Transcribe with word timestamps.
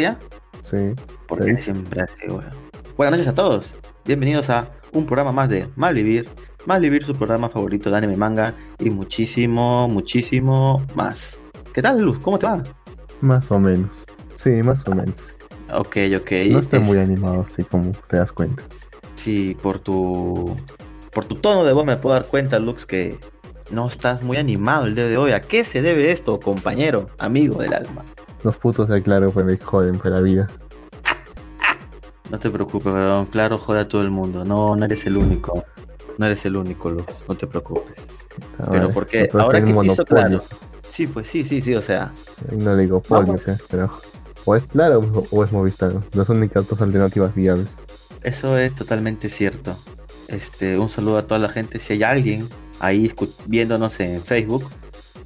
¿Ya 0.00 0.10
estamos 0.10 0.16
al 0.16 0.26
aire 0.26 0.56
ya? 0.56 0.62
Sí. 0.62 1.02
Porque 1.28 1.54
Sí. 1.56 1.62
siempre 1.62 2.02
así, 2.02 2.28
weón. 2.28 2.44
Buenas 2.96 3.12
noches 3.12 3.28
a 3.28 3.34
todos. 3.34 3.74
Bienvenidos 4.04 4.48
a 4.50 4.70
un 4.92 5.06
programa 5.06 5.32
más 5.32 5.48
de 5.48 5.68
Malvivir. 5.76 6.28
Malvivir, 6.66 7.04
su 7.04 7.14
programa 7.16 7.48
favorito 7.48 7.90
de 7.90 7.96
anime, 7.96 8.16
manga 8.16 8.54
y 8.78 8.90
muchísimo, 8.90 9.88
muchísimo 9.88 10.84
más. 10.94 11.38
¿Qué 11.74 11.82
tal, 11.82 12.00
Luz? 12.02 12.18
¿Cómo 12.20 12.38
te 12.38 12.46
va? 12.46 12.62
Más 13.20 13.50
o 13.50 13.58
menos. 13.58 14.04
Sí, 14.34 14.50
más 14.62 14.86
o 14.88 14.94
menos. 14.94 15.36
Ok, 15.74 15.96
ok. 16.16 16.30
No 16.50 16.58
estoy 16.60 16.80
Es- 16.80 16.86
muy 16.86 16.98
animado, 16.98 17.42
así 17.42 17.64
como 17.64 17.92
te 18.08 18.16
das 18.18 18.32
cuenta. 18.32 18.62
Sí, 19.14 19.56
por 19.60 19.78
tu 19.78 20.56
por 21.12 21.24
tu 21.26 21.34
tono 21.36 21.64
de 21.64 21.72
voz 21.74 21.84
me 21.84 21.96
puedo 21.98 22.14
dar 22.14 22.24
cuenta, 22.26 22.58
Lux, 22.58 22.86
que 22.86 23.18
no 23.70 23.86
estás 23.86 24.22
muy 24.22 24.38
animado 24.38 24.86
el 24.86 24.94
día 24.94 25.06
de 25.06 25.16
hoy. 25.18 25.32
¿A 25.32 25.40
qué 25.42 25.62
se 25.64 25.82
debe 25.82 26.10
esto, 26.12 26.40
compañero, 26.40 27.10
amigo 27.18 27.58
del 27.60 27.74
alma? 27.74 28.02
Los 28.42 28.56
putos 28.56 28.88
de 28.88 29.02
Claro 29.02 29.30
pues 29.30 29.46
me 29.46 29.56
joden 29.56 29.98
por 29.98 30.10
la 30.10 30.20
vida. 30.20 30.48
No 32.30 32.38
te 32.38 32.50
preocupes, 32.50 32.92
weón. 32.92 33.26
Claro, 33.26 33.58
joder 33.58 33.82
a 33.82 33.88
todo 33.88 34.02
el 34.02 34.10
mundo. 34.10 34.44
No, 34.44 34.74
no 34.74 34.84
eres 34.84 35.04
el 35.06 35.16
único. 35.16 35.64
No 36.18 36.26
eres 36.26 36.44
el 36.46 36.56
único, 36.56 36.90
Lux. 36.90 37.12
No 37.28 37.34
te 37.34 37.46
preocupes. 37.46 37.96
Pero 38.58 38.70
vale. 38.70 38.88
¿por 38.88 39.06
qué? 39.06 39.24
Otro 39.24 39.40
Ahora 39.42 39.64
que 39.64 39.72
te 39.72 39.86
hizo 39.86 40.04
claro. 40.04 40.38
Sí, 40.88 41.06
pues 41.06 41.28
sí, 41.28 41.44
sí, 41.44 41.60
sí, 41.60 41.74
o 41.74 41.82
sea. 41.82 42.12
No 42.50 42.74
le 42.74 42.82
digo 42.82 43.00
polio. 43.00 43.36
¿qué? 43.36 43.56
pero. 43.70 43.90
O 44.44 44.56
es 44.56 44.64
Claro 44.64 45.00
o- 45.30 45.44
es 45.44 45.52
Movistar. 45.52 45.92
Las 46.14 46.28
únicas 46.28 46.66
dos 46.68 46.80
alternativas 46.80 47.34
viables. 47.34 47.68
Eso 48.22 48.56
es 48.58 48.74
totalmente 48.74 49.28
cierto. 49.28 49.76
Este, 50.28 50.78
un 50.78 50.88
saludo 50.88 51.18
a 51.18 51.22
toda 51.26 51.38
la 51.38 51.48
gente. 51.48 51.78
Si 51.80 51.92
hay 51.92 52.02
alguien 52.02 52.48
ahí 52.80 53.12
viéndonos 53.46 54.00
en 54.00 54.22
Facebook, 54.22 54.64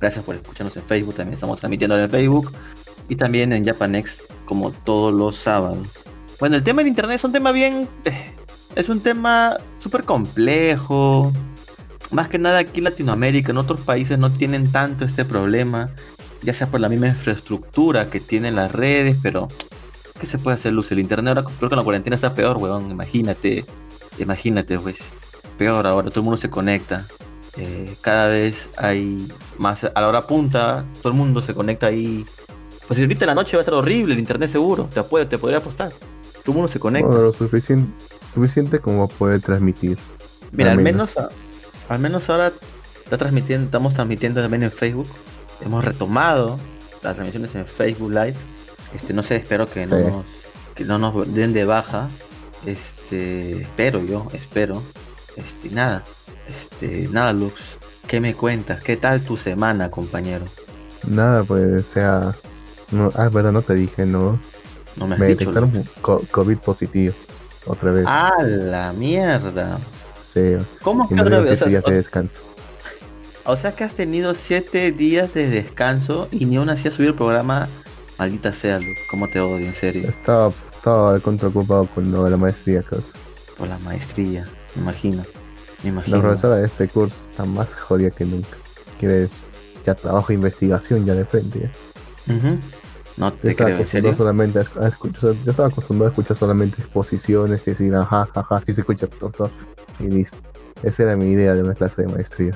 gracias 0.00 0.24
por 0.24 0.34
escucharnos 0.34 0.76
en 0.76 0.82
Facebook. 0.82 1.14
También 1.14 1.34
estamos 1.34 1.60
transmitiendo 1.60 1.98
en 1.98 2.10
Facebook 2.10 2.52
y 3.08 3.16
también 3.16 3.52
en 3.52 3.64
Japanex, 3.64 4.22
como 4.44 4.70
todos 4.70 5.12
los 5.12 5.36
sábados. 5.36 5.88
Bueno, 6.38 6.56
el 6.56 6.62
tema 6.62 6.82
en 6.82 6.88
internet 6.88 7.16
es 7.16 7.24
un 7.24 7.32
tema 7.32 7.52
bien. 7.52 7.88
eh, 8.04 8.32
Es 8.74 8.88
un 8.88 9.00
tema 9.00 9.56
súper 9.78 10.04
complejo. 10.04 11.32
Más 12.10 12.28
que 12.28 12.38
nada 12.38 12.58
aquí 12.58 12.78
en 12.78 12.84
Latinoamérica, 12.84 13.50
en 13.50 13.58
otros 13.58 13.80
países 13.80 14.18
no 14.18 14.30
tienen 14.30 14.70
tanto 14.70 15.04
este 15.04 15.24
problema. 15.24 15.90
Ya 16.42 16.52
sea 16.52 16.66
por 16.70 16.80
la 16.80 16.88
misma 16.88 17.08
infraestructura 17.08 18.10
que 18.10 18.20
tienen 18.20 18.54
las 18.54 18.70
redes, 18.70 19.16
pero 19.22 19.48
¿Qué 20.20 20.26
se 20.26 20.38
puede 20.38 20.54
hacer, 20.54 20.72
Luz? 20.72 20.90
El 20.92 20.98
internet 20.98 21.36
ahora 21.36 21.44
creo 21.58 21.68
que 21.68 21.76
la 21.76 21.82
cuarentena 21.82 22.16
está 22.16 22.34
peor, 22.34 22.56
weón. 22.56 22.90
Imagínate. 22.90 23.64
Imagínate, 24.18 24.78
pues. 24.78 24.98
Peor 25.58 25.86
ahora, 25.86 26.08
todo 26.08 26.20
el 26.20 26.24
mundo 26.24 26.38
se 26.38 26.48
conecta. 26.50 27.06
Eh, 27.56 27.94
cada 28.00 28.28
vez 28.28 28.70
hay 28.78 29.28
más. 29.58 29.84
A 29.84 30.00
la 30.00 30.08
hora 30.08 30.26
punta, 30.26 30.84
todo 31.02 31.12
el 31.12 31.18
mundo 31.18 31.40
se 31.40 31.54
conecta 31.54 31.88
ahí. 31.88 32.24
Pues 32.86 32.96
si 32.96 33.02
ahorita 33.02 33.24
en 33.24 33.28
la 33.28 33.34
noche 33.34 33.56
va 33.56 33.60
a 33.60 33.62
estar 33.62 33.74
horrible 33.74 34.14
el 34.14 34.20
internet 34.20 34.50
seguro. 34.50 34.88
Te, 34.92 35.02
puede, 35.02 35.26
te 35.26 35.38
podría 35.38 35.58
apostar. 35.58 35.90
Todo 35.90 36.52
el 36.52 36.54
mundo 36.54 36.68
se 36.68 36.78
conecta. 36.78 37.08
Bueno, 37.08 37.24
lo 37.24 37.32
suficiente, 37.32 37.90
suficiente 38.34 38.78
como 38.80 39.08
poder 39.08 39.40
transmitir. 39.40 39.98
Mira, 40.52 40.72
al 40.72 40.78
al 40.78 40.84
menos, 40.84 41.16
a- 41.16 41.30
al 41.88 41.98
menos 41.98 42.28
ahora 42.30 42.52
está 43.04 43.18
transmitiendo, 43.18 43.66
estamos 43.66 43.94
transmitiendo 43.94 44.40
también 44.40 44.62
en 44.62 44.70
Facebook. 44.70 45.08
Hemos 45.64 45.84
retomado 45.84 46.58
las 47.02 47.14
transmisiones 47.14 47.54
en 47.54 47.66
Facebook 47.66 48.10
Live. 48.10 48.34
Este, 48.94 49.12
no 49.12 49.22
sé, 49.22 49.36
espero 49.36 49.68
que 49.68 49.86
no 49.86 49.96
Sí. 49.96 50.04
nos, 50.04 50.24
que 50.74 50.84
no 50.84 50.98
nos 50.98 51.34
den 51.34 51.52
de 51.52 51.64
baja. 51.64 52.08
Este, 52.64 53.62
espero 53.62 54.04
yo, 54.04 54.26
espero. 54.32 54.82
Este, 55.36 55.70
nada. 55.70 56.04
Este, 56.48 57.08
nada, 57.10 57.32
Lux. 57.32 57.54
¿Qué 58.06 58.20
me 58.20 58.34
cuentas? 58.34 58.80
¿Qué 58.82 58.96
tal 58.96 59.20
tu 59.22 59.36
semana, 59.36 59.90
compañero? 59.90 60.44
Nada, 61.06 61.42
pues 61.44 61.86
sea. 61.86 62.34
No, 62.90 63.10
ah, 63.14 63.28
verdad, 63.28 63.52
no 63.52 63.62
te 63.62 63.74
dije, 63.74 64.06
no. 64.06 64.38
No 64.96 65.06
me 65.06 65.14
has 65.14 65.20
Me 65.20 65.26
dicho. 65.28 65.50
detectaron 65.50 65.84
COVID 66.02 66.58
positivo. 66.58 67.14
Otra 67.66 67.90
vez. 67.90 68.04
¡Ah, 68.06 68.32
la 68.42 68.92
mierda! 68.92 69.78
Sí. 70.00 70.56
¿Cómo 70.82 71.08
que 71.08 71.20
otra 71.20 71.40
vez? 71.40 71.52
O 71.52 71.56
sea, 71.56 71.66
días 71.68 71.84
de 71.84 71.94
descanso. 71.96 72.40
O 73.44 73.56
sea 73.56 73.72
que 73.72 73.84
has 73.84 73.94
tenido 73.94 74.34
siete 74.34 74.90
días 74.92 75.32
de 75.34 75.48
descanso 75.48 76.28
y 76.30 76.46
ni 76.46 76.56
aún 76.56 76.68
así 76.70 76.88
has 76.88 76.94
subido 76.94 77.10
el 77.12 77.16
programa. 77.16 77.68
Maldita 78.18 78.52
sea, 78.52 78.78
Luz. 78.78 78.96
¿Cómo 79.10 79.28
te 79.28 79.40
odio, 79.40 79.66
en 79.66 79.74
serio? 79.74 80.08
Estaba, 80.08 80.52
estaba 80.72 81.14
de 81.14 81.20
contra 81.20 81.48
ocupado 81.48 81.86
con 81.94 82.10
lo 82.10 82.24
de 82.24 82.30
la 82.30 82.36
maestría, 82.36 82.82
causa. 82.82 83.12
Por 83.58 83.68
la 83.68 83.78
maestría, 83.78 84.48
me 84.74 84.82
imagino. 84.82 85.24
Me 85.82 85.84
La 85.84 85.88
imagino. 85.90 86.20
profesora 86.22 86.56
de 86.56 86.66
este 86.66 86.88
curso 86.88 87.16
está 87.30 87.44
más 87.44 87.74
jodida 87.76 88.10
que 88.10 88.24
nunca. 88.24 88.56
Quieres 88.98 89.30
ya 89.84 89.94
trabajo 89.94 90.28
de 90.28 90.34
investigación 90.34 91.04
ya 91.04 91.14
de 91.14 91.24
frente. 91.24 91.70
Ujú. 92.28 92.58
No 93.16 93.30
Yo 93.30 93.36
te 93.36 93.50
estaba 93.50 93.70
creo, 93.70 93.80
¿en 93.80 93.86
serio? 93.86 94.14
solamente 94.14 94.58
a, 94.58 94.88
escuchar, 94.88 95.34
yo 95.44 95.50
estaba 95.50 95.68
acostumbrado 95.68 96.08
a 96.08 96.12
escuchar 96.12 96.36
solamente 96.36 96.82
exposiciones 96.82 97.66
y 97.66 97.70
decir 97.70 97.94
ajá, 97.94 98.28
ajá, 98.34 98.62
sí 98.64 98.72
se 98.72 98.82
escucha 98.82 99.06
todo, 99.06 99.50
y 99.98 100.04
listo. 100.04 100.38
Esa 100.82 101.04
era 101.04 101.16
mi 101.16 101.30
idea 101.30 101.54
de 101.54 101.62
una 101.62 101.74
clase 101.74 102.02
de 102.02 102.08
maestría. 102.08 102.52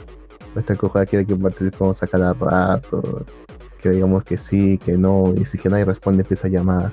Esta 0.55 0.77
coja 0.77 1.07
quiere 1.07 1.25
que 1.25 1.35
participemos 1.35 2.03
a 2.03 2.07
cada 2.07 2.35
rato, 2.35 3.25
que 3.81 3.91
digamos 3.91 4.25
que 4.25 4.37
sí, 4.37 4.79
que 4.79 4.99
no, 4.99 5.33
y 5.35 5.45
si 5.45 5.57
que 5.57 5.71
nadie 5.71 5.87
responde 5.87 6.23
empieza 6.23 6.49
a 6.49 6.51
llamar. 6.51 6.93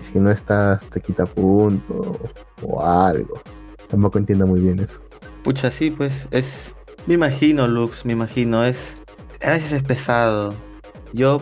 Y 0.00 0.04
si 0.04 0.20
no 0.20 0.30
estás 0.30 0.86
te 0.88 1.00
quita 1.00 1.24
punto 1.24 2.18
o 2.62 2.84
algo. 2.84 3.40
Tampoco 3.88 4.18
entiendo 4.18 4.46
muy 4.46 4.60
bien 4.60 4.80
eso. 4.80 5.00
Pucha, 5.42 5.70
sí, 5.70 5.90
pues 5.90 6.28
es. 6.30 6.74
Me 7.06 7.14
imagino, 7.14 7.66
Lux, 7.66 8.04
me 8.04 8.12
imagino. 8.12 8.64
Es. 8.64 8.96
A 9.42 9.52
veces 9.52 9.72
es 9.72 9.82
pesado. 9.82 10.54
Yo 11.14 11.40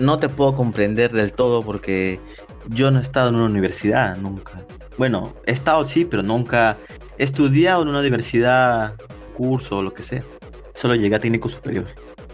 no 0.00 0.18
te 0.18 0.28
puedo 0.28 0.54
comprender 0.54 1.12
del 1.12 1.32
todo 1.32 1.62
porque 1.62 2.20
yo 2.68 2.90
no 2.90 2.98
he 2.98 3.02
estado 3.02 3.28
en 3.28 3.36
una 3.36 3.44
universidad 3.44 4.16
nunca. 4.16 4.64
Bueno, 4.98 5.34
he 5.46 5.52
estado 5.52 5.86
sí, 5.86 6.04
pero 6.04 6.22
nunca 6.22 6.78
he 7.18 7.24
estudiado 7.24 7.82
en 7.82 7.88
una 7.88 8.00
universidad, 8.00 8.94
curso 9.34 9.78
o 9.78 9.82
lo 9.82 9.94
que 9.94 10.02
sea. 10.02 10.24
Solo 10.74 10.94
llegué 10.94 11.16
a 11.16 11.20
técnico 11.20 11.48
superior. 11.48 11.86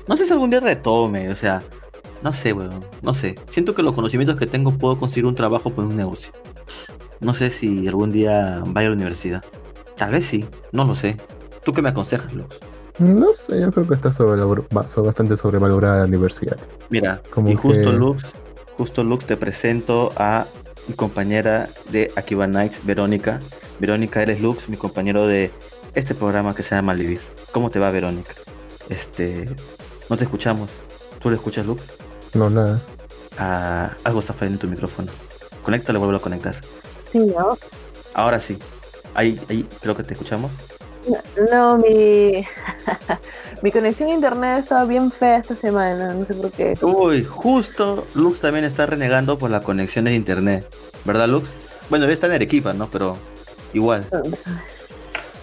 No 0.07 0.17
sé 0.17 0.27
si 0.27 0.33
algún 0.33 0.51
día 0.51 0.61
retome, 0.61 1.29
o 1.29 1.37
sea, 1.37 1.63
no 2.23 2.33
sé, 2.33 2.53
weón, 2.53 2.85
no 3.03 3.15
sé. 3.15 3.37
Siento 3.49 3.75
que 3.75 3.83
los 3.83 3.95
conocimientos 3.95 4.37
que 4.39 4.47
tengo 4.47 4.73
puedo 4.73 4.99
conseguir 4.99 5.27
un 5.27 5.35
trabajo 5.35 5.71
por 5.71 5.85
un 5.85 5.97
negocio. 5.97 6.33
No 7.21 7.35
sé 7.35 7.51
si 7.51 7.87
algún 7.89 8.13
día 8.13 8.63
vaya 8.67 8.89
a 8.89 8.91
la 8.91 8.97
universidad. 8.97 9.45
Tal 9.97 10.13
vez 10.13 10.27
sí, 10.27 10.45
no 10.73 10.85
lo 10.85 10.95
sé. 10.95 11.17
¿Tú 11.65 11.73
qué 11.73 11.83
me 11.83 11.89
aconsejas, 11.89 12.33
Lux? 12.33 12.59
No 12.99 13.35
sé, 13.35 13.61
yo 13.61 13.71
creo 13.73 13.87
que 13.87 13.95
está 13.95 14.11
sobrevalor- 14.11 14.67
ba- 14.71 14.87
so- 14.89 15.03
bastante 15.03 15.37
sobrevalorada 15.37 15.99
la 16.01 16.05
universidad. 16.07 16.57
Mira, 16.89 17.21
Como 17.31 17.51
y 17.51 17.55
justo 17.55 17.91
que- 17.91 17.97
Lux, 17.97 18.25
justo 18.77 19.05
Lux 19.05 19.27
te 19.27 19.37
presento 19.37 20.13
a 20.17 20.47
mi 20.89 20.95
compañera 20.95 21.69
de 21.91 22.11
Akiba 22.17 22.47
Nights, 22.47 22.81
Verónica. 22.85 23.41
Verónica, 23.81 24.23
eres 24.23 24.41
Lux, 24.41 24.69
mi 24.69 24.77
compañero 24.77 25.27
de 25.27 25.51
este 25.95 26.15
programa 26.15 26.55
que 26.55 26.63
se 26.63 26.75
llama 26.75 26.93
Malvivir. 26.93 27.21
¿Cómo 27.53 27.71
te 27.71 27.79
va, 27.79 27.91
Verónica? 27.91 28.33
Este, 28.89 29.49
no 30.09 30.17
te 30.17 30.25
escuchamos. 30.25 30.71
¿Tú 31.21 31.29
le 31.29 31.37
escuchas, 31.37 31.67
Lux? 31.67 31.83
No, 32.35 32.49
nada. 32.49 32.81
Ah, 33.39 33.95
algo 34.05 34.21
está 34.21 34.33
fallando 34.33 34.57
en 34.57 34.61
tu 34.61 34.69
micrófono. 34.69 35.11
Conéctalo, 35.63 35.99
vuelvo 35.99 36.17
a 36.17 36.21
conectar. 36.21 36.57
Sí, 37.11 37.19
¿no? 37.19 37.59
Ahora 38.15 38.39
sí. 38.41 38.57
Ahí, 39.15 39.41
ahí, 39.51 39.67
creo 39.83 39.97
que 39.97 40.03
te 40.05 40.15
escuchamos. 40.15 40.53
No, 41.51 41.79
mi, 41.79 42.45
mi 43.63 43.71
conexión 43.73 44.11
a 44.11 44.15
internet 44.15 44.59
estaba 44.61 44.85
bien 44.85 45.11
fea 45.11 45.39
esta 45.39 45.55
semana, 45.55 46.15
no 46.15 46.25
sé 46.27 46.35
por 46.35 46.51
qué. 46.51 46.75
Uy, 46.83 47.25
justo 47.25 48.05
Lux 48.15 48.41
también 48.41 48.65
está 48.65 48.87
renegando 48.87 49.39
por 49.39 49.51
las 49.51 49.63
conexiones 49.63 50.13
de 50.13 50.17
internet. 50.17 50.67
¿Verdad, 51.05 51.29
Lux? 51.29 51.49
Bueno, 51.89 52.07
él 52.07 52.11
está 52.13 52.27
en 52.27 52.33
Arequipa, 52.33 52.73
¿no? 52.73 52.89
Pero 52.89 53.17
igual. 53.73 54.07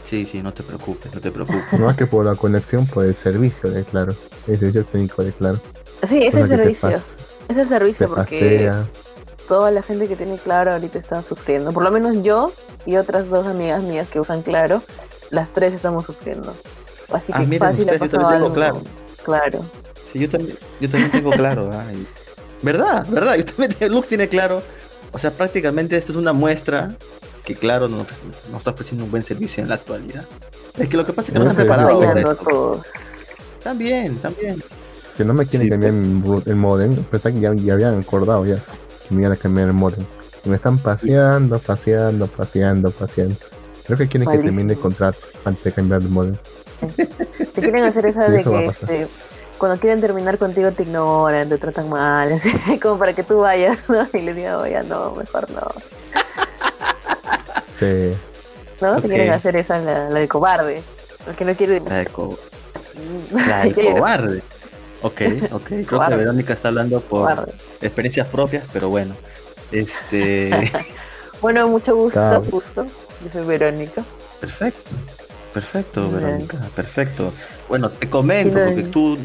Sí, 0.04 0.26
sí, 0.30 0.42
no 0.44 0.54
te 0.54 0.64
preocupes, 0.64 1.14
no 1.14 1.22
te 1.22 1.32
preocupes. 1.32 1.64
No 1.80 1.86
más 1.86 1.96
que 1.96 2.06
por 2.06 2.26
la 2.26 2.36
conexión, 2.36 2.86
por 2.86 3.06
el 3.06 3.16
servicio 3.16 3.72
de 3.72 3.84
Claro. 3.84 4.14
El 4.48 4.58
servicio 4.60 4.86
técnico 4.86 5.24
de 5.24 5.32
Claro. 5.32 5.60
Sí, 6.08 6.22
es 6.24 6.36
el 6.36 6.48
servicio. 6.48 6.90
Es 6.90 7.16
el 7.58 7.68
servicio 7.70 8.08
porque 8.10 8.22
pasea. 8.24 8.86
toda 9.48 9.72
la 9.72 9.82
gente 9.82 10.08
que 10.08 10.16
tiene 10.18 10.38
Claro 10.38 10.74
ahorita 10.74 11.00
está 11.00 11.22
sufriendo. 11.24 11.72
Por 11.72 11.84
lo 11.84 11.92
menos 11.92 12.22
yo 12.24 12.52
y 12.86 12.98
otras 12.98 13.30
dos 13.30 13.48
amigas 13.48 13.82
mías 13.84 14.10
que 14.10 14.20
usan 14.20 14.42
Claro, 14.42 14.84
las 15.34 15.52
tres 15.52 15.74
estamos 15.74 16.06
sufriendo. 16.06 16.56
Así 17.12 17.32
Ah, 17.36 17.40
que 17.40 17.46
miren 17.46 17.60
fácil 17.60 17.82
ustedes, 17.82 18.00
yo 18.00 18.06
pasado 18.06 18.22
también 18.22 18.54
tengo 18.54 18.64
algo. 18.64 18.84
Claro. 19.24 19.60
Claro. 19.60 19.66
Sí, 20.12 20.20
yo 20.20 20.30
también, 20.30 20.58
yo 20.80 20.90
también 20.90 21.12
tengo 21.12 21.32
claro. 21.32 21.70
ay. 21.74 22.06
¿Verdad? 22.62 23.06
¿Verdad? 23.10 23.36
Yo 23.36 23.46
también 23.46 23.74
tengo, 23.74 23.96
Lux 23.96 24.08
tiene 24.08 24.30
claro. 24.30 24.62
O 25.12 25.20
sea, 25.20 25.32
prácticamente 25.32 25.96
esto 25.98 26.12
es 26.12 26.18
una 26.18 26.34
muestra 26.34 26.96
que 27.46 27.56
claro 27.56 27.90
no, 27.90 28.04
pues, 28.04 28.20
no 28.52 28.58
está 28.58 28.72
ofreciendo 28.72 29.04
un 29.06 29.12
buen 29.12 29.24
servicio 29.24 29.62
en 29.62 29.70
la 29.70 29.76
actualidad. 29.76 30.26
Es 30.78 30.88
que 30.88 30.98
lo 30.98 31.06
que 31.06 31.14
pasa 31.14 31.28
es 31.28 31.34
que 31.34 31.40
no 31.40 31.46
No 31.46 31.52
están 31.52 31.66
sé, 31.66 31.70
preparados 31.70 31.98
para 32.00 32.10
Fallando 32.12 32.30
a 32.30 32.34
esto. 32.34 32.46
todos. 32.50 32.86
También, 33.64 34.18
también. 34.18 34.64
Que 35.18 35.24
no 35.26 35.34
me 35.34 35.46
quieren 35.46 35.68
Sí, 35.68 35.72
cambiar 35.72 35.94
el, 35.94 36.44
el 36.46 36.56
modem. 36.56 36.96
Pensaba 37.06 37.36
que 37.36 37.42
ya, 37.42 37.54
ya 37.54 37.74
habían 37.74 38.00
acordado 38.00 38.46
ya. 38.46 38.56
Que 39.08 39.14
me 39.16 39.22
iban 39.22 39.34
a 39.34 39.36
cambiar 39.36 39.68
el 39.68 39.74
modem. 39.74 40.06
Y 40.46 40.50
me 40.50 40.56
están 40.56 40.78
paseando, 40.80 41.60
paseando, 41.60 42.28
paseando, 42.28 42.92
paseando. 42.92 43.36
Creo 43.86 43.98
que 43.98 44.08
quieren 44.08 44.30
que 44.30 44.38
termine 44.38 44.74
el 44.74 44.80
contrato 44.80 45.20
antes 45.46 45.64
de 45.64 45.72
cambiar 45.74 46.02
el 46.02 46.10
modem. 46.10 46.36
Te 46.96 47.62
quieren 47.62 47.84
hacer 47.86 48.06
esa 48.08 48.30
de 48.30 48.42
eso 48.42 48.52
que 48.52 48.66
este, 48.66 49.08
cuando 49.58 49.80
quieren 49.80 50.02
terminar 50.02 50.38
contigo 50.38 50.72
te 50.72 50.84
ignoran, 50.84 51.48
te 51.50 51.58
tratan 51.58 51.90
mal, 51.90 52.34
así, 52.66 52.80
como 52.80 52.98
para 52.98 53.14
que 53.14 53.24
tú 53.24 53.40
vayas, 53.40 53.80
¿no? 53.90 54.08
Y 54.14 54.22
les 54.22 54.36
digo, 54.36 54.58
oye, 54.60 54.82
no, 54.84 55.14
mejor 55.16 55.50
no. 55.52 55.62
Sí. 57.72 58.14
¿No? 58.82 59.02
Te 59.02 59.08
quieren 59.08 59.32
hacer 59.32 59.56
esa, 59.56 59.80
la, 59.80 60.10
la 60.10 60.20
de 60.20 60.28
cobarde. 60.28 60.84
El 61.28 61.36
que 61.36 61.46
no 61.46 61.56
quiere... 61.56 61.80
La 61.82 61.96
de, 61.98 62.06
co- 62.08 62.38
la 63.32 63.64
de 63.66 63.74
cobarde. 63.94 64.42
Ok, 65.02 65.22
ok. 65.52 65.64
Creo 65.86 66.08
que. 66.08 66.16
Verónica 66.16 66.54
está 66.54 66.70
hablando 66.70 67.02
por 67.02 67.20
Cobarde. 67.22 67.52
experiencias 67.82 68.28
propias, 68.28 68.68
pero 68.72 68.90
bueno. 68.90 69.14
Este. 69.72 70.72
Bueno, 71.42 71.68
mucho 71.68 71.94
gusto, 71.96 72.42
gusto. 72.50 72.86
Verónica. 73.46 74.04
Perfecto. 74.40 74.90
Perfecto, 75.54 76.10
Bien. 76.10 76.16
Verónica. 76.24 76.58
Perfecto. 76.76 77.32
Bueno, 77.70 77.90
te 77.90 78.10
comento, 78.10 78.56
Bien. 78.56 78.68
porque 78.70 78.84
tú 78.84 79.18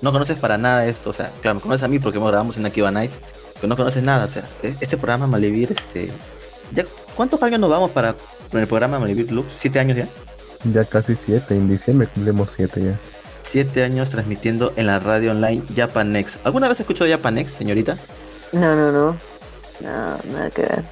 no 0.00 0.12
conoces 0.12 0.38
para 0.38 0.58
nada 0.58 0.86
esto. 0.86 1.10
O 1.10 1.12
sea, 1.12 1.30
claro, 1.40 1.56
me 1.56 1.60
conoces 1.60 1.82
a 1.82 1.88
mí 1.88 1.98
porque 1.98 2.18
hemos 2.18 2.30
grabamos 2.30 2.56
en 2.56 2.66
Akiva 2.66 2.90
Nights, 2.90 3.18
pero 3.54 3.68
no 3.68 3.76
conoces 3.76 4.02
nada. 4.02 4.26
O 4.26 4.28
sea, 4.28 4.42
e- 4.62 4.74
este 4.80 4.96
programa 4.96 5.26
Malevir, 5.26 5.72
este. 5.72 6.10
¿ya 6.72 6.84
¿Cuántos 7.16 7.42
años 7.42 7.60
nos 7.60 7.70
vamos 7.70 7.90
para 7.90 8.14
el 8.52 8.66
programa 8.66 8.98
Malevir 8.98 9.30
Lux? 9.32 9.52
¿Siete 9.60 9.78
años 9.80 9.96
ya? 9.96 10.08
Ya 10.64 10.84
casi 10.84 11.16
siete. 11.16 11.54
En 11.56 11.68
diciembre 11.68 12.06
cumplimos 12.06 12.52
siete 12.56 12.82
ya. 12.82 12.98
Siete 13.42 13.82
años 13.84 14.08
transmitiendo 14.08 14.72
en 14.76 14.86
la 14.86 14.98
radio 14.98 15.32
online 15.32 15.62
Japanex. 15.76 16.38
¿Alguna 16.44 16.68
vez 16.68 16.80
escuchó 16.80 17.04
Japanex, 17.06 17.52
señorita? 17.52 17.98
No, 18.52 18.74
no, 18.74 18.92
no. 18.92 19.16
No, 19.80 20.18
nada 20.32 20.50
que 20.50 20.62
ver. 20.62 20.84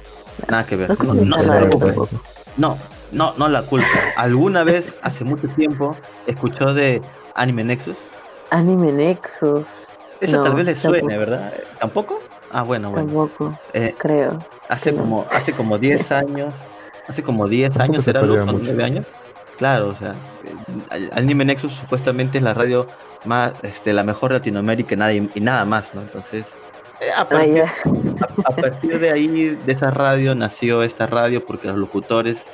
Nada 0.49 0.65
que 0.65 0.75
ver. 0.75 0.89
No 1.03 1.13
No, 1.13 1.23
no 1.25 1.37
se 1.41 1.49
preocupe. 1.49 2.17
No, 2.57 2.77
no, 3.11 3.33
no 3.37 3.47
la 3.47 3.61
culpa. 3.63 3.87
¿Alguna 4.17 4.63
vez, 4.63 4.95
hace 5.01 5.23
mucho 5.23 5.47
tiempo, 5.49 5.95
escuchó 6.27 6.73
de 6.73 7.01
Anime 7.35 7.63
Nexus? 7.63 7.95
Anime 8.49 8.91
Nexus. 8.91 9.87
Esa 10.19 10.37
No, 10.37 10.43
tal 10.43 10.53
vez 10.55 10.65
le 10.65 10.75
suene, 10.75 10.99
tampoco. 10.99 11.19
¿verdad? 11.19 11.53
¿Tampoco? 11.79 12.19
Ah, 12.51 12.63
bueno, 12.63 12.89
bueno. 12.91 13.05
Tampoco, 13.07 13.57
Eh, 13.73 13.95
creo. 13.97 14.39
hace 14.69 14.91
No. 14.91 15.01
como 15.01 15.25
hace 15.31 15.53
como 15.53 15.77
10 15.77 16.11
años, 16.11 16.53
hace 17.07 17.23
como 17.23 17.47
10 17.47 17.71
Tampoco 17.71 17.93
años, 17.93 18.03
se 18.03 18.09
¿era 18.11 18.19
perdía 18.21 18.39
Luz? 18.41 18.49
¿O 18.49 18.53
mucho. 18.53 18.65
9 18.67 18.83
años? 18.83 19.05
Claro, 19.57 19.89
o 19.89 19.95
sea, 19.95 20.15
eh, 20.93 21.09
Anime 21.13 21.45
Nexus 21.45 21.71
supuestamente 21.73 22.37
es 22.39 22.43
la 22.43 22.53
radio 22.53 22.87
más, 23.25 23.53
este, 23.63 23.93
la 23.93 24.03
mejor 24.03 24.31
de 24.33 24.39
Latinoamérica 24.39 24.95
y 24.95 24.97
nada, 24.97 25.13
y 25.13 25.29
nada 25.39 25.65
más, 25.65 25.93
¿no? 25.93 26.01
Entonces, 26.01 26.45
a 27.17 27.27
partir 27.27 27.55
ya. 27.55 27.73
a 28.45 28.55
partir 28.55 28.99
de 28.99 29.11
ahí, 29.11 29.27
de 29.65 29.71
esa 29.73 29.91
radio, 29.91 30.35
nació 30.35 30.83
esta 30.83 31.07
radio 31.07 31.45
porque 31.45 31.67
los 31.67 31.77
locutores 31.77 32.45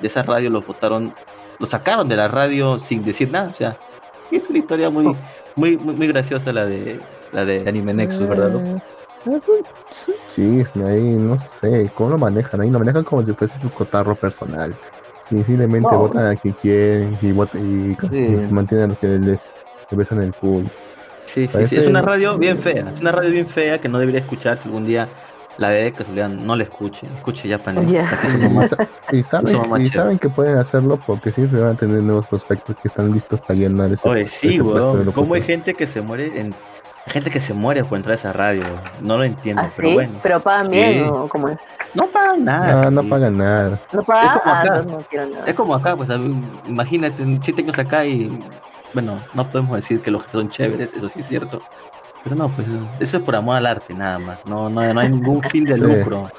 de 0.00 0.06
esa 0.08 0.22
radio 0.22 0.50
los 0.50 0.66
votaron, 0.66 1.12
los 1.58 1.70
sacaron 1.70 2.08
de 2.08 2.16
la 2.16 2.28
radio 2.28 2.78
sin 2.78 3.04
decir 3.04 3.30
nada. 3.30 3.50
O 3.50 3.54
sea, 3.54 3.76
es 4.30 4.48
una 4.48 4.58
historia 4.58 4.90
muy, 4.90 5.16
muy, 5.56 5.76
muy, 5.76 5.94
muy 5.94 6.06
graciosa 6.08 6.52
la 6.52 6.66
de 6.66 7.00
la 7.32 7.44
de 7.44 7.68
Anime 7.68 7.94
Nexus, 7.94 8.28
¿verdad? 8.28 8.50
Lu? 8.52 8.60
Eh, 8.60 8.80
Es 9.36 9.48
un, 9.48 9.56
es 9.90 10.08
un 10.08 10.14
chisme 10.32 10.88
ahí, 10.88 11.02
no 11.02 11.36
sé, 11.40 11.90
¿cómo 11.94 12.10
lo 12.10 12.18
manejan? 12.18 12.60
Ahí 12.60 12.70
lo 12.70 12.78
manejan 12.78 13.02
como 13.02 13.24
si 13.26 13.32
fuese 13.32 13.58
su 13.58 13.70
cotarro 13.70 14.14
personal. 14.14 14.72
Y 15.32 15.42
simplemente 15.42 15.88
No. 15.90 15.98
votan 15.98 16.26
a 16.26 16.36
quien 16.36 16.54
quieren 16.54 17.18
y, 17.20 17.32
votan, 17.32 17.60
y, 18.00 18.06
Sí. 18.08 18.18
y 18.26 18.52
mantienen 18.52 18.84
a 18.84 18.88
los 18.90 18.98
que 18.98 19.08
les, 19.08 19.52
les 19.90 19.98
besan 19.98 20.22
el 20.22 20.32
culo. 20.32 20.68
Sí, 21.36 21.48
sí, 21.68 21.76
es 21.76 21.86
una 21.86 22.00
radio 22.00 22.38
bien 22.38 22.58
fea. 22.58 22.90
Es 22.94 23.00
una 23.02 23.12
radio 23.12 23.30
bien 23.30 23.46
fea 23.46 23.78
que 23.78 23.90
no 23.90 23.98
debería 23.98 24.20
escuchar 24.20 24.56
si 24.56 24.68
algún 24.68 24.86
día 24.86 25.06
la 25.58 25.68
de 25.68 25.92
casualidad 25.92 26.30
no 26.30 26.56
la 26.56 26.62
escuche. 26.62 27.06
Escuche. 27.16 27.46
Ya. 27.46 27.56
Es 27.56 27.62
como 28.42 28.62
Y, 29.12 29.22
saben, 29.90 30.14
y 30.14 30.18
que 30.18 30.30
pueden 30.30 30.56
hacerlo 30.56 30.98
porque 31.06 31.30
siempre 31.30 31.60
van 31.60 31.72
a 31.72 31.76
tener 31.76 32.02
nuevos 32.02 32.26
prospectos 32.26 32.76
que 32.76 32.88
están 32.88 33.12
listos 33.12 33.38
para 33.40 33.54
llenar 33.54 33.92
ese 33.92 34.08
Oye, 34.08 34.26
sí, 34.26 34.60
weón. 34.60 35.12
¿Cómo 35.12 35.34
hay 35.34 35.42
gente 35.42 35.74
que 35.74 35.86
se 35.86 36.00
muere 36.00 36.40
en 36.40 36.54
gente 37.06 37.30
que 37.30 37.40
se 37.40 37.52
muere 37.52 37.84
por 37.84 37.98
entrar 37.98 38.12
a 38.12 38.18
esa 38.18 38.32
radio? 38.32 38.64
No 39.02 39.18
lo 39.18 39.24
entiendo, 39.24 39.62
¿Ah, 39.62 39.70
pero 39.76 39.88
sí? 39.88 39.94
bueno. 39.94 40.12
Pero 40.22 40.40
pagan 40.40 40.70
bien, 40.70 40.92
Sí. 40.94 41.00
¿no? 41.00 41.28
¿Cómo 41.28 41.48
es? 41.48 41.58
No 41.94 42.06
pagan 42.06 42.44
nada. 42.44 42.90
No 42.90 43.02
sí. 43.02 43.08
pagan 43.08 43.36
nada. 43.36 43.80
¿No 43.92 44.02
pagan? 44.02 44.26
Es 44.26 44.42
como 44.42 44.54
acá. 44.54 44.82
no 44.82 45.26
nada. 45.30 45.44
Es 45.46 45.54
como 45.54 45.74
acá, 45.74 45.96
pues 45.96 46.08
imagínate, 46.66 47.38
siete 47.42 47.62
años 47.62 47.78
acá 47.78 48.04
y 48.06 48.38
bueno, 48.94 49.18
no 49.34 49.46
podemos 49.48 49.76
decir 49.76 50.00
que 50.00 50.10
los 50.10 50.24
que 50.24 50.32
son 50.32 50.48
chéveres, 50.50 50.90
eso 50.94 51.08
sí 51.08 51.20
es 51.20 51.26
cierto. 51.28 51.60
Pero 52.24 52.34
no, 52.36 52.48
pues 52.48 52.66
eso 53.00 53.18
es 53.18 53.22
por 53.22 53.36
amor 53.36 53.56
al 53.56 53.66
arte, 53.66 53.94
nada 53.94 54.18
más. 54.18 54.38
No, 54.46 54.68
no, 54.68 54.92
no 54.92 55.00
hay 55.00 55.08
ningún 55.10 55.42
fin 55.50 55.64
de 55.64 55.74
Sí. 55.74 55.80
lucro 55.80 56.30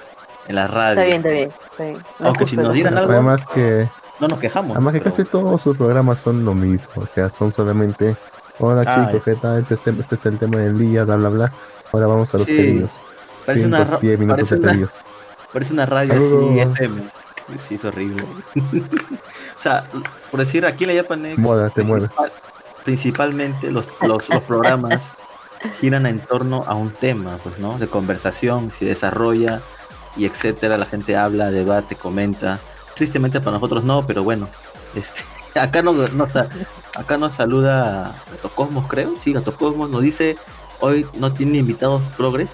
en 0.47 0.55
la 0.55 0.67
radio. 0.67 1.01
Está 1.01 1.03
bien, 1.03 1.17
está 1.17 1.29
bien. 1.29 1.51
Está 1.71 1.83
bien. 1.83 1.97
No 2.19 2.25
Aunque 2.27 2.45
si 2.45 2.55
nos 2.55 2.65
no 2.65 2.71
dieran 2.73 2.97
algo, 2.97 3.11
Además 3.13 3.45
que, 3.53 3.88
no 4.19 4.27
nos 4.27 4.39
quejamos. 4.39 4.75
además 4.75 4.94
que 4.94 4.99
pero- 4.99 5.11
casi 5.11 5.23
todos 5.23 5.61
sus 5.61 5.77
programas 5.77 6.19
son 6.19 6.44
lo 6.44 6.53
mismo. 6.53 6.89
O 7.03 7.05
sea, 7.07 7.29
son 7.29 7.53
solamente, 7.53 8.15
hola 8.59 8.83
Ah, 8.85 9.05
chicos, 9.07 9.23
¿qué 9.23 9.35
tal? 9.35 9.59
Este 9.59 9.75
es, 9.75 9.88
este 9.88 10.15
es 10.15 10.25
el 10.25 10.38
tema 10.38 10.57
del 10.57 10.77
día, 10.77 11.03
bla, 11.05 11.15
bla, 11.15 11.29
bla. 11.29 11.53
Ahora 11.94 12.07
vamos 12.07 12.33
a 12.33 12.38
los 12.39 12.47
Sí. 12.47 12.55
pedidos. 12.55 12.91
Parece 13.45 13.65
5, 13.65 13.67
una 13.67 13.83
ra- 13.85 13.97
10 14.01 14.19
minutos 14.19 14.35
parece 14.49 14.55
de 14.55 14.61
una- 14.61 14.71
pedidos. 14.71 14.99
Parece 15.53 15.73
una 15.73 15.85
radio 15.85 16.07
Saludos. 16.09 16.49
así, 16.49 16.59
FM. 16.59 17.01
Sí, 17.67 17.75
es 17.75 17.85
horrible. 17.85 18.23
o 18.55 19.59
sea, 19.59 19.85
por 20.31 20.39
decir, 20.39 20.65
aquí 20.65 20.83
en 20.83 20.95
la 20.95 21.01
Japanex, 21.03 21.38
Moda, 21.39 21.69
te 21.69 21.83
mueve. 21.83 22.07
principal- 22.07 22.31
principalmente 22.83 23.71
los, 23.71 23.85
los, 24.01 24.29
los 24.29 24.44
programas 24.44 25.03
giran 25.79 26.05
en 26.05 26.19
torno 26.19 26.63
a 26.67 26.75
un 26.75 26.91
tema, 26.91 27.38
pues, 27.44 27.57
¿no? 27.59 27.77
De 27.79 27.88
conversación, 27.88 28.71
se 28.71 28.85
desarrolla 28.85 29.61
y 30.15 30.25
etcétera. 30.25 30.77
La 30.77 30.85
gente 30.85 31.15
habla, 31.17 31.51
debate, 31.51 31.95
comenta. 31.95 32.59
Tristemente 32.95 33.39
para 33.39 33.53
nosotros 33.53 33.83
no, 33.83 34.05
pero 34.07 34.23
bueno. 34.23 34.47
Este, 34.95 35.21
acá 35.59 35.81
nos, 35.81 36.13
nos 36.13 36.35
acá 36.35 37.17
nos 37.17 37.33
saluda 37.35 38.15
Gato 38.31 38.49
Cosmos, 38.49 38.88
creo. 38.88 39.15
Sí, 39.23 39.33
Gato 39.33 39.55
Cosmos 39.55 39.89
nos 39.89 40.01
dice, 40.01 40.38
hoy 40.79 41.05
no 41.17 41.33
tiene 41.33 41.57
invitados 41.59 42.01
progres. 42.15 42.49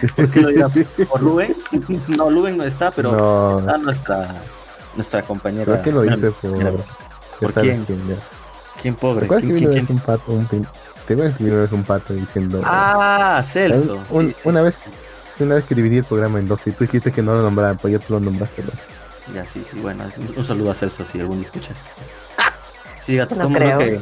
¿Por 0.16 0.30
qué 0.30 0.40
lo 0.40 0.48
dirá? 0.48 0.68
¿Por 1.08 1.20
Rubén? 1.20 1.56
no, 2.08 2.30
Rubén 2.30 2.56
no 2.56 2.64
está, 2.64 2.90
pero 2.90 3.12
no, 3.12 3.58
está 3.60 3.78
nuestra, 3.78 4.34
nuestra 4.96 5.22
compañera. 5.22 5.64
creo 5.64 5.82
que 5.82 5.92
lo 5.92 6.04
hice 6.04 6.30
por... 6.30 6.84
¿por 7.40 7.52
sabes 7.52 7.72
quién? 7.72 7.84
quién, 7.84 8.08
ya. 8.08 8.16
¿Quién 8.82 8.94
pobre? 8.94 9.20
¿Te 9.20 9.24
acuerdas 9.26 9.42
que 9.48 9.54
¿Quién, 9.58 9.70
vino 9.70 9.70
quién, 9.70 9.70
una 9.70 9.76
vez 9.80 9.86
quién? 9.86 9.98
un 9.98 10.04
pato, 10.04 10.32
un 10.32 10.48
pin- 10.48 10.68
¿Te 11.06 11.12
acuerdas 11.14 11.36
que 11.36 11.44
vino 11.44 11.54
una 11.56 11.62
vez 11.64 11.72
un 11.72 11.84
pato 11.84 12.12
diciendo... 12.14 12.60
Ah, 12.64 13.44
Celso. 13.46 14.00
Un- 14.10 14.18
un- 14.24 14.28
sí, 14.28 14.36
una 14.44 14.62
vez 14.62 14.78
una 15.40 15.54
vez 15.54 15.64
que 15.66 15.74
dividí 15.76 15.98
el 15.98 16.04
programa 16.04 16.40
en 16.40 16.48
dos 16.48 16.66
y 16.66 16.72
tú 16.72 16.82
dijiste 16.82 17.12
que 17.12 17.22
no 17.22 17.32
lo 17.32 17.42
nombraba, 17.42 17.74
pues 17.74 17.92
ya 17.92 17.98
tú 18.00 18.14
lo 18.14 18.20
nombraste. 18.20 18.62
¿no? 18.62 18.70
Ya, 19.34 19.44
sí, 19.46 19.64
sí, 19.70 19.78
bueno, 19.80 20.04
un, 20.16 20.32
un 20.36 20.44
saludo 20.44 20.72
a 20.72 20.74
Celso 20.74 21.04
si 21.04 21.20
algún 21.20 21.38
día 21.38 21.46
escuchas. 21.46 21.76
Sí, 23.06 23.16
gato, 23.16 23.36
No 23.36 23.44
¿cómo 23.44 23.56
creo. 23.56 23.78
que- 23.78 24.00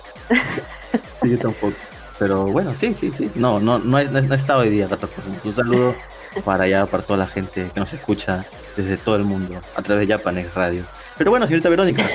Sí, 1.23 1.31
yo 1.31 1.39
tampoco. 1.39 1.75
Pero 2.19 2.45
bueno, 2.47 2.73
sí, 2.79 2.95
sí, 2.99 3.13
sí. 3.17 3.31
No, 3.35 3.61
no, 3.61 3.79
no, 3.79 3.99
he- 3.99 4.09
no, 4.09 4.19
he- 4.19 4.37
estado 4.37 4.61
hoy 4.61 4.71
día, 4.71 4.89
gato. 4.89 5.09
Un 5.45 5.55
saludo 5.55 5.95
para 6.45 6.65
allá, 6.65 6.87
para 6.87 7.03
toda 7.03 7.19
la 7.19 7.27
gente 7.27 7.71
que 7.73 7.81
nos 7.81 7.93
escucha 7.93 8.45
desde 8.77 8.97
todo 8.97 9.17
el 9.17 9.25
mundo, 9.25 9.61
a 9.75 9.83
través 9.83 10.07
de 10.09 10.15
Japanex 10.15 10.55
Radio. 10.55 10.85
Pero 11.19 11.31
bueno, 11.31 11.47
señorita 11.47 11.69
Verónica, 11.69 12.09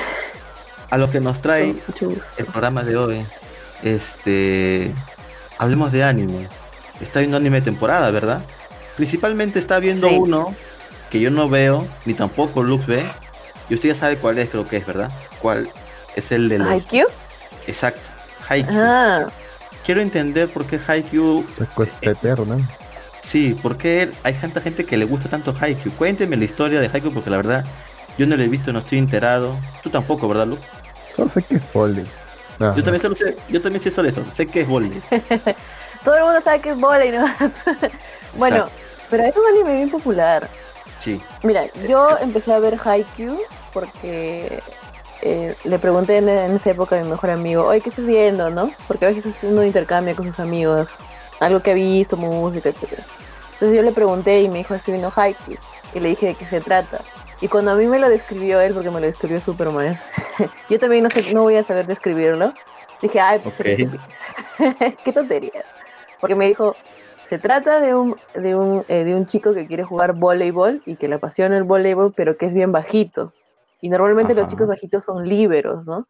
a 0.89 0.97
lo 0.97 1.09
que 1.11 1.19
nos 1.19 1.41
trae 1.41 1.75
el 2.37 2.45
programa 2.45 2.83
de 2.83 2.97
hoy, 2.97 3.25
este, 3.83 4.91
hablemos 5.57 5.91
de 5.91 6.03
anime. 6.03 6.47
Está 6.99 7.19
viendo 7.19 7.37
anime 7.37 7.57
de 7.59 7.65
temporada, 7.65 8.09
¿verdad? 8.11 8.41
Principalmente 8.95 9.59
está 9.59 9.79
viendo 9.79 10.07
Sí. 10.09 10.15
uno 10.17 10.55
que 11.09 11.19
yo 11.19 11.29
no 11.31 11.49
veo, 11.49 11.87
ni 12.05 12.13
tampoco 12.13 12.63
Lux 12.63 12.85
ve. 12.87 13.03
Y 13.69 13.75
usted 13.75 13.89
ya 13.89 13.95
sabe 13.95 14.17
cuál 14.17 14.37
es, 14.39 14.49
creo 14.49 14.65
que 14.67 14.77
es, 14.77 14.85
¿verdad? 14.85 15.11
¿Cuál 15.41 15.69
es 16.15 16.31
el 16.31 16.49
de 16.49 16.59
los... 16.59 16.67
¿Haikyuu? 16.67 17.07
Exacto, 17.67 18.01
Haikyuu. 18.47 18.75
Ah, 18.79 19.25
Quiero 19.85 20.01
entender 20.01 20.47
por 20.49 20.65
qué 20.65 20.79
Haikyuu... 20.85 21.45
Esa 21.49 21.65
cosa 21.65 21.97
es 22.01 22.03
eterna. 22.07 22.57
Sí, 23.23 23.57
por 23.61 23.77
qué 23.77 24.09
hay 24.23 24.33
tanta 24.33 24.61
gente 24.61 24.85
que 24.85 24.97
le 24.97 25.05
gusta 25.05 25.29
tanto 25.29 25.55
Haikyuu. 25.59 25.93
Cuénteme 25.93 26.37
la 26.37 26.45
historia 26.45 26.79
de 26.79 26.87
Haikyuu 26.87 27.13
porque 27.13 27.29
la 27.29 27.37
verdad 27.37 27.65
yo 28.17 28.25
no 28.27 28.35
lo 28.35 28.43
he 28.43 28.47
visto, 28.47 28.71
no 28.73 28.79
estoy 28.79 28.97
enterado. 28.97 29.55
Tú 29.83 29.89
tampoco, 29.89 30.27
¿verdad, 30.27 30.47
Lux? 30.47 30.61
Solo 31.15 31.29
sé 31.29 31.41
que 31.43 31.55
es. 31.55 31.67
Nada 32.59 32.75
Yo 32.75 32.83
también, 32.83 33.01
solo 33.01 33.15
sé, 33.15 33.35
yo 33.49 33.61
también 33.61 33.81
sé 33.81 33.91
sobre 33.91 34.09
eso. 34.09 34.23
Sé 34.33 34.45
que 34.45 34.61
es 34.61 34.67
Bolly. 34.67 35.01
todo 36.03 36.15
el 36.15 36.23
mundo 36.23 36.41
sabe 36.43 36.61
que 36.61 36.69
es 36.69 36.75
y 36.75 36.79
no 36.79 37.25
Bueno, 38.35 38.57
Exacto. 38.57 38.73
pero 39.09 39.23
es 39.23 39.35
un 39.35 39.45
anime 39.47 39.73
bien 39.73 39.89
popular. 39.89 40.47
Sí. 40.99 41.19
Mira, 41.43 41.63
yo 41.89 42.17
empecé 42.19 42.53
a 42.53 42.59
ver 42.59 42.79
Haikyuu 42.83 43.39
porque 43.73 44.61
eh, 45.21 45.55
le 45.63 45.79
pregunté 45.79 46.17
en, 46.17 46.29
en 46.29 46.55
esa 46.55 46.71
época 46.71 46.99
a 46.99 47.03
mi 47.03 47.09
mejor 47.09 47.29
amigo, 47.29 47.65
oye, 47.65 47.81
¿qué 47.81 47.89
estás 47.89 48.05
viendo, 48.05 48.49
no? 48.49 48.71
Porque 48.87 49.05
a 49.05 49.09
veces 49.09 49.25
está 49.25 49.37
haciendo 49.37 49.61
un 49.61 49.67
intercambio 49.67 50.15
con 50.15 50.25
sus 50.25 50.39
amigos, 50.39 50.89
algo 51.39 51.61
que 51.61 51.71
ha 51.71 51.73
visto, 51.75 52.17
música, 52.17 52.69
etc. 52.69 52.99
Entonces 53.53 53.77
yo 53.77 53.83
le 53.83 53.91
pregunté 53.91 54.41
y 54.41 54.49
me 54.49 54.59
dijo, 54.59 54.73
estoy 54.73 54.93
viendo 54.93 55.11
Haikyuu. 55.15 55.57
Y 55.93 55.99
le 55.99 56.09
dije 56.09 56.27
de 56.27 56.35
qué 56.35 56.45
se 56.45 56.61
trata. 56.61 57.01
Y 57.41 57.47
cuando 57.47 57.71
a 57.71 57.75
mí 57.75 57.85
me 57.87 57.99
lo 57.99 58.09
describió 58.09 58.61
él, 58.61 58.73
porque 58.73 58.89
me 58.89 58.99
lo 58.99 59.07
describió 59.07 59.41
súper 59.41 59.69
mal, 59.69 59.99
yo 60.69 60.79
también 60.79 61.03
no, 61.03 61.09
sé, 61.09 61.33
no 61.33 61.41
voy 61.41 61.57
a 61.57 61.63
saber 61.63 61.85
describirlo. 61.85 62.53
Dije, 63.01 63.19
ay, 63.19 63.39
pues 63.39 63.59
Ok. 63.59 63.65
eres 63.65 63.79
estúpido". 63.79 64.03
qué 65.03 65.13
tontería. 65.13 65.65
Porque 66.19 66.35
me 66.35 66.47
dijo, 66.47 66.75
se 67.25 67.39
trata 67.39 67.79
de 67.79 67.95
un, 67.95 68.15
de 68.35 68.55
un, 68.55 68.85
eh, 68.87 69.03
de 69.03 69.15
un 69.15 69.25
chico 69.25 69.53
que 69.53 69.65
quiere 69.65 69.83
jugar 69.83 70.13
voleibol 70.13 70.81
y 70.85 70.97
que 70.97 71.07
le 71.07 71.15
apasiona 71.15 71.57
el 71.57 71.63
voleibol, 71.63 72.13
pero 72.13 72.37
que 72.37 72.45
es 72.47 72.53
bien 72.53 72.71
bajito. 72.71 73.33
Y 73.81 73.89
normalmente 73.89 74.33
los 74.33 74.47
chicos 74.47 74.67
bajitos 74.67 75.03
son 75.03 75.27
líberos, 75.27 75.85
¿no? 75.85 76.07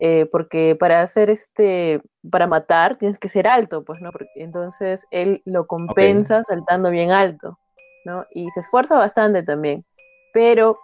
eh, 0.00 0.26
porque 0.32 0.76
para 0.80 1.02
hacer 1.02 1.28
este, 1.28 2.02
para 2.30 2.46
matar 2.46 2.96
tienes 2.96 3.18
que 3.18 3.28
ser 3.28 3.46
alto, 3.46 3.84
pues, 3.84 4.00
¿no? 4.00 4.10
Porque 4.10 4.28
entonces 4.36 5.06
él 5.10 5.42
lo 5.44 5.66
compensa 5.66 6.42
saltando 6.44 6.90
bien 6.90 7.12
alto, 7.12 7.58
¿no? 8.06 8.24
Y 8.34 8.50
se 8.50 8.60
esfuerza 8.60 8.96
bastante 8.96 9.42
también, 9.42 9.84
pero 10.32 10.78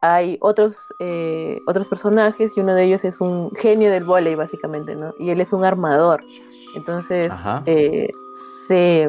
hay 0.00 0.38
otros, 0.40 0.78
eh, 1.00 1.58
otros 1.66 1.88
personajes 1.88 2.56
y 2.56 2.60
uno 2.60 2.74
de 2.74 2.84
ellos 2.84 3.04
es 3.04 3.20
un 3.20 3.50
genio 3.56 3.90
del 3.90 4.04
volei, 4.04 4.36
básicamente, 4.36 4.94
¿no? 4.94 5.14
Y 5.18 5.30
él 5.30 5.40
es 5.40 5.52
un 5.52 5.64
armador. 5.64 6.22
Entonces, 6.76 7.32
eh, 7.66 8.08
se, 8.68 9.08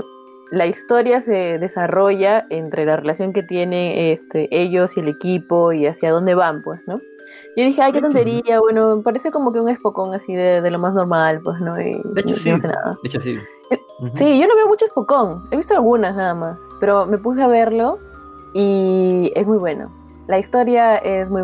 la 0.51 0.67
historia 0.67 1.21
se 1.21 1.57
desarrolla 1.57 2.45
entre 2.49 2.85
la 2.85 2.97
relación 2.97 3.31
que 3.33 3.41
tienen 3.41 3.93
este, 3.97 4.47
ellos 4.51 4.97
y 4.97 4.99
el 4.99 5.07
equipo 5.07 5.71
y 5.71 5.87
hacia 5.87 6.11
dónde 6.11 6.35
van, 6.35 6.61
pues, 6.61 6.81
¿no? 6.87 6.99
Yo 7.55 7.63
dije, 7.63 7.81
ay, 7.81 7.93
qué 7.93 8.01
tontería, 8.01 8.59
bueno, 8.59 9.01
parece 9.01 9.31
como 9.31 9.53
que 9.53 9.61
un 9.61 9.69
espocón 9.69 10.13
así 10.13 10.35
de, 10.35 10.61
de 10.61 10.71
lo 10.71 10.79
más 10.79 10.93
normal, 10.93 11.39
pues, 11.43 11.59
¿no? 11.61 11.79
Y 11.79 12.01
de 12.03 12.21
hecho, 12.21 12.35
sí. 12.35 12.51
no 12.51 12.59
sé 12.59 12.67
nada. 12.67 12.97
De 13.01 13.09
hecho, 13.09 13.21
sí. 13.21 13.39
Sí, 14.11 14.39
yo 14.39 14.47
no 14.47 14.55
veo 14.55 14.67
mucho 14.67 14.85
espocón, 14.85 15.43
he 15.51 15.55
visto 15.55 15.73
algunas 15.73 16.15
nada 16.15 16.33
más, 16.33 16.57
pero 16.81 17.05
me 17.05 17.17
puse 17.17 17.41
a 17.41 17.47
verlo 17.47 17.99
y 18.53 19.31
es 19.33 19.47
muy 19.47 19.57
bueno. 19.57 19.89
La 20.27 20.39
historia 20.39 20.97
es 20.97 21.29
muy, 21.29 21.43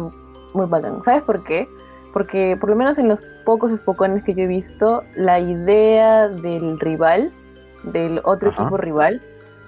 muy 0.54 0.66
bacán. 0.66 1.02
¿Sabes 1.04 1.24
por 1.24 1.44
qué? 1.44 1.70
Porque 2.12 2.58
por 2.60 2.70
lo 2.70 2.76
menos 2.76 2.98
en 2.98 3.08
los 3.08 3.22
pocos 3.46 3.72
espocones 3.72 4.26
que 4.26 4.34
yo 4.34 4.44
he 4.44 4.48
visto, 4.48 5.04
la 5.16 5.40
idea 5.40 6.28
del 6.28 6.80
rival, 6.82 7.32
del 7.84 8.22
otro 8.24 8.50
Ajá. 8.50 8.64
equipo 8.64 8.78
rival, 8.78 9.22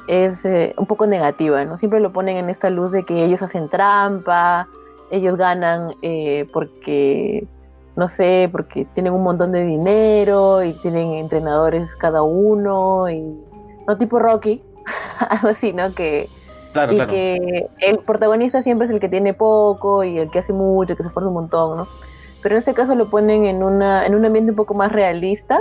es 0.07 0.43
eh, 0.45 0.73
un 0.77 0.85
poco 0.85 1.05
negativa, 1.07 1.63
¿no? 1.65 1.77
Siempre 1.77 1.99
lo 1.99 2.11
ponen 2.11 2.37
en 2.37 2.49
esta 2.49 2.69
luz 2.69 2.91
de 2.91 3.03
que 3.03 3.23
ellos 3.23 3.41
hacen 3.41 3.69
trampa, 3.69 4.67
ellos 5.11 5.37
ganan 5.37 5.93
eh, 6.01 6.47
porque, 6.51 7.47
no 7.95 8.07
sé, 8.07 8.49
porque 8.51 8.85
tienen 8.93 9.13
un 9.13 9.23
montón 9.23 9.51
de 9.51 9.65
dinero 9.65 10.63
y 10.63 10.73
tienen 10.73 11.13
entrenadores 11.13 11.95
cada 11.95 12.23
uno 12.23 13.09
y 13.09 13.21
no 13.87 13.97
tipo 13.97 14.19
Rocky, 14.19 14.63
algo 15.29 15.49
así, 15.49 15.73
¿no? 15.73 15.93
Que, 15.93 16.29
Claro, 16.71 16.93
y 16.93 16.95
claro. 16.95 17.11
que 17.11 17.67
el 17.79 17.97
protagonista 17.99 18.61
siempre 18.61 18.85
es 18.85 18.91
el 18.91 18.99
que 18.99 19.09
tiene 19.09 19.33
poco 19.33 20.03
y 20.03 20.19
el 20.19 20.29
que 20.29 20.39
hace 20.39 20.53
mucho, 20.53 20.95
que 20.95 21.03
se 21.03 21.07
esfuerza 21.07 21.27
un 21.27 21.33
montón, 21.33 21.77
¿no? 21.77 21.87
Pero 22.41 22.55
en 22.55 22.59
este 22.59 22.73
caso 22.73 22.95
lo 22.95 23.09
ponen 23.09 23.45
en, 23.45 23.63
una, 23.63 24.05
en 24.05 24.15
un 24.15 24.23
ambiente 24.23 24.51
un 24.51 24.55
poco 24.55 24.73
más 24.73 24.91
realista, 24.91 25.59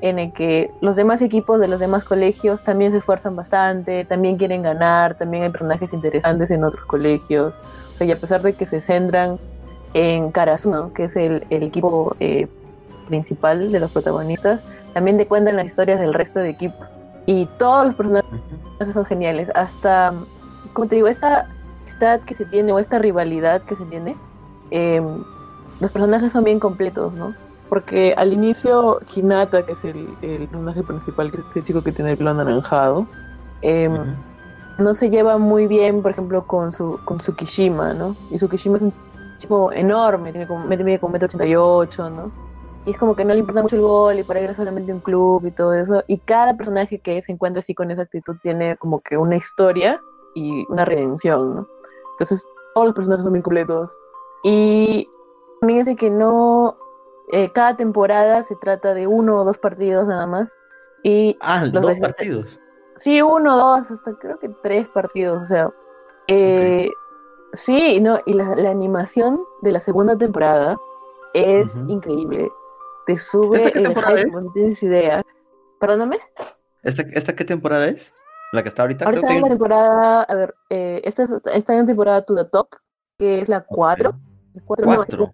en 0.00 0.18
el 0.18 0.32
que 0.32 0.70
los 0.80 0.96
demás 0.96 1.22
equipos 1.22 1.58
de 1.58 1.68
los 1.68 1.80
demás 1.80 2.04
colegios 2.04 2.62
también 2.62 2.92
se 2.92 2.98
esfuerzan 2.98 3.36
bastante, 3.36 4.04
también 4.04 4.36
quieren 4.36 4.62
ganar, 4.62 5.16
también 5.16 5.44
hay 5.44 5.50
personajes 5.50 5.92
interesantes 5.92 6.50
en 6.50 6.64
otros 6.64 6.84
colegios. 6.86 7.54
O 7.94 7.98
sea, 7.98 8.06
y 8.06 8.12
a 8.12 8.18
pesar 8.18 8.42
de 8.42 8.54
que 8.54 8.66
se 8.66 8.80
centran 8.80 9.38
en 9.94 10.30
Karasuno, 10.30 10.92
que 10.92 11.04
es 11.04 11.16
el, 11.16 11.46
el 11.50 11.62
equipo 11.62 12.14
eh, 12.20 12.46
principal 13.08 13.72
de 13.72 13.80
los 13.80 13.90
protagonistas, 13.90 14.60
también 14.92 15.16
te 15.16 15.26
cuentan 15.26 15.56
las 15.56 15.66
historias 15.66 16.00
del 16.00 16.14
resto 16.14 16.40
de 16.40 16.50
equipos. 16.50 16.88
Y 17.24 17.46
todos 17.58 17.86
los 17.86 17.94
personajes 17.94 18.24
son 18.92 19.04
geniales. 19.04 19.48
Hasta, 19.54 20.12
como 20.72 20.88
te 20.88 20.96
digo, 20.96 21.08
esta 21.08 21.48
amistad 21.82 22.20
que 22.20 22.34
se 22.34 22.44
tiene 22.44 22.72
o 22.72 22.78
esta 22.78 22.98
rivalidad 22.98 23.62
que 23.62 23.76
se 23.76 23.84
tiene, 23.86 24.16
eh, 24.70 25.02
los 25.80 25.90
personajes 25.90 26.32
son 26.32 26.44
bien 26.44 26.60
completos, 26.60 27.12
¿no? 27.14 27.34
Porque 27.68 28.14
al 28.16 28.32
inicio, 28.32 29.00
Hinata, 29.14 29.64
que 29.64 29.72
es 29.72 29.84
el, 29.84 30.08
el 30.22 30.48
personaje 30.48 30.82
principal, 30.82 31.32
que 31.32 31.40
es 31.40 31.46
este 31.48 31.62
chico 31.62 31.82
que 31.82 31.92
tiene 31.92 32.12
el 32.12 32.16
pelo 32.16 32.30
anaranjado, 32.30 33.06
Eh, 33.62 33.88
Ujú. 33.88 34.04
no 34.82 34.94
se 34.94 35.08
lleva 35.10 35.38
muy 35.38 35.66
bien, 35.66 36.02
por 36.02 36.12
ejemplo, 36.12 36.46
con 36.46 36.70
su 36.72 37.00
con 37.04 37.18
Tsukishima, 37.18 37.94
¿no? 37.94 38.14
Y 38.30 38.36
Tsukishima 38.36 38.76
es 38.76 38.82
un 38.82 38.92
chico 39.38 39.72
enorme, 39.72 40.30
tiene 40.30 40.46
como, 40.46 40.64
mide 40.66 40.98
como 40.98 41.14
1,88 41.14 42.10
¿no? 42.10 42.30
Y 42.84 42.90
es 42.90 42.98
como 42.98 43.16
que 43.16 43.24
no 43.24 43.32
le 43.32 43.40
importa 43.40 43.62
mucho 43.62 43.74
el 43.74 43.82
gol 43.82 44.18
y 44.20 44.22
para 44.22 44.38
él 44.40 44.50
es 44.50 44.56
solamente 44.56 44.92
un 44.92 45.00
club 45.00 45.44
y 45.46 45.50
todo 45.50 45.74
eso. 45.74 46.04
Y 46.06 46.18
cada 46.18 46.56
personaje 46.56 47.00
que 47.00 47.20
se 47.22 47.32
encuentra 47.32 47.60
así 47.60 47.74
con 47.74 47.90
esa 47.90 48.02
actitud 48.02 48.36
tiene 48.42 48.76
como 48.76 49.00
que 49.00 49.16
una 49.16 49.34
historia 49.36 50.00
y 50.36 50.64
una 50.68 50.84
redención, 50.84 51.56
¿no? 51.56 51.66
entonces 52.12 52.44
todos 52.74 52.86
los 52.86 52.94
personajes 52.94 53.24
son 53.24 53.32
bien 53.32 53.42
completos. 53.42 53.90
Y 54.44 55.08
también 55.60 55.80
es 55.80 55.86
de 55.86 55.96
que 55.96 56.10
no. 56.10 56.76
Eh, 57.32 57.50
cada 57.52 57.76
temporada 57.76 58.44
se 58.44 58.56
trata 58.56 58.94
de 58.94 59.06
uno 59.06 59.40
o 59.40 59.44
dos 59.44 59.58
partidos 59.58 60.06
nada 60.06 60.26
más. 60.26 60.54
Y 61.02 61.36
Ah, 61.40 61.64
Los 61.72 61.82
dos 61.82 61.98
partidos. 62.00 62.58
sí, 62.96 63.22
uno, 63.22 63.56
dos, 63.56 63.90
hasta 63.90 64.12
creo 64.14 64.38
que 64.38 64.48
tres 64.62 64.88
partidos. 64.88 65.42
O 65.42 65.46
sea. 65.46 65.70
eh, 66.28 66.90
Sí, 67.52 68.00
no, 68.00 68.18
y 68.26 68.34
la, 68.34 68.54
la 68.56 68.70
animación 68.70 69.40
de 69.62 69.72
la 69.72 69.80
segunda 69.80 70.18
temporada 70.18 70.76
es 71.32 71.74
increíble. 71.86 72.50
Te 73.06 73.16
sube 73.16 73.56
¿Esta 73.56 73.70
qué 73.70 73.80
temporada 73.80 74.16
hype 74.18 74.28
es? 74.28 74.34
no 74.34 74.52
tienes 74.52 74.82
idea. 74.82 75.22
Perdóname. 75.80 76.18
¿Esta, 76.82 77.02
¿Esta 77.02 77.34
qué 77.34 77.44
temporada 77.44 77.86
es? 77.86 78.12
¿La 78.52 78.62
que 78.62 78.68
está 78.68 78.82
ahorita? 78.82 79.04
Ahora 79.06 79.18
Creo 79.18 79.22
está 79.22 79.34
en 79.34 79.40
la 79.42 79.46
que... 79.46 79.50
temporada. 79.50 80.22
A 80.24 80.34
ver, 80.34 80.54
eh, 80.68 81.00
esta 81.04 81.22
es- 81.22 81.30
está 81.30 81.72
en 81.72 81.80
la 81.80 81.86
temporada 81.86 82.22
To 82.26 82.34
the 82.34 82.44
Top, 82.44 82.68
que 83.18 83.40
es 83.40 83.48
la 83.48 83.62
4. 83.64 84.10
Ok. 84.66 84.80
no, 84.80 85.32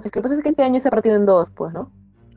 Sé, 0.00 0.08
lo 0.08 0.10
que 0.10 0.22
pasa 0.22 0.34
es 0.34 0.42
que 0.42 0.48
este 0.48 0.62
año 0.62 0.80
se 0.80 0.88
ha 0.88 0.90
partido 0.90 1.16
en 1.16 1.26
dos, 1.26 1.50
pues, 1.50 1.72
¿no? 1.74 1.90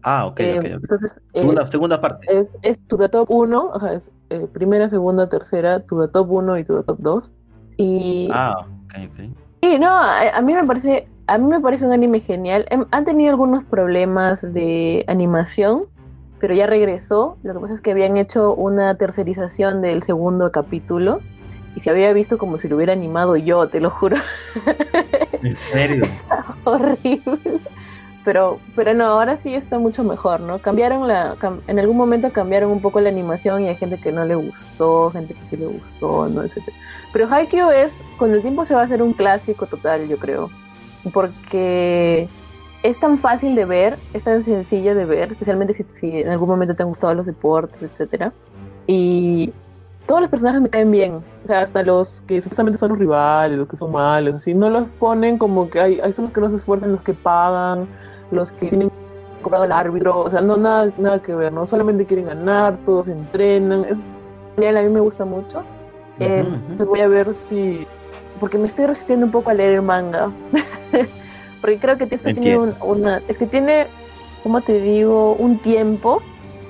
Ah, 0.03 0.27
ok, 0.27 0.39
Eh, 0.41 0.59
ok, 0.59 0.65
ok. 0.65 0.71
Entonces, 0.83 1.15
eh, 1.33 1.39
Segunda, 1.39 1.67
segunda 1.67 2.01
parte. 2.01 2.27
es, 2.29 2.47
es 2.61 2.79
the 2.87 3.09
Top 3.09 3.29
1, 3.31 3.69
o 3.73 3.79
sea, 3.79 3.93
es 3.93 4.09
eh, 4.29 4.47
primera, 4.51 4.87
segunda, 4.89 5.27
tercera, 5.29 5.79
the 5.79 6.07
Top 6.11 6.29
1 6.31 6.57
y 6.59 6.63
the 6.63 6.83
Top 6.83 6.97
2. 6.99 7.31
Y, 7.77 8.29
Ah, 8.31 8.55
ok, 8.85 8.93
ok. 9.11 9.19
y 9.61 9.79
no, 9.79 9.89
a, 9.89 10.29
a 10.29 10.41
mí 10.41 10.53
me 10.53 10.63
parece, 10.63 11.07
a 11.27 11.37
mí 11.37 11.45
me 11.47 11.59
parece 11.59 11.85
un 11.85 11.91
anime 11.91 12.19
genial. 12.19 12.65
Em, 12.69 12.85
Han 12.91 13.05
tenido 13.05 13.31
algunos 13.31 13.63
problemas 13.63 14.41
de 14.53 15.03
animación, 15.07 15.85
pero 16.39 16.53
ya 16.53 16.67
regresó. 16.67 17.37
Lo 17.43 17.53
que 17.53 17.59
pasa 17.61 17.73
es 17.73 17.81
que 17.81 17.91
habían 17.91 18.17
hecho 18.17 18.53
una 18.53 18.95
tercerización 18.95 19.81
del 19.81 20.03
segundo 20.03 20.51
capítulo 20.51 21.19
y 21.75 21.79
se 21.81 21.89
había 21.89 22.11
visto 22.13 22.37
como 22.37 22.57
si 22.57 22.67
lo 22.67 22.75
hubiera 22.77 22.93
animado 22.93 23.35
yo, 23.35 23.67
te 23.67 23.79
lo 23.79 23.89
juro. 23.89 24.17
¿En 25.41 25.57
serio? 25.57 26.03
horrible. 26.63 27.39
Pero, 28.23 28.59
pero 28.75 28.95
no, 28.95 29.05
ahora 29.05 29.37
sí 29.37 29.53
está 29.53 29.77
mucho 29.77 30.03
mejor, 30.03 30.39
¿no? 30.39 30.57
Cambiaron 30.57 31.07
la, 31.07 31.35
cam- 31.35 31.59
en 31.67 31.77
algún 31.77 31.95
momento 31.95 32.31
cambiaron 32.31 32.71
un 32.71 32.81
poco 32.81 32.99
la 32.99 33.09
animación 33.09 33.61
y 33.63 33.67
hay 33.67 33.75
gente 33.75 33.99
que 33.99 34.11
no 34.11 34.25
le 34.25 34.33
gustó, 34.33 35.11
gente 35.11 35.35
que 35.35 35.45
sí 35.45 35.57
le 35.57 35.67
gustó, 35.67 36.27
¿no? 36.27 36.41
Etcétera. 36.41 36.75
Pero 37.13 37.27
Haikyuu 37.31 37.69
es, 37.69 38.01
con 38.17 38.31
el 38.33 38.41
tiempo 38.41 38.65
se 38.65 38.73
va 38.73 38.81
a 38.81 38.85
hacer 38.85 39.03
un 39.03 39.13
clásico 39.13 39.67
total, 39.67 40.07
yo 40.07 40.17
creo. 40.17 40.49
Porque 41.13 42.27
es 42.81 42.99
tan 42.99 43.19
fácil 43.19 43.53
de 43.53 43.65
ver, 43.65 43.97
es 44.13 44.23
tan 44.23 44.43
sencilla 44.43 44.95
de 44.95 45.05
ver, 45.05 45.33
especialmente 45.33 45.73
si, 45.75 45.83
si 45.83 46.21
en 46.21 46.29
algún 46.29 46.49
momento 46.49 46.73
te 46.75 46.81
han 46.81 46.89
gustado 46.89 47.13
los 47.13 47.27
deportes, 47.27 47.79
etcétera. 47.81 48.33
Y 48.87 49.53
todos 50.05 50.21
los 50.21 50.29
personajes 50.29 50.61
me 50.61 50.69
caen 50.69 50.91
bien. 50.91 51.21
O 51.43 51.47
sea, 51.47 51.61
hasta 51.61 51.83
los 51.83 52.21
que 52.27 52.41
supuestamente 52.41 52.77
son 52.77 52.89
los 52.89 52.99
rivales, 52.99 53.57
los 53.57 53.67
que 53.67 53.77
son 53.77 53.91
malos, 53.91 54.35
así, 54.35 54.53
no 54.53 54.69
los 54.69 54.85
ponen 54.99 55.37
como 55.37 55.69
que 55.69 55.79
hay, 55.79 55.99
hay 55.99 56.13
son 56.13 56.25
los 56.25 56.33
que 56.33 56.41
no 56.41 56.49
se 56.49 56.57
esfuerzan, 56.57 56.91
los 56.91 57.01
que 57.01 57.13
pagan, 57.13 57.87
los 58.31 58.51
que 58.51 58.67
tienen 58.67 58.91
cobrado 59.41 59.65
el 59.65 59.71
árbitro, 59.71 60.19
o 60.19 60.29
sea, 60.29 60.41
no 60.41 60.57
nada, 60.57 60.91
nada 60.97 61.21
que 61.21 61.35
ver, 61.35 61.53
¿no? 61.53 61.67
Solamente 61.67 62.05
quieren 62.05 62.25
ganar, 62.25 62.77
todos 62.85 63.07
entrenan, 63.07 63.85
es 63.85 63.97
a 64.57 64.81
mí 64.81 64.89
me 64.89 64.99
gusta 65.01 65.25
mucho. 65.25 65.63
Eh. 66.19 66.45
Entonces 66.47 66.87
voy 66.87 67.01
a 67.01 67.07
ver 67.07 67.35
si. 67.35 67.85
porque 68.39 68.57
me 68.57 68.67
estoy 68.67 68.85
resistiendo 68.85 69.25
un 69.25 69.31
poco 69.31 69.49
a 69.49 69.53
leer 69.53 69.73
el 69.73 69.81
manga. 69.81 70.31
porque 71.61 71.77
creo 71.79 71.97
que 71.97 72.07
esto 72.09 72.33
tiene 72.33 72.57
un- 72.57 72.75
una. 72.81 73.21
Es 73.27 73.37
que 73.37 73.45
tiene, 73.45 73.87
como 74.43 74.61
te 74.61 74.79
digo, 74.79 75.33
un 75.33 75.57
tiempo. 75.59 76.21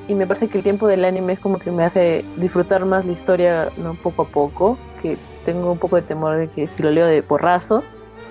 Y 0.08 0.14
me 0.16 0.28
parece 0.28 0.48
que 0.48 0.58
el 0.60 0.64
tiempo 0.64 0.88
del 0.88 1.04
anime 1.04 1.34
es 1.34 1.40
como 1.40 1.58
que 1.58 1.72
me 1.72 1.84
hace 1.84 2.24
disfrutar 2.38 2.86
más 2.86 3.06
la 3.06 3.12
historia 3.14 3.70
¿no? 3.78 3.96
poco 3.96 4.24
a 4.24 4.28
poco. 4.28 4.78
Que 5.02 5.18
tengo 5.46 5.72
un 5.72 5.78
poco 5.80 5.96
de 5.96 6.04
temor 6.04 6.36
de 6.38 6.48
que 6.50 6.68
si 6.68 6.84
lo 6.84 6.92
leo 6.92 7.06
de 7.08 7.24
porrazo, 7.24 7.84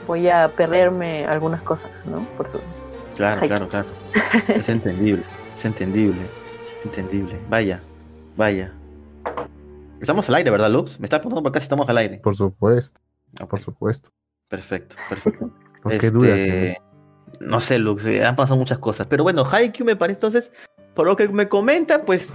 voy 0.06 0.28
a 0.28 0.52
perderme 0.56 1.26
algunas 1.26 1.62
cosas, 1.62 1.90
¿no? 2.06 2.24
Por 2.36 2.48
su. 2.48 2.58
Claro, 3.16 3.40
claro, 3.46 3.68
claro. 3.68 3.88
Es 4.48 4.68
entendible, 4.68 5.22
es 5.54 5.64
entendible, 5.64 6.20
es 6.80 6.86
entendible. 6.86 7.38
Vaya, 7.48 7.80
vaya. 8.36 8.72
Estamos 10.00 10.28
al 10.28 10.34
aire, 10.36 10.50
¿verdad, 10.50 10.70
Lux? 10.70 10.98
Me 10.98 11.06
está 11.06 11.18
preguntando 11.20 11.42
por 11.44 11.50
acá 11.50 11.60
si 11.60 11.64
estamos 11.64 11.88
al 11.88 11.96
aire. 11.98 12.18
Por 12.18 12.36
supuesto, 12.36 13.00
por 13.48 13.60
supuesto. 13.60 14.10
Perfecto, 14.48 14.96
perfecto. 15.08 15.50
¿Por 15.82 15.90
qué 15.92 15.96
Este, 15.96 16.10
dudas? 16.10 16.30
eh? 16.38 16.76
No 17.40 17.58
sé, 17.60 17.78
Lux, 17.78 18.04
eh, 18.06 18.24
han 18.24 18.36
pasado 18.36 18.58
muchas 18.58 18.78
cosas. 18.78 19.06
Pero 19.08 19.22
bueno, 19.22 19.44
Haikyuu 19.44 19.86
me 19.86 19.96
parece 19.96 20.16
entonces, 20.18 20.52
por 20.94 21.06
lo 21.06 21.16
que 21.16 21.28
me 21.28 21.48
comenta, 21.48 22.04
pues 22.04 22.32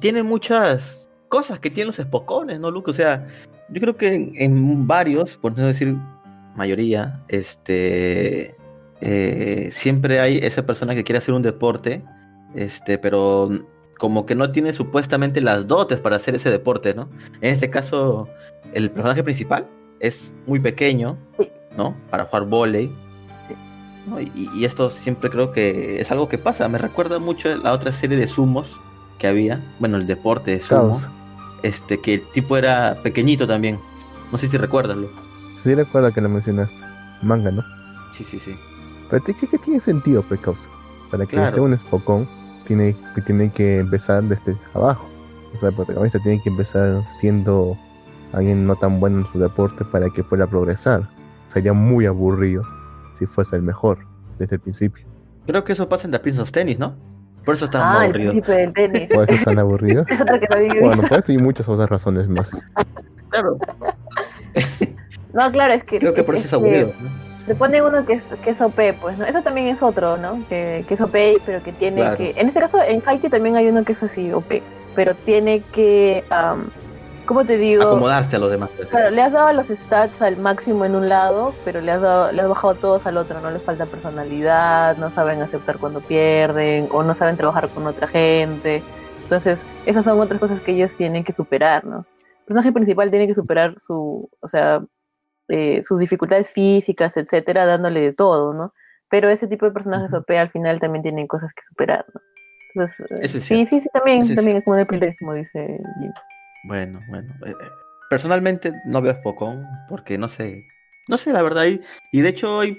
tiene 0.00 0.22
muchas 0.22 1.10
cosas 1.28 1.60
que 1.60 1.70
tienen 1.70 1.88
los 1.88 1.98
espocones, 1.98 2.60
¿no, 2.60 2.70
Lux? 2.70 2.88
O 2.88 2.92
sea, 2.92 3.26
yo 3.68 3.80
creo 3.80 3.96
que 3.96 4.14
en, 4.14 4.32
en 4.36 4.86
varios, 4.86 5.36
por 5.36 5.56
no 5.56 5.66
decir 5.66 5.96
mayoría, 6.56 7.22
este 7.28 8.56
eh, 9.00 9.70
siempre 9.72 10.20
hay 10.20 10.38
esa 10.38 10.62
persona 10.62 10.94
que 10.94 11.04
quiere 11.04 11.18
hacer 11.18 11.34
un 11.34 11.42
deporte, 11.42 12.04
este, 12.54 12.98
pero 12.98 13.50
como 13.98 14.26
que 14.26 14.34
no 14.34 14.50
tiene 14.52 14.72
supuestamente 14.72 15.40
las 15.40 15.66
dotes 15.66 16.00
para 16.00 16.16
hacer 16.16 16.34
ese 16.34 16.50
deporte, 16.50 16.94
¿no? 16.94 17.08
En 17.40 17.52
este 17.52 17.70
caso, 17.70 18.28
el 18.74 18.90
personaje 18.90 19.22
principal 19.22 19.68
es 20.00 20.34
muy 20.46 20.60
pequeño. 20.60 21.16
¿no? 21.76 21.96
Para 22.10 22.24
jugar 22.24 22.46
volei. 22.46 22.90
¿No? 24.06 24.20
Y, 24.20 24.48
y 24.54 24.64
esto 24.64 24.90
siempre 24.90 25.30
creo 25.30 25.52
que 25.52 26.00
es 26.00 26.10
algo 26.10 26.28
que 26.28 26.38
pasa. 26.38 26.68
Me 26.68 26.78
recuerda 26.78 27.18
mucho 27.18 27.50
a 27.52 27.56
la 27.56 27.72
otra 27.72 27.92
serie 27.92 28.16
de 28.16 28.28
sumos 28.28 28.78
que 29.18 29.26
había. 29.26 29.62
Bueno, 29.78 29.96
el 29.96 30.06
deporte 30.06 30.50
de 30.52 30.60
sumo. 30.60 30.80
Caos. 30.90 31.08
Este, 31.62 32.00
que 32.00 32.14
el 32.14 32.22
tipo 32.32 32.56
era 32.56 32.98
pequeñito 33.02 33.46
también. 33.46 33.78
No 34.32 34.38
sé 34.38 34.48
si 34.48 34.56
recuerdas. 34.56 34.96
Sí 35.62 35.74
recuerdo 35.74 36.12
que 36.12 36.20
lo 36.20 36.28
mencionaste. 36.28 36.82
Manga, 37.22 37.50
¿no? 37.52 37.62
Sí, 38.12 38.24
sí, 38.24 38.38
sí. 38.40 38.56
Pero 39.08 39.22
¿qué, 39.24 39.34
qué 39.34 39.58
tiene 39.58 39.78
sentido, 39.78 40.22
pues, 40.22 40.40
causa? 40.40 40.68
Para 41.10 41.24
que 41.26 41.36
Claro. 41.36 41.52
sea 41.52 41.62
un 41.62 41.76
Spokon, 41.78 42.28
tiene, 42.64 42.96
tiene 43.26 43.50
que 43.52 43.78
empezar 43.78 44.22
desde 44.24 44.56
abajo. 44.74 45.06
O 45.54 45.58
sea, 45.58 45.68
el 45.68 45.74
protagonista 45.74 46.18
tiene 46.18 46.42
que 46.42 46.48
empezar 46.48 47.04
siendo 47.08 47.76
alguien 48.32 48.66
no 48.66 48.74
tan 48.76 48.98
bueno 48.98 49.18
en 49.20 49.26
su 49.26 49.38
deporte 49.38 49.84
para 49.84 50.08
que 50.10 50.24
pueda 50.24 50.46
progresar. 50.46 51.06
Sería 51.48 51.74
muy 51.74 52.06
aburrido 52.06 52.64
si 53.12 53.26
fuese 53.26 53.56
el 53.56 53.62
mejor 53.62 53.98
desde 54.38 54.56
el 54.56 54.60
principio. 54.60 55.06
Creo 55.46 55.64
que 55.64 55.72
eso 55.72 55.88
pasa 55.88 56.06
en 56.06 56.12
The 56.12 56.18
Prince 56.20 56.40
of 56.40 56.52
Tennis, 56.52 56.78
¿no? 56.78 56.94
Por 57.44 57.56
eso 57.56 57.64
está 57.64 57.80
Ah, 57.82 58.08
muy 58.08 58.26
el 58.28 58.40
del 58.40 58.72
tenis. 58.72 59.08
Por 59.12 59.24
eso 59.24 59.32
es 59.34 59.44
tan 59.44 59.58
aburrido. 59.58 60.04
es 60.08 60.20
otra 60.20 60.38
que 60.38 60.46
no 60.48 60.56
había 60.56 60.80
Bueno, 60.80 61.02
por 61.08 61.18
eso 61.18 61.32
y 61.32 61.38
muchas 61.38 61.68
otras 61.68 61.88
razones 61.90 62.28
más. 62.28 62.62
Claro, 63.30 63.58
No, 65.32 65.50
claro, 65.50 65.72
es 65.72 65.82
que. 65.84 65.98
creo 65.98 66.14
que 66.14 66.22
por 66.22 66.34
eso 66.34 66.44
es 66.44 66.50
que 66.50 66.56
aburrido. 66.56 66.92
¿no? 67.00 67.32
Te 67.46 67.54
pone 67.56 67.82
uno 67.82 68.04
que 68.06 68.12
es, 68.14 68.26
que 68.44 68.50
es 68.50 68.60
OP, 68.60 68.78
pues, 69.00 69.18
¿no? 69.18 69.24
Eso 69.24 69.42
también 69.42 69.66
es 69.66 69.82
otro, 69.82 70.16
¿no? 70.16 70.46
Que, 70.48 70.84
que 70.86 70.94
es 70.94 71.00
OP, 71.00 71.16
pero 71.44 71.62
que 71.62 71.72
tiene 71.72 71.96
Claro. 72.02 72.16
que... 72.16 72.34
En 72.36 72.46
este 72.46 72.60
caso, 72.60 72.78
en 72.80 73.02
Haikyuu 73.04 73.30
también 73.30 73.56
hay 73.56 73.66
uno 73.68 73.82
que 73.84 73.92
es 73.92 74.02
así, 74.04 74.32
OP, 74.32 74.62
pero 74.94 75.14
tiene 75.16 75.60
que... 75.72 76.22
am, 76.30 76.70
¿Cómo 77.24 77.44
te 77.44 77.56
digo? 77.56 77.84
Acomodarse 77.84 78.36
a 78.36 78.38
los 78.38 78.50
demás. 78.50 78.70
Claro, 78.90 79.10
le 79.10 79.22
has 79.22 79.32
dado 79.32 79.52
los 79.52 79.68
stats 79.68 80.20
al 80.22 80.36
máximo 80.36 80.84
en 80.84 80.96
un 80.96 81.08
lado, 81.08 81.54
pero 81.64 81.80
le 81.80 81.92
has, 81.92 82.02
dado, 82.02 82.32
le 82.32 82.42
has 82.42 82.48
bajado 82.48 82.74
todos 82.74 83.06
al 83.06 83.16
otro, 83.16 83.40
no 83.40 83.50
les 83.50 83.62
falta 83.62 83.86
personalidad, 83.86 84.96
no 84.96 85.10
saben 85.10 85.40
aceptar 85.40 85.78
cuando 85.78 86.00
pierden, 86.00 86.88
o 86.90 87.02
no 87.02 87.14
saben 87.14 87.36
trabajar 87.36 87.68
con 87.68 87.86
otra 87.86 88.08
gente. 88.08 88.82
Entonces, 89.22 89.64
esas 89.86 90.04
son 90.04 90.20
otras 90.20 90.40
cosas 90.40 90.60
que 90.60 90.72
ellos 90.72 90.96
tienen 90.96 91.24
que 91.24 91.32
superar, 91.32 91.84
¿no? 91.84 91.98
El 91.98 92.46
personaje 92.46 92.72
principal 92.72 93.10
tiene 93.10 93.28
que 93.28 93.34
superar 93.34 93.76
su, 93.80 94.28
o 94.40 94.48
sea, 94.48 94.82
eh, 95.48 95.82
sus 95.84 95.98
dificultades 95.98 96.50
físicas, 96.50 97.16
etcétera, 97.16 97.66
dándole 97.66 98.00
de 98.00 98.12
todo, 98.12 98.52
¿no? 98.52 98.74
Pero 99.08 99.28
ese 99.28 99.46
tipo 99.46 99.64
de 99.64 99.72
personajes. 99.72 100.12
OP 100.12 100.30
al 100.30 100.50
final 100.50 100.80
también 100.80 101.02
tienen 101.02 101.26
cosas 101.26 101.52
que 101.54 101.62
superar, 101.62 102.04
¿no? 102.12 102.20
Entonces, 102.74 103.06
eh, 103.20 103.40
sí, 103.40 103.66
sí, 103.66 103.80
sí, 103.80 103.88
también, 103.92 104.22
es 104.22 104.34
también 104.34 104.56
es 104.56 104.64
como 104.64 104.76
de 104.76 105.16
como 105.18 105.34
dice 105.34 105.78
Jim. 106.00 106.12
Bueno, 106.64 107.02
bueno. 107.08 107.34
eh, 107.46 107.56
eh, 107.60 107.70
Personalmente 108.08 108.72
no 108.84 109.00
veo 109.00 109.14
Spokon 109.14 109.66
porque 109.88 110.18
no 110.18 110.28
sé. 110.28 110.66
No 111.08 111.16
sé, 111.16 111.32
la 111.32 111.42
verdad. 111.42 111.64
Y, 111.66 111.80
y 112.12 112.20
de 112.20 112.28
hecho 112.28 112.60
hay 112.60 112.78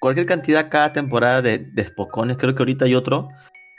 cualquier 0.00 0.26
cantidad 0.26 0.68
cada 0.70 0.92
temporada 0.92 1.40
de, 1.40 1.58
de 1.58 1.84
Spokones. 1.84 2.36
Creo 2.36 2.54
que 2.54 2.62
ahorita 2.62 2.84
hay 2.86 2.94
otro 2.94 3.28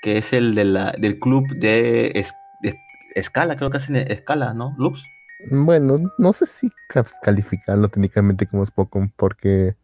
que 0.02 0.18
es 0.18 0.34
el 0.34 0.56
de 0.56 0.66
la, 0.66 0.94
del 0.98 1.20
club 1.20 1.56
de, 1.56 2.12
es- 2.16 2.34
de 2.62 2.80
escala. 3.16 3.56
Creo 3.58 3.70
que 3.70 3.78
hacen 3.78 3.96
escala, 3.98 4.54
¿no? 4.54 4.76
Lux. 4.78 5.04
Bueno, 5.52 5.98
no 6.18 6.32
sé 6.34 6.48
si 6.48 6.70
ca- 6.88 7.06
calificarlo 7.22 7.90
técnicamente 7.90 8.46
como 8.48 8.66
Spokon 8.66 9.12
porque 9.18 9.76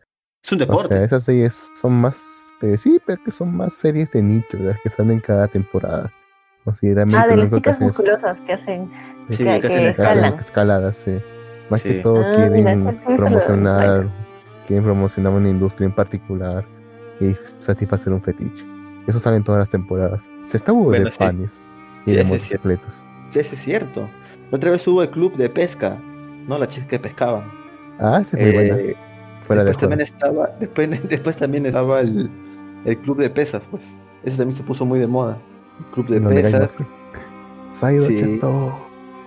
Es 0.41 0.51
un 0.53 0.57
O 0.57 0.61
deporte. 0.61 0.87
sea, 0.87 1.03
esas 1.03 1.25
series 1.25 1.67
son 1.79 1.99
más. 1.99 2.53
eh, 2.61 2.77
sí, 2.77 2.97
pero 3.05 3.21
que 3.23 3.31
son 3.31 3.55
más 3.55 3.73
series 3.73 4.11
de 4.11 4.21
nicho, 4.21 4.57
¿verdad? 4.57 4.77
Que 4.81 4.89
salen 4.89 5.19
cada 5.19 5.49
temporada. 5.49 6.13
Considerablemente 6.69 7.17
Ah, 7.17 7.35
de 7.35 7.37
las 7.41 7.51
chicas 7.53 7.81
musculosas 7.81 8.39
que 8.41 8.53
hacen 8.53 8.89
Sí, 9.29 9.37
que- 9.37 9.43
que 9.43 9.49
hacen 9.49 9.61
que 9.61 9.67
que 9.67 9.73
hacen 9.73 9.85
escalan. 9.87 10.33
escaladas, 10.35 10.95
sí. 10.97 11.17
Más 11.69 11.81
Sí. 11.81 11.89
que 11.89 11.95
todo 11.95 12.23
Ah, 12.23 12.31
quieren 12.35 12.87
promocionar, 13.17 14.07
quieren 14.67 14.83
promocionar 14.85 15.33
una 15.33 15.49
industria 15.49 15.85
en 15.87 15.93
particular 15.93 16.65
y 17.19 17.35
satisfacer 17.57 18.13
un 18.13 18.21
fetiche. 18.21 18.65
Eso 19.07 19.19
sale 19.19 19.37
en 19.37 19.43
todas 19.43 19.59
las 19.59 19.71
temporadas. 19.71 20.31
Se 20.43 20.57
está 20.57 20.71
hubo 20.73 20.85
Bueno, 20.85 21.05
de 21.05 21.11
sí. 21.11 21.17
panes 21.19 21.61
y 22.05 22.11
Sí, 22.11 22.15
de 22.15 22.21
eso 22.21 22.35
es 22.35 22.41
cierto. 22.43 22.67
motocicletas. 22.69 23.05
Sí, 23.31 23.39
eso 23.39 23.55
es 23.55 23.61
cierto. 23.61 24.09
La 24.51 24.57
otra 24.57 24.71
vez 24.71 24.87
hubo 24.87 25.01
el 25.03 25.09
club 25.09 25.35
de 25.37 25.49
pesca. 25.49 25.97
¿No? 26.47 26.57
La 26.57 26.67
chica 26.67 26.87
que 26.87 26.97
pescaban. 26.99 27.43
Ah, 27.99 28.21
muy 28.33 28.51
buena. 28.51 28.75
Eh, 28.77 28.95
Fuera 29.41 29.61
de 29.63 29.67
después 29.69 29.77
también 29.89 30.01
estaba, 30.01 30.47
después, 30.59 31.09
después 31.09 31.37
también 31.37 31.65
estaba 31.67 31.99
el, 32.01 32.29
el 32.85 32.97
club 32.99 33.17
de 33.19 33.29
pesas, 33.29 33.61
pues. 33.69 33.83
Ese 34.23 34.37
también 34.37 34.55
se 34.57 34.63
puso 34.63 34.83
muy 34.85 34.97
de 34.99 35.05
moda. 35.07 35.37
Club 35.93 36.07
de 36.07 36.21
pesas. 36.21 36.73
Saido 37.69 38.05
Sí. 38.05 38.17
Chesto. 38.17 38.77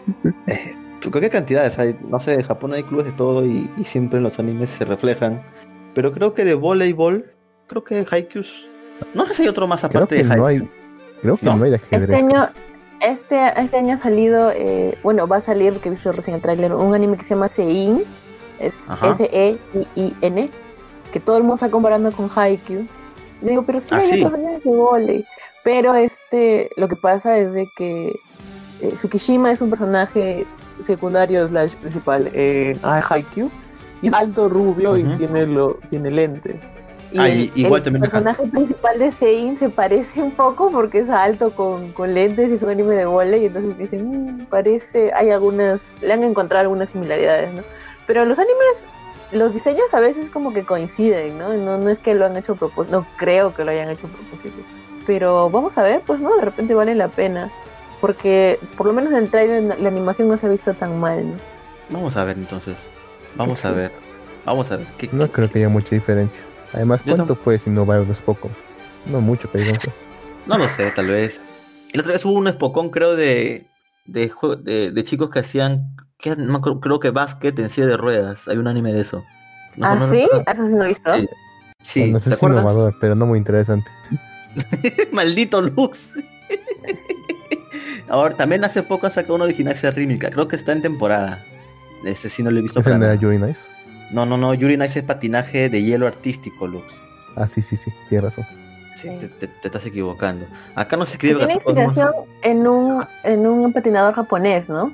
Eh, 0.48 0.74
¿Qué 1.00 1.30
cantidades 1.30 1.78
hay? 1.78 1.96
No 2.08 2.18
sé, 2.20 2.34
en 2.34 2.42
Japón 2.42 2.72
hay 2.74 2.82
clubes 2.84 3.06
de 3.06 3.12
todo 3.12 3.44
y, 3.44 3.70
y 3.76 3.84
siempre 3.84 4.18
en 4.18 4.24
los 4.24 4.38
animes 4.38 4.70
se 4.70 4.84
reflejan. 4.84 5.42
Pero 5.94 6.12
creo 6.12 6.32
que 6.34 6.44
de 6.44 6.54
voleibol, 6.54 7.32
creo 7.66 7.82
que 7.84 8.06
Haikyuu. 8.08 8.44
No 9.14 9.26
sé 9.26 9.34
si 9.34 9.42
hay 9.42 9.48
otro 9.48 9.66
más 9.66 9.80
Creo 9.80 9.90
aparte 10.04 10.16
que 10.16 10.22
de 10.24 10.36
no 10.36 10.46
Haikyuu. 10.46 10.64
hay. 10.66 10.70
Creo 11.22 11.36
que 11.36 11.46
No. 11.46 11.56
no, 11.56 11.64
hay 11.64 11.70
de 11.70 11.76
Este 11.76 11.96
ajedrez. 11.96 12.22
año, 12.22 12.34
casi. 12.34 12.54
este, 13.00 13.60
este 13.60 13.76
año 13.76 13.94
ha 13.94 13.98
salido, 13.98 14.50
eh, 14.52 14.96
bueno, 15.02 15.26
va 15.26 15.36
a 15.36 15.40
salir, 15.40 15.72
porque 15.72 15.88
he 15.88 15.92
visto 15.92 16.10
recién 16.12 16.36
el 16.36 16.42
tráiler, 16.42 16.72
un 16.74 16.94
anime 16.94 17.16
que 17.16 17.24
se 17.24 17.30
llama 17.34 17.48
Sein, 17.48 18.02
es. 18.60 18.74
S-E-I-I-N, 19.02 20.50
que 21.12 21.20
todo 21.20 21.36
el 21.36 21.42
mundo 21.42 21.54
está 21.56 21.70
comparando 21.70 22.12
con 22.12 22.28
Haikyuu. 22.34 22.86
Digo, 23.40 23.62
pero 23.64 23.80
sí 23.80 23.88
Ah, 23.92 23.98
hay 23.98 24.04
sí. 24.10 24.22
otros 24.24 24.38
animes 24.38 24.62
de 24.64 24.70
volei. 24.70 25.24
Pero 25.64 25.94
este, 25.94 26.70
lo 26.76 26.88
que 26.88 26.96
pasa 26.96 27.38
es 27.38 27.54
de 27.54 27.68
que 27.76 28.18
eh, 28.80 28.92
Tsukishima 28.94 29.52
es 29.52 29.60
un 29.60 29.70
personaje 29.70 30.44
secundario 30.82 31.46
slash 31.46 31.74
principal 31.76 32.30
en 32.34 32.78
Haikyuu. 32.82 33.50
Y 34.00 34.08
es 34.08 34.14
alto, 34.14 34.48
rubio 34.48 34.96
y 34.96 35.04
tiene, 35.16 35.46
lo, 35.46 35.74
tiene 35.88 36.10
lente. 36.10 36.58
Y 37.12 37.18
Ah, 37.18 37.28
el, 37.28 37.52
igual 37.54 37.80
el 37.80 37.84
también 37.84 38.00
personaje 38.00 38.42
principal 38.48 38.98
de 38.98 39.12
Sein 39.12 39.56
se 39.58 39.68
parece 39.68 40.20
un 40.20 40.32
poco 40.32 40.72
porque 40.72 41.00
es 41.00 41.10
alto 41.10 41.50
con, 41.50 41.92
con 41.92 42.12
lentes 42.14 42.50
y 42.50 42.54
es 42.54 42.62
un 42.62 42.70
anime 42.70 42.96
de 42.96 43.04
volei 43.04 43.42
y 43.42 43.46
entonces 43.46 43.78
dicen, 43.78 44.38
"Mm, 44.38 44.46
parece, 44.46 45.12
hay 45.14 45.30
algunas, 45.30 45.82
le 46.00 46.12
han 46.14 46.22
encontrado 46.24 46.62
algunas 46.62 46.90
similaridades, 46.90 47.52
¿no? 47.54 47.62
Pero 48.06 48.24
los 48.24 48.38
animes, 48.40 48.86
los 49.30 49.52
diseños 49.52 49.92
a 49.92 50.00
veces 50.00 50.30
como 50.30 50.52
que 50.52 50.64
coinciden, 50.64 51.38
¿no? 51.38 51.52
No, 51.54 51.78
no 51.78 51.90
es 51.90 51.98
que 52.00 52.14
lo 52.14 52.24
han 52.24 52.36
hecho 52.36 52.54
a 52.54 52.56
propósito, 52.56 53.00
no 53.00 53.06
creo 53.16 53.54
que 53.54 53.62
lo 53.64 53.70
hayan 53.70 53.90
hecho 53.90 54.06
a 54.06 54.10
propósito. 54.10 54.56
Pero 55.06 55.50
vamos 55.50 55.76
a 55.78 55.82
ver, 55.82 56.02
pues 56.06 56.20
no, 56.20 56.34
de 56.36 56.42
repente 56.42 56.74
vale 56.74 56.94
la 56.94 57.08
pena. 57.08 57.50
Porque 58.00 58.58
por 58.76 58.86
lo 58.86 58.92
menos 58.92 59.12
en 59.12 59.18
el 59.18 59.30
trailer 59.30 59.78
la 59.80 59.88
animación 59.88 60.28
no 60.28 60.36
se 60.36 60.46
ha 60.46 60.48
visto 60.48 60.74
tan 60.74 60.98
mal, 60.98 61.24
¿no? 61.30 61.36
Vamos 61.90 62.16
a 62.16 62.24
ver 62.24 62.36
entonces. 62.38 62.76
Vamos 63.36 63.64
a 63.64 63.70
ver. 63.72 63.92
Vamos 64.44 64.70
a 64.72 64.76
ver. 64.78 64.86
¿Qué, 64.98 65.08
No 65.12 65.26
qué- 65.26 65.32
creo 65.32 65.50
que 65.50 65.58
haya 65.60 65.68
mucha 65.68 65.94
diferencia. 65.94 66.42
Además, 66.72 67.02
¿cuánto 67.06 67.36
puedes 67.36 67.66
innovar 67.66 68.00
un 68.00 68.12
poco? 68.24 68.50
No 69.06 69.20
mucho, 69.20 69.50
que 69.50 69.58
digamos. 69.58 69.80
No 70.46 70.58
lo 70.58 70.68
sé, 70.68 70.90
tal 70.90 71.06
vez. 71.08 71.40
Y 71.92 71.96
la 71.96 72.00
otra 72.02 72.14
vez 72.14 72.24
hubo 72.24 72.32
un 72.34 72.48
espocón, 72.48 72.90
creo, 72.90 73.14
de, 73.14 73.66
de, 74.06 74.32
de, 74.62 74.90
de 74.90 75.04
chicos 75.04 75.30
que 75.30 75.40
hacían, 75.40 75.94
que, 76.18 76.34
no 76.34 76.60
creo 76.60 76.98
que 76.98 77.10
básquet 77.10 77.56
en 77.58 77.68
silla 77.70 77.86
de 77.88 77.96
ruedas. 77.96 78.48
Hay 78.48 78.56
un 78.56 78.66
anime 78.66 78.92
de 78.92 79.02
eso. 79.02 79.22
No, 79.76 79.86
¿Ah, 79.86 79.94
no 79.94 80.06
sí? 80.06 80.26
Eso 80.46 80.66
sí 80.66 80.74
no 80.74 80.84
he 80.84 80.88
visto. 80.88 81.14
Sí. 81.14 81.28
Sí, 81.82 82.00
Bueno, 82.00 82.12
¿te 82.12 82.18
eso 82.18 82.30
es 82.30 82.36
acuerdas? 82.36 82.60
innovador, 82.62 82.94
pero 83.00 83.14
no 83.14 83.26
muy 83.26 83.38
interesante. 83.38 83.90
Maldito 85.12 85.60
Lux. 85.62 86.12
Ahora, 88.08 88.36
también 88.36 88.64
hace 88.64 88.82
poco 88.82 89.08
sacó 89.10 89.34
uno 89.36 89.46
de 89.46 89.54
gimnasia 89.54 89.90
rítmica. 89.90 90.30
Creo 90.30 90.48
que 90.48 90.56
está 90.56 90.72
en 90.72 90.82
temporada. 90.82 91.42
Ese 92.04 92.28
sí 92.28 92.42
no 92.42 92.50
lo 92.50 92.58
he 92.58 92.62
visto. 92.62 92.80
¿Ese 92.80 92.90
para 92.90 92.98
no 92.98 93.04
era 93.04 93.14
nada. 93.14 93.22
Yuri 93.22 93.38
Nice? 93.38 93.68
No, 94.10 94.26
no, 94.26 94.36
no. 94.36 94.52
Yuri 94.54 94.76
Nice 94.76 94.98
es 94.98 95.04
patinaje 95.04 95.68
de 95.68 95.82
hielo 95.82 96.06
artístico, 96.06 96.66
Lux. 96.66 96.84
Ah, 97.36 97.46
sí, 97.46 97.62
sí, 97.62 97.76
sí, 97.76 97.90
tienes 98.08 98.24
razón. 98.24 98.44
Sí, 98.50 98.58
Sí. 99.08 99.08
Te, 99.18 99.28
te- 99.28 99.48
te 99.48 99.68
estás 99.68 99.84
equivocando. 99.86 100.46
Acá 100.76 100.96
no 100.96 101.06
se 101.06 101.16
Que 101.18 101.28
escribe 101.30 101.38
tiene 101.38 101.54
inspiración 101.54 102.12
en 102.42 102.66
un, 102.68 103.04
en 103.24 103.46
un 103.46 103.72
patinador 103.72 104.14
japonés, 104.14 104.68
¿no? 104.68 104.92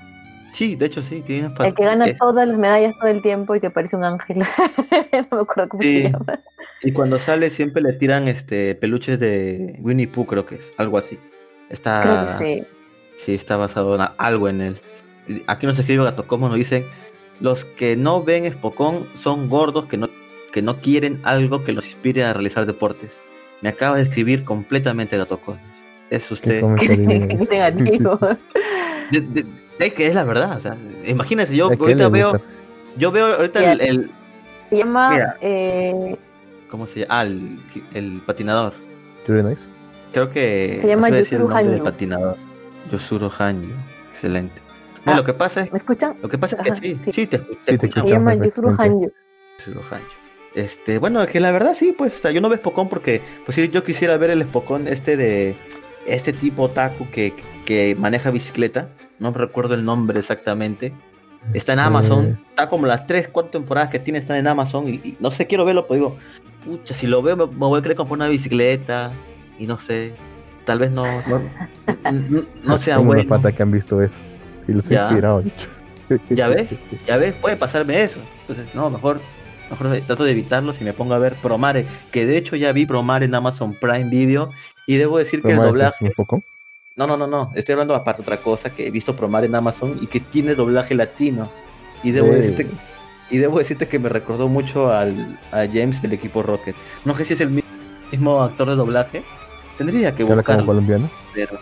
Sí, 0.53 0.77
de 0.77 0.87
hecho 0.87 1.03
sí. 1.03 1.23
Tiene 1.27 1.53
El 1.63 1.75
que 1.75 1.85
gana 1.85 2.07
eh, 2.07 2.17
todas 2.19 2.47
las 2.49 2.57
medallas 2.57 2.95
todo 2.99 3.11
el 3.11 3.23
tiempo 3.23 3.55
y 3.55 3.61
que 3.61 3.71
parece 3.71 3.97
un 3.97 4.05
ángel. 4.05 4.39
no 5.31 5.37
me 5.37 5.43
acuerdo 5.43 5.69
cómo 5.69 5.83
Sí. 5.83 6.03
se 6.03 6.11
llama. 6.11 6.41
Y 6.83 6.93
cuando 6.93 7.19
sale 7.19 7.51
siempre 7.51 7.83
le 7.83 7.93
tiran 7.95 8.29
este 8.29 8.75
peluches 8.77 9.19
de 9.19 9.77
Winnie 9.81 10.07
Pooh, 10.07 10.27
creo 10.27 10.47
que 10.47 10.57
es, 10.57 10.71
algo 10.79 10.97
así. 10.99 11.19
Está, 11.71 12.03
Creo 12.03 12.39
que 12.39 12.63
sí. 12.63 12.67
sí, 13.17 13.35
está 13.35 13.57
basado 13.57 13.95
en 13.97 14.03
algo 14.17 14.49
en 14.49 14.61
él. 14.61 14.81
Aquí 15.47 15.67
nos 15.67 15.79
escribe 15.79 16.05
Gatocosmos, 16.05 16.51
nos 16.51 16.59
dicen, 16.59 16.87
los 17.41 17.65
que 17.65 17.97
no 17.97 18.23
ven 18.23 18.51
Spokon 18.51 19.07
son 19.15 19.49
gordos 19.49 19.87
que 19.87 19.97
no, 19.97 20.09
que 20.53 20.63
no 20.63 20.81
quieren 20.81 21.21
algo 21.25 21.65
que 21.65 21.73
los 21.73 21.87
inspire 21.87 22.25
a 22.25 22.33
realizar 22.33 22.65
deportes. 22.65 23.21
Me 23.61 23.69
acaba 23.69 23.97
de 23.97 24.03
escribir 24.05 24.45
completamente 24.45 25.19
Gatocosmos. 25.19 25.61
Es 26.11 26.29
¿Qué 26.29 26.35
usted. 26.35 26.65
Qué 26.79 26.97
negativo. 27.51 28.19
De- 29.11 29.21
de- 29.21 29.68
es 29.79 29.95
que 29.95 30.07
es 30.07 30.15
la 30.15 30.25
verdad, 30.25 30.57
o 30.57 30.61
sea, 30.61 30.77
imagínense, 31.07 31.55
yo 31.57 31.71
Es 31.71 31.79
ahorita 31.81 32.09
veo, 32.09 32.31
gusta. 32.33 32.45
yo 32.97 33.13
veo 33.13 33.35
ahorita 33.37 33.73
el, 33.73 33.81
el- 33.81 34.11
Se 34.71 34.77
llama. 34.77 35.11
Mira. 35.11 35.37
eh, 35.41 36.17
¿cómo 36.69 36.87
se 36.87 37.01
llama? 37.01 37.19
Ah, 37.21 37.23
el, 37.23 37.59
el 37.95 38.23
patinador. 38.27 38.75
Yuri 39.27 39.43
Nice. 39.43 39.69
Creo 40.13 40.31
que. 40.31 40.79
Se 40.81 40.89
llama 40.89 41.09
no 41.09 41.15
sé 41.15 41.19
decir 41.21 41.35
el 41.41 41.47
nombre 41.47 41.69
del 41.71 41.83
patinador. 41.83 42.37
Yosuro 42.91 43.31
Hanyu. 43.39 43.75
Excelente. 44.11 44.61
Ah. 45.05 45.15
lo 45.17 45.25
que 45.25 45.33
pasa 45.33 45.63
es, 45.63 45.73
¿Me 45.73 45.79
escuchan? 45.79 46.17
lo 46.21 46.29
que 46.29 46.37
pasa 46.39 46.57
es 46.57 46.63
que 46.63 46.71
Ajá, 46.71 46.81
sí, 46.81 46.99
sí. 47.05 47.13
sí, 47.13 47.27
te, 47.27 47.39
te 47.39 47.45
Sí, 47.45 47.57
te 47.57 47.63
Se 47.65 47.73
escuchamos. 47.73 48.11
escucho. 48.11 48.15
llama 48.15 48.31
Hanyu. 48.33 48.45
Yosuro 48.45 48.77
Hanyu. 48.79 49.11
Este, 50.55 50.99
bueno, 50.99 51.27
que 51.27 51.41
la 51.41 51.51
verdad 51.53 51.75
sí, 51.75 51.95
pues 51.97 52.15
hasta 52.15 52.31
yo 52.31 52.41
no 52.41 52.49
veo 52.49 52.59
Spokon 52.59 52.89
porque, 52.89 53.21
pues 53.45 53.55
sí, 53.55 53.69
yo 53.69 53.85
quisiera 53.85 54.17
ver 54.17 54.31
el 54.31 54.43
Spokon 54.43 54.89
este 54.89 55.17
de 55.17 55.57
este 56.07 56.33
tipo 56.33 56.63
otaku 56.65 57.09
que, 57.11 57.33
que 57.65 57.95
maneja 57.99 58.31
bicicleta. 58.31 58.89
No 59.19 59.33
me 59.33 59.39
recuerdo 59.39 59.75
el 59.75 59.85
nombre 59.85 60.19
exactamente. 60.19 60.93
Está 61.55 61.73
en 61.73 61.79
Amazon, 61.79 62.27
Eh. 62.27 62.39
está 62.51 62.69
como 62.69 62.87
las 62.87 63.07
3, 63.07 63.29
4 63.29 63.51
temporadas 63.53 63.91
que 63.91 63.99
tiene, 63.99 64.19
están 64.19 64.37
en 64.37 64.47
Amazon 64.49 64.89
y, 64.89 64.95
y 64.97 65.17
no 65.21 65.31
sé, 65.31 65.47
quiero 65.47 65.65
verlo, 65.65 65.87
pues 65.87 65.99
digo, 66.01 66.17
pucha, 66.65 66.95
si 66.95 67.07
lo 67.07 67.23
veo 67.23 67.37
me, 67.37 67.47
me 67.47 67.53
voy 67.55 67.79
a 67.79 67.83
querer 67.83 67.97
comprar 67.97 68.17
una 68.17 68.29
bicicleta 68.29 69.13
y 69.59 69.67
no 69.67 69.79
sé, 69.79 70.15
tal 70.65 70.81
vez 70.81 70.91
no, 70.91 71.05
no, 71.29 71.39
no- 72.13 72.45
no 72.65 72.79
sea 72.79 72.97
Tengo 72.97 73.07
bueno. 73.07 73.29
patas 73.29 73.55
que 73.55 73.63
han 73.63 73.71
visto 73.71 74.03
eso. 74.03 74.21
Y 74.67 74.73
los 74.73 74.91
he 74.91 74.95
inspirado, 74.97 75.41
de 75.43 75.49
hecho. 75.49 75.69
Ya 76.31 76.49
ves, 76.49 76.71
ya 77.07 77.17
ves, 77.17 77.35
puede 77.35 77.57
pasarme 77.57 78.03
eso. 78.03 78.19
Entonces, 78.41 78.75
no, 78.75 78.91
mejor, 78.91 79.21
mejor 79.71 79.97
trato 80.07 80.25
de 80.25 80.33
evitarlo 80.33 80.75
si 80.75 80.83
me 80.85 80.93
pongo 80.93 81.15
a 81.15 81.19
ver 81.19 81.35
Promare, 81.37 81.87
que 82.11 82.27
de 82.27 82.37
hecho 82.37 82.57
ya 82.57 82.73
vi 82.73 82.85
Promare 82.85 83.27
en 83.27 83.35
Amazon 83.35 83.75
Prime 83.75 84.11
Video 84.11 84.51
y 84.87 84.97
debo 84.97 85.19
decir 85.19 85.41
que 85.41 85.51
el 85.53 85.57
¿Cómo 85.57 85.69
es 85.69 85.73
doblaje, 85.73 86.05
un 86.05 86.13
poco? 86.17 86.43
No, 86.99 87.07
no, 87.07 87.17
no, 87.17 87.27
no, 87.29 87.53
estoy 87.55 87.75
hablando 87.75 87.95
aparte 87.95 88.23
de 88.23 88.27
otra 88.27 88.43
cosa 88.43 88.71
que 88.71 88.89
he 88.89 88.91
visto 88.91 89.15
Promare 89.15 89.47
en 89.47 89.55
Amazon 89.55 89.97
y 90.01 90.09
que 90.09 90.19
tiene 90.19 90.57
doblaje 90.57 90.97
latino. 90.97 91.49
Y 92.03 92.11
debo 92.11 92.29
decirte 92.33 92.67
y 93.31 93.39
debo 93.39 93.59
decirte 93.59 93.87
que 93.87 93.99
me 93.99 94.09
recordó 94.09 94.49
mucho 94.49 94.91
al, 94.91 95.39
a 95.53 95.67
James 95.73 96.03
del 96.03 96.15
equipo 96.15 96.43
Rocket. 96.43 96.75
No 97.05 97.17
sé 97.17 97.25
si 97.25 97.35
es 97.35 97.41
el 97.41 97.51
mi- 97.51 97.63
mismo 98.11 98.43
actor 98.43 98.69
de 98.69 98.75
doblaje. 98.75 99.23
Tendría 99.77 100.11
que 100.13 100.25
¿Que 100.25 100.33
habla 100.33 100.43
como 100.43 100.59
buscarlo, 100.59 100.67
colombiano? 100.67 101.11
pero 101.33 101.61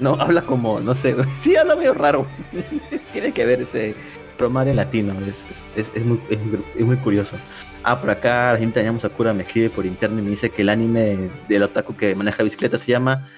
no 0.00 0.14
habla 0.14 0.42
como, 0.42 0.80
no 0.80 0.94
sé, 0.94 1.16
sí 1.40 1.56
habla 1.56 1.76
medio 1.76 1.94
raro. 1.94 2.26
Tiene 3.12 3.32
que 3.32 3.46
ver 3.46 3.62
ese 3.62 3.94
Promare 4.36 4.74
latino, 4.74 5.14
es, 5.26 5.44
es, 5.76 5.92
es, 5.94 6.04
muy, 6.04 6.20
es, 6.28 6.84
muy, 6.84 6.96
curioso. 6.96 7.36
Ah, 7.84 8.00
por 8.00 8.10
acá 8.10 8.52
la 8.52 8.58
gente 8.58 8.82
Llamo 8.82 9.00
Sakura 9.00 9.32
me 9.32 9.44
escribe 9.44 9.70
por 9.70 9.86
interno 9.86 10.18
y 10.18 10.22
me 10.22 10.30
dice 10.30 10.50
que 10.50 10.62
el 10.62 10.68
anime 10.68 11.30
del 11.48 11.62
otaku 11.62 11.96
que 11.96 12.14
maneja 12.14 12.42
bicicleta 12.42 12.76
se 12.76 12.90
llama 12.90 13.28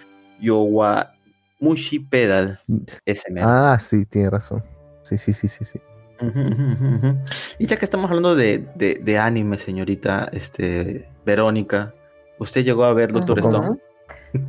Yowamushi 1.60 1.98
Pedal. 2.00 2.60
Ese 3.04 3.30
mero. 3.30 3.46
Ah, 3.48 3.78
sí, 3.80 4.04
tiene 4.06 4.30
razón. 4.30 4.62
Sí, 5.02 5.18
sí, 5.18 5.32
sí, 5.32 5.48
sí, 5.48 5.64
sí. 5.64 5.80
Ujú, 6.20 6.40
ujú, 6.40 6.94
ujú. 6.96 7.18
Y 7.58 7.66
ya 7.66 7.76
que 7.76 7.84
estamos 7.84 8.06
hablando 8.06 8.34
de, 8.34 8.66
de, 8.74 9.00
de 9.02 9.18
anime, 9.18 9.58
señorita, 9.58 10.28
este, 10.32 11.08
Verónica, 11.24 11.94
¿usted 12.38 12.64
llegó 12.64 12.84
a 12.84 12.94
ver 12.94 13.12
Doctor. 13.12 13.38
Stone? 13.40 13.78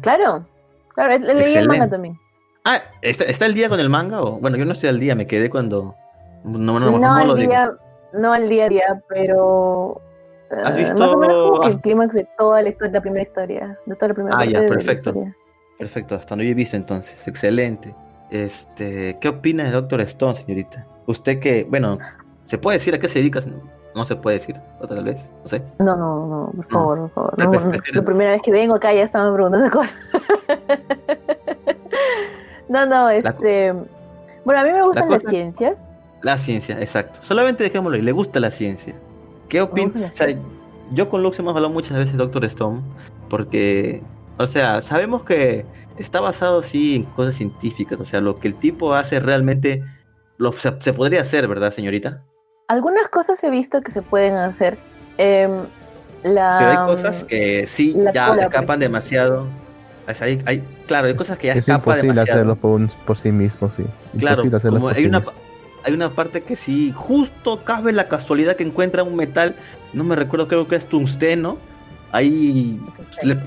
Claro, 0.01 0.47
claro, 0.93 1.17
le- 1.17 1.33
leí 1.33 1.55
el 1.55 1.67
manga 1.67 1.89
también. 1.89 2.17
Ah, 2.63 2.81
¿está, 3.01 3.25
¿está 3.25 3.45
al 3.45 3.53
día 3.53 3.69
con 3.69 3.79
el 3.79 3.89
manga? 3.89 4.21
O, 4.21 4.39
bueno, 4.39 4.57
yo 4.57 4.65
no 4.65 4.73
estoy 4.73 4.89
al 4.89 4.99
día, 4.99 5.15
me 5.15 5.27
quedé 5.27 5.49
cuando... 5.49 5.95
No, 6.43 6.57
no, 6.57 6.79
No, 6.79 6.91
no, 6.91 6.97
no 6.99 7.15
al 7.33 7.35
día, 7.37 7.71
no 8.13 8.33
al 8.33 8.47
día 8.49 8.65
a 8.65 8.69
día, 8.69 9.03
pero 9.09 10.01
¿Has 10.49 10.73
eh, 10.73 10.77
visto- 10.77 10.97
más 10.97 11.11
o 11.11 11.17
menos 11.17 11.37
como 11.37 11.59
que 11.61 11.67
has- 11.67 11.75
el 11.75 11.81
clímax 11.81 12.15
de 12.15 12.27
toda 12.37 12.61
la 12.61 12.69
historia, 12.69 12.93
la 12.93 13.01
primera 13.01 13.21
historia, 13.21 13.79
de 13.85 13.95
toda 13.95 14.07
la 14.09 14.13
primera 14.13 14.35
Ah, 14.35 14.39
parte 14.39 14.51
ya, 14.53 14.61
de 14.61 14.69
la 14.69 14.75
perfecto. 15.77 16.15
hasta 16.15 16.35
no 16.35 16.43
he 16.43 16.53
visto 16.53 16.75
entonces. 16.75 17.27
Excelente. 17.27 17.93
Este, 18.29 19.17
¿qué 19.21 19.29
opina 19.29 19.63
de 19.63 19.71
Doctor 19.71 20.01
Stone, 20.01 20.35
señorita? 20.37 20.85
Usted 21.05 21.39
que, 21.39 21.65
bueno, 21.69 21.97
¿se 22.45 22.57
puede 22.57 22.77
decir 22.77 22.93
a 22.93 22.99
qué 22.99 23.07
se 23.07 23.19
dedica? 23.19 23.41
No 23.95 24.05
se 24.05 24.15
puede 24.15 24.37
decir, 24.37 24.55
o 24.79 24.87
tal 24.87 25.03
vez, 25.03 25.29
no 25.41 25.47
sé. 25.47 25.63
No, 25.79 25.95
no, 25.95 26.27
no, 26.27 26.51
por 26.51 26.55
No. 26.57 26.69
favor, 26.69 26.97
por 26.99 27.09
favor. 27.11 27.33
No, 27.39 27.51
no, 27.51 27.71
la 27.93 28.01
primera 28.03 28.31
vez 28.31 28.41
que 28.43 28.51
vengo 28.51 28.75
acá 28.75 28.93
ya 28.93 29.03
estaban 29.03 29.33
preguntando 29.33 29.69
cosas. 29.71 29.95
no, 32.69 32.85
no, 32.85 33.09
este. 33.09 33.73
Bueno, 34.45 34.61
a 34.61 34.63
mí 34.63 34.71
me 34.71 34.83
gustan 34.83 35.09
las 35.09 35.19
cosa- 35.21 35.29
ciencias. 35.31 35.79
La 36.21 36.37
ciencia, 36.37 36.79
exacto. 36.79 37.19
Solamente 37.21 37.63
dejémoslo 37.63 37.95
ahí, 37.95 38.01
le 38.01 38.11
gusta 38.11 38.39
la 38.39 38.51
ciencia. 38.51 38.93
¿Qué 39.49 39.61
opina? 39.61 39.91
la 39.95 40.07
O 40.07 40.11
sea, 40.11 40.27
yo 40.91 41.09
con 41.09 41.21
Lux 41.23 41.37
hemos 41.39 41.55
hablado 41.55 41.71
muchas 41.73 41.97
veces 41.97 42.13
de 42.13 42.17
Doctor 42.17 42.43
Stone, 42.45 42.81
porque, 43.29 44.01
o 44.37 44.47
sea, 44.47 44.81
sabemos 44.81 45.23
que 45.23 45.65
está 45.97 46.19
basado 46.21 46.61
sí 46.63 46.95
en 46.95 47.03
cosas 47.03 47.35
científicas, 47.35 47.99
o 47.99 48.05
sea, 48.05 48.21
lo 48.21 48.39
que 48.39 48.47
el 48.47 48.55
tipo 48.55 48.93
hace 48.93 49.19
realmente 49.19 49.83
lo, 50.37 50.53
se, 50.53 50.73
se 50.79 50.93
podría 50.93 51.21
hacer, 51.21 51.47
¿verdad, 51.47 51.71
señorita? 51.73 52.23
Algunas 52.67 53.07
cosas 53.09 53.43
he 53.43 53.49
visto 53.49 53.81
que 53.81 53.91
se 53.91 54.01
pueden 54.01 54.35
hacer. 54.35 54.77
Em, 55.17 55.63
la, 56.23 56.57
Pero 56.59 56.71
hay 56.71 56.77
cosas 56.85 57.23
que 57.23 57.65
sí 57.67 57.95
ya 58.13 58.29
cola, 58.29 58.43
escapan 58.43 58.79
demasiado. 58.79 59.47
O 60.07 60.13
sea, 60.13 60.27
hay, 60.27 60.41
hay- 60.45 60.63
claro, 60.85 61.07
hay 61.07 61.15
cosas 61.15 61.37
que 61.37 61.47
ya 61.47 61.53
es 61.53 61.59
escapan 61.59 61.77
imposible 61.79 62.07
demasiado. 62.13 62.39
hacerlo 62.39 62.55
por, 62.55 62.71
un- 62.79 62.91
por 63.05 63.17
sí 63.17 63.31
mismo, 63.31 63.69
sí. 63.69 63.83
Claro, 64.19 64.43
Imposible 64.43 64.69
como 64.69 64.87
por 64.87 64.95
hay 64.95 65.01
sí 65.01 65.07
una, 65.07 65.19
mismo. 65.19 65.33
hay 65.83 65.93
una 65.93 66.09
parte 66.11 66.43
que 66.43 66.55
sí, 66.55 66.93
justo 66.95 67.63
cabe 67.63 67.91
la 67.93 68.07
casualidad 68.07 68.55
que 68.55 68.63
encuentra 68.63 69.03
un 69.03 69.15
metal, 69.15 69.55
no 69.93 70.03
me 70.03 70.15
recuerdo, 70.15 70.47
creo 70.47 70.67
que 70.67 70.75
es 70.75 70.85
tungsteno, 70.85 71.57
ahí 72.11 72.79
le 73.23 73.37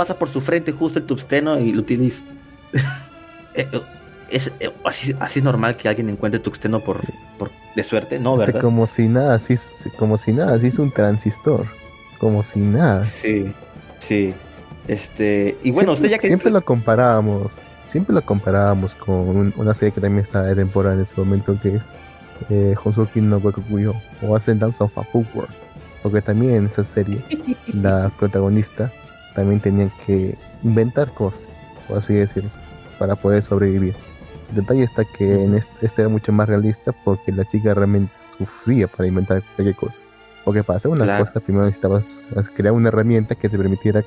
pasa 0.00 0.18
por 0.18 0.30
su 0.30 0.40
frente 0.40 0.72
justo 0.72 0.98
el 0.98 1.04
tungsteno 1.04 1.58
y 1.60 1.72
lo 1.72 1.80
utiliza. 1.82 2.22
Eh, 3.52 3.66
eh, 3.72 3.80
es, 4.30 4.52
eh, 4.60 4.70
así, 4.84 5.12
así 5.18 5.40
es 5.40 5.44
normal 5.44 5.76
que 5.76 5.88
alguien 5.88 6.08
encuentre 6.08 6.38
tungsteno 6.38 6.78
por, 6.78 7.00
por 7.36 7.50
de 7.74 7.82
suerte, 7.82 8.18
¿no? 8.20 8.34
Este, 8.34 8.46
¿Verdad? 8.46 8.60
como 8.60 8.86
si 8.86 9.08
nada, 9.08 9.34
así 9.34 9.54
es- 9.54 9.88
como 9.98 10.16
si 10.16 10.32
nada, 10.32 10.54
así 10.54 10.68
es 10.68 10.78
un 10.78 10.92
transistor. 10.92 11.66
Como 12.20 12.44
si 12.44 12.60
nada. 12.60 13.04
Sí, 13.20 13.52
sí. 13.98 14.32
Este, 14.86 15.58
y 15.64 15.72
bueno, 15.72 15.72
siempre, 15.72 15.92
usted 15.94 16.08
ya 16.10 16.18
que 16.18 16.28
siempre 16.28 16.50
lo 16.52 16.64
comparábamos, 16.64 17.50
siempre 17.86 18.14
lo 18.14 18.22
comparábamos 18.22 18.94
con 18.94 19.14
un- 19.36 19.54
una 19.56 19.74
serie 19.74 19.92
que 19.92 20.00
también 20.00 20.22
está 20.22 20.42
de 20.44 20.54
temporada 20.54 20.94
en 20.94 21.00
ese 21.02 21.14
momento 21.16 21.58
que 21.60 21.74
es 21.74 21.92
eh, 22.50 22.74
Hosoki 22.82 23.20
no 23.20 23.40
Gokukuyo 23.40 23.94
o 24.22 24.36
Ascendance 24.36 24.82
of 24.82 24.96
a 24.96 25.02
Power. 25.02 25.48
Porque 26.04 26.22
también 26.22 26.54
en 26.54 26.66
esa 26.66 26.84
serie 26.84 27.20
la 27.74 28.10
protagonista 28.16 28.92
también 29.34 29.60
tenía 29.60 29.90
que 30.06 30.36
inventar 30.62 31.12
cosas, 31.14 31.48
por 31.88 31.98
así 31.98 32.14
decirlo, 32.14 32.50
para 32.98 33.16
poder 33.16 33.42
sobrevivir. 33.42 33.94
El 34.50 34.56
detalle 34.56 34.82
está 34.82 35.04
que 35.04 35.44
en 35.44 35.54
este, 35.54 35.86
este 35.86 36.02
era 36.02 36.08
mucho 36.08 36.32
más 36.32 36.48
realista 36.48 36.92
porque 37.04 37.30
la 37.32 37.44
chica 37.44 37.72
realmente 37.72 38.12
sufría 38.36 38.88
para 38.88 39.06
inventar 39.08 39.42
cualquier 39.56 39.76
cosa. 39.76 40.02
Porque 40.44 40.64
para 40.64 40.78
hacer 40.78 40.90
una 40.90 41.04
Claro. 41.04 41.24
cosa 41.24 41.38
primero 41.40 41.64
necesitabas 41.66 42.18
crear 42.54 42.72
una 42.72 42.88
herramienta 42.88 43.34
que 43.34 43.48
te 43.48 43.56
permitiera 43.56 44.02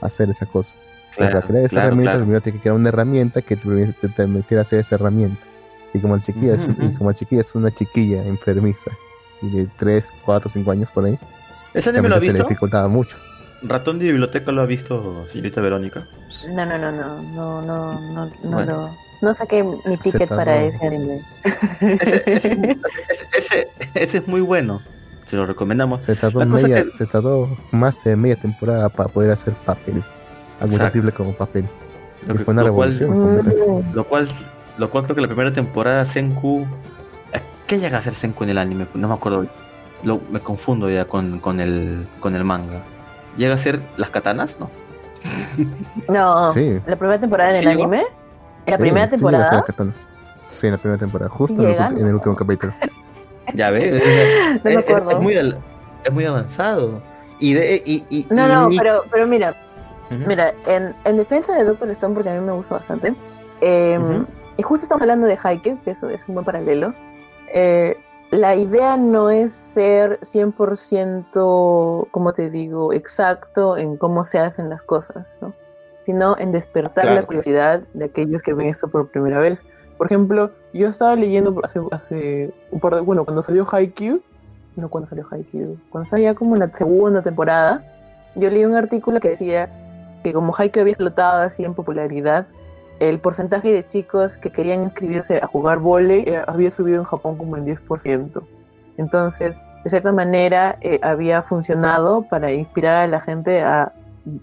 hacer 0.00 0.28
esa 0.28 0.44
cosa. 0.46 0.76
Claro, 1.16 1.32
para 1.32 1.46
crear 1.46 1.64
esa 1.64 1.70
claro, 1.76 1.86
herramienta 1.88 2.16
primero 2.18 2.40
tienes 2.42 2.58
que 2.60 2.62
crear 2.64 2.76
una 2.76 2.88
herramienta 2.90 3.40
que 3.40 3.56
te 3.56 3.62
permi- 3.66 3.94
te 3.98 4.08
permitiera 4.10 4.60
hacer 4.62 4.80
esa 4.80 4.96
herramienta. 4.96 5.40
Y 5.94 6.00
como 6.00 6.14
el 6.16 6.22
chiquilla, 6.22 6.54
es, 6.54 6.64
Ujú, 6.64 6.72
y 6.82 6.86
ujú. 6.88 6.98
como 6.98 7.10
el 7.10 7.16
chiquilla 7.16 7.40
es 7.40 7.54
una 7.54 7.70
chiquilla 7.70 8.22
enfermiza 8.26 8.90
y 9.40 9.48
de 9.48 9.66
3, 9.78 10.10
4, 10.26 10.50
5 10.52 10.70
años 10.72 10.90
por 10.92 11.06
ahí, 11.06 11.18
¿Ese 11.72 11.88
anime 11.88 12.08
lo 12.10 12.16
se 12.20 12.26
le 12.26 12.32
visto? 12.32 12.48
dificultaba 12.48 12.88
mucho. 12.88 13.16
¿Ratón 13.62 13.98
de 13.98 14.06
biblioteca 14.06 14.52
lo 14.52 14.62
ha 14.62 14.66
visto, 14.66 15.26
señorita 15.32 15.60
Verónica? 15.60 16.04
No, 16.50 16.66
no, 16.66 16.78
no, 16.78 16.92
no, 16.92 17.20
no, 17.22 17.62
no, 17.62 18.00
no, 18.00 18.26
no, 18.26 18.50
Bueno. 18.50 18.72
lo- 18.72 19.06
no 19.28 19.34
saqué 19.34 19.62
mi 19.64 19.96
ticket 19.96 20.28
para 20.28 20.62
ese 20.62 20.86
anime. 20.86 21.22
Ese, 21.80 22.22
ese- 22.26 22.76
ese- 23.08 23.28
ese- 23.38 23.68
ese 23.94 24.18
es 24.18 24.28
muy 24.28 24.40
bueno. 24.42 24.80
Se 25.26 25.36
lo 25.36 25.46
recomendamos. 25.46 26.04
Se 26.04 26.14
tardó, 26.14 26.44
media, 26.44 26.84
que- 26.84 26.90
se 26.90 27.06
tardó 27.06 27.48
más 27.72 28.04
de 28.04 28.14
media 28.14 28.36
temporada 28.36 28.88
para 28.90 29.08
poder 29.08 29.30
hacer 29.32 29.54
papel. 29.54 30.02
Algo 30.60 30.74
Exacto. 30.74 30.78
sensible 30.82 31.12
como 31.12 31.32
papel. 31.34 31.66
Lo, 32.26 32.34
Y 32.34 32.38
que- 32.38 32.44
fue 32.44 32.52
una 32.54 32.62
lo 32.64 32.74
cual, 32.74 32.96
revolución. 32.98 33.82
Mm, 33.90 33.94
lo 33.94 34.04
cual 34.04 34.28
lo 34.78 34.90
cual 34.90 35.04
creo 35.04 35.16
que 35.16 35.22
la 35.22 35.28
primera 35.28 35.52
temporada 35.52 36.04
Senku 36.04 36.66
¿qué 37.66 37.78
llega 37.80 37.98
a 37.98 38.02
ser 38.02 38.12
Senku 38.14 38.44
en 38.44 38.50
el 38.50 38.58
anime? 38.58 38.86
No 38.94 39.08
me 39.08 39.14
acuerdo. 39.14 39.46
Lo, 40.04 40.20
me 40.30 40.40
confundo 40.40 40.88
ya 40.90 41.06
con, 41.06 41.40
con 41.40 41.58
el 41.60 42.06
con 42.20 42.36
el 42.36 42.44
manga. 42.44 42.82
¿Llega 43.36 43.54
a 43.54 43.58
ser 43.58 43.80
las 43.96 44.10
katanas? 44.10 44.56
No. 44.58 44.70
No, 46.08 46.50
Sí. 46.50 46.80
la 46.86 46.96
primera 46.96 47.20
temporada 47.20 47.50
del 47.50 47.60
¿Sí, 47.60 47.64
no? 47.66 47.70
anime. 47.72 48.04
La 48.66 48.76
Sí, 48.76 48.78
primera 48.80 49.08
sí 49.08 49.16
llega 49.16 49.28
a 49.28 49.30
ser 49.44 49.50
temporada. 49.50 49.62
katanas. 49.64 49.94
Sí, 50.46 50.66
en 50.66 50.72
la 50.74 50.78
primera 50.78 50.98
temporada, 50.98 51.30
justo 51.30 51.56
Sí 51.62 51.62
en 51.64 52.06
el, 52.06 52.14
último 52.14 52.36
capítulo. 52.36 52.72
Ya 53.54 53.70
ves. 53.70 53.92
No 54.52 54.56
es, 54.56 54.64
me 54.64 54.72
es- 54.72 54.78
acuerdo. 54.78 55.10
es 55.10 55.18
muy 55.20 55.36
al- 55.36 55.58
es 56.04 56.12
muy 56.12 56.24
avanzado. 56.24 57.00
Y 57.38 57.54
de 57.54 57.82
y, 57.84 58.04
y- 58.10 58.26
No, 58.30 58.46
y 58.46 58.52
no, 58.52 58.68
pero, 58.78 59.02
pero 59.10 59.26
mira, 59.26 59.54
mira, 60.10 60.52
en, 60.66 60.94
en 61.04 61.16
defensa 61.16 61.54
de 61.54 61.64
Doctor 61.64 61.90
Stone, 61.90 62.14
porque 62.14 62.30
a 62.30 62.34
mí 62.34 62.40
me 62.40 62.52
gusta 62.52 62.74
bastante, 62.76 63.14
eh, 63.60 63.98
Ujú. 64.00 64.26
y 64.56 64.62
justo 64.62 64.84
estamos 64.84 65.02
hablando 65.02 65.26
de 65.26 65.38
Haikyuu, 65.42 65.80
que 65.82 65.90
eso 65.90 66.08
es 66.08 66.24
un 66.28 66.34
buen 66.34 66.44
paralelo, 66.46 66.94
eh, 67.52 67.98
la 68.30 68.54
idea 68.56 68.96
no 68.96 69.30
es 69.30 69.52
ser 69.52 70.18
100%, 70.20 72.08
como 72.10 72.32
te 72.32 72.50
digo, 72.50 72.92
exacto 72.92 73.76
en 73.76 73.96
cómo 73.96 74.24
se 74.24 74.38
hacen 74.38 74.68
las 74.68 74.82
cosas, 74.82 75.26
¿no? 75.40 75.52
sino 76.04 76.36
en 76.38 76.52
despertar 76.52 77.04
Claro. 77.04 77.20
la 77.20 77.26
curiosidad 77.26 77.82
de 77.94 78.04
aquellos 78.04 78.42
que 78.42 78.54
ven 78.54 78.68
esto 78.68 78.88
por 78.88 79.08
primera 79.08 79.40
vez. 79.40 79.64
Por 79.98 80.06
ejemplo, 80.06 80.50
yo 80.72 80.88
estaba 80.88 81.16
leyendo 81.16 81.58
hace, 81.64 81.80
hace 81.90 82.54
un 82.70 82.80
par 82.80 82.94
de. 82.94 83.00
Bueno, 83.00 83.24
cuando 83.24 83.42
salió 83.42 83.66
Haikyuu. 83.70 84.20
No, 84.76 84.88
cuando 84.88 85.08
salió 85.08 85.26
Haikyuu. 85.30 85.78
Cuando 85.90 86.08
salía 86.08 86.34
como 86.34 86.54
la 86.54 86.72
segunda 86.72 87.22
temporada, 87.22 87.82
yo 88.34 88.50
leí 88.50 88.64
un 88.64 88.74
artículo 88.76 89.18
que 89.20 89.30
decía 89.30 89.70
que 90.22 90.32
como 90.32 90.54
Haikyuu 90.56 90.82
había 90.82 90.92
explotado 90.92 91.42
así 91.42 91.64
en 91.64 91.74
popularidad, 91.74 92.46
el 93.00 93.18
porcentaje 93.20 93.72
de 93.72 93.86
chicos 93.86 94.36
que 94.38 94.50
querían 94.50 94.82
inscribirse 94.82 95.38
a 95.38 95.46
jugar 95.46 95.78
vóley 95.78 96.20
eh, 96.26 96.42
había 96.46 96.70
subido 96.70 96.98
en 96.98 97.04
Japón 97.04 97.36
como 97.36 97.56
en 97.56 97.64
10%. 97.66 98.42
Entonces, 98.98 99.62
de 99.84 99.90
cierta 99.90 100.12
manera, 100.12 100.78
eh, 100.80 100.98
había 101.02 101.42
funcionado 101.42 102.22
para 102.22 102.52
inspirar 102.52 102.96
a 102.96 103.06
la 103.06 103.20
gente 103.20 103.60
a, 103.62 103.92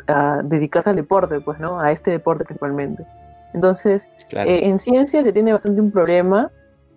a 0.07 0.41
dedicarse 0.43 0.91
al 0.91 0.95
deporte, 0.95 1.39
pues, 1.41 1.59
¿no? 1.59 1.79
A 1.79 1.91
este 1.91 2.11
deporte 2.11 2.45
principalmente. 2.45 3.05
Entonces, 3.53 4.09
Claro. 4.29 4.49
eh, 4.49 4.67
en 4.67 4.77
ciencia 4.77 5.23
se 5.23 5.33
tiene 5.33 5.51
bastante 5.51 5.81
un 5.81 5.91
problema 5.91 6.51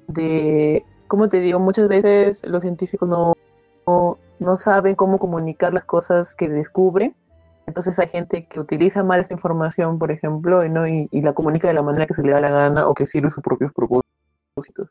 de, 0.08 0.84
como 1.08 1.28
te 1.28 1.40
digo, 1.40 1.58
muchas 1.58 1.88
veces 1.88 2.46
los 2.46 2.62
científicos 2.62 3.08
no, 3.08 3.34
no, 3.86 4.18
no 4.38 4.56
saben 4.56 4.94
cómo 4.94 5.18
comunicar 5.18 5.72
las 5.72 5.84
cosas 5.84 6.34
que 6.34 6.48
descubren. 6.48 7.14
Entonces 7.66 7.98
hay 7.98 8.08
gente 8.08 8.46
que 8.46 8.60
utiliza 8.60 9.02
mal 9.02 9.20
esta 9.20 9.34
información, 9.34 9.98
por 9.98 10.10
ejemplo, 10.10 10.64
y, 10.64 10.70
¿no? 10.70 10.86
y, 10.86 11.08
y 11.10 11.22
la 11.22 11.32
comunica 11.32 11.68
de 11.68 11.74
la 11.74 11.82
manera 11.82 12.06
que 12.06 12.14
se 12.14 12.22
le 12.22 12.32
da 12.32 12.40
la 12.40 12.50
gana 12.50 12.88
o 12.88 12.94
que 12.94 13.06
sirve 13.06 13.30
sus 13.30 13.42
propios 13.42 13.72
propósitos. 13.72 14.90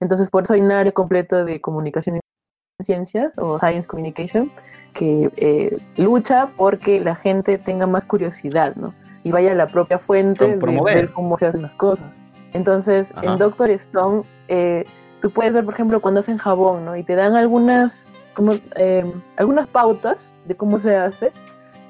Entonces 0.00 0.30
por 0.30 0.44
eso 0.44 0.54
hay 0.54 0.60
un 0.60 0.72
área 0.72 0.92
completa 0.92 1.44
de 1.44 1.60
comunicación 1.60 2.16
en 2.16 2.20
ciencias 2.80 3.36
o 3.38 3.58
science 3.58 3.88
communication 3.88 4.50
que 4.94 5.30
eh, 5.36 5.78
lucha 5.96 6.48
porque 6.56 7.00
la 7.00 7.16
gente 7.16 7.58
tenga 7.58 7.86
más 7.86 8.04
curiosidad, 8.04 8.76
¿no? 8.76 8.94
Y 9.24 9.32
vaya 9.32 9.52
a 9.52 9.54
la 9.54 9.66
propia 9.66 9.98
fuente 9.98 10.56
de 10.56 10.82
ver 10.84 11.12
cómo 11.12 11.36
se 11.38 11.46
hacen 11.46 11.62
las 11.62 11.72
cosas. 11.72 12.12
Entonces, 12.52 13.12
Ajá. 13.16 13.26
en 13.26 13.36
Doctor 13.36 13.70
Stone, 13.70 14.22
eh, 14.46 14.84
tú 15.20 15.30
puedes 15.30 15.52
ver, 15.52 15.64
por 15.64 15.74
ejemplo, 15.74 16.00
cuando 16.00 16.20
hacen 16.20 16.38
jabón, 16.38 16.84
¿no? 16.84 16.96
Y 16.96 17.02
te 17.02 17.14
dan 17.16 17.34
algunas, 17.34 18.08
como, 18.34 18.54
eh, 18.76 19.04
algunas 19.36 19.66
pautas 19.66 20.32
de 20.46 20.56
cómo 20.56 20.78
se 20.78 20.96
hace. 20.96 21.32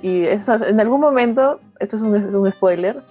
Y 0.03 0.27
en 0.27 0.81
algún 0.81 1.01
momento, 1.01 1.61
esto 1.81 1.97
es 1.97 2.03
un, 2.03 2.15
es 2.17 2.25
un 2.25 2.51
spoiler, 2.53 3.03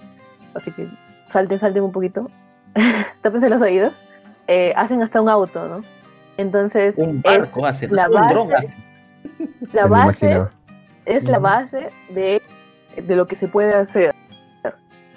así 0.54 0.70
que 0.72 0.88
salten, 1.28 1.58
salten 1.58 1.82
un 1.82 1.92
poquito, 1.92 2.30
tápense 3.22 3.48
los 3.48 3.60
oídos, 3.60 4.04
eh, 4.46 4.72
hacen 4.76 5.02
hasta 5.02 5.20
un 5.20 5.28
auto, 5.28 5.68
¿no? 5.68 5.84
Entonces, 6.36 6.98
Un 6.98 7.22
es 7.24 7.54
barco 7.54 7.60
la 7.90 8.02
es 8.02 8.08
un 8.08 8.28
dron 8.28 8.48
base, 8.48 8.66
hace. 8.66 9.72
la 9.72 9.86
base 9.86 10.42
es 11.04 11.24
la 11.24 11.38
base 11.38 11.90
de, 12.10 12.40
de 12.96 13.16
lo 13.16 13.26
que 13.26 13.34
se 13.36 13.48
puede 13.48 13.74
hacer, 13.74 14.14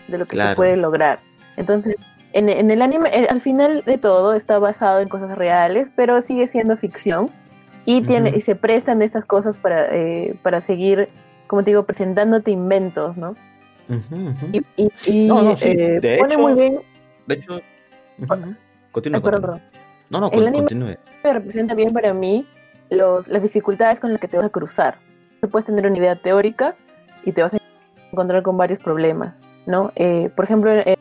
de 0.08 0.18
lo 0.18 0.26
que 0.26 0.38
se 0.38 0.56
puede 0.56 0.78
lograr. 0.78 1.20
Entonces, 1.58 1.96
en, 2.34 2.50
en 2.50 2.72
el 2.72 2.82
anime, 2.82 3.10
eh, 3.14 3.28
al 3.30 3.42
final 3.42 3.84
de 3.86 3.98
todo, 3.98 4.34
está 4.34 4.58
basado 4.60 5.00
en 5.02 5.10
cosas 5.10 5.38
reales, 5.38 5.90
pero 5.96 6.22
sigue 6.22 6.48
siendo 6.48 6.78
ficción 6.78 7.30
y, 7.86 8.02
tiene, 8.02 8.32
y 8.36 8.42
se 8.42 8.56
prestan 8.56 9.02
estas 9.02 9.26
cosas 9.26 9.56
para, 9.58 9.88
eh, 9.94 10.36
para 10.42 10.62
seguir, 10.62 11.10
como 11.52 11.66
te 11.66 11.72
digo, 11.72 11.84
presentándote 11.84 12.50
inventos, 12.50 13.18
¿no? 13.18 13.36
Y, 14.54 14.62
y, 14.78 14.90
y, 15.06 15.28
No, 15.28 15.42
no, 15.42 15.58
sí, 15.58 15.68
eh, 15.68 16.00
de 16.00 16.18
pone 16.18 16.34
hecho- 16.36 16.42
muy 16.42 16.54
bien. 16.54 16.80
De 17.28 17.36
hecho, 17.36 17.56
ujú. 18.20 18.34
Ay, 18.34 18.56
continúa. 18.94 19.60
No, 20.10 20.20
no, 20.22 20.30
El 20.32 20.48
anime- 20.48 20.60
continúe. 20.60 20.96
representa 21.22 21.76
bien 21.76 21.92
para 21.92 22.14
mí 22.14 22.48
los, 22.90 23.28
las 23.28 23.42
dificultades 23.44 24.00
con 24.00 24.12
las 24.14 24.22
que 24.22 24.30
te 24.30 24.38
vas 24.38 24.46
a 24.46 24.50
cruzar. 24.50 24.96
Tú 25.42 25.50
puedes 25.50 25.66
tener 25.66 25.86
una 25.86 25.98
idea 25.98 26.16
teórica 26.16 26.76
y 27.26 27.34
te 27.34 27.42
vas 27.42 27.54
a 27.54 27.58
encontrar 28.14 28.44
con 28.44 28.56
varios 28.56 28.80
problemas, 28.80 29.42
¿no? 29.66 29.92
Eh, 29.98 30.30
por 30.34 30.46
ejemplo, 30.46 30.72
eh, 30.72 30.96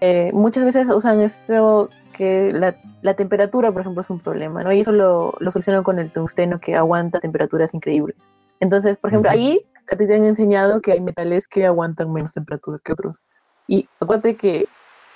eh, 0.00 0.30
muchas 0.32 0.64
veces 0.64 0.88
usan 0.88 1.20
esto 1.20 1.90
que 2.16 2.50
la, 2.52 2.74
la 3.02 3.12
temperatura, 3.12 3.70
por 3.70 3.82
ejemplo, 3.82 4.00
es 4.00 4.08
un 4.08 4.20
problema, 4.20 4.62
¿no? 4.64 4.72
Y 4.72 4.80
eso 4.80 4.92
lo, 4.92 5.34
lo 5.40 5.50
solucionan 5.50 5.82
con 5.82 5.98
el 5.98 6.10
tungsteno 6.10 6.58
que 6.58 6.74
aguanta 6.74 7.20
temperaturas 7.20 7.74
increíbles. 7.74 8.16
Entonces, 8.60 8.96
por 8.98 9.08
ejemplo, 9.10 9.30
ahí 9.30 9.60
a 9.90 9.96
ti 9.96 10.06
te 10.06 10.14
han 10.14 10.24
enseñado 10.24 10.80
que 10.80 10.92
hay 10.92 11.00
metales 11.00 11.48
que 11.48 11.66
aguantan 11.66 12.12
menos 12.12 12.32
temperatura 12.32 12.78
que 12.82 12.92
otros. 12.92 13.20
Y 13.66 13.88
acuérdate 14.00 14.36
que 14.36 14.68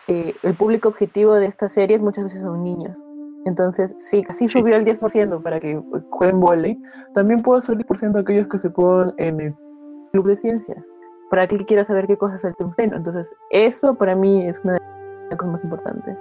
eh, 0.09 0.35
el 0.43 0.55
público 0.55 0.89
objetivo 0.89 1.35
de 1.35 1.47
estas 1.47 1.73
series 1.73 2.03
muchas 2.03 2.25
veces 2.25 2.43
son 2.43 2.63
niños. 2.63 2.99
Entonces, 3.47 3.95
sí, 3.99 4.23
casi 4.23 4.49
Sí. 4.49 4.59
subió 4.59 4.77
el 4.77 4.85
10% 4.85 5.43
para 5.43 5.61
que 5.61 5.81
jueguen 6.11 6.41
volei. 6.41 6.81
También 7.13 7.43
puedo 7.43 7.61
ser 7.61 7.77
10% 7.77 8.19
aquellos 8.19 8.49
que 8.49 8.59
se 8.59 8.71
pongan 8.71 9.15
en 9.19 9.41
el 9.41 9.55
club 10.13 10.27
de 10.27 10.37
ciencias. 10.37 10.83
Para 11.31 11.43
aquel 11.43 11.59
que 11.59 11.67
quiera 11.67 11.85
saber 11.85 12.07
qué 12.07 12.17
cosa 12.17 12.37
es 12.37 12.45
el 12.45 12.55
tungsteno. 12.57 12.97
Entonces, 12.97 13.35
eso 13.51 13.95
para 13.95 14.15
mí 14.15 14.47
es 14.47 14.61
una 14.65 14.75
de 14.75 14.81
las 15.31 15.39
cosas 15.39 15.53
más 15.53 15.65
importantes. 15.65 16.17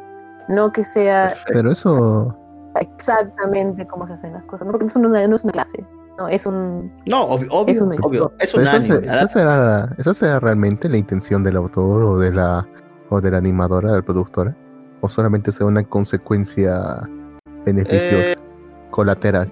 No 0.50 0.72
que 0.72 0.84
sea. 0.86 1.34
Pero 1.48 1.72
eso, 1.72 2.38
exactamente 2.80 3.88
cómo 3.88 4.08
se 4.08 4.14
hacen 4.14 4.34
las 4.34 4.46
cosas. 4.46 4.66
No, 4.66 4.72
porque 4.72 4.86
eso 4.86 5.00
no 5.00 5.10
no 5.10 5.36
es 5.36 5.44
una 5.44 5.54
clase. 5.54 5.86
No, 6.18 6.28
es 6.28 6.46
un... 6.46 6.92
No, 7.08 7.24
obvio, 7.24 7.48
obvio, 7.52 7.72
Es 7.74 7.82
un- 7.82 7.96
obvio. 8.04 8.32
Es 8.40 8.54
un 8.54 8.68
anime. 8.68 8.82
se- 8.84 9.06
esa 9.06 9.28
será, 9.28 9.90
esa 9.98 10.14
será 10.14 10.40
realmente 10.40 10.88
la 10.90 10.98
intención 10.98 11.44
del 11.44 11.56
autor 11.58 12.04
o 12.04 12.18
de 12.20 12.32
la 12.34 12.68
o 13.10 13.22
de 13.22 13.30
la 13.32 13.38
animadora, 13.38 13.92
de 13.92 13.98
la 13.98 14.02
productora, 14.04 14.56
o 15.02 15.08
solamente 15.08 15.52
será 15.52 15.66
una 15.68 15.84
consecuencia 15.84 17.08
beneficiosa 17.66 18.32
Eh, 18.32 18.36
colateral. 18.90 19.52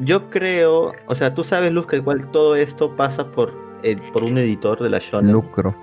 Yo 0.00 0.28
creo, 0.30 0.92
o 1.06 1.14
sea, 1.14 1.34
tú 1.34 1.42
sabes, 1.44 1.72
Luz, 1.72 1.86
que 1.86 1.96
igual 1.96 2.30
todo 2.30 2.54
esto 2.54 2.94
pasa 2.96 3.30
por, 3.32 3.52
eh, 3.82 3.96
por 4.12 4.24
un 4.24 4.36
editor 4.38 4.80
de 4.82 4.90
la 4.90 4.98
shonen. 4.98 5.32
Lucro. 5.32 5.74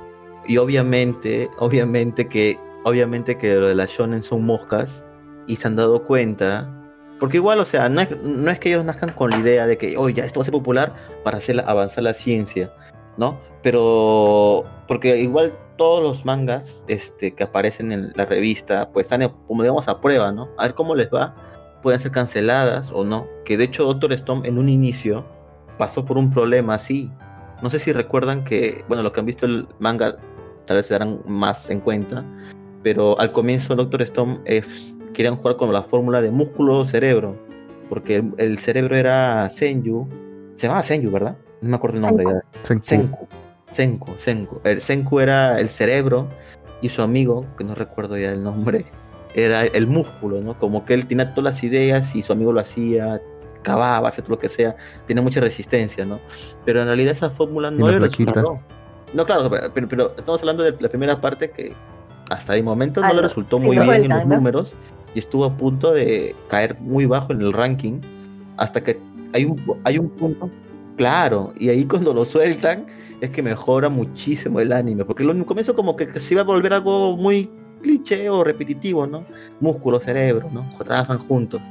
Y 0.48 0.58
obviamente, 0.58 1.50
obviamente 1.58 2.28
que, 2.28 2.60
obviamente 2.84 3.38
que 3.38 3.56
lo 3.56 3.68
de 3.68 3.76
la 3.76 3.86
shonen 3.88 4.22
son 4.22 4.46
moscas 4.46 5.04
y 5.48 5.56
se 5.56 5.68
han 5.68 5.76
dado 5.76 6.04
cuenta. 6.04 6.72
Porque 7.20 7.38
igual, 7.38 7.60
o 7.60 7.66
sea, 7.66 7.88
no 7.90 8.02
es, 8.02 8.22
no 8.24 8.52
es 8.52 8.60
que 8.60 8.70
ellos 8.70 8.84
nazcan 8.84 9.12
con 9.12 9.30
la 9.30 9.38
idea 9.38 9.66
de 9.68 9.78
que, 9.78 9.98
oye, 9.98 10.16
ya 10.16 10.26
esto 10.26 10.40
va 10.40 10.42
a 10.42 10.46
ser 10.46 10.52
popular 10.52 10.94
para 11.24 11.38
hacer 11.38 11.64
avanzar 11.66 12.04
la 12.04 12.14
ciencia, 12.14 12.74
¿no? 13.18 13.40
Pero, 13.62 14.66
porque 14.88 15.18
igual 15.18 15.54
todos 15.78 16.04
los 16.04 16.26
mangas 16.26 16.84
este, 16.88 17.34
que 17.34 17.44
aparecen 17.44 17.92
en 17.92 18.12
la 18.16 18.26
revista, 18.26 18.90
pues 18.92 19.06
están, 19.06 19.30
como 19.48 19.64
digamos, 19.64 19.88
a 19.88 20.02
prueba, 20.02 20.32
¿no? 20.32 20.50
A 20.58 20.64
ver 20.64 20.74
cómo 20.74 20.94
les 20.96 21.10
va. 21.10 21.36
Pueden 21.82 22.00
ser 22.00 22.12
canceladas 22.12 22.90
o 22.94 23.04
no. 23.04 23.28
Que 23.46 23.58
de 23.58 23.66
hecho, 23.66 23.86
Doctor 23.86 24.12
Stone 24.14 24.48
en 24.48 24.58
un 24.58 24.70
inicio 24.70 25.24
pasó 25.78 26.04
por 26.04 26.18
un 26.18 26.30
problema 26.32 26.76
así. 26.76 27.12
No 27.62 27.70
sé 27.70 27.80
si 27.80 27.94
recuerdan 27.94 28.44
que, 28.44 28.84
bueno, 28.88 29.04
los 29.04 29.12
que 29.14 29.20
han 29.20 29.26
visto 29.26 29.46
el 29.46 29.68
manga 29.80 30.18
tal 30.66 30.78
vez 30.78 30.88
se 30.88 30.94
darán 30.96 31.20
más 31.28 31.70
en 31.70 31.80
cuenta, 31.80 32.26
pero 32.84 33.20
al 33.20 33.32
comienzo 33.32 33.76
Doctor 33.76 34.02
Stone 34.02 34.40
es- 34.46 34.96
querían 35.16 35.38
jugar 35.38 35.58
con 35.58 35.74
la 35.74 35.84
fórmula 35.84 36.22
de 36.22 36.30
músculo-cerebro, 36.30 37.36
porque 37.90 38.18
el, 38.18 38.34
el 38.38 38.58
cerebro 38.60 38.96
era 38.96 39.50
Senju, 39.50 40.08
se 40.56 40.68
llamaba 40.68 40.84
Senju, 40.84 41.10
¿verdad? 41.10 41.38
No 41.62 41.70
me 41.70 41.76
acuerdo 41.78 41.98
el 41.98 42.02
nombre 42.02 42.26
Senku. 42.62 42.86
Senku. 42.86 42.86
Senku, 42.86 43.28
Senku, 43.70 44.14
Senku. 44.18 44.62
El 44.64 44.82
Senku 44.82 45.20
era 45.20 45.60
el 45.60 45.70
cerebro 45.70 46.28
y 46.82 46.90
su 46.90 47.02
amigo, 47.02 47.46
que 47.58 47.64
no 47.64 47.76
recuerdo 47.76 48.18
ya 48.18 48.32
el 48.32 48.44
nombre, 48.44 48.86
era 49.34 49.66
el 49.66 49.88
músculo, 49.88 50.42
¿no? 50.42 50.58
Como 50.58 50.86
que 50.86 50.94
él 50.94 51.08
tenía 51.08 51.34
todas 51.34 51.56
las 51.56 51.64
ideas 51.64 52.16
y 52.16 52.22
su 52.22 52.32
amigo 52.32 52.54
lo 52.54 52.62
hacía, 52.62 53.22
cavaba, 53.64 54.10
hacía 54.10 54.24
todo 54.24 54.36
lo 54.36 54.40
que 54.40 54.50
sea, 54.50 54.76
tenía 55.06 55.24
mucha 55.24 55.42
resistencia, 55.42 56.06
¿no? 56.06 56.20
Pero 56.64 56.82
en 56.82 56.88
realidad 56.88 57.14
esa 57.14 57.30
fórmula 57.30 57.72
no 57.72 57.88
la 57.88 57.94
le 57.94 58.00
resultó. 58.00 58.60
No, 59.14 59.26
claro, 59.26 59.50
pero, 59.74 59.88
pero 59.88 60.14
estamos 60.18 60.42
hablando 60.42 60.64
de 60.64 60.76
la 60.80 60.90
primera 60.90 61.22
parte 61.22 61.50
que 61.50 61.74
hasta 62.30 62.56
el 62.56 62.64
momento 62.64 63.02
no 63.02 63.14
le 63.14 63.22
resultó 63.22 63.60
sí, 63.60 63.66
muy 63.66 63.78
bien 63.78 64.04
en 64.06 64.10
los 64.10 64.26
¿no? 64.26 64.36
números 64.36 64.76
y 65.16 65.20
estuvo 65.20 65.46
a 65.46 65.58
punto 65.58 65.92
de 65.94 66.36
caer 66.50 66.78
muy 66.80 67.06
bajo 67.08 67.34
en 67.34 67.42
el 67.42 67.54
ranking 67.54 68.00
hasta 68.58 68.84
que 68.84 69.00
hay 69.34 69.46
un, 69.46 69.60
hay 69.84 69.98
un 69.98 70.10
punto 70.10 70.50
claro 70.98 71.54
y 71.58 71.70
ahí 71.70 71.86
cuando 71.86 72.14
lo 72.14 72.26
sueltan 72.26 72.86
es 73.22 73.30
que 73.32 73.42
mejora 73.42 73.90
muchísimo 73.90 74.60
el 74.60 74.72
anime 74.72 75.04
porque 75.06 75.24
un 75.24 75.44
comienzo 75.46 75.74
como 75.76 75.96
que, 75.96 76.08
se 76.20 76.34
iba 76.34 76.42
a 76.42 76.46
volver 76.46 76.74
algo 76.74 77.16
muy 77.18 77.50
cliché 77.82 78.30
o 78.30 78.44
repetitivo 78.44 79.08
no 79.08 79.24
músculo 79.60 80.00
cerebro 80.00 80.50
no 80.52 80.70
trabajan 80.84 81.18
juntos. 81.20 81.62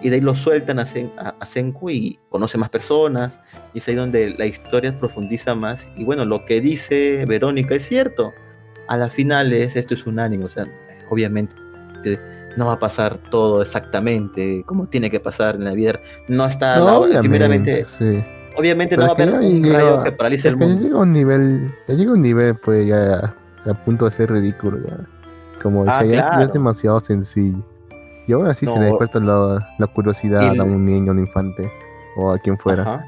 Y 0.00 0.10
de 0.10 0.14
ahí 0.16 0.20
lo 0.20 0.34
sueltan 0.36 0.78
a, 0.78 0.84
Sen- 0.84 1.10
a- 1.18 1.34
a 1.40 1.44
Senku 1.44 1.90
y 1.90 2.20
conoce 2.28 2.56
más 2.56 2.70
personas 2.70 3.38
y 3.74 3.78
es 3.78 3.88
ahí 3.88 3.96
donde 3.96 4.30
la 4.38 4.46
historia 4.46 4.96
profundiza 4.96 5.56
más. 5.56 5.90
Y 5.96 6.04
bueno 6.04 6.24
lo 6.24 6.44
que 6.44 6.60
dice 6.60 7.24
Verónica 7.26 7.74
es 7.74 7.86
cierto. 7.88 8.32
A 8.86 8.96
la 8.96 9.10
final 9.10 9.52
es 9.52 9.74
esto 9.74 9.94
es 9.94 10.06
un 10.06 10.20
anime 10.20 10.44
o 10.44 10.48
sea 10.48 10.66
obviamente 11.10 11.54
no 12.56 12.66
va 12.66 12.72
a 12.74 12.78
pasar 12.78 13.18
todo 13.30 13.62
exactamente 13.62 14.62
como 14.66 14.86
tiene 14.86 15.10
que 15.10 15.20
pasar 15.20 15.54
en 15.56 15.64
la 15.64 15.72
vida. 15.72 16.00
No 16.28 16.46
está, 16.46 16.76
No, 16.78 16.84
la- 16.86 16.98
obviamente, 16.98 17.20
primeramente, 17.28 17.84
sí. 17.98 18.24
obviamente 18.56 18.96
Pero 18.96 19.02
no 19.02 19.08
va 19.08 19.12
a 19.12 19.16
que 19.16 19.22
haber 19.22 19.34
un 19.40 19.62
llega- 19.62 19.78
rayo 19.78 20.02
que 20.02 20.12
paralice 20.12 20.48
Es 20.48 20.54
el 20.54 20.58
que 20.58 20.64
ya 20.66 20.70
mundo. 20.72 20.82
llega 20.84 20.98
a 20.98 21.02
un 21.02 21.12
nivel, 21.12 21.74
ya 21.86 21.94
llega 21.94 22.12
un 22.12 22.22
nivel 22.22 22.54
pues 22.56 22.86
ya 22.86 23.34
a 23.66 23.74
punto 23.84 24.04
de 24.06 24.10
ser 24.10 24.30
ridículo 24.32 24.78
ya. 24.86 24.96
Como 25.62 25.82
Ah, 25.88 26.04
ya 26.04 26.18
es 26.18 26.24
claro. 26.24 26.46
demasiado 26.52 27.00
sencillo. 27.00 27.58
Y 28.26 28.32
aún 28.32 28.46
así 28.46 28.66
se 28.66 28.74
No. 28.74 28.80
le 28.80 28.86
despierta 28.88 29.20
la, 29.20 29.66
la 29.78 29.86
curiosidad 29.86 30.42
Y 30.42 30.44
a 30.46 30.52
el- 30.52 30.60
un 30.60 30.84
niño, 30.84 31.10
a 31.12 31.14
un 31.14 31.20
infante 31.20 31.70
o 32.16 32.30
a 32.32 32.38
quien 32.38 32.56
fuera. 32.58 32.82
Ajá. 32.82 33.04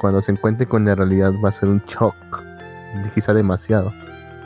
Cuando 0.00 0.20
se 0.20 0.32
encuentre 0.32 0.66
con 0.66 0.84
la 0.84 0.94
realidad 0.94 1.32
va 1.44 1.48
a 1.50 1.52
ser 1.52 1.68
un 1.68 1.80
shock, 1.86 2.14
quizá 3.14 3.32
demasiado. 3.34 3.92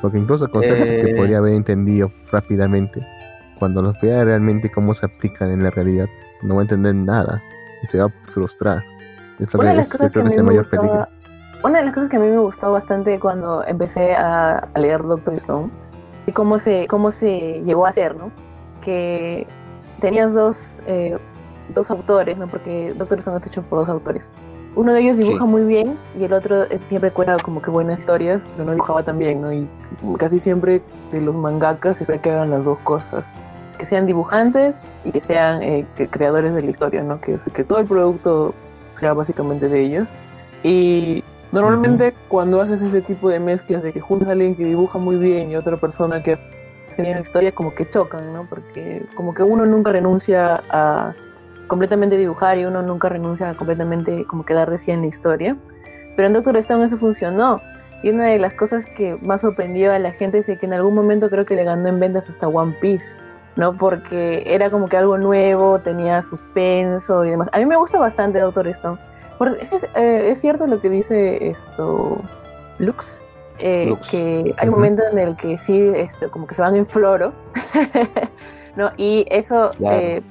Porque 0.02 0.18
incluso 0.18 0.50
conceptos 0.50 0.86
que 0.88 1.10
Eh. 1.12 1.14
podría 1.16 1.38
haber 1.38 1.54
entendido 1.54 2.12
rápidamente, 2.30 3.06
cuando 3.58 3.82
los 3.82 4.00
vea 4.00 4.24
realmente 4.24 4.70
cómo 4.70 4.94
se 4.94 5.06
aplican 5.06 5.50
en 5.50 5.62
la 5.62 5.70
realidad, 5.70 6.06
no 6.42 6.54
va 6.56 6.60
a 6.60 6.64
entender 6.64 6.94
nada 6.94 7.42
y 7.82 7.86
se 7.86 7.98
va 7.98 8.06
a 8.06 8.12
frustrar. 8.32 8.82
Es 9.38 9.52
lo 9.52 9.60
Una 9.60 9.70
que 9.70 9.72
de 9.72 9.76
las 9.76 9.86
es, 9.86 9.92
cosas 9.92 10.12
que 10.12 10.20
es 10.20 10.36
el 10.36 10.42
me 10.44 10.50
mayor 10.50 10.64
gustaba, 10.64 10.82
peligro. 10.82 11.08
una 11.64 11.78
de 11.80 11.84
las 11.84 11.94
cosas 11.94 12.08
que 12.08 12.16
a 12.16 12.20
mí 12.20 12.28
me 12.28 12.38
gustó 12.38 12.72
bastante 12.72 13.18
cuando 13.20 13.64
empecé 13.66 14.14
a, 14.14 14.58
a 14.72 14.78
leer 14.78 15.02
Doctor 15.02 15.34
Stone 15.34 15.70
y 16.26 16.32
cómo 16.32 16.58
se, 16.58 16.86
cómo 16.88 17.10
se 17.10 17.62
llegó 17.64 17.86
a 17.86 17.90
hacer, 17.90 18.16
¿no? 18.16 18.30
Que 18.80 19.46
tenías 20.00 20.34
dos, 20.34 20.82
eh, 20.86 21.18
dos 21.74 21.90
autores, 21.90 22.36
¿no? 22.38 22.46
Porque 22.48 22.94
Doctor 22.94 23.18
Stone 23.18 23.36
está 23.38 23.48
hecho 23.48 23.62
por 23.62 23.80
dos 23.80 23.88
autores. 23.88 24.28
Uno 24.74 24.92
de 24.92 25.00
ellos 25.00 25.16
dibuja 25.16 25.44
Sí. 25.44 25.50
muy 25.50 25.64
bien 25.64 25.96
y 26.18 26.24
el 26.24 26.32
otro 26.34 26.64
eh, 26.64 26.78
siempre 26.88 27.10
cuenta 27.10 27.38
como 27.38 27.62
que 27.62 27.70
buenas 27.70 28.00
historias, 28.00 28.42
pero 28.52 28.64
no 28.66 28.72
dibujaba 28.72 29.02
tan 29.02 29.18
bien, 29.18 29.40
¿no? 29.40 29.50
Y 29.52 29.66
casi 30.18 30.38
siempre 30.38 30.82
de 31.12 31.20
los 31.22 31.34
mangakas 31.34 31.96
se 31.96 32.02
espera 32.04 32.20
que 32.20 32.30
hagan 32.30 32.50
las 32.50 32.64
dos 32.66 32.78
cosas. 32.80 33.30
Que 33.78 33.86
sean 33.86 34.06
dibujantes 34.06 34.80
y 35.04 35.12
que 35.12 35.20
sean 35.20 35.62
eh, 35.62 35.86
creadores 36.10 36.54
de 36.54 36.62
la 36.62 36.70
historia, 36.70 37.02
¿no? 37.02 37.20
Que, 37.20 37.36
que 37.52 37.64
todo 37.64 37.80
el 37.80 37.86
producto 37.86 38.54
sea 38.94 39.12
básicamente 39.12 39.68
de 39.68 39.80
ellos. 39.80 40.08
Y 40.62 41.22
normalmente 41.52 42.14
cuando 42.28 42.60
haces 42.60 42.82
ese 42.82 43.02
tipo 43.02 43.28
de 43.28 43.38
mezclas 43.38 43.82
de 43.82 43.92
que 43.92 44.00
juntas 44.00 44.28
a 44.28 44.32
alguien 44.32 44.56
que 44.56 44.64
dibuja 44.64 44.98
muy 44.98 45.16
bien 45.16 45.50
y 45.50 45.56
otra 45.56 45.76
persona 45.76 46.22
que 46.22 46.38
hace 46.88 47.02
bien 47.02 47.14
la 47.14 47.20
historia, 47.20 47.52
como 47.52 47.74
que 47.74 47.88
chocan, 47.88 48.32
¿no? 48.32 48.46
Porque 48.48 49.04
como 49.14 49.34
que 49.34 49.42
uno 49.42 49.66
nunca 49.66 49.92
renuncia 49.92 50.62
a 50.70 51.14
completamente 51.66 52.16
dibujar 52.16 52.58
y 52.58 52.64
uno 52.64 52.82
nunca 52.82 53.08
renuncia 53.08 53.50
a 53.50 53.56
completamente 53.56 54.24
como 54.24 54.44
quedar 54.44 54.70
de 54.70 54.78
sí 54.78 54.90
en 54.90 55.02
la 55.02 55.06
historia. 55.08 55.56
Pero 56.16 56.28
en 56.28 56.34
Doctor 56.34 56.56
Stone 56.56 56.84
eso 56.84 56.96
funcionó. 56.96 57.60
Y 58.02 58.10
una 58.10 58.26
de 58.26 58.38
las 58.38 58.54
cosas 58.54 58.86
que 58.86 59.16
más 59.22 59.40
sorprendió 59.40 59.92
a 59.92 59.98
la 59.98 60.12
gente 60.12 60.38
es 60.38 60.46
que 60.46 60.66
en 60.66 60.72
algún 60.72 60.94
momento 60.94 61.28
creo 61.28 61.44
que 61.44 61.56
le 61.56 61.64
ganó 61.64 61.88
en 61.88 61.98
ventas 61.98 62.28
hasta 62.28 62.48
One 62.48 62.76
Piece, 62.80 63.16
¿no? 63.56 63.72
Porque 63.76 64.42
era 64.46 64.70
como 64.70 64.88
que 64.88 64.96
algo 64.96 65.18
nuevo, 65.18 65.78
tenía 65.80 66.22
suspenso 66.22 67.24
y 67.24 67.30
demás. 67.30 67.48
A 67.52 67.58
mí 67.58 67.66
me 67.66 67.76
gusta 67.76 67.98
bastante 67.98 68.38
Doctor 68.40 68.68
Stone. 68.68 68.98
Por- 69.38 69.48
es, 69.48 69.72
eh, 69.94 70.28
es 70.30 70.40
cierto 70.40 70.66
lo 70.66 70.80
que 70.80 70.88
dice 70.88 71.48
esto 71.48 72.18
Lux, 72.78 73.22
eh, 73.58 73.86
Lux. 73.88 74.08
que 74.10 74.54
hay 74.58 74.68
un 74.68 74.74
Ujú. 74.74 74.80
momento 74.80 75.02
en 75.10 75.18
el 75.18 75.36
que 75.36 75.58
sí, 75.58 75.78
esto, 75.94 76.30
como 76.30 76.46
que 76.46 76.54
se 76.54 76.62
van 76.62 76.74
en 76.76 76.86
floro, 76.86 77.32
¿no? 78.76 78.90
Y 78.96 79.26
eso, 79.30 79.70
Claro. 79.78 79.96
eh, 79.96 80.22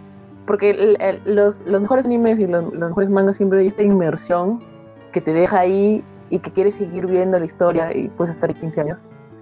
porque 0.46 0.70
el- 0.72 0.98
el- 1.02 1.36
los, 1.36 1.62
los 1.66 1.82
mejores 1.82 2.06
animes 2.06 2.40
y 2.40 2.48
los, 2.48 2.64
los 2.74 2.90
mejores 2.90 3.10
mangas 3.10 3.38
siempre 3.38 3.60
hay 3.60 3.68
esta 3.68 3.84
inmersión 3.84 4.64
que 5.12 5.22
te 5.22 5.34
deja 5.34 5.60
ahí 5.60 6.04
y 6.30 6.40
que 6.40 6.52
quieres 6.52 6.76
seguir 6.76 7.08
viendo 7.08 7.40
la 7.40 7.46
historia 7.46 7.96
y 7.96 8.10
puedes 8.10 8.36
estar 8.36 8.50
ahí 8.50 8.56
15 8.56 8.82
años. 8.82 8.98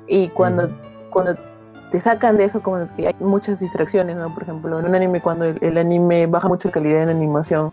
Y 0.08 0.30
cuando, 0.30 0.66
Ujú. 0.66 0.74
cuando 1.10 1.36
te 1.94 2.00
sacan 2.00 2.38
de 2.38 2.46
eso, 2.46 2.62
como 2.64 2.88
que 2.96 3.06
hay 3.08 3.16
muchas 3.20 3.60
distracciones, 3.60 4.16
¿no? 4.18 4.34
Por 4.34 4.42
ejemplo, 4.42 4.80
en 4.80 4.86
un 4.88 4.96
anime, 4.96 5.22
cuando 5.22 5.46
el, 5.46 5.60
el 5.62 5.78
anime 5.78 6.26
baja 6.26 6.48
mucho 6.48 6.68
la 6.70 6.72
calidad 6.72 7.04
en 7.04 7.10
animación, 7.10 7.72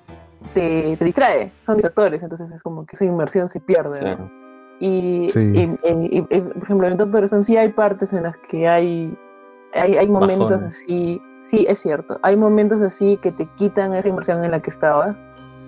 te, 0.53 0.95
te 0.99 1.05
distrae, 1.07 1.53
son 1.61 1.77
distractores, 1.77 2.23
entonces 2.23 2.53
es 2.53 2.63
como 2.63 2.85
que 2.85 2.97
esa 2.97 3.07
inmersión 3.07 3.49
se 3.49 3.61
pierde, 3.61 3.99
¿no? 4.03 4.17
Claro. 4.17 4.31
Y, 4.79 5.29
Sí. 5.31 5.41
y- 5.55 5.89
y- 5.89 6.19
y- 6.19 6.27
y, 6.37 6.41
por 6.43 6.63
ejemplo, 6.65 6.87
en 6.89 6.99
Doctor 6.99 7.25
Stone 7.25 7.45
sí 7.45 7.57
hay 7.57 7.71
partes 7.71 8.13
en 8.13 8.25
las 8.25 8.37
que 8.37 8.69
hay, 8.69 9.17
hay, 9.73 9.97
hay 9.97 10.09
momentos 10.09 10.51
Bajones. 10.51 10.77
así, 10.85 11.23
sí, 11.41 11.65
es 11.67 11.79
cierto, 11.79 12.19
hay 12.23 12.37
momentos 12.37 12.83
así 12.83 13.17
que 13.23 13.33
te 13.33 13.47
quitan 13.57 13.95
esa 13.95 14.09
inversión 14.09 14.45
en 14.45 14.51
la 14.51 14.61
que 14.61 14.69
estaba. 14.69 15.17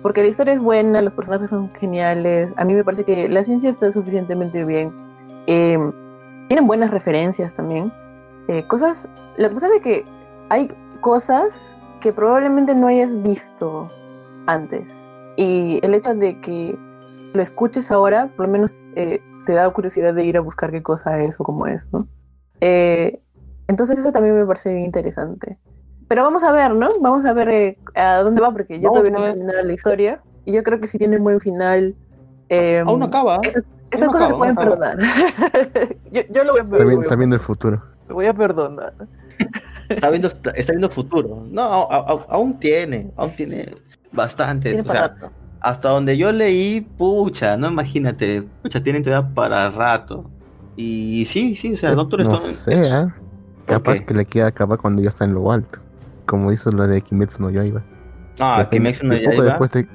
Porque 0.03 0.21
la 0.21 0.27
historia 0.27 0.53
es 0.53 0.59
buena, 0.59 1.01
los 1.01 1.15
personajes 1.15 1.49
son 1.49 1.71
geniales, 1.73 2.53
a 2.57 2.65
mí 2.65 2.75
me 2.75 2.83
parece 2.83 3.03
que 3.03 3.27
la 3.29 3.43
ciencia 3.43 3.71
está 3.71 3.91
suficientemente 3.91 4.63
bien. 4.63 4.91
Eh, 5.47 5.79
tienen 6.49 6.67
buenas 6.67 6.91
referencias 6.91 7.55
también. 7.55 7.91
Eh, 8.47 8.65
cosas, 8.67 9.07
lo 9.37 9.49
que 9.49 9.53
pasa 9.55 9.67
es 9.75 9.81
que 9.81 10.05
hay 10.49 10.69
cosas 11.01 11.75
que 12.01 12.11
probablemente 12.13 12.75
no 12.75 12.87
hayas 12.87 13.21
visto 13.23 13.89
antes. 14.47 15.05
Y 15.37 15.79
el 15.83 15.93
hecho 15.95 16.13
de 16.13 16.39
que 16.41 16.77
lo 17.33 17.41
escuches 17.41 17.91
ahora, 17.91 18.29
por 18.35 18.45
lo 18.45 18.51
menos 18.51 18.83
eh, 18.95 19.21
te 19.45 19.53
da 19.53 19.69
curiosidad 19.71 20.13
de 20.13 20.25
ir 20.25 20.37
a 20.37 20.41
buscar 20.41 20.71
qué 20.71 20.83
cosa 20.83 21.21
es 21.23 21.39
o 21.39 21.43
cómo 21.43 21.65
es, 21.67 21.81
¿no? 21.91 22.07
Eh, 22.61 23.19
entonces 23.67 23.97
eso 23.97 24.11
también 24.11 24.37
me 24.37 24.45
parece 24.45 24.73
bien 24.73 24.85
interesante. 24.85 25.57
Pero 26.07 26.23
vamos 26.23 26.43
a 26.43 26.51
ver, 26.51 26.75
¿no? 26.75 26.89
Vamos 26.99 27.25
a 27.25 27.33
ver 27.33 27.49
eh, 27.49 27.77
a 27.95 28.17
dónde 28.19 28.41
va, 28.41 28.51
porque 28.51 28.79
yo 28.79 28.89
Vamos 28.91 28.97
todavía 29.09 29.11
no 29.11 29.23
a 29.25 29.29
he 29.29 29.31
terminado 29.33 29.63
la 29.63 29.73
historia. 29.73 30.21
Y 30.45 30.51
yo 30.51 30.61
creo 30.63 30.79
que 30.79 30.87
si 30.87 30.97
tiene 30.97 31.17
un 31.17 31.23
buen 31.23 31.39
final... 31.39 31.95
eh, 32.49 32.83
Aún 32.85 32.99
no 32.99 33.05
acaba. 33.05 33.39
Eso- 33.43 33.61
esas 33.89 34.07
no 34.07 34.11
cosas 34.11 34.27
se 34.29 34.33
acaba, 34.33 34.53
pueden 34.53 34.55
no 34.55 34.61
acaba. 34.61 34.95
perdonar. 34.97 35.97
yo, 36.11 36.21
yo 36.29 36.43
lo 36.43 36.51
voy 36.53 36.61
a 36.61 36.63
perdonar. 36.63 36.79
También, 36.79 37.07
también 37.07 37.29
del 37.29 37.39
futuro. 37.39 37.81
Lo 38.07 38.15
voy 38.15 38.25
a 38.25 38.33
perdonar. 38.33 38.93
Está 39.89 40.09
viendo, 40.09 40.27
está 40.27 40.71
viendo 40.71 40.89
futuro. 40.89 41.45
No, 41.49 41.61
a- 41.89 41.97
a- 41.97 42.25
aún 42.29 42.59
tiene, 42.59 43.11
aún 43.15 43.31
tiene 43.31 43.73
bastante. 44.11 44.71
Tiene 44.73 44.87
o 44.87 44.91
sea, 44.91 45.01
rato. 45.09 45.31
hasta 45.59 45.89
donde 45.89 46.17
yo 46.17 46.31
leí, 46.31 46.81
pucha, 46.81 47.57
no 47.57 47.67
imagínate, 47.69 48.43
pucha, 48.61 48.81
tienen 48.81 49.03
todavía 49.03 49.33
para 49.33 49.69
rato. 49.71 50.29
Y 50.75 51.25
sí, 51.25 51.55
sí, 51.55 51.73
o 51.73 51.77
sea, 51.77 51.93
Doctor 51.95 52.23
no 52.23 52.35
Stone. 52.37 52.53
sé, 52.77 52.91
¿ah? 52.91 53.15
Capaz 53.65 54.01
que 54.01 54.13
le 54.13 54.25
queda 54.25 54.47
acabar 54.47 54.77
cuando 54.79 55.01
ya 55.01 55.09
está 55.09 55.23
en 55.25 55.33
lo 55.33 55.51
alto. 55.51 55.79
Como 56.25 56.51
hizo 56.51 56.71
la 56.71 56.87
de 56.87 57.01
Kimetsu 57.01 57.43
no 57.43 57.49
Yaiba. 57.49 57.83
Ah, 58.39 58.67
que, 58.69 58.77
Kimetsu 58.77 59.05
no 59.05 59.13
Yaiba. 59.13 59.43
después 59.43 59.71
de 59.71 59.87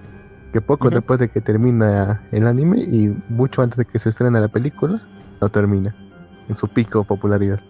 que 0.53 0.61
poco 0.63 0.89
después 0.89 1.19
de 1.19 1.29
que 1.29 1.41
termina 1.43 2.23
el 2.33 2.47
anime 2.47 2.79
y 2.81 3.15
mucho 3.29 3.61
antes 3.63 3.77
de 3.77 3.85
que 3.85 3.99
se 3.99 4.09
estrene 4.11 4.41
la 4.41 4.49
película, 4.49 5.01
lo 5.41 5.49
termina 5.51 5.95
en 6.49 6.57
su 6.57 6.69
pico 6.69 7.01
de 7.01 7.05
popularidad. 7.05 7.61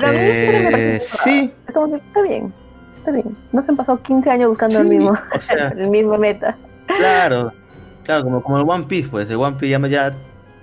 Pero 0.00 0.08
a 0.08 0.12
mí 0.12 0.18
me 0.18 0.58
Eh, 0.58 0.68
parece 0.70 1.16
sí, 1.24 1.52
Es 1.66 1.74
como 1.74 1.90
que 1.92 1.96
está 1.98 2.22
bien, 2.22 2.52
está 2.98 3.10
bien. 3.10 3.36
No 3.52 3.62
se 3.62 3.70
han 3.70 3.76
pasado 3.76 4.02
15 4.02 4.30
años 4.30 4.48
buscando 4.48 4.80
el 4.80 4.88
mismo, 4.88 5.10
o 5.10 5.40
sea, 5.40 5.68
el 5.76 5.88
mismo 5.88 6.16
meta. 6.18 6.56
claro, 6.86 7.52
claro, 8.04 8.24
como, 8.24 8.42
como 8.42 8.58
el 8.58 8.68
One 8.68 8.84
Piece, 8.84 9.08
pues, 9.08 9.28
el 9.30 9.36
One 9.36 9.56
Piece 9.56 9.70
ya, 9.70 9.78
me- 9.78 9.90
ya, 9.90 10.16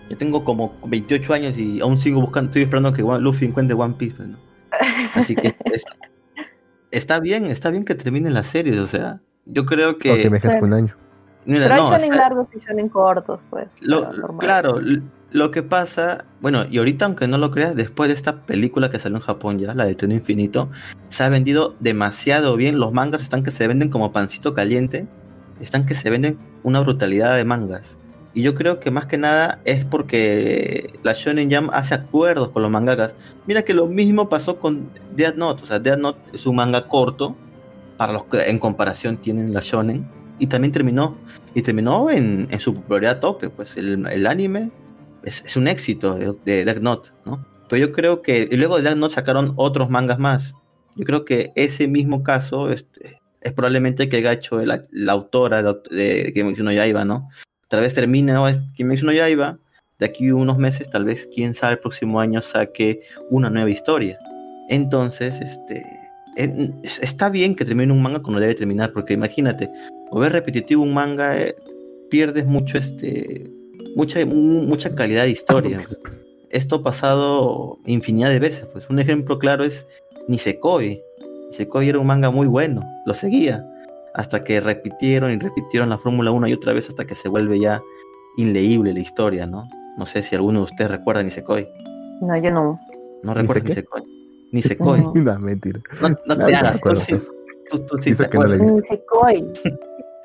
ya 0.09 0.17
tengo 0.17 0.43
como 0.43 0.73
28 0.85 1.33
años 1.33 1.57
y 1.57 1.81
aún 1.81 1.97
sigo 1.97 2.21
buscando, 2.21 2.49
estoy 2.49 2.63
esperando 2.63 2.93
que 2.93 3.01
Luffy 3.01 3.45
encuentre 3.45 3.75
One 3.75 3.95
Piece, 3.97 4.15
pues, 4.15 4.29
¿no? 4.29 4.37
Así 5.15 5.35
que 5.35 5.55
es- 5.65 5.83
está 6.91 7.19
bien, 7.19 7.45
está 7.45 7.69
bien 7.69 7.83
que 7.85 7.95
terminen 7.95 8.33
las 8.33 8.47
series, 8.47 8.77
o 8.79 8.87
sea, 8.87 9.19
yo 9.45 9.65
creo 9.65 9.91
o 9.91 9.97
que 9.97 10.21
que, 10.21 10.29
me 10.29 10.39
Claro. 10.39 10.65
un 10.65 10.73
año. 10.73 10.95
mira, 11.45 11.63
Pero 11.67 11.75
hay 11.75 11.81
no, 11.81 11.89
shonen 11.91 12.17
largos 12.17 12.47
y 12.55 12.59
shonen 12.59 12.89
cortos, 12.89 13.39
pues. 13.49 13.67
Lo- 13.81 14.09
claro, 14.39 14.79
lo 15.31 15.51
que 15.51 15.63
pasa, 15.63 16.25
bueno, 16.39 16.65
y 16.69 16.77
ahorita 16.77 17.05
aunque 17.05 17.27
no 17.27 17.37
lo 17.37 17.51
creas, 17.51 17.75
después 17.75 18.07
de 18.09 18.15
esta 18.15 18.43
película 18.43 18.89
que 18.89 18.99
salió 18.99 19.17
en 19.17 19.23
Japón 19.23 19.59
ya, 19.59 19.73
la 19.73 19.85
del 19.85 19.97
tren 19.97 20.11
infinito, 20.11 20.69
se 21.09 21.23
ha 21.23 21.29
vendido 21.29 21.75
demasiado 21.79 22.55
bien. 22.55 22.79
Los 22.79 22.93
mangas 22.93 23.21
están 23.21 23.43
que 23.43 23.51
se 23.51 23.67
venden 23.67 23.89
como 23.89 24.11
pancito 24.11 24.53
caliente, 24.53 25.07
están 25.59 25.85
que 25.85 25.93
se 25.93 26.09
venden 26.09 26.37
una 26.63 26.79
brutalidad 26.79 27.35
de 27.35 27.43
mangas. 27.43 27.97
Y 28.33 28.41
yo 28.41 28.53
creo 28.53 28.79
que 28.79 28.91
más 28.91 29.05
que 29.05 29.17
nada 29.17 29.61
es 29.63 29.85
porque 29.85 30.99
la 31.03 31.13
Shonen 31.13 31.49
Jam 31.49 31.69
hace 31.71 31.95
acuerdos 31.95 32.49
con 32.49 32.61
los 32.61 32.71
mangakas. 32.71 33.15
Mira 33.47 33.63
que 33.63 33.73
lo 33.73 33.87
mismo 33.87 34.27
pasó 34.27 34.59
con 34.59 34.89
Death 35.15 35.35
Note, 35.35 35.63
o 35.63 35.65
sea, 35.65 35.79
Death 35.79 35.99
Note 35.99 36.19
es 36.33 36.45
un 36.45 36.57
manga 36.57 36.87
corto 36.87 37.35
para 37.97 38.11
los 38.11 38.25
que 38.25 38.49
en 38.49 38.59
comparación 38.59 39.17
tienen 39.17 39.53
la 39.53 39.61
Shonen 39.61 40.05
y 40.37 40.47
también 40.47 40.73
terminó 40.73 41.17
y 41.53 41.61
terminó 41.61 42.09
en, 42.09 42.47
en 42.51 42.59
su 42.59 42.73
popularidad 42.73 43.21
tope, 43.21 43.49
pues 43.49 43.77
el, 43.77 44.05
el 44.07 44.27
anime 44.27 44.69
es, 45.25 45.43
es 45.45 45.57
un 45.57 45.67
éxito 45.67 46.15
de, 46.15 46.33
de 46.45 46.65
Death 46.65 46.79
Note, 46.81 47.09
¿no? 47.25 47.45
Pero 47.69 47.87
yo 47.87 47.93
creo 47.93 48.21
que, 48.21 48.47
y 48.49 48.55
luego 48.55 48.77
de 48.77 48.83
Death 48.83 48.97
Note 48.97 49.15
sacaron 49.15 49.53
otros 49.55 49.89
mangas 49.89 50.19
más. 50.19 50.53
Yo 50.95 51.03
creo 51.03 51.25
que 51.25 51.51
ese 51.55 51.87
mismo 51.87 52.23
caso 52.23 52.71
es, 52.71 52.85
probablemente 53.55 54.07
que 54.09 54.17
haya 54.17 54.31
hecho 54.31 54.59
la, 54.61 54.81
autora 55.11 55.61
de, 55.63 56.31
Kimetsu 56.33 56.63
no 56.63 56.71
Yaiba, 56.71 57.05
¿no? 57.05 57.29
Tal 57.67 57.81
vez 57.81 57.93
termine 57.93 58.33
¿no? 58.33 58.47
es- 58.47 58.59
Yaiba, 58.77 59.59
de 59.99 60.05
aquí 60.05 60.31
unos 60.31 60.57
meses, 60.57 60.89
tal 60.89 61.05
vez, 61.05 61.27
quién 61.33 61.53
sabe, 61.53 61.73
el 61.73 61.79
próximo 61.79 62.19
año 62.19 62.41
saque 62.41 63.01
una 63.29 63.49
nueva 63.49 63.69
historia. 63.69 64.17
Entonces, 64.69 65.35
este, 65.41 65.85
está 67.01 67.29
bien 67.29 67.55
que 67.55 67.65
termine 67.65 67.91
un 67.93 68.01
manga 68.01 68.21
cuando 68.21 68.39
debe 68.39 68.55
terminar, 68.55 68.93
porque 68.93 69.13
imagínate, 69.13 69.69
o 70.11 70.19
ver 70.19 70.31
repetitivo 70.31 70.83
un 70.83 70.93
manga, 70.93 71.39
eh, 71.39 71.55
pierdes 72.09 72.45
mucho, 72.45 72.77
este, 72.77 73.51
mucha, 73.95 74.25
mu- 74.25 74.63
mucha 74.63 74.93
calidad 74.95 75.23
de 75.23 75.31
historia. 75.31 75.79
Esto 76.49 76.77
ha 76.77 76.81
pasado 76.83 77.79
infinidad 77.85 78.29
de 78.29 78.39
veces. 78.39 78.65
Pues 78.71 78.89
un 78.89 78.99
ejemplo 78.99 79.39
claro 79.39 79.63
es 79.63 79.87
Nisekoi. 80.27 81.01
Nisekoi 81.49 81.89
era 81.89 81.99
un 81.99 82.07
manga 82.07 82.29
muy 82.31 82.47
bueno, 82.47 82.81
lo 83.05 83.13
seguía. 83.13 83.65
Hasta 84.13 84.41
que 84.41 84.61
repitieron 84.61 85.31
y 85.31 85.37
repitieron 85.37 85.89
la 85.89 85.97
fórmula 85.97 86.31
una 86.31 86.47
y 86.49 86.53
otra 86.53 86.73
vez 86.73 86.87
hasta 86.87 87.05
que 87.05 87.15
se 87.15 87.27
vuelve 87.27 87.59
ya 87.59 87.81
inleíble 88.37 88.93
la 88.93 88.99
historia, 88.99 89.45
¿no? 89.45 89.67
No 89.97 90.05
sé 90.05 90.23
si 90.23 90.35
alguno 90.35 90.59
de 90.59 90.65
ustedes 90.65 90.91
recuerda 90.91 91.21
Nisekoi. 91.23 91.67
No, 92.21 92.37
yo 92.37 92.51
no. 92.51 92.79
¿No 93.23 93.33
¿Niseke? 93.35 93.69
Nisekoi? 93.69 94.01
Nisekoi. 94.51 94.99
No. 95.23 95.39
mentira. 95.39 95.81
No, 96.01 96.09
no 96.09 96.15
No, 96.27 96.45
te 96.45 96.55
hagas, 96.55 96.81
tú 96.81 96.95
sí- 96.95 97.05
pues. 97.09 97.31
tú- 97.69 97.79
tú 97.79 97.97
sí 98.01 98.11
Dice 98.11 98.23
te 98.25 98.29
que 98.29 98.37
no 98.37 98.45
le 98.45 98.55
acuerdas. 98.55 98.75
viste. 98.75 98.93
Nisekoi. 98.93 99.51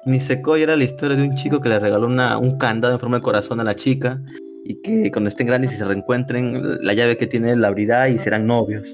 Nisekoi 0.07 0.63
era 0.63 0.77
la 0.77 0.85
historia 0.85 1.17
de 1.17 1.23
un 1.23 1.35
chico 1.37 1.61
que 1.61 1.69
le 1.69 1.79
regaló 1.79 2.07
una, 2.07 2.39
un 2.39 2.57
candado 2.59 2.95
en 2.95 3.01
forma 3.01 3.19
de 3.19 3.23
corazón 3.23 3.61
a 3.61 3.65
la 3.65 3.77
chica 3.77 4.21
y 4.65 4.81
que 4.83 5.11
cuando 5.11 5.29
estén 5.29 5.47
grandes 5.47 5.73
y 5.73 5.77
se 5.77 5.85
reencuentren, 5.85 6.83
la 6.85 6.93
llave 6.95 7.17
que 7.17 7.27
tiene 7.27 7.53
él 7.53 7.61
la 7.61 7.69
abrirá 7.69 8.09
y 8.09 8.19
serán 8.19 8.47
novios. 8.47 8.87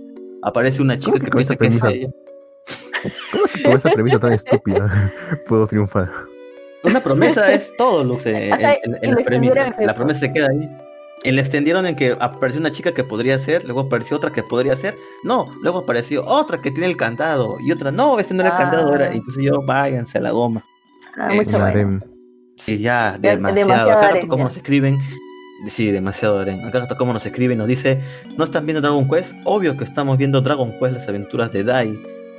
Aparece 0.43 0.83
una 0.83 0.97
chica 0.99 1.13
¿Cómo 1.13 1.19
que 1.21 1.25
que 1.27 1.31
piensa 1.31 1.57
que 1.57 1.67
es 1.67 1.83
ella. 1.85 2.09
¿Cómo 3.33 3.45
que 3.53 3.63
con 3.63 3.73
esa 3.73 3.91
premisa 3.91 4.19
tan 4.19 4.33
estúpida 4.33 5.13
puedo 5.47 5.67
triunfar? 5.67 6.09
Una 6.85 7.01
promesa 7.01 7.53
es 7.53 7.73
todo, 7.77 8.05
Lux. 8.05 8.19
O 8.19 8.23
sea, 8.23 8.75
en- 8.83 9.15
la, 9.15 9.17
premisa. 9.25 9.71
la 9.79 9.95
promesa 9.95 10.21
se 10.21 10.33
queda 10.33 10.49
ahí. 10.51 10.69
Y 11.25 11.33
le 11.33 11.41
extendieron 11.41 11.87
en 11.87 11.97
que 11.97 12.17
apareció 12.21 12.61
una 12.61 12.71
chica 12.71 12.93
que 12.93 13.03
podría 13.03 13.39
ser, 13.39 13.65
luego 13.65 13.81
apareció 13.81 14.17
otra 14.19 14.31
que 14.31 14.43
podría 14.43 14.77
ser, 14.77 14.95
no, 15.25 15.53
luego 15.63 15.79
apareció 15.79 16.25
otra 16.25 16.61
que 16.61 16.71
tiene 16.71 16.87
el 16.87 16.97
candado 16.97 17.57
y 17.59 17.73
otra, 17.73 17.91
no, 17.91 18.21
ese 18.21 18.35
no 18.35 18.43
era 18.43 18.51
el 18.51 18.55
Ah. 18.55 18.59
candado, 18.59 18.95
era, 18.95 19.13
y 19.13 19.17
entonces 19.17 19.43
yo, 19.43 19.63
váyanse 19.63 20.19
a 20.19 20.21
la 20.21 20.31
goma. 20.31 20.63
Ah, 21.17 21.29
Es 21.35 21.53
vaina. 21.53 21.69
harem. 21.69 22.01
Sí, 22.57 22.79
ya, 22.79 23.19
demasiado. 23.19 23.55
demasiado 23.55 23.91
Acá 23.91 24.01
harem, 24.09 24.15
rato 24.17 24.29
como 24.29 24.39
ya. 24.43 24.45
nos 24.45 24.57
escriben, 24.57 24.99
sí, 25.67 25.91
demasiado 25.91 26.39
harem. 26.41 26.65
Acá 26.65 26.87
como 26.97 27.13
nos 27.13 27.27
escriben, 27.27 27.59
nos 27.59 27.69
dice, 27.69 28.01
¿no 28.37 28.45
están 28.45 28.67
viendo 28.67 28.81
Dragon 28.81 29.09
Quest? 29.09 29.35
Obvio 29.45 29.77
que 29.77 29.85
estamos 29.85 30.17
viendo 30.19 30.41
Dragon 30.41 30.73
Quest, 30.79 30.93
las 30.95 31.09
aventuras 31.09 31.53
de 31.53 31.65
Dai. 31.65 31.99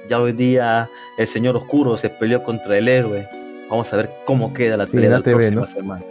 Ya 0.10 0.20
hoy 0.20 0.32
día 0.32 0.90
el 1.18 1.28
señor 1.28 1.56
oscuro 1.58 1.98
se 1.98 2.10
peleó 2.10 2.44
contra 2.44 2.78
el 2.78 2.88
héroe. 2.88 3.28
Vamos 3.70 3.92
a 3.94 3.98
ver 3.98 4.10
cómo 4.26 4.54
queda 4.54 4.78
la 4.78 4.86
Sí, 4.86 4.94
pelea 4.94 5.08
en 5.10 5.14
la 5.14 5.22
próxima 5.22 5.62
¿no? 5.62 5.68
semana. 5.68 6.06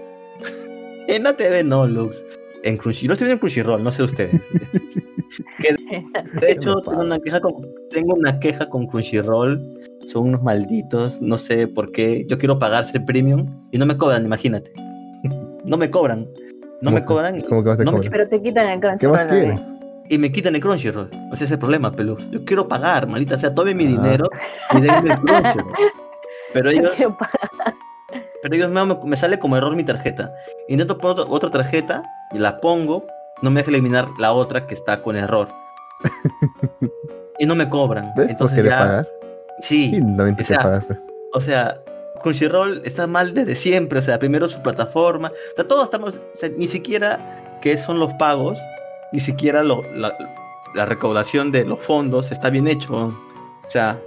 en 1.09 1.27
ATV 1.27 1.65
no, 1.65 1.87
Lux. 1.87 2.25
En 2.67 2.77
Crunchyroll, 2.79 3.09
no 3.09 3.13
estoy 3.15 3.27
viendo 3.27 3.33
en 3.35 3.39
Crunchyroll, 3.39 3.83
no 3.83 3.93
sé 3.93 4.03
ustedes. 4.03 4.41
Que, 5.61 5.77
de 6.41 6.53
hecho, 6.53 6.81
tengo 6.81 7.01
una, 7.03 7.19
queja 7.19 7.41
con, 7.41 7.53
tengo 7.91 8.15
una 8.15 8.39
queja 8.41 8.69
con 8.69 8.87
Crunchyroll. 8.87 9.61
Son 10.07 10.29
unos 10.29 10.43
malditos, 10.43 11.21
no 11.21 11.37
sé 11.37 11.67
por 11.69 11.93
qué. 11.93 12.25
Yo 12.29 12.39
quiero 12.39 12.59
pagarse 12.59 12.99
el 12.99 13.05
premium 13.05 13.45
y 13.71 13.77
no 13.79 13.85
me 13.87 13.97
cobran, 13.97 14.25
imagínate. 14.25 14.73
no 15.65 15.77
me 15.77 15.91
cobran. 15.91 16.27
No 16.81 16.91
me 16.91 17.05
¿Cómo- 17.05 17.07
cobran 17.17 17.41
¿Cómo 17.43 17.63
que 17.63 17.69
vas 17.71 17.81
a 17.81 17.85
No 17.85 17.93
me- 17.93 17.97
cobrar? 17.99 18.13
Pero 18.13 18.29
te 18.29 18.43
quitan 18.43 18.67
el 18.69 18.81
¿Qué 18.99 19.09
más 19.09 19.25
Crunchyroll. 19.25 19.61
y 20.09 20.19
me 20.19 20.31
quitan 20.33 20.55
el 20.55 20.61
Crunchyroll. 20.63 21.11
Ese 21.33 21.45
es 21.45 21.51
el 21.51 21.59
problema, 21.59 21.93
Pelus. 21.93 22.31
Yo 22.31 22.45
quiero 22.45 22.67
pagar, 22.69 23.07
maldita 23.07 23.37
sea, 23.37 23.55
tome 23.55 23.75
mi 23.75 23.85
Ah. 23.85 23.89
dinero 23.89 24.31
y 24.77 24.81
denme 24.81 25.13
el 25.15 25.21
Crunchyroll. 25.21 25.73
Pero 26.55 26.71
ellos, 26.71 26.93
pero 28.43 28.55
ellos 28.55 28.71
me, 28.71 28.85
me 29.05 29.17
sale 29.17 29.39
como 29.39 29.57
error 29.57 29.75
mi 29.77 29.85
tarjeta. 29.85 30.33
Intento 30.69 30.99
poner 30.99 31.21
otra, 31.21 31.33
otra 31.35 31.51
tarjeta 31.51 32.03
y 32.33 32.39
la 32.39 32.57
pongo, 32.59 33.05
no 33.43 33.51
me 33.51 33.61
deja 33.61 33.71
eliminar 33.71 34.09
la 34.19 34.33
otra 34.33 34.67
que 34.67 34.75
está 34.75 35.03
con 35.03 35.17
error. 35.17 35.49
y 37.39 37.47
no 37.47 37.55
me 37.55 37.69
cobran. 37.69 38.13
¿Ves 38.17 38.31
Entonces 38.31 38.65
ya, 38.65 38.79
pagar? 38.79 39.09
sí, 39.61 40.01
o 40.39 40.45
sea, 40.45 40.59
pagas, 40.59 40.85
pues. 40.87 40.99
o 41.35 41.41
sea, 41.41 41.81
Crunchyroll 42.23 42.83
está 42.85 43.07
mal 43.07 43.35
desde 43.35 43.57
siempre, 43.57 43.99
o 43.99 44.03
sea, 44.03 44.19
primero 44.19 44.49
su 44.49 44.61
plataforma, 44.63 45.29
o 45.29 45.57
sea, 45.57 45.67
todos 45.69 45.85
estamos, 45.85 46.17
o 46.17 46.39
sea, 46.39 46.49
ni 46.57 46.67
siquiera 46.67 47.59
que 47.61 47.77
son 47.79 47.99
los 47.99 48.13
pagos, 48.15 48.59
ni 49.13 49.21
siquiera 49.21 49.63
lo- 49.63 49.83
la, 49.95 50.13
la 50.75 50.87
recaudación 50.87 51.53
de 51.53 51.65
los 51.65 51.81
fondos 51.83 52.33
está 52.33 52.51
bien 52.51 52.67
hecho. 52.69 52.93
O 52.95 53.69
sea, 53.69 53.99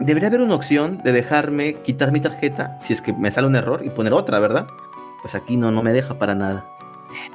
debería 0.00 0.28
haber 0.28 0.40
una 0.40 0.54
opción 0.54 0.98
de 0.98 1.12
dejarme 1.12 1.74
quitar 1.74 2.12
mi 2.12 2.20
tarjeta 2.20 2.76
si 2.78 2.92
es 2.92 3.00
que 3.00 3.12
me 3.12 3.30
sale 3.30 3.46
un 3.46 3.56
error 3.56 3.82
y 3.84 3.90
poner 3.90 4.12
otra, 4.12 4.38
¿verdad? 4.38 4.66
Pues 5.22 5.34
aquí 5.34 5.56
no, 5.56 5.70
no 5.70 5.82
me 5.82 5.92
deja 5.92 6.18
para 6.18 6.34
nada. 6.34 6.66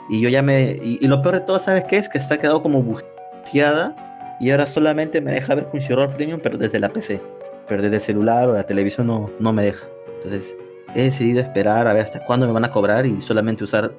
Y 0.10 0.22
yo 0.22 0.30
ya 0.30 0.42
me... 0.42 0.76
Y, 0.82 1.08
lo 1.08 1.22
peor 1.22 1.36
de 1.36 1.42
todo, 1.42 1.60
¿sabes 1.60 1.84
qué? 1.86 1.98
Es 1.98 2.10
que 2.10 2.18
está 2.18 2.38
quedado 2.38 2.62
como 2.62 2.84
bujeada 2.84 3.96
y 4.40 4.52
ahora 4.52 4.66
solamente 4.66 5.22
me 5.22 5.32
deja 5.32 5.56
ver 5.56 5.66
Crunchyroll 5.68 6.14
Premium, 6.14 6.40
pero 6.42 6.58
desde 6.58 6.80
la 6.80 6.90
PC. 6.90 7.22
Pero 7.68 7.82
desde 7.82 7.98
el 7.98 8.02
celular 8.02 8.50
o 8.50 8.54
la 8.54 8.64
televisión 8.64 9.08
no, 9.08 9.30
no 9.40 9.54
me 9.54 9.64
deja. 9.64 9.88
Entonces 10.16 10.56
he 10.96 11.04
decidido 11.04 11.40
esperar 11.40 11.88
a 11.88 11.94
ver 11.94 12.04
hasta 12.04 12.20
cuándo 12.20 12.48
me 12.48 12.54
van 12.54 12.66
a 12.66 12.72
cobrar 12.72 13.06
y 13.06 13.22
solamente 13.22 13.64
usar 13.64 13.94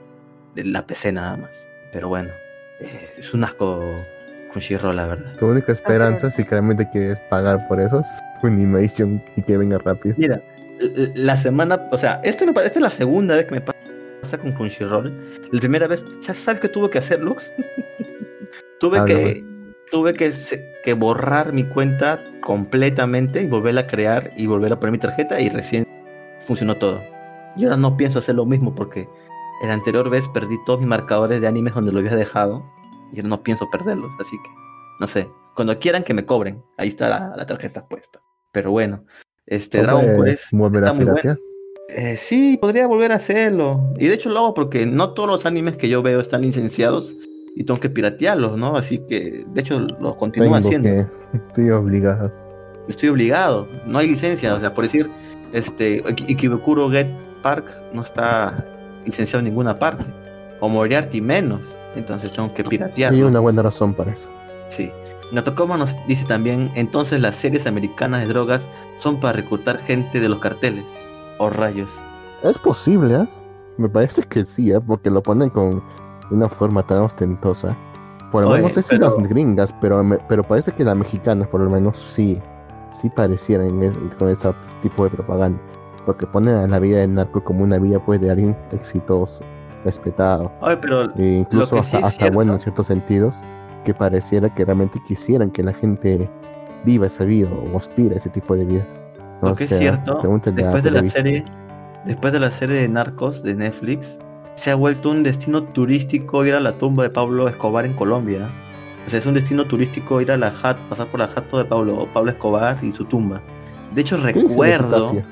la 0.55 0.87
PC 0.87 1.13
nada 1.13 1.37
más. 1.37 1.67
Pero 1.93 2.09
bueno, 2.09 2.31
eh, 2.81 3.15
es 3.19 3.33
un 3.33 3.45
asco 3.45 3.81
Crunchyroll, 4.51 4.97
la 4.97 5.07
verdad. 5.07 5.37
Tu 5.37 5.47
única 5.47 5.73
esperanza, 5.73 6.31
si 6.31 6.43
realmente 6.43 6.89
quieres 6.91 7.19
pagar 7.29 7.67
por 7.69 7.81
eso, 7.81 8.01
es 8.01 8.21
Funimation 8.41 9.23
y 9.37 9.43
que 9.43 9.57
venga 9.57 9.79
rápido. 9.79 10.15
Mira, 10.19 10.43
la 11.15 11.37
semana, 11.37 11.89
o 11.93 11.99
sea, 11.99 12.21
esto 12.25 12.47
me 12.47 12.53
esta 12.53 12.67
es 12.67 12.81
la 12.81 12.91
segunda 12.91 13.37
vez 13.37 13.47
que 13.47 13.55
me 13.55 13.61
pasa 13.61 14.39
con 14.39 14.53
Crunchyroll. 14.53 15.13
La 15.53 15.61
primera 15.61 15.87
vez, 15.87 16.05
¿ya 16.23 16.35
¿sabes 16.35 16.61
qué 16.61 16.69
tuve 16.69 16.91
que 16.91 16.99
hacer, 16.99 17.21
Lux? 17.21 17.51
tuve 18.81 19.05
que 19.05 19.45
tuve 19.91 20.15
que, 20.15 20.33
que 20.85 20.93
borrar 20.95 21.53
mi 21.53 21.65
cuenta 21.65 22.23
completamente 22.41 23.43
y 23.43 23.49
volverla 23.49 23.83
a 23.83 23.87
crear 23.87 24.31
y 24.37 24.47
volver 24.47 24.73
a 24.73 24.79
poner 24.79 24.93
mi 24.93 24.99
tarjeta 24.99 25.41
y 25.41 25.49
recién 25.49 25.87
funcionó 26.47 26.77
todo. 26.77 27.03
Y 27.57 27.65
ahora 27.65 27.77
no 27.77 27.97
pienso 27.97 28.21
hacer 28.21 28.37
lo 28.37 28.47
mismo 28.47 28.75
porque 28.75 29.09
la 29.65 29.75
anterior 29.75 30.09
vez 30.09 30.29
perdí 30.29 30.57
todos 30.65 30.79
mis 30.79 30.89
marcadores 30.89 31.41
de 31.41 31.47
animes 31.49 31.75
donde 31.75 31.93
lo 31.93 31.99
había 31.99 32.15
dejado 32.15 32.65
y 33.13 33.17
ahora 33.17 33.29
no 33.29 33.43
pienso 33.43 33.69
perderlos, 33.71 34.11
así 34.21 34.37
que 34.43 34.51
no 35.01 35.09
sé. 35.09 35.29
Cuando 35.55 35.79
quieran 35.79 36.05
que 36.05 36.15
me 36.15 36.25
cobren, 36.25 36.63
ahí 36.77 36.89
está 36.89 37.09
la, 37.09 37.35
la 37.37 37.47
tarjeta 37.47 37.87
puesta. 37.87 38.21
Pero 38.53 38.71
bueno, 38.71 39.05
este 39.47 39.79
¿No 39.79 39.85
Dragon 39.85 40.25
Quest 40.25 40.53
volver 40.53 40.85
está 40.85 40.91
a 40.91 40.95
muy 40.95 41.05
bueno. 41.05 41.37
Eh, 41.89 42.17
sí, 42.17 42.57
podría 42.61 42.87
volver 42.87 43.13
a 43.13 43.17
hacerlo. 43.17 43.93
Y 43.97 44.07
de 44.07 44.15
hecho 44.15 44.31
lo 44.31 44.39
hago 44.39 44.55
porque 44.55 44.87
no 44.87 45.13
todos 45.13 45.29
los 45.29 45.47
animes 45.47 45.77
que 45.77 45.89
yo 45.89 46.03
veo 46.03 46.21
están 46.21 46.43
licenciados 46.43 47.17
y 47.57 47.65
tengo 47.65 47.81
que 47.81 47.91
piratearlos, 47.91 48.57
¿no? 48.57 48.77
Así 48.77 49.01
que, 49.09 49.45
de 49.47 49.61
hecho, 49.61 49.81
los 49.81 50.15
continúo 50.15 50.55
haciendo. 50.55 50.89
que... 50.89 51.07
Estoy 51.49 51.71
obligado. 51.71 52.33
Estoy 52.89 53.09
obligado. 53.09 53.69
No 53.87 53.99
hay 53.99 54.09
licencia. 54.09 54.55
O 54.55 54.61
sea, 54.61 54.73
por 54.73 54.85
decir, 54.85 55.11
este, 55.53 56.03
Ikebukuro 56.29 56.91
Get 56.91 57.09
Park 57.43 57.67
no 57.93 58.03
está 58.03 58.65
licenciado 59.05 59.41
en 59.41 59.47
ninguna 59.47 59.75
parte. 59.75 60.05
O 60.61 60.69
Moriarty 60.69 61.21
menos. 61.21 61.61
Entonces 61.95 62.33
tengo 62.33 62.49
que 62.49 62.63
piratearlo. 62.65 63.17
Hay 63.17 63.23
una 63.25 63.41
buena 63.41 63.63
razón 63.63 63.95
para 63.95 64.13
eso. 64.13 64.29
Sí. 64.69 64.91
Natokoma 65.33 65.77
nos 65.77 65.95
dice 66.09 66.25
también, 66.25 66.71
entonces 66.75 67.21
las 67.21 67.37
series 67.37 67.67
americanas 67.67 68.21
de 68.23 68.27
drogas 68.27 68.67
son 68.97 69.21
para 69.21 69.35
reclutar 69.35 69.79
gente 69.79 70.19
de 70.21 70.29
los 70.29 70.41
carteles. 70.41 70.85
O 71.39 71.49
rayos. 71.51 71.91
Es 72.43 72.59
posible, 72.59 73.15
¿eh? 73.15 73.29
Me 73.79 73.89
parece 73.89 74.23
que 74.25 74.45
sí, 74.45 74.73
¿eh? 74.73 74.81
Porque 74.81 75.09
lo 75.11 75.23
ponen 75.23 75.51
con 75.51 75.83
una 76.31 76.49
forma 76.49 76.83
tan 76.85 76.99
ostentosa. 76.99 77.77
Por 78.31 78.43
lo 78.43 78.51
Oye, 78.51 78.59
menos 78.63 78.77
no 78.77 78.83
sé 78.83 78.89
si 78.89 78.99
pero- 78.99 79.07
las 79.17 79.29
gringas, 79.29 79.75
pero, 79.81 80.03
me- 80.05 80.19
pero 80.29 80.43
parece 80.43 80.73
que 80.73 80.85
las 80.85 80.97
mexicanas 80.97 81.49
por 81.49 81.61
lo 81.61 81.71
menos 81.71 81.99
sí, 81.99 82.41
sí 82.89 83.09
parecieran 83.11 83.83
es- 83.83 83.93
con 84.19 84.29
ese 84.29 84.53
tipo 84.83 85.05
de 85.05 85.11
propaganda. 85.11 85.61
Porque 86.07 86.27
ponen 86.27 86.57
a 86.57 86.67
la 86.67 86.79
vida 86.79 86.99
de 86.99 87.09
narco 87.09 87.43
como 87.45 87.63
una 87.63 87.79
vida 87.79 88.05
pues 88.05 88.21
de 88.21 88.31
alguien 88.31 88.57
exitoso, 88.73 89.45
respetado, 89.85 90.53
pero 90.81 91.15
e 91.17 91.25
incluso 91.41 91.79
hasta, 91.79 91.99
sí 91.99 92.03
es 92.03 92.05
hasta 92.05 92.31
bueno 92.31 92.53
en 92.53 92.59
cierto- 92.59 92.85
ciertos 92.85 92.87
sentidos, 92.87 93.43
que 93.85 93.95
pareciera 93.95 94.53
que 94.55 94.65
realmente 94.65 95.01
quisieran 95.07 95.51
que 95.51 95.63
la 95.63 95.73
gente 95.73 96.31
viva 96.85 97.07
esa 97.07 97.25
vida 97.25 97.49
o 97.73 97.77
aspira 97.77 98.15
a 98.15 98.17
ese 98.19 98.31
tipo 98.31 98.57
de 98.57 98.65
vida. 98.65 98.87
Lo 99.43 99.55
que 99.55 99.65
es 99.65 99.71
cierto, 99.71 100.21
después 100.53 100.83
de 100.83 100.91
la 100.91 101.09
serie, 101.09 101.45
después 102.05 102.33
de 102.33 102.41
la 102.41 102.51
serie 102.51 102.77
de 102.77 102.89
Narcos 102.89 103.43
de 103.43 103.57
Netflix, 103.57 104.19
se 104.55 104.71
ha 104.71 104.75
vuelto 104.75 105.11
un 105.11 105.23
destino 105.23 105.63
turístico 105.63 106.45
ir 106.45 106.55
a 106.55 106.61
la 106.61 106.73
tumba 106.73 107.05
de 107.05 107.11
Pablo 107.11 107.49
Escobar 107.49 107.87
en 107.87 107.95
Colombia. 107.95 108.51
O 109.07 109.11
sea, 109.11 109.19
es 109.19 109.25
un 109.25 109.33
destino 109.35 109.65
turístico 109.65 110.21
ir 110.21 110.31
a 110.31 110.37
la 110.37 110.51
jat, 110.51 110.77
pasar 110.91 111.11
por 111.11 111.21
la 111.21 111.29
jato 111.29 111.57
de 111.57 111.65
Pablo, 111.65 112.07
Pablo 112.13 112.31
Escobar 112.31 112.77
y 112.83 112.93
su 112.93 113.07
tumba. 113.07 113.41
De 113.95 114.03
hecho, 114.03 114.17
¿Qué 114.17 114.35
dice 114.35 114.41
el 114.41 114.51
recuerdo, 114.51 115.23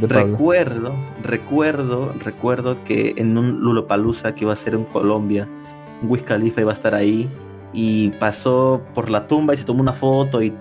recuerdo, 0.00 0.94
recuerdo, 1.22 2.12
recuerdo 2.18 2.82
que 2.84 3.14
en 3.16 3.36
un 3.38 3.60
Lulopalooza 3.60 4.34
que 4.34 4.44
iba 4.44 4.52
a 4.52 4.56
ser 4.56 4.74
en 4.74 4.84
Colombia, 4.84 5.48
Wiz 6.02 6.22
Khalifa 6.22 6.60
iba 6.60 6.70
a 6.72 6.74
estar 6.74 6.94
ahí 6.94 7.28
y 7.72 8.10
pasó 8.12 8.82
por 8.94 9.10
la 9.10 9.26
tumba 9.26 9.54
y 9.54 9.56
se 9.56 9.64
tomó 9.64 9.80
una 9.80 9.92
foto 9.92 10.42
y 10.42 10.52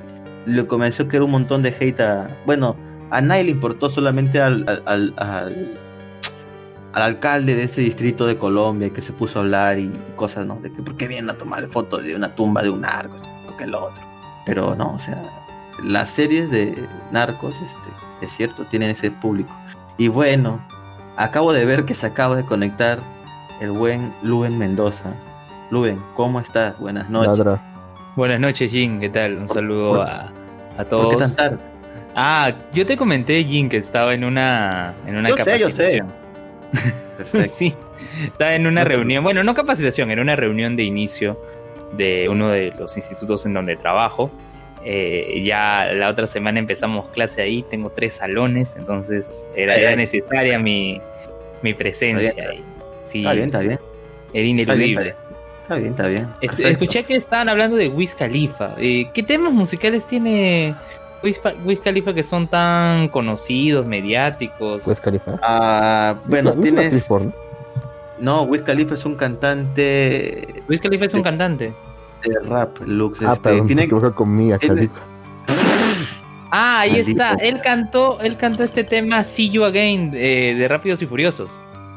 le 0.45 0.65
convenció 0.67 1.07
que 1.07 1.17
era 1.17 1.25
un 1.25 1.31
montón 1.31 1.61
de 1.63 1.69
hate 1.79 1.99
a... 2.01 2.37
Bueno, 2.45 2.75
a 3.11 3.21
nadie 3.21 3.49
importó 3.49 3.89
solamente 3.89 4.41
al, 4.41 4.67
al, 4.67 4.83
al, 4.85 5.13
al- 5.17 5.79
al 6.93 7.01
alcalde 7.01 7.55
de 7.55 7.63
ese 7.63 7.81
distrito 7.81 8.27
de 8.27 8.37
Colombia 8.37 8.89
que 8.91 9.01
se 9.01 9.13
puso 9.13 9.39
a 9.39 9.41
hablar 9.41 9.79
y, 9.79 9.91
cosas, 10.15 10.45
¿no? 10.45 10.57
De 10.61 10.71
que 10.71 10.83
por 10.83 10.95
qué 10.95 11.07
vienen 11.07 11.29
a 11.31 11.33
tomar 11.33 11.67
fotos 11.67 12.03
de 12.03 12.15
una 12.15 12.35
tumba 12.35 12.61
de 12.61 12.69
un 12.69 12.81
narco, 12.81 13.15
que 13.57 13.63
el 13.63 13.73
otro. 13.73 14.03
Pero 14.45 14.75
no, 14.75 14.93
o 14.93 14.99
sea, 14.99 15.23
las 15.83 16.09
series 16.11 16.51
de 16.51 16.75
narcos, 17.11 17.55
este, 17.55 17.89
es 18.25 18.31
cierto, 18.31 18.65
tienen 18.65 18.89
ese 18.89 19.11
público. 19.11 19.55
Y 19.97 20.07
bueno, 20.07 20.59
acabo 21.17 21.53
de 21.53 21.65
ver 21.65 21.85
que 21.85 21.93
se 21.95 22.05
acaba 22.07 22.35
de 22.35 22.43
conectar 22.45 22.99
el 23.61 23.71
buen 23.71 24.13
Luben 24.23 24.57
Mendoza. 24.57 25.13
Luben, 25.69 26.01
¿cómo 26.15 26.39
estás? 26.39 26.77
Buenas 26.79 27.09
noches. 27.09 27.37
Ladra. 27.37 27.61
Buenas 28.15 28.39
noches, 28.39 28.71
Jin. 28.71 28.99
¿Qué 28.99 29.09
tal? 29.09 29.37
Un 29.37 29.47
saludo 29.47 29.95
¿Por- 29.97 30.07
a, 30.07 30.21
a 30.27 30.31
¿Por 30.77 30.87
todos. 30.87 31.09
qué 31.13 31.17
tan 31.19 31.35
tarde? 31.35 31.57
Ah, 32.15 32.51
yo 32.73 32.85
te 32.85 32.95
comenté, 32.95 33.43
Jin, 33.43 33.69
que 33.69 33.77
estaba 33.77 34.13
en 34.13 34.23
una, 34.23 34.93
en 35.07 35.15
una 35.17 35.29
Yo 35.29 35.35
sé, 35.37 35.57
yo 35.59 35.69
sé. 35.71 35.99
capacitación. 35.99 36.13
Perfecto. 37.17 37.51
sí, 37.57 37.73
estaba 38.25 38.53
en 38.55 38.67
una 38.67 38.83
No 38.83 38.87
reunión, 38.89 39.23
bueno, 39.23 39.43
no 39.43 39.55
capacitación, 39.55 40.11
en 40.11 40.19
una 40.19 40.35
reunión 40.35 40.75
de 40.75 40.83
inicio 40.83 41.37
de 41.97 42.27
uno 42.29 42.49
de 42.49 42.71
los 42.77 42.95
institutos 42.97 43.45
en 43.45 43.53
donde 43.53 43.75
trabajo. 43.77 44.29
Eh, 44.85 45.41
ya 45.45 45.85
la 45.93 46.09
otra 46.09 46.27
semana 46.27 46.59
empezamos 46.59 47.07
clase 47.09 47.41
ahí, 47.41 47.63
tengo 47.69 47.89
tres 47.89 48.13
salones, 48.13 48.75
entonces 48.77 49.47
era, 49.55 49.75
era 49.75 49.95
necesaria 49.95 50.59
mi, 50.59 51.01
mi 51.61 51.73
presencia 51.73 52.29
Está 52.29 52.49
ahí. 52.49 52.63
Sí, 53.05 53.19
Está 53.19 53.33
bien, 53.33 53.45
está 53.45 53.59
bien. 53.59 53.71
era 53.71 53.79
Está 54.27 54.33
bien, 54.33 54.47
ineludible. 54.47 55.15
Está 55.61 55.75
bien, 55.75 55.91
está 55.91 56.07
bien. 56.07 56.27
Este, 56.41 56.69
escuché 56.69 57.03
que 57.05 57.15
estaban 57.15 57.47
hablando 57.47 57.77
de 57.77 57.87
Wiz 57.87 58.13
Khalifa. 58.15 58.75
Eh, 58.77 59.09
¿Qué 59.13 59.23
temas 59.23 59.53
musicales 59.53 60.05
tiene 60.05 60.75
Wiz, 61.23 61.39
Wiz 61.63 61.79
Khalifa 61.79 62.13
que 62.13 62.23
son 62.23 62.47
tan 62.47 63.07
conocidos, 63.07 63.85
mediáticos? 63.85 64.83
Pues 64.83 64.99
Califa. 64.99 65.39
Ah, 65.41 66.15
bueno, 66.25 66.53
¿No 66.55 66.63
es 66.65 66.71
una 66.71 66.81
tienes. 66.81 67.33
No, 68.19 68.43
Wiz 68.43 68.61
Khalifa 68.63 68.95
es 68.95 69.05
un 69.05 69.15
cantante 69.15 70.45
Wiz 70.67 70.81
Khalifa 70.81 71.05
es 71.05 71.13
un 71.13 71.23
cantante. 71.23 71.73
De 72.29 72.39
rap, 72.47 72.77
Lux. 72.85 73.21
Ah, 73.21 73.33
este, 73.33 73.49
perdón, 73.49 73.67
tiene, 73.67 73.81
me 73.81 73.85
equivoqué 73.85 74.11
con 74.13 74.35
tiene- 74.37 74.57
Khalifa. 74.59 75.01
Ah, 76.51 76.81
ahí 76.81 76.91
Maldito. 76.91 77.09
está. 77.11 77.33
Él 77.43 77.61
cantó, 77.63 78.19
él 78.21 78.37
cantó 78.37 78.63
este 78.63 78.83
tema 78.83 79.23
See 79.23 79.49
You 79.49 79.63
Again 79.63 80.11
eh, 80.13 80.55
de 80.57 80.67
Rápidos 80.67 81.01
y 81.01 81.07
Furiosos. 81.07 81.51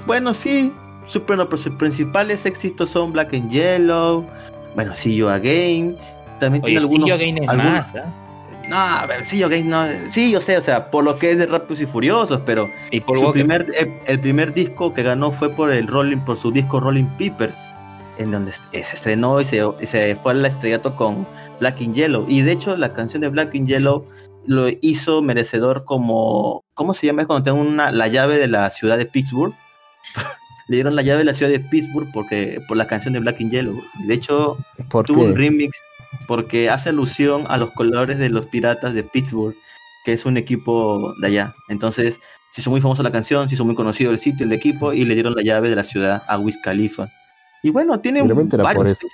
Bueno, 0.06 0.32
sí, 0.32 0.72
su, 1.06 1.22
pero 1.24 1.46
sus 1.56 1.74
principales 1.74 2.46
éxitos 2.46 2.90
son 2.90 3.12
Black 3.12 3.34
and 3.34 3.50
Yellow, 3.50 4.26
bueno, 4.74 4.94
See 4.94 5.14
You 5.16 5.28
Again, 5.28 5.96
también 6.40 6.64
Oye, 6.64 6.72
tiene 6.72 6.86
See 6.86 6.94
algunos... 6.96 7.08
You 7.08 7.14
Again 7.14 7.38
es 7.42 7.48
algunos- 7.48 7.72
más, 7.72 7.94
¿ah? 7.96 8.22
No, 8.68 8.76
a 8.76 9.06
ver, 9.06 9.24
See 9.24 9.38
You 9.40 9.46
Again 9.46 9.68
no, 9.68 9.84
sí, 10.08 10.30
yo 10.32 10.40
sé, 10.40 10.56
o 10.56 10.62
sea, 10.62 10.90
por 10.90 11.04
lo 11.04 11.18
que 11.18 11.30
es 11.32 11.38
de 11.38 11.46
Rápidos 11.46 11.82
y 11.82 11.86
Furiosos, 11.86 12.40
pero 12.46 12.68
Y 12.90 13.00
Paul 13.00 13.18
su 13.20 13.32
primer, 13.32 13.66
el, 13.78 13.92
el 14.06 14.20
primer 14.20 14.52
disco 14.54 14.92
que 14.94 15.02
ganó 15.02 15.30
fue 15.32 15.50
por 15.50 15.70
el 15.70 15.86
Rolling, 15.86 16.18
por 16.18 16.36
su 16.38 16.50
disco 16.50 16.80
Rolling 16.80 17.04
Peppers, 17.18 17.58
en 18.18 18.30
donde 18.30 18.50
est- 18.50 18.62
se 18.72 18.80
estrenó 18.96 19.40
y 19.40 19.44
se, 19.44 20.16
fue 20.22 20.32
al 20.32 20.44
estrellato 20.44 20.96
con 20.96 21.26
Black 21.60 21.80
and 21.80 21.94
Yellow. 21.94 22.26
Y 22.28 22.42
de 22.42 22.52
hecho, 22.52 22.76
la 22.76 22.92
canción 22.92 23.22
de 23.22 23.28
Black 23.28 23.54
and 23.54 23.66
Yellow 23.66 24.06
lo 24.46 24.68
hizo 24.80 25.22
merecedor 25.22 25.84
como, 25.84 26.64
¿cómo 26.74 26.94
se 26.94 27.06
llama? 27.06 27.22
Es 27.22 27.26
cuando 27.26 27.44
tengo 27.44 27.60
una, 27.60 27.90
la 27.90 28.06
llave 28.08 28.38
de 28.38 28.48
la 28.48 28.70
ciudad 28.70 28.98
de 28.98 29.06
Pittsburgh. 29.06 29.54
Le 30.68 30.76
dieron 30.76 30.96
la 30.96 31.02
llave 31.02 31.18
de 31.18 31.24
la 31.26 31.34
ciudad 31.34 31.52
de 31.52 31.60
Pittsburgh 31.60 32.08
porque, 32.12 32.60
por 32.66 32.76
la 32.76 32.86
canción 32.86 33.14
de 33.14 33.20
Black 33.20 33.40
and 33.40 33.50
Yellow. 33.52 33.80
Y 34.02 34.06
de 34.06 34.14
hecho, 34.14 34.56
¿Por 34.88 35.06
tuvo 35.06 35.22
un 35.22 35.36
remix 35.36 35.76
porque 36.26 36.70
hace 36.70 36.88
alusión 36.88 37.44
a 37.48 37.56
los 37.56 37.70
colores 37.72 38.18
de 38.18 38.30
los 38.30 38.46
piratas 38.46 38.94
de 38.94 39.04
Pittsburgh, 39.04 39.54
que 40.04 40.12
es 40.12 40.24
un 40.24 40.36
equipo 40.36 41.12
de 41.20 41.26
allá. 41.26 41.54
Entonces, 41.68 42.20
se 42.52 42.60
hizo 42.60 42.70
muy 42.70 42.80
famosa 42.80 43.02
la 43.02 43.12
canción, 43.12 43.48
se 43.48 43.54
hizo 43.54 43.64
muy 43.64 43.74
conocido 43.74 44.10
el 44.10 44.18
sitio, 44.18 44.46
el 44.46 44.52
equipo, 44.52 44.92
y 44.92 45.04
le 45.04 45.14
dieron 45.14 45.34
la 45.34 45.42
llave 45.42 45.68
de 45.68 45.76
la 45.76 45.84
ciudad 45.84 46.22
a 46.26 46.38
Wiz 46.38 46.56
Khalifa. 46.62 47.08
Y 47.66 47.70
bueno, 47.70 47.98
tiene 47.98 48.20
Y 48.20 48.22
realmente 48.22 48.54
era 48.54 48.62
varios 48.62 48.82
por 48.84 48.86
eso. 48.92 49.06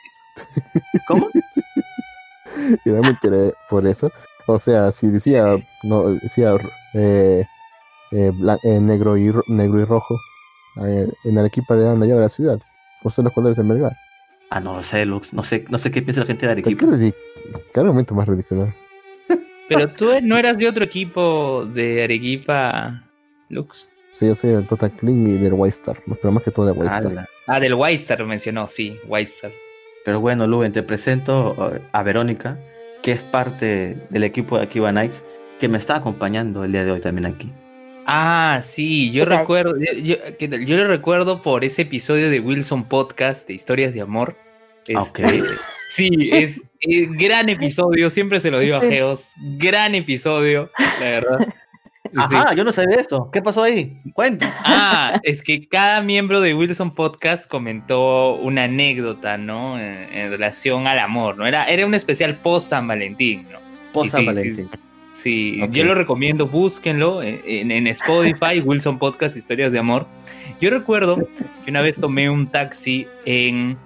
¿Cómo? 1.09 1.29
Y 2.85 2.91
realmente 2.91 3.29
era 3.29 3.39
por 3.71 3.87
eso. 3.87 4.13
O 4.47 4.59
sea, 4.59 4.93
si 4.93 5.07
decía, 5.11 5.57
no, 5.85 6.09
decía 6.11 6.55
eh, 6.93 7.47
eh, 8.13 8.33
eh, 8.65 8.79
negro, 8.81 9.17
y, 9.17 9.31
ro- 9.31 9.45
negro 9.49 9.81
y 9.81 9.85
rojo, 9.87 10.19
eh, 10.85 11.09
en 11.25 11.39
Arequipa 11.39 11.75
le 11.75 11.83
dan 11.83 11.99
la 11.99 12.05
llave 12.05 12.19
a 12.21 12.25
la 12.25 12.29
ciudad. 12.29 12.59
Por 13.03 13.11
ser 13.11 13.25
los 13.25 13.33
colores 13.33 13.57
de 13.57 13.63
Melgar. 13.65 13.97
Ah, 14.51 14.61
no 14.61 14.83
sé, 14.83 15.07
Lux, 15.07 15.33
no 15.33 15.43
sé, 15.45 15.65
no 15.71 15.79
sé 15.79 15.91
qué 15.91 16.03
piensa 16.03 16.21
la 16.21 16.27
gente 16.27 16.47
de 16.47 16.55
¿Qué, 16.57 16.61
Arequipa. 16.69 16.85
ridic- 16.93 17.15
qué 17.73 17.81
argumento 17.81 18.15
más 18.15 18.29
ridículo? 18.29 18.71
Pero 19.69 19.91
tú 19.91 20.11
no 20.23 20.37
eras 20.37 20.59
de 20.59 20.69
otro 20.69 20.85
equipo 20.85 21.65
de 21.65 22.05
Arequipa, 22.05 23.03
Lux. 23.49 23.89
Sí, 24.13 24.27
yo 24.27 24.35
soy 24.35 24.51
el 24.51 24.67
Total 24.69 24.91
Clean 24.93 25.27
y 25.27 25.39
del 25.39 25.55
White 25.55 25.75
Star, 25.75 25.97
pero 26.21 26.33
más 26.33 26.43
que 26.43 26.51
todo 26.51 26.67
del 26.67 26.77
White 26.77 26.93
Star. 26.95 27.13
Ala. 27.13 27.29
Ah, 27.47 27.59
del 27.59 27.73
White 27.75 28.03
Star 28.03 28.25
mencionó, 28.27 28.69
sí, 28.69 28.99
White 29.07 29.31
Star. 29.31 29.53
Pero 30.05 30.21
bueno, 30.21 30.47
Luen, 30.47 30.71
te 30.71 30.83
presento 30.83 31.73
eh, 31.75 31.81
a 31.93 32.03
Verónica, 32.03 32.59
que 33.03 33.13
es 33.13 33.23
parte 33.23 33.97
del 34.11 34.25
equipo 34.25 34.59
de 34.59 34.65
Akiba 34.65 34.93
Nights, 34.93 35.23
que 35.59 35.67
me 35.69 35.79
está 35.79 35.97
acompañando 35.97 36.63
el 36.63 36.73
día 36.73 36.85
de 36.85 36.93
hoy 36.93 37.01
también 37.01 37.25
aquí. 37.25 37.51
Ah, 38.05 38.61
sí, 38.63 39.11
yo 39.13 39.25
recuerdo, 39.25 39.77
yo, 39.79 39.93
yo-. 39.95 40.17
Yo 40.39 40.77
lo 40.77 40.89
recuerdo 40.89 41.41
por 41.41 41.65
ese 41.65 41.83
episodio 41.83 42.29
de 42.29 42.41
Wilson 42.41 42.85
Podcast 42.85 43.47
de 43.49 43.55
historias 43.55 43.95
de 43.95 44.03
amor. 44.03 44.37
Ah, 44.95 45.05
Este, 45.07 45.25
ok. 45.25 45.33
Sí, 45.95 46.31
es, 46.33 46.59
es 46.81 47.13
gran 47.19 47.51
episodio, 47.51 48.09
siempre 48.09 48.41
se 48.41 48.51
lo 48.51 48.61
digo 48.61 48.77
a. 48.77 48.81
Geos, 48.81 49.27
gran 49.59 49.95
episodio, 49.95 50.71
la 51.01 51.05
verdad. 51.05 51.49
Sí. 52.13 52.19
Ajá, 52.19 52.55
yo 52.55 52.63
no 52.63 52.73
sabía 52.73 52.97
esto. 52.97 53.31
¿Qué 53.33 53.41
pasó 53.41 53.63
ahí? 53.63 53.97
Cuenta. 54.13 54.53
Ah, 54.65 55.19
es 55.23 55.43
que 55.43 55.67
cada 55.67 56.03
miembro 56.03 56.41
de 56.41 56.55
Wilson 56.55 56.95
Podcast 56.95 57.49
comentó 57.49 58.35
una 58.35 58.65
anécdota, 58.65 59.39
¿no? 59.39 59.79
En, 59.79 60.13
en 60.13 60.31
relación 60.31 60.87
al 60.87 60.99
amor, 60.99 61.39
¿no? 61.39 61.47
Era, 61.47 61.65
era 61.65 61.87
un 61.87 61.95
especial 61.95 62.37
post 62.37 62.69
San 62.69 62.87
Valentín, 62.87 63.47
¿no? 63.51 63.59
Posa 63.93 64.19
Sí, 64.19 64.23
sí, 64.23 64.27
Valentín. 64.27 64.71
Sí, 65.23 65.61
yo 65.71 65.85
lo 65.85 65.95
recomiendo, 65.95 66.49
búsquenlo 66.49 67.23
en, 67.23 67.87
Spotify, 67.87 68.61
Wilson 68.65 68.99
Podcast 68.99 69.37
Historias 69.37 69.71
de 69.71 69.79
Amor. 69.79 70.07
Yo 70.61 70.71
recuerdo 70.71 71.29
que 71.65 71.71
una 71.71 71.81
vez 71.81 71.97
tomé 71.97 72.29
un 72.29 72.49
taxi 72.49 73.07
en, 73.25 73.77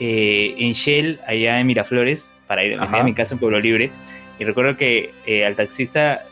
eh, 0.00 0.54
en 0.58 0.72
Shell, 0.72 1.20
allá 1.26 1.60
en 1.60 1.66
Miraflores, 1.68 2.32
para 2.48 2.64
ir 2.64 2.76
a 2.80 3.02
mi 3.04 3.14
casa 3.14 3.34
en 3.34 3.40
Pueblo 3.40 3.60
Libre. 3.60 3.92
Y 4.40 4.44
recuerdo 4.44 4.76
que 4.76 5.12
eh, 5.26 5.44
al 5.44 5.54
taxista 5.54 6.24
eh, 6.24 6.29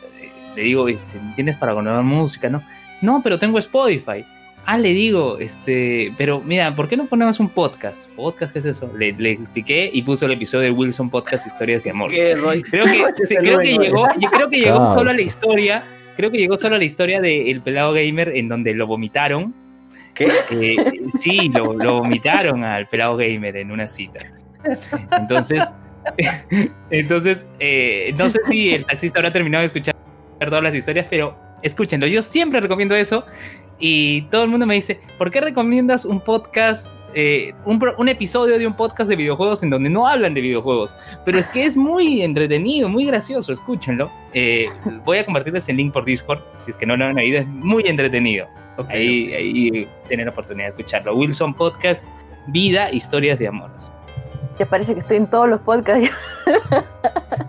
le 0.59 0.65
digo, 0.65 0.89
este, 0.89 1.17
¿tienes 1.35 1.55
para 1.55 1.73
poner 1.73 1.93
música? 2.03 2.49
No, 2.49 2.61
no, 3.01 3.21
pero 3.23 3.39
tengo 3.39 3.57
Spotify. 3.59 4.25
Ah, 4.65 4.77
le 4.77 4.93
digo, 4.93 5.37
este, 5.39 6.13
pero 6.17 6.41
mira, 6.41 6.75
¿por 6.75 6.89
qué 6.89 6.97
no 6.97 7.05
ponemos 7.05 7.39
un 7.39 7.47
podcast? 7.47 8.09
¿Podcast 8.09 8.51
qué 8.51 8.59
es 8.59 8.65
eso? 8.65 8.91
Le, 8.97 9.13
le 9.13 9.31
expliqué 9.31 9.89
y 9.91 10.01
puso 10.01 10.25
el 10.25 10.33
episodio 10.33 10.65
de 10.65 10.71
Wilson 10.71 11.09
Podcast 11.09 11.47
Historias 11.47 11.81
de 11.83 11.91
Amor. 11.91 12.11
Creo 12.69 12.85
que, 12.85 13.03
sí, 13.27 13.35
creo 13.37 13.59
que 13.59 13.77
llegó, 13.77 14.05
yo 14.19 14.29
creo 14.29 14.49
que 14.49 14.57
llegó 14.57 14.77
Caos. 14.79 14.93
solo 14.95 15.11
a 15.11 15.13
la 15.13 15.21
historia. 15.21 15.83
Creo 16.17 16.29
que 16.29 16.37
llegó 16.37 16.59
solo 16.59 16.75
a 16.75 16.77
la 16.77 16.83
historia 16.83 17.21
de 17.21 17.49
El 17.49 17.61
Pelado 17.61 17.93
Gamer 17.93 18.35
en 18.35 18.49
donde 18.49 18.73
lo 18.73 18.85
vomitaron. 18.85 19.55
¿Qué? 20.13 20.27
Eh, 20.51 20.75
sí, 21.19 21.49
lo, 21.53 21.73
lo 21.73 21.99
vomitaron 21.99 22.65
al 22.65 22.85
Pelado 22.87 23.15
Gamer 23.15 23.55
en 23.55 23.71
una 23.71 23.87
cita. 23.87 24.19
Entonces, 25.17 25.63
entonces 26.89 27.47
eh, 27.59 28.13
no 28.17 28.29
sé 28.29 28.39
si 28.47 28.73
el 28.73 28.85
taxista 28.85 29.19
habrá 29.19 29.31
terminado 29.31 29.61
de 29.61 29.67
escuchar 29.67 29.95
todas 30.47 30.63
las 30.63 30.75
historias, 30.75 31.07
pero 31.09 31.35
escúchenlo. 31.61 32.07
Yo 32.07 32.21
siempre 32.21 32.59
recomiendo 32.59 32.95
eso 32.95 33.25
y 33.79 34.23
todo 34.23 34.43
el 34.43 34.49
mundo 34.49 34.65
me 34.65 34.75
dice, 34.75 34.99
¿por 35.17 35.31
qué 35.31 35.41
recomiendas 35.41 36.05
un 36.05 36.19
podcast, 36.19 36.93
eh, 37.13 37.53
un, 37.65 38.09
episodio 38.09 38.59
de 38.59 38.67
un 38.67 38.75
podcast 38.75 39.09
de 39.09 39.15
videojuegos 39.15 39.63
en 39.63 39.69
donde 39.69 39.89
no 39.89 40.07
hablan 40.07 40.33
de 40.33 40.41
videojuegos? 40.41 40.97
Pero 41.25 41.39
es 41.39 41.47
que 41.47 41.65
es 41.65 41.77
muy 41.77 42.21
entretenido, 42.21 42.89
muy 42.89 43.05
gracioso, 43.05 43.53
escúchenlo. 43.53 44.11
Eh, 44.33 44.67
voy 45.05 45.19
a 45.19 45.25
compartirles 45.25 45.67
el 45.69 45.77
link 45.77 45.93
por 45.93 46.05
Discord, 46.05 46.41
si 46.55 46.71
es 46.71 46.77
que 46.77 46.85
no 46.85 46.97
lo 46.97 47.05
han 47.05 47.17
oído, 47.17 47.39
es 47.39 47.47
muy 47.47 47.83
entretenido. 47.85 48.47
Ok, 48.77 48.89
Ahí, 48.91 49.33
ahí 49.33 49.87
tienen 50.07 50.27
la 50.27 50.31
oportunidad 50.31 50.67
de 50.67 50.69
escucharlo. 50.71 51.15
Wilson 51.15 51.53
Podcast, 51.53 52.05
Vida, 52.47 52.91
Historias 52.91 53.39
de 53.39 53.47
Amor. 53.47 53.71
Ya 54.57 54.65
parece 54.65 54.93
que 54.93 54.99
estoy 54.99 55.17
en 55.17 55.29
todos 55.29 55.47
los 55.47 55.61
podcasts. 55.61 56.09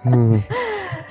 Mm, 0.05 0.36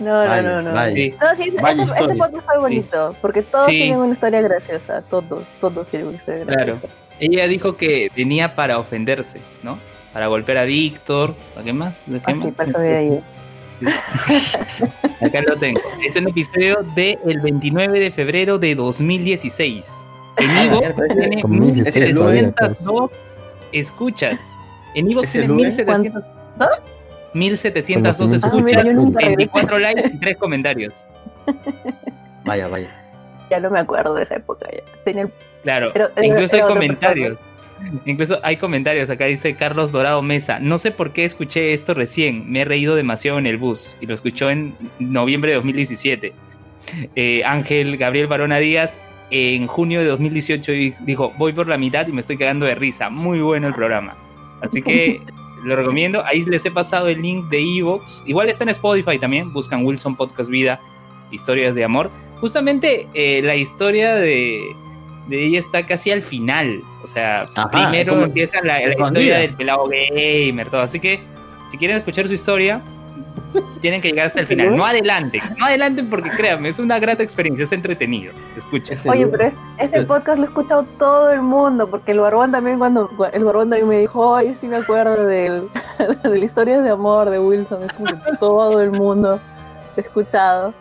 No, 0.00 0.24
no, 0.24 0.42
no, 0.42 0.62
no. 0.62 0.92
Sí. 0.92 1.14
no 1.20 1.36
sí, 1.36 1.54
ese, 1.56 1.82
ese, 1.82 2.14
podcast 2.14 2.46
fue 2.46 2.58
bonito, 2.58 3.16
porque 3.20 3.42
todos 3.42 3.66
tienen 3.66 3.98
una 3.98 4.12
historia 4.12 4.40
graciosa, 4.40 5.02
todos, 5.02 5.44
todos 5.60 5.88
tienen 5.88 6.08
una 6.08 6.16
historia 6.16 6.44
graciosa. 6.44 6.80
Claro. 6.80 6.94
Ella 7.20 7.46
dijo 7.48 7.76
que 7.76 8.10
venía 8.14 8.54
para 8.54 8.78
ofenderse, 8.78 9.40
¿no? 9.62 9.78
Para 10.12 10.28
golpear 10.28 10.58
a 10.58 10.64
Víctor, 10.64 11.34
¿a 11.56 11.62
qué 11.62 11.72
más? 11.72 11.94
¿A 11.94 12.10
qué 12.10 12.20
ah, 12.24 12.30
más? 12.30 12.40
Sí, 12.40 12.50
para 12.52 12.80
ahí. 12.80 13.20
Acá 15.20 15.42
lo 15.42 15.56
tengo. 15.56 15.80
Es 16.04 16.16
un 16.16 16.28
episodio 16.28 16.82
del 16.94 17.18
de 17.24 17.38
29 17.42 18.00
de 18.00 18.10
febrero 18.10 18.58
de 18.58 18.74
2016. 18.74 19.86
En 20.38 20.66
Ivo 20.66 20.80
tiene 21.08 21.42
1702 21.44 23.10
escuchas. 23.72 24.40
En 24.94 25.10
Ivo 25.10 25.22
tiene 25.22 25.48
1702. 25.48 26.24
1712 27.34 28.36
escuchas, 28.36 28.84
24 29.14 29.78
likes 29.78 30.10
y 30.14 30.18
3 30.18 30.36
comentarios. 30.36 31.04
Vaya, 32.44 32.66
vaya. 32.68 32.88
Ya 33.50 33.60
no 33.60 33.68
me 33.70 33.78
acuerdo 33.78 34.14
de 34.14 34.22
esa 34.22 34.36
época. 34.36 34.66
Ya. 34.70 35.10
El... 35.20 35.30
Claro, 35.62 35.92
incluso 36.22 36.56
hay 36.56 36.62
comentarios. 36.62 37.38
Incluso 38.06 38.40
hay 38.42 38.56
comentarios. 38.56 39.10
Acá 39.10 39.26
dice 39.26 39.54
Carlos 39.54 39.92
Dorado 39.92 40.22
Mesa. 40.22 40.58
No 40.58 40.78
sé 40.78 40.90
por 40.90 41.12
qué 41.12 41.24
escuché 41.24 41.72
esto 41.74 41.94
recién. 41.94 42.50
Me 42.50 42.62
he 42.62 42.64
reído 42.64 42.94
demasiado 42.94 43.38
en 43.38 43.46
el 43.46 43.58
bus. 43.58 43.96
Y 44.00 44.06
lo 44.06 44.14
escuchó 44.14 44.50
en 44.50 44.74
noviembre 44.98 45.50
de 45.50 45.56
2017. 45.56 46.32
Eh, 47.14 47.42
Ángel 47.44 47.96
Gabriel 47.98 48.28
Barona 48.28 48.58
Díaz. 48.58 48.98
En 49.30 49.66
junio 49.66 50.00
de 50.00 50.06
2018 50.06 50.72
dijo, 51.00 51.34
voy 51.36 51.52
por 51.52 51.68
la 51.68 51.76
mitad 51.76 52.06
y 52.08 52.12
me 52.12 52.22
estoy 52.22 52.38
quedando 52.38 52.64
de 52.64 52.74
risa. 52.74 53.10
Muy 53.10 53.40
bueno 53.40 53.68
el 53.68 53.74
programa. 53.74 54.14
Así 54.62 54.80
que 54.80 55.20
lo 55.64 55.76
recomiendo. 55.76 56.24
Ahí 56.24 56.44
les 56.44 56.64
he 56.64 56.70
pasado 56.70 57.08
el 57.08 57.20
link 57.20 57.46
de 57.48 57.60
Evox. 57.60 58.22
Igual 58.26 58.48
está 58.48 58.64
en 58.64 58.70
Spotify 58.70 59.18
también. 59.18 59.52
Buscan 59.52 59.84
Wilson 59.84 60.16
Podcast 60.16 60.48
Vida, 60.48 60.80
Historias 61.30 61.74
de 61.74 61.84
Amor. 61.84 62.10
Justamente 62.40 63.08
eh, 63.14 63.42
la 63.42 63.56
historia 63.56 64.14
de, 64.14 64.74
de 65.28 65.46
ella 65.46 65.58
está 65.58 65.86
casi 65.86 66.10
al 66.10 66.22
final. 66.22 66.82
O 67.02 67.06
sea, 67.06 67.48
Ajá, 67.54 67.70
primero 67.70 68.24
empieza 68.24 68.60
la, 68.62 68.82
historia 68.90 69.38
del 69.38 69.54
pelado 69.54 69.88
gamer, 69.88 70.68
todo. 70.70 70.80
Así 70.80 71.00
que 71.00 71.20
si 71.70 71.78
quieren 71.78 71.96
escuchar 71.96 72.26
su 72.26 72.34
historia, 72.34 72.82
tienen 73.80 74.00
que 74.02 74.08
llegar 74.10 74.26
hasta 74.26 74.40
el 74.40 74.46
final. 74.46 74.76
No 74.76 74.84
adelanten, 74.84 75.40
no 75.56 75.66
adelanten 75.66 76.08
porque 76.10 76.28
créanme, 76.30 76.68
es 76.68 76.78
una 76.78 76.98
grata 76.98 77.22
experiencia, 77.22 77.64
es 77.64 77.72
entretenido. 77.72 78.32
Escuchen. 78.56 78.94
Ese 78.98 79.08
Oye, 79.08 79.26
pero 79.26 79.44
es- 79.46 79.54
este 79.78 80.02
podcast 80.02 80.38
lo 80.38 80.44
ha 80.44 80.48
escuchado 80.48 80.82
todo 80.98 81.30
el 81.32 81.40
mundo, 81.42 81.88
porque 81.88 82.12
el 82.12 82.20
Barbón 82.20 82.52
también 82.52 82.78
cuando 82.78 83.08
el 83.32 83.44
Barbón 83.44 83.70
también 83.70 83.88
me 83.88 83.98
dijo, 84.00 84.20
oye, 84.30 84.54
sí 84.60 84.66
me 84.68 84.76
acuerdo 84.76 85.24
del, 85.26 85.68
de 86.22 86.28
la 86.28 86.44
historia 86.44 86.80
de 86.82 86.90
amor 86.90 87.30
de 87.30 87.38
Wilson, 87.38 87.82
es 87.84 87.92
como 87.92 88.06
que 88.06 88.36
todo 88.38 88.80
el 88.82 88.90
mundo 88.90 89.40
ha 89.96 90.00
escuchado. 90.00 90.74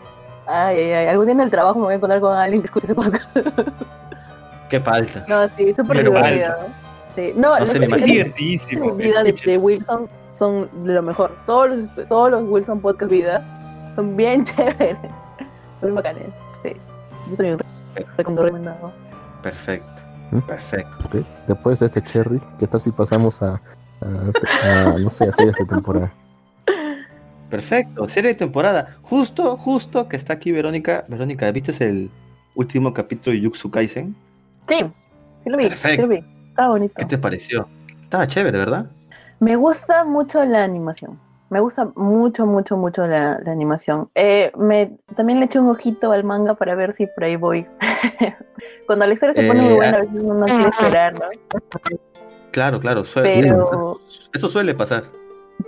Ay, 0.46 0.78
ay, 0.78 0.92
ay, 0.94 1.08
algún 1.08 1.26
día 1.26 1.34
en 1.34 1.42
el 1.42 1.50
trabajo 1.50 1.78
me 1.80 1.86
voy 1.86 1.94
a 1.94 1.98
encontrar 1.98 2.22
con 2.22 2.36
alguien 2.36 2.62
que 2.62 2.68
escuche 2.68 2.86
ese 2.86 2.96
podcast. 2.96 3.26
Qué 4.70 4.80
falta. 4.80 5.26
No, 5.28 5.48
sí, 5.50 5.74
súper 5.74 6.04
divertido. 6.04 6.54
Sí. 7.16 7.34
No, 7.36 7.58
No 7.60 7.66
se 7.66 7.80
me 7.80 7.86
imagina. 7.86 8.08
Divertidísimo. 8.14 8.92
de 8.96 9.04
vida 9.06 9.24
de, 9.24 9.32
de 9.34 9.58
Wilson 9.58 10.08
son 10.38 10.70
de 10.84 10.94
lo 10.94 11.02
mejor. 11.02 11.36
Todos 11.46 11.70
los, 11.72 12.08
todos 12.08 12.32
los 12.32 12.44
Wilson 12.48 12.80
Podcast 12.80 13.12
Vida 13.12 13.92
son 13.96 14.16
bien 14.16 14.44
chéveres. 14.46 14.98
Son 15.82 15.96
bacanes. 15.96 16.28
Sí. 16.64 16.72
Yo 17.30 17.36
también 17.36 17.60
recomiendo 18.18 18.44
recomendado. 18.44 18.92
Perfecto. 19.42 20.02
¿Mm? 20.32 20.40
Perfecto. 20.40 21.24
Después 21.48 21.80
de 21.80 21.86
este 21.88 22.02
cherry, 22.02 22.40
¿qué 22.60 22.68
tal 22.68 22.82
si 22.82 22.92
pasamos 22.92 23.42
a, 23.42 23.62
a- 24.02 24.92
a, 24.92 24.98
no 25.00 25.10
sé, 25.10 25.26
a 25.26 25.32
series 25.32 25.56
de 25.56 25.66
temporada? 25.66 26.12
Perfecto. 27.50 28.08
Serie 28.10 28.32
de 28.32 28.36
temporada. 28.36 28.98
Justo, 29.04 29.56
justo 29.58 30.08
que 30.10 30.18
está 30.18 30.34
aquí 30.34 30.52
Verónica. 30.52 31.06
Verónica, 31.08 31.50
¿viste 31.52 31.72
el 31.88 32.10
último 32.56 32.94
capítulo 32.94 33.36
de 33.36 33.42
Yuxu 33.42 33.72
Kaisen? 33.72 34.16
Sí, 34.68 34.80
sí 35.44 35.50
lo 35.50 35.58
vi. 35.58 35.70
Perfecto. 35.70 35.96
Sí 35.96 36.02
lo 36.02 36.08
vi. 36.10 36.24
Estaba 36.50 36.70
bonito. 36.70 36.94
¿Qué 36.98 37.06
te 37.06 37.18
pareció? 37.18 37.68
Estaba 38.04 38.28
chévere, 38.28 38.58
¿verdad? 38.58 38.88
Me 39.40 39.56
gusta 39.56 40.04
mucho 40.04 40.44
la 40.46 40.64
animación. 40.64 41.20
Me 41.50 41.60
gusta 41.62 41.90
mucho, 41.96 42.46
mucho, 42.46 42.76
mucho 42.76 43.08
la, 43.08 43.40
la 43.44 43.52
animación. 43.52 44.10
Eh, 44.16 44.52
me, 44.58 44.98
también 45.16 45.40
le 45.40 45.46
eché 45.46 45.60
un 45.60 45.70
ojito 45.70 46.12
al 46.12 46.24
manga 46.26 46.56
para 46.56 46.76
ver 46.76 46.92
si 46.94 47.08
por 47.08 47.24
ahí 47.24 47.36
voy. 47.38 47.66
Cuando 48.88 49.06
la 49.08 49.14
historia 49.14 49.34
se 49.34 49.48
pone 49.48 49.62
Eh, 49.62 49.64
muy 49.64 49.76
buena, 49.76 49.98
a 49.98 50.02
veces 50.02 50.16
uno 50.20 50.34
no 50.34 50.46
quiere 50.46 50.70
esperar, 50.70 51.14
¿no? 51.14 51.26
Claro, 52.52 52.80
claro. 52.80 53.04
Suele, 53.06 53.42
Pero 53.42 54.02
Eso 54.34 54.50
suele 54.50 54.74
pasar. 54.74 55.06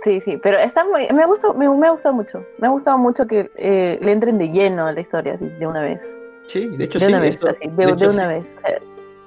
sí, 0.02 0.20
sí, 0.20 0.38
pero 0.42 0.58
está 0.58 0.84
muy, 0.84 1.06
me 1.14 1.24
gusta, 1.26 1.52
me, 1.54 1.68
me 1.68 1.86
ha 1.86 1.90
gustado 1.90 2.14
mucho. 2.14 2.44
Me 2.58 2.66
ha 2.66 2.70
gustado 2.70 2.98
mucho 2.98 3.26
que 3.26 3.50
eh, 3.56 3.98
le 4.02 4.12
entren 4.12 4.36
de 4.36 4.48
lleno 4.50 4.86
a 4.86 4.92
la 4.92 5.00
historia, 5.00 5.34
así, 5.34 5.48
de 5.48 5.66
una 5.66 5.80
vez. 5.82 6.02
Sí, 6.46 6.66
de 6.76 6.84
hecho 6.84 6.98
De 6.98 7.06
sí. 7.06 7.12
una 7.12 7.20
vez, 7.20 7.34
esto- 7.36 7.48
así, 7.48 7.68
de, 7.68 7.74
de 7.76 7.86
de 7.86 7.92
hecho, 7.92 8.10
una 8.10 8.22
sí. 8.22 8.34
vez. 8.34 8.52
Eh, 8.66 8.78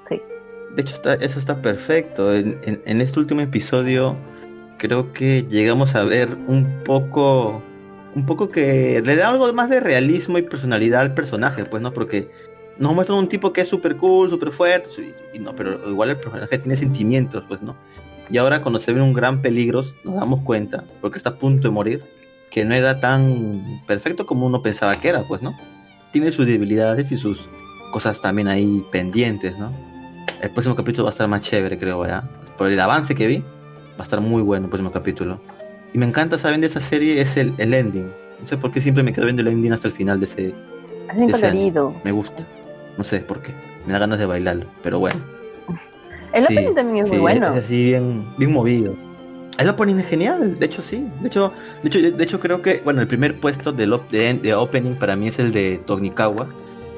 Sí. 0.08 0.22
De 0.76 0.82
hecho, 0.82 0.94
está, 0.96 1.14
eso 1.14 1.38
está 1.38 1.56
perfecto. 1.62 2.34
En, 2.34 2.58
en- 2.62 2.82
en 2.84 3.00
este 3.00 3.18
último 3.18 3.40
episodio, 3.40 4.16
creo 4.84 5.14
que 5.14 5.46
llegamos 5.48 5.94
a 5.94 6.04
ver 6.04 6.36
un 6.46 6.82
poco. 6.84 7.62
Un 8.14 8.26
poco 8.26 8.48
que 8.50 9.02
le 9.04 9.16
da 9.16 9.30
algo 9.30 9.50
más 9.54 9.70
de 9.70 9.80
realismo 9.80 10.36
y 10.36 10.42
personalidad 10.42 11.00
al 11.00 11.14
personaje, 11.14 11.64
pues, 11.64 11.82
¿no? 11.82 11.92
Porque 11.92 12.30
nos 12.78 12.94
muestran 12.94 13.18
un 13.18 13.28
tipo 13.28 13.52
que 13.52 13.62
es 13.62 13.68
súper 13.68 13.96
cool, 13.96 14.28
súper 14.28 14.50
fuerte, 14.52 14.90
y, 14.98 15.36
y 15.36 15.40
no, 15.40 15.56
pero 15.56 15.88
igual 15.88 16.10
el 16.10 16.16
personaje 16.18 16.58
tiene 16.58 16.76
sentimientos, 16.76 17.42
pues, 17.48 17.62
¿no? 17.62 17.74
Y 18.30 18.36
ahora 18.36 18.60
cuando 18.60 18.78
se 18.78 18.92
ve 18.92 19.00
un 19.00 19.14
gran 19.14 19.42
peligro, 19.42 19.80
nos 20.04 20.14
damos 20.14 20.42
cuenta, 20.42 20.84
porque 21.00 21.16
está 21.18 21.30
a 21.30 21.38
punto 21.38 21.66
de 21.66 21.74
morir, 21.74 22.04
que 22.50 22.64
no 22.64 22.74
era 22.74 23.00
tan 23.00 23.82
perfecto 23.86 24.26
como 24.26 24.46
uno 24.46 24.62
pensaba 24.62 24.94
que 24.94 25.08
era, 25.08 25.26
pues, 25.26 25.42
¿no? 25.42 25.58
Tiene 26.12 26.30
sus 26.30 26.46
debilidades 26.46 27.10
y 27.10 27.16
sus 27.16 27.48
cosas 27.90 28.20
también 28.20 28.48
ahí 28.48 28.84
pendientes, 28.92 29.58
¿no? 29.58 29.72
El 30.40 30.50
próximo 30.50 30.76
capítulo 30.76 31.04
va 31.04 31.10
a 31.10 31.14
estar 31.14 31.26
más 31.26 31.40
chévere, 31.40 31.78
creo, 31.78 32.06
¿ya? 32.06 32.28
Por 32.56 32.68
el 32.68 32.78
avance 32.78 33.14
que 33.16 33.26
vi, 33.26 33.42
va 33.94 34.00
a 34.00 34.02
estar 34.02 34.20
muy 34.20 34.42
bueno 34.42 34.66
el 34.66 34.70
próximo 34.70 34.90
capítulo. 34.92 35.40
Y 35.92 35.98
me 35.98 36.06
encanta, 36.06 36.38
¿saben? 36.38 36.60
De 36.60 36.66
esa 36.66 36.80
serie 36.80 37.20
es 37.20 37.36
el, 37.36 37.54
el 37.58 37.72
ending. 37.74 38.10
No 38.40 38.46
sé 38.46 38.56
por 38.56 38.72
qué 38.72 38.80
siempre 38.80 39.02
me 39.02 39.12
quedo 39.12 39.24
viendo 39.26 39.42
el 39.42 39.48
ending 39.48 39.72
hasta 39.72 39.88
el 39.88 39.94
final 39.94 40.18
de 40.18 40.26
ese... 40.26 40.48
Es 41.10 41.16
bien 41.16 41.30
colorido. 41.30 41.94
Me 42.04 42.10
gusta. 42.12 42.44
No 42.98 43.04
sé 43.04 43.20
por 43.20 43.40
qué. 43.42 43.52
Me 43.86 43.92
da 43.92 43.98
ganas 44.00 44.18
de 44.18 44.26
bailarlo, 44.26 44.66
pero 44.82 44.98
bueno. 44.98 45.18
El 46.32 46.42
Sí, 46.44 46.54
opening 46.54 46.74
también 46.74 47.04
es 47.04 47.08
sí, 47.10 47.14
muy 47.14 47.20
bueno. 47.20 47.54
Es 47.54 47.64
así 47.64 47.84
bien, 47.84 48.24
bien 48.36 48.52
movido. 48.52 48.94
El 49.56 49.68
opening 49.68 49.96
es 50.00 50.08
genial, 50.08 50.58
de 50.58 50.66
hecho 50.66 50.82
sí. 50.82 51.06
De 51.20 51.28
hecho, 51.28 51.52
de 51.82 51.88
hecho, 51.88 52.00
de 52.16 52.24
hecho 52.24 52.40
creo 52.40 52.60
que, 52.60 52.80
bueno, 52.84 53.00
el 53.00 53.06
primer 53.06 53.38
puesto 53.38 53.70
del 53.72 53.92
op- 53.92 54.10
de, 54.10 54.34
de 54.34 54.52
opening 54.52 54.96
para 54.96 55.14
mí 55.14 55.28
es 55.28 55.38
el 55.38 55.52
de 55.52 55.80
Tognikawa. 55.86 56.48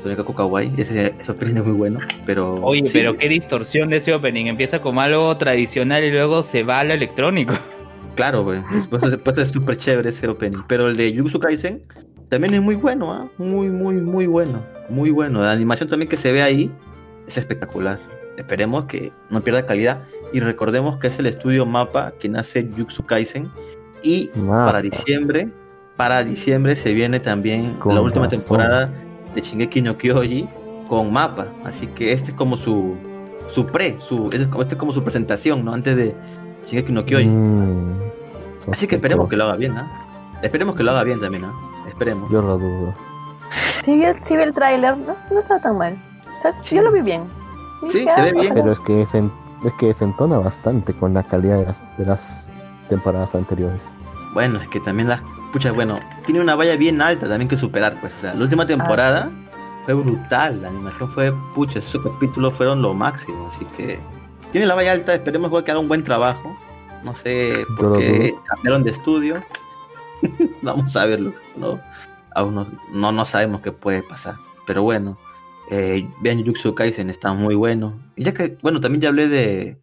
Tognikawa 0.02 0.34
Kawaii. 0.34 0.72
Ese, 0.76 1.14
ese 1.18 1.32
opening 1.32 1.56
es 1.56 1.64
muy 1.64 1.72
bueno, 1.72 1.98
pero... 2.24 2.54
Oye, 2.62 2.86
sí, 2.86 2.92
pero 2.92 3.16
qué 3.16 3.28
distorsión 3.28 3.90
de 3.90 3.96
ese 3.96 4.14
opening. 4.14 4.46
Empieza 4.46 4.80
como 4.80 5.00
algo 5.00 5.36
tradicional 5.36 6.04
y 6.04 6.10
luego 6.10 6.42
se 6.42 6.62
va 6.62 6.80
a 6.80 6.84
lo 6.84 6.94
electrónico. 6.94 7.54
Claro, 8.16 8.44
güey. 8.44 8.62
Después, 8.72 9.38
es 9.38 9.50
súper 9.50 9.76
chévere 9.76 10.08
ese 10.08 10.26
opening. 10.26 10.62
Pero 10.66 10.88
el 10.88 10.96
de 10.96 11.14
Jujutsu 11.14 11.38
Kaisen 11.38 11.82
también 12.28 12.54
es 12.54 12.62
muy 12.62 12.74
bueno, 12.74 13.12
¿ah? 13.12 13.28
Muy, 13.38 13.68
muy, 13.68 13.96
muy 13.96 14.26
bueno. 14.26 14.64
Muy 14.88 15.10
bueno. 15.10 15.42
La 15.42 15.52
animación 15.52 15.88
también 15.88 16.08
que 16.08 16.16
se 16.16 16.32
ve 16.32 16.42
ahí 16.42 16.70
es 17.28 17.36
espectacular. 17.36 17.98
Esperemos 18.38 18.86
que 18.86 19.12
no 19.30 19.42
pierda 19.42 19.66
calidad. 19.66 20.02
Y 20.32 20.40
recordemos 20.40 20.98
que 20.98 21.08
es 21.08 21.18
el 21.18 21.26
estudio 21.26 21.66
Mapa 21.66 22.12
quien 22.18 22.36
hace 22.36 22.66
Jujutsu 22.66 23.04
Kaisen. 23.04 23.50
Y 24.02 24.30
Mapa. 24.34 24.66
para 24.66 24.82
diciembre, 24.82 25.48
para 25.96 26.24
diciembre 26.24 26.74
se 26.76 26.94
viene 26.94 27.20
también 27.20 27.74
Con 27.74 27.94
la 27.94 28.00
última 28.00 28.26
razón. 28.26 28.40
temporada 28.40 28.90
de 29.36 29.40
Shingeki 29.42 29.82
no 29.82 29.96
Kyoji 29.96 30.48
con 30.88 31.12
Mapa. 31.12 31.46
Así 31.64 31.86
que 31.88 32.12
este 32.12 32.30
es 32.32 32.36
como 32.36 32.56
su, 32.56 32.96
su 33.48 33.66
pre, 33.66 34.00
su, 34.00 34.30
este 34.32 34.42
es 34.42 34.76
como- 34.76 34.92
su 34.92 35.02
presentación, 35.04 35.64
¿no? 35.64 35.72
Antes 35.72 35.96
de 35.96 36.14
Shingeki 36.66 36.92
no 36.92 37.04
Kyoji. 37.04 37.26
Mm, 37.26 38.00
Así 38.72 38.88
que 38.88 38.96
esperemos 38.96 39.28
que 39.28 39.36
lo 39.36 39.44
haga 39.44 39.54
bien, 39.56 39.76
¿ah? 39.78 39.88
Esperemos 40.42 40.74
que 40.74 40.82
lo 40.82 40.90
haga 40.90 41.04
bien 41.04 41.20
también, 41.20 41.44
¿ah? 41.44 41.52
Esperemos. 41.86 42.28
Yo 42.32 42.42
lo 42.42 42.58
dudo. 42.58 42.94
Sí, 43.84 43.94
vi 43.94 44.04
el, 44.04 44.16
sí 44.24 44.36
vi 44.36 44.42
el 44.42 44.52
tráiler, 44.52 44.96
no, 44.98 45.14
no 45.30 45.38
estaba 45.38 45.60
tan 45.60 45.78
mal. 45.78 46.02
O 46.38 46.42
sea, 46.42 46.52
Sí. 46.64 46.74
yo 46.74 46.82
lo 46.82 46.90
vi 46.90 47.00
bien. 47.02 47.22
Sí, 47.86 48.00
se 48.12 48.22
ve 48.22 48.32
ah, 48.36 48.40
bien. 48.40 48.52
Pero 48.54 48.72
es 48.72 48.80
que 48.80 49.06
se, 49.06 49.18
es 49.64 49.72
que 49.78 49.94
se 49.94 50.04
entona 50.04 50.38
bastante 50.38 50.92
con 50.94 51.14
la 51.14 51.22
calidad 51.22 51.58
de 51.58 51.66
las, 51.66 51.84
de 51.96 52.06
las 52.06 52.50
temporadas 52.88 53.34
anteriores. 53.36 53.82
Bueno, 54.34 54.60
es 54.60 54.66
que 54.68 54.80
también 54.80 55.08
las. 55.08 55.20
Pucha, 55.56 55.72
bueno, 55.72 55.98
tiene 56.26 56.42
una 56.42 56.54
valla 56.54 56.76
bien 56.76 57.00
alta 57.00 57.26
también 57.26 57.48
que 57.48 57.56
superar, 57.56 57.98
pues. 57.98 58.12
O 58.12 58.18
sea, 58.18 58.34
la 58.34 58.42
última 58.42 58.66
temporada 58.66 59.30
fue 59.86 59.94
brutal. 59.94 60.60
La 60.60 60.68
animación 60.68 61.10
fue. 61.10 61.32
Pucha, 61.54 61.78
esos 61.78 62.02
capítulos 62.02 62.52
fueron 62.52 62.82
lo 62.82 62.92
máximo. 62.92 63.48
Así 63.48 63.64
que. 63.74 63.98
Tiene 64.52 64.66
la 64.66 64.74
valla 64.74 64.92
alta, 64.92 65.14
esperemos 65.14 65.48
igual 65.48 65.64
que 65.64 65.70
haga 65.70 65.80
un 65.80 65.88
buen 65.88 66.04
trabajo. 66.04 66.54
No 67.02 67.14
sé 67.14 67.64
por 67.78 67.98
qué 67.98 68.34
cambiaron 68.44 68.84
de 68.84 68.90
estudio. 68.90 69.32
Vamos 70.60 70.94
a 70.94 71.06
verlo. 71.06 71.32
¿no? 71.56 71.80
Aún 72.34 72.54
no, 72.54 72.66
no, 72.92 73.10
no 73.10 73.24
sabemos 73.24 73.62
qué 73.62 73.72
puede 73.72 74.02
pasar. 74.02 74.34
Pero 74.66 74.82
bueno. 74.82 75.16
Eh, 75.70 76.06
vean 76.20 76.44
Jujutsu 76.44 76.74
Kaisen, 76.74 77.08
está 77.08 77.32
muy 77.32 77.54
bueno. 77.54 77.98
Y 78.14 78.24
ya 78.24 78.34
que, 78.34 78.58
bueno, 78.60 78.78
también 78.82 79.00
ya 79.00 79.08
hablé 79.08 79.26
de, 79.26 79.80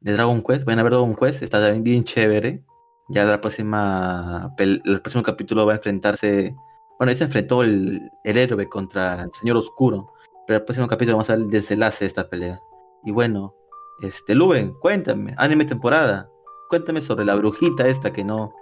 de 0.00 0.12
Dragon 0.12 0.42
Quest. 0.42 0.66
Vayan 0.66 0.80
a 0.80 0.82
ver 0.82 0.92
Dragon 0.92 1.16
Quest, 1.16 1.42
está 1.42 1.62
también 1.62 1.82
bien 1.82 2.04
chévere. 2.04 2.62
Ya 3.08 3.24
la 3.24 3.40
próxima, 3.40 4.54
el 4.58 5.00
próximo 5.02 5.22
capítulo 5.22 5.66
va 5.66 5.74
a 5.74 5.76
enfrentarse. 5.76 6.54
Bueno, 6.98 7.10
ahí 7.10 7.16
se 7.16 7.24
enfrentó 7.24 7.62
el, 7.62 8.10
el 8.24 8.38
héroe 8.38 8.68
contra 8.68 9.22
el 9.22 9.30
Señor 9.38 9.56
Oscuro. 9.56 10.12
Pero 10.46 10.58
el 10.58 10.64
próximo 10.64 10.88
capítulo 10.88 11.16
vamos 11.16 11.30
a 11.30 11.34
ver 11.34 11.42
el 11.42 11.50
desenlace 11.50 12.04
de 12.04 12.08
esta 12.08 12.28
pelea. 12.28 12.60
Y 13.02 13.10
bueno, 13.10 13.54
este, 14.00 14.34
Luben, 14.34 14.74
cuéntame, 14.74 15.34
anime 15.36 15.64
temporada. 15.64 16.28
Cuéntame 16.68 17.00
sobre 17.00 17.24
la 17.24 17.34
brujita 17.34 17.86
esta 17.86 18.12
que 18.12 18.24
no. 18.24 18.52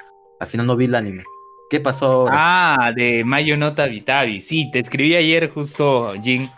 Al 0.40 0.46
final 0.46 0.66
no 0.66 0.76
vi 0.76 0.86
el 0.86 0.94
anime. 0.94 1.24
¿Qué 1.70 1.80
pasó? 1.80 2.26
Ah, 2.30 2.92
de 2.94 3.24
Mayo 3.24 3.56
Nota 3.56 3.86
Vitavi. 3.86 4.40
Sí, 4.40 4.70
te 4.70 4.80
escribí 4.80 5.14
ayer 5.14 5.50
justo, 5.50 6.12
Jin. 6.22 6.50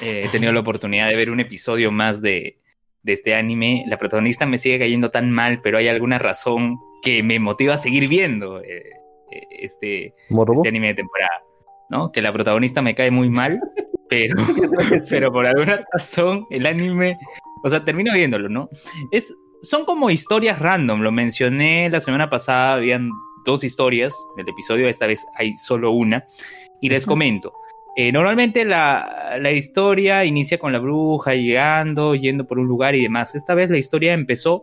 Eh, 0.00 0.22
he 0.24 0.28
tenido 0.28 0.52
la 0.52 0.60
oportunidad 0.60 1.08
de 1.08 1.16
ver 1.16 1.30
un 1.30 1.40
episodio 1.40 1.90
más 1.90 2.22
de, 2.22 2.61
de 3.02 3.12
este 3.12 3.34
anime. 3.34 3.84
La 3.86 3.98
protagonista 3.98 4.46
me 4.46 4.58
sigue 4.58 4.78
cayendo 4.78 5.10
tan 5.10 5.30
mal, 5.30 5.60
pero 5.62 5.78
hay 5.78 5.88
alguna 5.88 6.18
razón 6.18 6.78
que 7.02 7.22
me 7.22 7.38
motiva 7.38 7.74
a 7.74 7.78
seguir 7.78 8.08
viendo 8.08 8.60
eh, 8.60 8.82
eh, 9.30 9.46
este, 9.50 10.14
este 10.28 10.68
anime 10.68 10.88
de 10.88 10.94
temporada. 10.94 11.42
¿no? 11.90 12.10
Que 12.10 12.22
la 12.22 12.32
protagonista 12.32 12.80
me 12.80 12.94
cae 12.94 13.10
muy 13.10 13.28
mal, 13.28 13.60
pero, 14.08 14.34
pero 15.10 15.32
por 15.32 15.46
alguna 15.46 15.84
razón 15.92 16.46
el 16.50 16.66
anime, 16.66 17.18
o 17.62 17.68
sea, 17.68 17.84
termino 17.84 18.12
viéndolo, 18.14 18.48
¿no? 18.48 18.68
Es, 19.10 19.34
son 19.62 19.84
como 19.84 20.10
historias 20.10 20.58
random, 20.58 21.02
lo 21.02 21.12
mencioné 21.12 21.88
la 21.90 22.00
semana 22.00 22.30
pasada, 22.30 22.74
habían 22.74 23.10
dos 23.44 23.62
historias 23.62 24.14
del 24.36 24.48
episodio, 24.48 24.88
esta 24.88 25.06
vez 25.06 25.24
hay 25.36 25.54
solo 25.58 25.90
una, 25.90 26.24
y 26.80 26.88
les 26.88 27.06
comento. 27.06 27.52
Eh, 27.96 28.10
normalmente 28.10 28.64
la, 28.64 29.36
la 29.38 29.52
historia 29.52 30.24
inicia 30.24 30.58
con 30.58 30.72
la 30.72 30.78
bruja 30.78 31.34
llegando, 31.34 32.14
yendo 32.14 32.46
por 32.46 32.58
un 32.58 32.66
lugar 32.66 32.94
y 32.94 33.02
demás. 33.02 33.34
Esta 33.34 33.54
vez 33.54 33.68
la 33.68 33.78
historia 33.78 34.14
empezó 34.14 34.62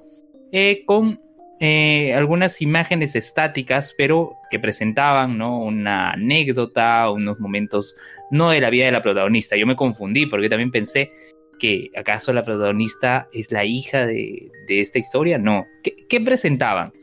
eh, 0.52 0.84
con 0.86 1.22
eh, 1.60 2.14
algunas 2.16 2.62
imágenes 2.62 3.16
estáticas, 3.16 3.94
pero 3.98 4.38
que 4.50 4.60
presentaban 4.60 5.38
¿no? 5.38 5.62
una 5.62 6.12
anécdota, 6.12 7.12
unos 7.12 7.40
momentos 7.40 7.96
no 8.32 8.50
de 8.52 8.62
la 8.62 8.70
vida 8.70 8.86
de 8.86 8.94
la 8.94 9.02
protagonista. 9.02 9.58
Yo 9.58 9.68
me 9.68 9.76
confundí 9.76 10.26
porque 10.26 10.50
también 10.50 10.72
pensé 10.72 11.12
que 11.60 11.92
acaso 11.96 12.32
la 12.32 12.46
protagonista 12.46 13.28
es 13.34 13.52
la 13.52 13.66
hija 13.66 14.06
de, 14.06 14.50
de 14.68 14.80
esta 14.80 14.98
historia. 14.98 15.38
No. 15.38 15.66
¿Qué, 15.84 15.96
¿Qué, 16.08 16.22
presentaban? 16.22 16.94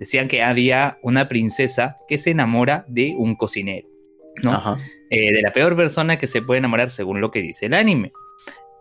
Decían 0.00 0.28
que 0.28 0.42
había 0.42 0.98
una 1.02 1.28
princesa 1.28 1.94
que 2.08 2.18
se 2.18 2.30
enamora 2.30 2.86
de 2.88 3.14
un 3.16 3.36
cocinero, 3.36 3.86
¿no? 4.42 4.76
Eh, 5.10 5.32
de 5.32 5.42
la 5.42 5.52
peor 5.52 5.76
persona 5.76 6.18
que 6.18 6.26
se 6.26 6.42
puede 6.42 6.58
enamorar 6.58 6.90
según 6.90 7.20
lo 7.20 7.30
que 7.30 7.42
dice 7.42 7.66
el 7.66 7.74
anime. 7.74 8.12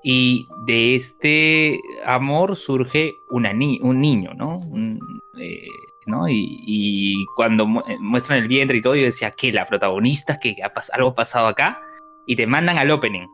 Y 0.03 0.47
de 0.65 0.95
este 0.95 1.79
amor 2.05 2.55
surge 2.55 3.13
una 3.31 3.53
ni 3.53 3.79
un 3.81 3.99
niño, 3.99 4.33
¿no? 4.35 4.59
Un, 4.59 4.99
eh, 5.39 5.67
¿no? 6.05 6.29
Y, 6.29 6.59
y, 6.61 7.25
cuando 7.35 7.65
mu 7.65 7.81
muestran 7.99 8.39
el 8.39 8.47
vientre 8.47 8.77
y 8.77 8.81
todo, 8.81 8.95
yo 8.95 9.03
decía 9.03 9.31
que 9.31 9.51
la 9.51 9.65
protagonista, 9.65 10.39
que 10.39 10.55
ha 10.63 10.69
pas 10.69 10.91
algo 10.91 11.09
ha 11.09 11.15
pasado 11.15 11.47
acá, 11.47 11.81
y 12.27 12.35
te 12.35 12.45
mandan 12.45 12.77
al 12.77 12.91
opening. 12.91 13.27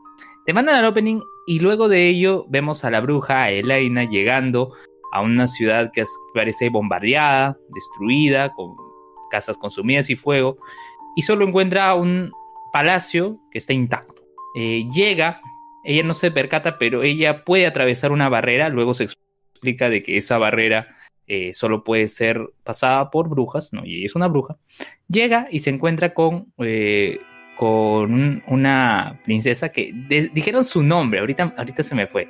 Te 0.45 0.53
mandan 0.53 0.75
al 0.75 0.85
opening 0.85 1.21
y 1.45 1.59
luego 1.59 1.89
de 1.89 2.07
ello 2.07 2.45
vemos 2.49 2.83
a 2.85 2.89
la 2.89 3.01
bruja, 3.01 3.43
a 3.43 3.51
Elaina, 3.51 4.05
llegando 4.05 4.73
a 5.11 5.21
una 5.21 5.47
ciudad 5.47 5.91
que 5.91 6.03
parece 6.33 6.69
bombardeada, 6.69 7.57
destruida, 7.73 8.53
con 8.53 8.75
casas 9.29 9.57
consumidas 9.57 10.09
y 10.09 10.15
fuego, 10.15 10.57
y 11.15 11.21
solo 11.23 11.47
encuentra 11.47 11.93
un 11.95 12.31
palacio 12.73 13.39
que 13.51 13.57
está 13.57 13.73
intacto. 13.73 14.21
Eh, 14.55 14.85
llega, 14.93 15.41
ella 15.83 16.03
no 16.03 16.13
se 16.13 16.31
percata, 16.31 16.77
pero 16.77 17.03
ella 17.03 17.43
puede 17.43 17.65
atravesar 17.65 18.11
una 18.11 18.29
barrera, 18.29 18.69
luego 18.69 18.93
se 18.93 19.05
explica 19.05 19.89
de 19.89 20.03
que 20.03 20.17
esa 20.17 20.37
barrera 20.37 20.95
eh, 21.27 21.53
solo 21.53 21.83
puede 21.83 22.07
ser 22.09 22.41
pasada 22.63 23.09
por 23.09 23.29
brujas, 23.29 23.71
¿no? 23.71 23.85
Y 23.85 24.03
es 24.05 24.15
una 24.15 24.27
bruja. 24.27 24.57
Llega 25.07 25.47
y 25.49 25.59
se 25.59 25.69
encuentra 25.69 26.13
con, 26.13 26.51
eh, 26.57 27.19
con 27.55 28.13
un- 28.13 28.43
una 28.47 29.21
princesa 29.23 29.69
que 29.71 29.93
dijeron 30.33 30.65
su 30.65 30.83
nombre, 30.83 31.19
ahorita, 31.19 31.53
ahorita 31.57 31.83
se 31.83 31.95
me 31.95 32.07
fue. 32.07 32.27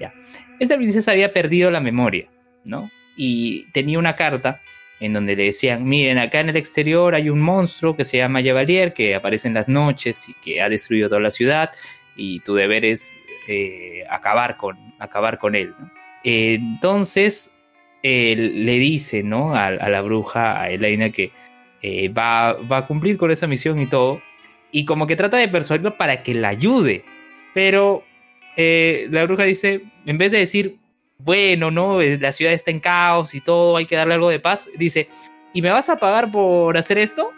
Ya. 0.00 0.12
Esta 0.58 0.76
princesa 0.76 1.12
había 1.12 1.32
perdido 1.32 1.70
la 1.70 1.80
memoria, 1.80 2.28
¿no? 2.64 2.90
Y 3.16 3.70
tenía 3.72 3.98
una 3.98 4.14
carta 4.14 4.60
en 5.02 5.12
donde 5.12 5.34
le 5.34 5.44
decían, 5.44 5.84
miren, 5.84 6.18
acá 6.18 6.40
en 6.40 6.50
el 6.50 6.56
exterior 6.56 7.14
hay 7.14 7.28
un 7.28 7.40
monstruo 7.40 7.96
que 7.96 8.04
se 8.04 8.18
llama 8.18 8.40
Yavalier, 8.40 8.94
que 8.94 9.14
aparece 9.14 9.48
en 9.48 9.54
las 9.54 9.68
noches 9.68 10.28
y 10.28 10.34
que 10.34 10.62
ha 10.62 10.68
destruido 10.68 11.08
toda 11.08 11.20
la 11.20 11.30
ciudad, 11.30 11.70
y 12.16 12.40
tu 12.40 12.54
deber 12.54 12.84
es 12.84 13.16
eh, 13.48 14.04
acabar, 14.08 14.56
con, 14.56 14.76
acabar 14.98 15.38
con 15.38 15.54
él. 15.54 15.74
entonces, 16.22 17.54
le 18.02 18.78
dice, 18.78 19.22
¿no? 19.22 19.54
A, 19.54 19.70
la 19.70 20.02
bruja, 20.02 20.60
a 20.60 20.70
Elaina, 20.70 21.10
que 21.10 21.32
eh, 21.82 22.08
va, 22.08 22.52
va 22.54 22.78
a 22.78 22.86
cumplir 22.86 23.16
con 23.16 23.30
esa 23.30 23.46
misión 23.46 23.80
y 23.80 23.88
todo, 23.88 24.22
y 24.70 24.84
como 24.84 25.06
que 25.06 25.16
trata 25.16 25.36
de 25.36 25.48
persuadirlo 25.48 25.96
para 25.96 26.22
que 26.22 26.34
la 26.34 26.48
ayude, 26.48 27.04
pero 27.54 28.04
eh, 28.56 29.08
la 29.10 29.24
bruja 29.24 29.44
dice, 29.44 29.82
en 30.06 30.18
vez 30.18 30.30
de 30.30 30.38
decir, 30.38 30.76
bueno, 31.24 31.70
no, 31.70 32.00
la 32.02 32.32
ciudad 32.32 32.52
está 32.52 32.70
en 32.70 32.80
caos 32.80 33.34
y 33.34 33.40
todo, 33.40 33.76
hay 33.76 33.86
que 33.86 33.96
darle 33.96 34.14
algo 34.14 34.30
de 34.30 34.40
paz, 34.40 34.68
dice, 34.76 35.08
¿y 35.52 35.62
me 35.62 35.70
vas 35.70 35.88
a 35.88 35.96
pagar 35.98 36.30
por 36.32 36.76
hacer 36.76 36.98
esto? 36.98 37.32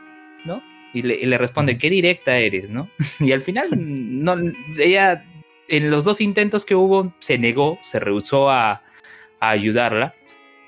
¿No? 0.45 0.63
Y 0.93 1.03
le, 1.03 1.15
y 1.17 1.27
le 1.27 1.39
responde, 1.39 1.77
qué 1.79 1.91
directa 1.91 2.39
eres, 2.39 2.71
¿no? 2.71 2.89
Y 3.21 3.33
al 3.33 3.43
final, 3.43 3.67
no, 3.73 4.37
ella, 4.79 5.25
en 5.69 5.91
los 5.91 6.05
dos 6.05 6.21
intentos 6.21 6.65
que 6.65 6.75
hubo, 6.75 7.13
se 7.19 7.37
negó, 7.39 7.79
se 7.83 7.99
rehusó 8.01 8.51
a, 8.51 8.83
a 9.41 9.51
ayudarla, 9.51 10.15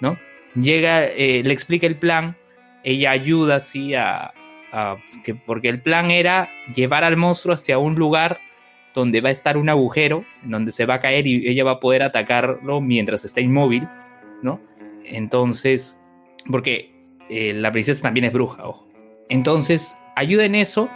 ¿no? 0.01 0.19
Llega, 0.55 1.05
eh, 1.05 1.43
le 1.45 1.53
explica 1.53 1.87
el 1.87 1.97
plan, 1.97 2.37
ella 2.83 3.11
ayuda 3.11 3.57
así 3.57 3.95
a, 3.95 4.33
a- 4.73 4.97
que, 5.25 5.35
porque 5.35 5.69
el 5.69 5.81
plan 5.81 6.11
era 6.11 6.49
llevar 6.75 7.05
al 7.05 7.17
monstruo 7.17 7.55
hacia 7.55 7.79
un 7.79 7.95
lugar 7.95 8.41
donde 9.01 9.21
va 9.21 9.29
a 9.29 9.33
estar 9.33 9.57
un 9.57 9.69
agujero, 9.69 10.25
en 10.43 10.51
donde 10.51 10.73
se 10.73 10.87
va 10.87 10.95
a 10.95 11.01
caer 11.01 11.27
y 11.27 11.49
ella 11.49 11.63
va 11.65 11.73
a 11.73 11.81
poder 11.81 12.03
atacarlo 12.03 12.81
mientras 12.81 13.25
está 13.25 13.41
inmóvil, 13.41 13.87
¿no? 14.43 14.61
Entonces, 15.05 15.99
porque 16.51 16.93
eh, 17.31 17.53
la 17.55 17.71
princesa 17.73 18.03
también 18.03 18.25
es 18.25 18.33
bruja, 18.33 18.67
ojo. 18.67 18.89
Entonces, 19.29 19.97
ayuda 20.17 20.45
en 20.45 20.55
eso. 20.57 20.89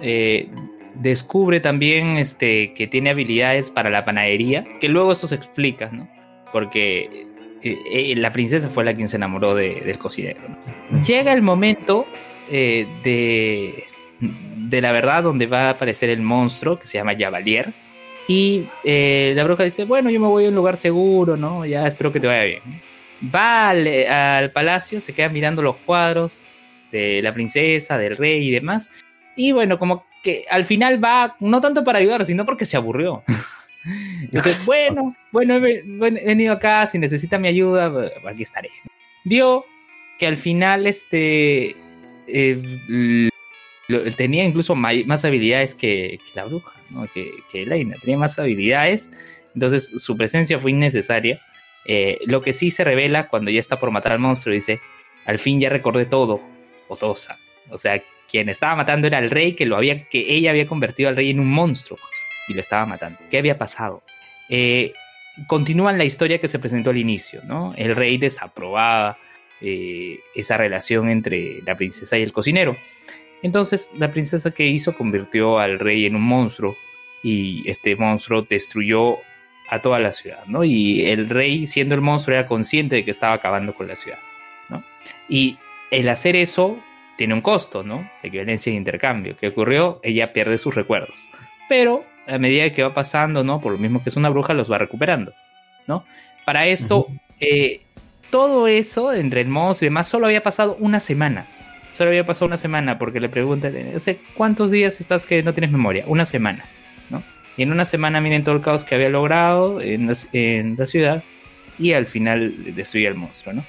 eh, 0.00 0.48
descubre 0.96 1.58
también 1.58 2.16
este, 2.18 2.72
que 2.74 2.86
tiene 2.86 3.10
habilidades 3.10 3.68
para 3.70 3.90
la 3.90 4.04
panadería, 4.04 4.64
que 4.80 4.88
luego 4.88 5.10
eso 5.12 5.26
se 5.26 5.34
explica, 5.34 5.90
¿no? 5.90 6.08
Porque 6.52 7.26
eh, 7.62 8.14
la 8.16 8.30
princesa 8.30 8.68
fue 8.70 8.84
la 8.84 8.94
quien 8.94 9.08
se 9.08 9.16
enamoró 9.16 9.54
de- 9.56 9.80
del 9.80 9.98
cocinero. 9.98 10.40
¿no? 10.90 11.02
Llega 11.02 11.32
el 11.32 11.42
momento 11.42 12.06
de, 13.02 13.84
de 14.20 14.80
la 14.80 14.92
verdad 14.92 15.22
donde 15.22 15.46
va 15.46 15.68
a 15.68 15.70
aparecer 15.70 16.10
el 16.10 16.22
monstruo 16.22 16.78
que 16.78 16.86
se 16.86 16.98
llama 16.98 17.16
Javalier. 17.18 17.72
Y 18.26 18.64
eh, 18.84 19.32
la 19.36 19.44
bruja 19.44 19.64
dice, 19.64 19.84
bueno, 19.84 20.08
yo 20.10 20.18
me 20.18 20.26
voy 20.26 20.46
a 20.46 20.48
un 20.48 20.54
lugar 20.54 20.76
seguro, 20.76 21.36
¿no? 21.36 21.66
Ya 21.66 21.86
espero 21.86 22.12
que 22.12 22.20
te 22.20 22.26
vaya 22.26 22.44
bien. 22.44 22.62
Va 23.34 23.70
al, 23.70 23.86
al 23.86 24.50
palacio, 24.50 25.00
se 25.00 25.12
queda 25.12 25.28
mirando 25.28 25.62
los 25.62 25.76
cuadros 25.76 26.48
de 26.90 27.20
la 27.22 27.34
princesa, 27.34 27.98
del 27.98 28.16
rey 28.16 28.48
y 28.48 28.50
demás. 28.50 28.90
Y 29.36 29.52
bueno, 29.52 29.78
como 29.78 30.06
que 30.22 30.44
al 30.50 30.64
final 30.64 31.02
va, 31.02 31.36
no 31.40 31.60
tanto 31.60 31.84
para 31.84 31.98
ayudar, 31.98 32.24
sino 32.24 32.44
porque 32.44 32.64
se 32.64 32.76
aburrió. 32.76 33.22
Dice, 34.30 34.54
bueno, 34.64 35.14
bueno, 35.30 35.56
he, 35.56 35.82
venido 35.82 36.54
acá, 36.54 36.86
si 36.86 36.98
necesita 36.98 37.38
mi 37.38 37.48
ayuda, 37.48 37.92
aquí 38.26 38.42
estaré. 38.42 38.70
Vio 39.24 39.64
que 40.18 40.26
al 40.26 40.36
final 40.36 40.86
este 40.86 41.76
eh, 42.26 43.28
tenía 44.16 44.44
incluso 44.44 44.74
más 44.74 45.24
habilidades 45.24 45.74
que, 45.74 46.18
la 46.34 46.44
bruja, 46.44 46.72
¿no? 46.90 47.06
que, 47.12 47.30
que 47.52 47.64
tenía 47.66 48.18
más 48.18 48.38
habilidades, 48.38 49.10
entonces 49.54 50.02
su 50.02 50.16
presencia 50.16 50.58
fue 50.58 50.70
innecesaria. 50.70 51.40
Eh, 51.86 52.18
lo 52.26 52.40
que 52.40 52.52
sí 52.52 52.70
se 52.70 52.82
revela 52.84 53.28
cuando 53.28 53.50
ya 53.50 53.60
está 53.60 53.78
por 53.78 53.90
matar 53.90 54.12
al 54.12 54.18
monstruo, 54.18 54.54
dice, 54.54 54.80
al 55.26 55.38
fin 55.38 55.60
ya 55.60 55.68
recordé 55.68 56.06
todo, 56.06 56.40
Otosa. 56.88 57.38
O 57.70 57.78
sea, 57.78 58.02
quien 58.28 58.48
estaba 58.48 58.74
matando 58.74 59.06
era 59.06 59.18
el 59.18 59.30
rey 59.30 59.54
que 59.54 59.66
lo 59.66 59.76
había, 59.76 60.04
que 60.08 60.34
ella 60.34 60.50
había 60.50 60.66
convertido 60.66 61.08
al 61.08 61.16
rey 61.16 61.30
en 61.30 61.40
un 61.40 61.48
monstruo 61.48 61.98
y 62.48 62.54
lo 62.54 62.60
estaba 62.60 62.86
matando. 62.86 63.18
¿Qué 63.30 63.38
había 63.38 63.58
pasado? 63.58 64.02
Eh, 64.48 64.92
continúan 65.46 65.98
la 65.98 66.04
historia 66.04 66.40
que 66.40 66.48
se 66.48 66.58
presentó 66.58 66.90
al 66.90 66.96
inicio, 66.96 67.42
¿no? 67.44 67.74
El 67.76 67.96
rey 67.96 68.18
desaprobaba 68.18 69.18
eh, 69.60 70.18
esa 70.34 70.56
relación 70.56 71.08
entre 71.08 71.62
la 71.66 71.76
princesa 71.76 72.18
y 72.18 72.22
el 72.22 72.32
cocinero. 72.32 72.76
Entonces, 73.42 73.90
la 73.96 74.10
princesa 74.10 74.50
que 74.50 74.66
hizo 74.66 74.94
convirtió 74.94 75.58
al 75.58 75.78
rey 75.78 76.06
en 76.06 76.16
un 76.16 76.22
monstruo 76.22 76.76
y 77.22 77.68
este 77.68 77.96
monstruo 77.96 78.42
destruyó 78.42 79.18
a 79.68 79.80
toda 79.80 79.98
la 79.98 80.12
ciudad, 80.12 80.44
¿no? 80.46 80.64
Y 80.64 81.06
el 81.06 81.28
rey, 81.28 81.66
siendo 81.66 81.94
el 81.94 82.00
monstruo, 82.00 82.36
era 82.36 82.46
consciente 82.46 82.96
de 82.96 83.04
que 83.04 83.10
estaba 83.10 83.34
acabando 83.34 83.74
con 83.74 83.88
la 83.88 83.96
ciudad, 83.96 84.18
¿no? 84.68 84.84
Y 85.28 85.56
el 85.90 86.08
hacer 86.08 86.36
eso 86.36 86.78
tiene 87.16 87.34
un 87.34 87.40
costo, 87.40 87.82
¿no? 87.82 88.08
De 88.22 88.30
violencia 88.30 88.70
de 88.70 88.76
intercambio. 88.76 89.36
¿Qué 89.36 89.48
ocurrió? 89.48 90.00
Ella 90.02 90.32
pierde 90.32 90.58
sus 90.58 90.74
recuerdos. 90.74 91.16
Pero 91.68 92.04
a 92.26 92.38
medida 92.38 92.70
que 92.72 92.82
va 92.82 92.94
pasando, 92.94 93.42
¿no? 93.44 93.60
Por 93.60 93.72
lo 93.72 93.78
mismo 93.78 94.02
que 94.02 94.10
es 94.10 94.16
una 94.16 94.30
bruja, 94.30 94.54
los 94.54 94.70
va 94.70 94.78
recuperando, 94.78 95.32
¿no? 95.86 96.04
Para 96.44 96.66
esto, 96.66 97.08
eh, 97.40 97.82
todo 98.30 98.66
eso 98.66 99.12
entre 99.12 99.40
el 99.40 99.48
monstruo 99.48 99.86
y 99.86 99.90
demás 99.90 100.08
solo 100.08 100.26
había 100.26 100.42
pasado 100.42 100.76
una 100.78 101.00
semana. 101.00 101.46
Solo 101.94 102.10
había 102.10 102.26
pasado 102.26 102.46
una 102.46 102.56
semana 102.56 102.98
porque 102.98 103.20
le 103.20 103.28
preguntan, 103.28 103.72
¿cuántos 104.34 104.72
días 104.72 104.98
estás 104.98 105.26
que 105.26 105.44
no 105.44 105.52
tienes 105.52 105.70
memoria? 105.70 106.02
Una 106.08 106.24
semana, 106.24 106.64
¿no? 107.08 107.22
Y 107.56 107.62
en 107.62 107.70
una 107.70 107.84
semana 107.84 108.20
miren 108.20 108.42
todo 108.42 108.56
el 108.56 108.62
caos 108.62 108.84
que 108.84 108.96
había 108.96 109.10
logrado 109.10 109.80
en 109.80 110.08
la, 110.08 110.14
en 110.32 110.74
la 110.76 110.88
ciudad 110.88 111.22
y 111.78 111.92
al 111.92 112.06
final 112.06 112.74
destruye 112.74 113.06
al 113.06 113.14
monstruo, 113.14 113.54
¿no? 113.54 113.64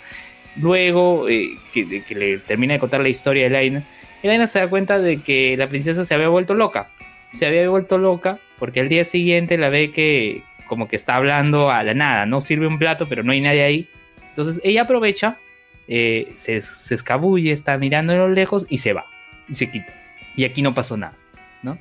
Luego 0.59 1.29
eh, 1.29 1.51
que, 1.71 2.01
que 2.01 2.15
le 2.15 2.39
termina 2.39 2.73
de 2.73 2.79
contar 2.79 3.01
la 3.01 3.09
historia 3.09 3.43
de 3.43 3.47
Elaina, 3.49 3.83
Elaina 4.23 4.47
se 4.47 4.57
da 4.57 4.67
cuenta 4.71 4.97
de 4.97 5.21
que 5.21 5.55
la 5.55 5.67
princesa 5.67 6.03
se 6.03 6.15
había 6.15 6.29
vuelto 6.29 6.55
loca. 6.55 6.87
Se 7.31 7.45
había 7.45 7.69
vuelto 7.69 7.99
loca 7.99 8.39
porque 8.57 8.79
al 8.79 8.89
día 8.89 9.03
siguiente 9.03 9.55
la 9.59 9.69
ve 9.69 9.91
que 9.91 10.41
como 10.65 10.87
que 10.87 10.95
está 10.95 11.15
hablando 11.15 11.69
a 11.69 11.83
la 11.83 11.93
nada, 11.93 12.25
no 12.25 12.41
sirve 12.41 12.65
un 12.65 12.79
plato 12.79 13.07
pero 13.07 13.21
no 13.21 13.33
hay 13.33 13.41
nadie 13.41 13.61
ahí. 13.61 13.87
Entonces 14.29 14.59
ella 14.63 14.81
aprovecha, 14.81 15.37
eh, 15.87 16.33
se, 16.35 16.61
se 16.61 16.95
escabulle, 16.95 17.51
está 17.51 17.77
mirando 17.77 18.13
a 18.13 18.17
lo 18.17 18.29
lejos 18.29 18.65
y 18.69 18.79
se 18.79 18.93
va, 18.93 19.05
y 19.47 19.55
se 19.55 19.69
quita. 19.71 19.93
Y 20.35 20.43
aquí 20.43 20.61
no 20.61 20.73
pasó 20.73 20.97
nada, 20.97 21.15
¿no? 21.63 21.77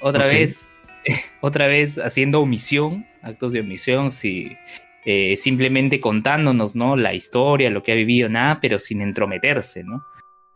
Otra 0.00 0.26
vez, 0.26 0.68
otra 1.40 1.66
vez 1.66 1.98
haciendo 1.98 2.40
omisión, 2.40 3.06
actos 3.22 3.52
de 3.52 3.60
omisión, 3.60 4.10
si, 4.10 4.56
eh, 5.04 5.36
simplemente 5.36 6.00
contándonos, 6.00 6.76
¿no? 6.76 6.96
La 6.96 7.14
historia, 7.14 7.70
lo 7.70 7.82
que 7.82 7.92
ha 7.92 7.96
vivido, 7.96 8.28
nada, 8.28 8.58
pero 8.60 8.78
sin 8.78 9.00
entrometerse, 9.00 9.82
¿no? 9.84 10.04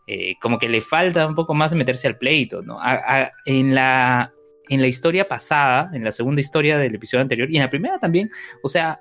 Eh, 0.07 0.35
como 0.41 0.57
que 0.59 0.67
le 0.67 0.81
falta 0.81 1.25
un 1.27 1.35
poco 1.35 1.53
más 1.53 1.71
de 1.71 1.77
meterse 1.77 2.07
al 2.07 2.17
pleito, 2.17 2.61
¿no? 2.61 2.79
A- 2.81 3.21
a- 3.23 3.31
en, 3.45 3.73
la, 3.75 4.33
en 4.67 4.81
la 4.81 4.87
historia 4.87 5.27
pasada, 5.27 5.89
en 5.93 6.03
la 6.03 6.11
segunda 6.11 6.41
historia 6.41 6.77
del 6.77 6.95
episodio 6.95 7.21
anterior, 7.21 7.49
y 7.49 7.55
en 7.57 7.63
la 7.63 7.69
primera 7.69 7.99
también, 7.99 8.29
o 8.63 8.67
sea, 8.67 8.99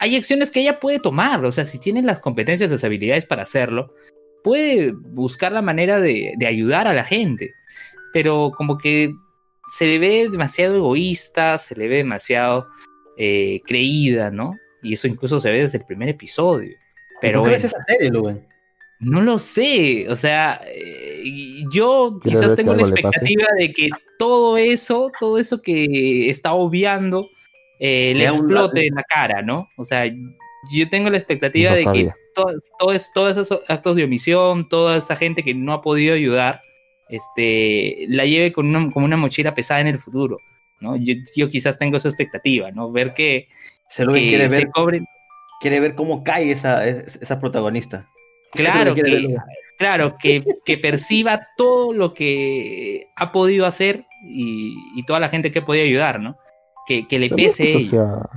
hay 0.00 0.16
acciones 0.16 0.50
que 0.50 0.60
ella 0.60 0.80
puede 0.80 0.98
tomar, 0.98 1.44
o 1.44 1.52
sea, 1.52 1.64
si 1.66 1.78
tiene 1.78 2.02
las 2.02 2.20
competencias, 2.20 2.70
las 2.70 2.82
habilidades 2.84 3.26
para 3.26 3.42
hacerlo, 3.42 3.94
puede 4.42 4.92
buscar 4.92 5.52
la 5.52 5.62
manera 5.62 6.00
de, 6.00 6.32
de 6.36 6.46
ayudar 6.46 6.88
a 6.88 6.94
la 6.94 7.04
gente, 7.04 7.52
pero 8.12 8.50
como 8.56 8.78
que 8.78 9.12
se 9.68 9.86
le 9.86 9.98
ve 9.98 10.28
demasiado 10.30 10.76
egoísta, 10.76 11.58
se 11.58 11.76
le 11.76 11.86
ve 11.86 11.98
demasiado 11.98 12.66
eh, 13.18 13.60
creída, 13.66 14.30
¿no? 14.30 14.54
Y 14.82 14.94
eso 14.94 15.06
incluso 15.06 15.38
se 15.38 15.50
ve 15.50 15.58
desde 15.58 15.78
el 15.78 15.84
primer 15.84 16.08
episodio. 16.08 16.74
Pero 17.20 17.40
¿Por 17.40 17.50
qué 17.50 17.54
ves 17.56 17.64
esa 17.64 17.82
serie, 17.82 18.10
no 19.00 19.22
lo 19.22 19.38
sé, 19.38 20.06
o 20.10 20.16
sea, 20.16 20.60
eh, 20.66 21.62
yo 21.72 22.18
quizás 22.22 22.54
tengo 22.54 22.74
la 22.74 22.82
expectativa 22.82 23.46
de 23.58 23.72
que 23.72 23.88
todo 24.18 24.58
eso, 24.58 25.10
todo 25.18 25.38
eso 25.38 25.62
que 25.62 26.28
está 26.28 26.52
obviando, 26.52 27.28
eh, 27.80 28.12
le 28.14 28.26
explote 28.26 28.86
en 28.86 28.94
la 28.94 29.02
cara, 29.02 29.42
¿no? 29.42 29.68
O 29.76 29.84
sea, 29.84 30.04
yo 30.06 30.88
tengo 30.90 31.08
la 31.10 31.16
expectativa 31.16 31.70
No 31.70 31.76
de 31.76 31.82
que 31.82 31.84
sabía. 31.84 32.16
todos 33.14 33.36
esos 33.36 33.60
actos 33.68 33.96
de 33.96 34.04
omisión, 34.04 34.68
toda 34.68 34.98
esa 34.98 35.16
gente 35.16 35.42
que 35.42 35.54
no 35.54 35.72
ha 35.72 35.80
podido 35.82 36.14
ayudar, 36.14 36.60
este, 37.08 38.04
la 38.08 38.26
lleve 38.26 38.52
con 38.52 38.66
una, 38.68 38.92
como 38.92 39.06
una 39.06 39.16
mochila 39.16 39.54
pesada 39.54 39.80
en 39.80 39.86
el 39.88 39.98
futuro. 39.98 40.38
¿no? 40.80 40.96
Yo, 40.96 41.14
yo 41.34 41.48
quizás 41.48 41.78
tengo 41.78 41.96
esa 41.96 42.08
expectativa, 42.08 42.70
¿no? 42.70 42.92
Ver 42.92 43.14
que, 43.14 43.48
Celoven 43.88 44.22
que 44.22 44.28
quiere 44.28 44.48
se 44.50 44.56
ver, 44.56 44.70
cobren. 44.70 45.06
quiere 45.60 45.80
ver 45.80 45.94
cómo 45.94 46.22
cae 46.22 46.52
esa, 46.52 46.86
esa 46.86 47.40
protagonista. 47.40 48.08
Lo 48.54 48.64
Claro, 48.64 48.94
que 48.94 49.02
que, 49.02 49.36
claro 49.78 50.16
que, 50.18 50.44
que 50.64 50.76
perciba 50.78 51.48
todo 51.56 51.92
lo 51.92 52.14
que 52.14 53.06
ha 53.16 53.32
podido 53.32 53.64
hacer 53.66 54.04
y, 54.26 54.74
y 54.94 55.02
toda 55.04 55.20
la 55.20 55.28
gente 55.28 55.50
que 55.50 55.60
ha 55.60 55.64
podido 55.66 55.84
ayudar, 55.84 56.20
¿no? 56.20 56.36
Que, 56.90 57.06
que 57.06 57.20
le 57.20 57.28
Pero 57.28 57.40
no 57.40 57.48
es 57.48 57.56
pese 57.56 57.56
que 57.56 57.64
eso 57.64 57.78
ello. 57.78 57.88
sea, 57.88 58.28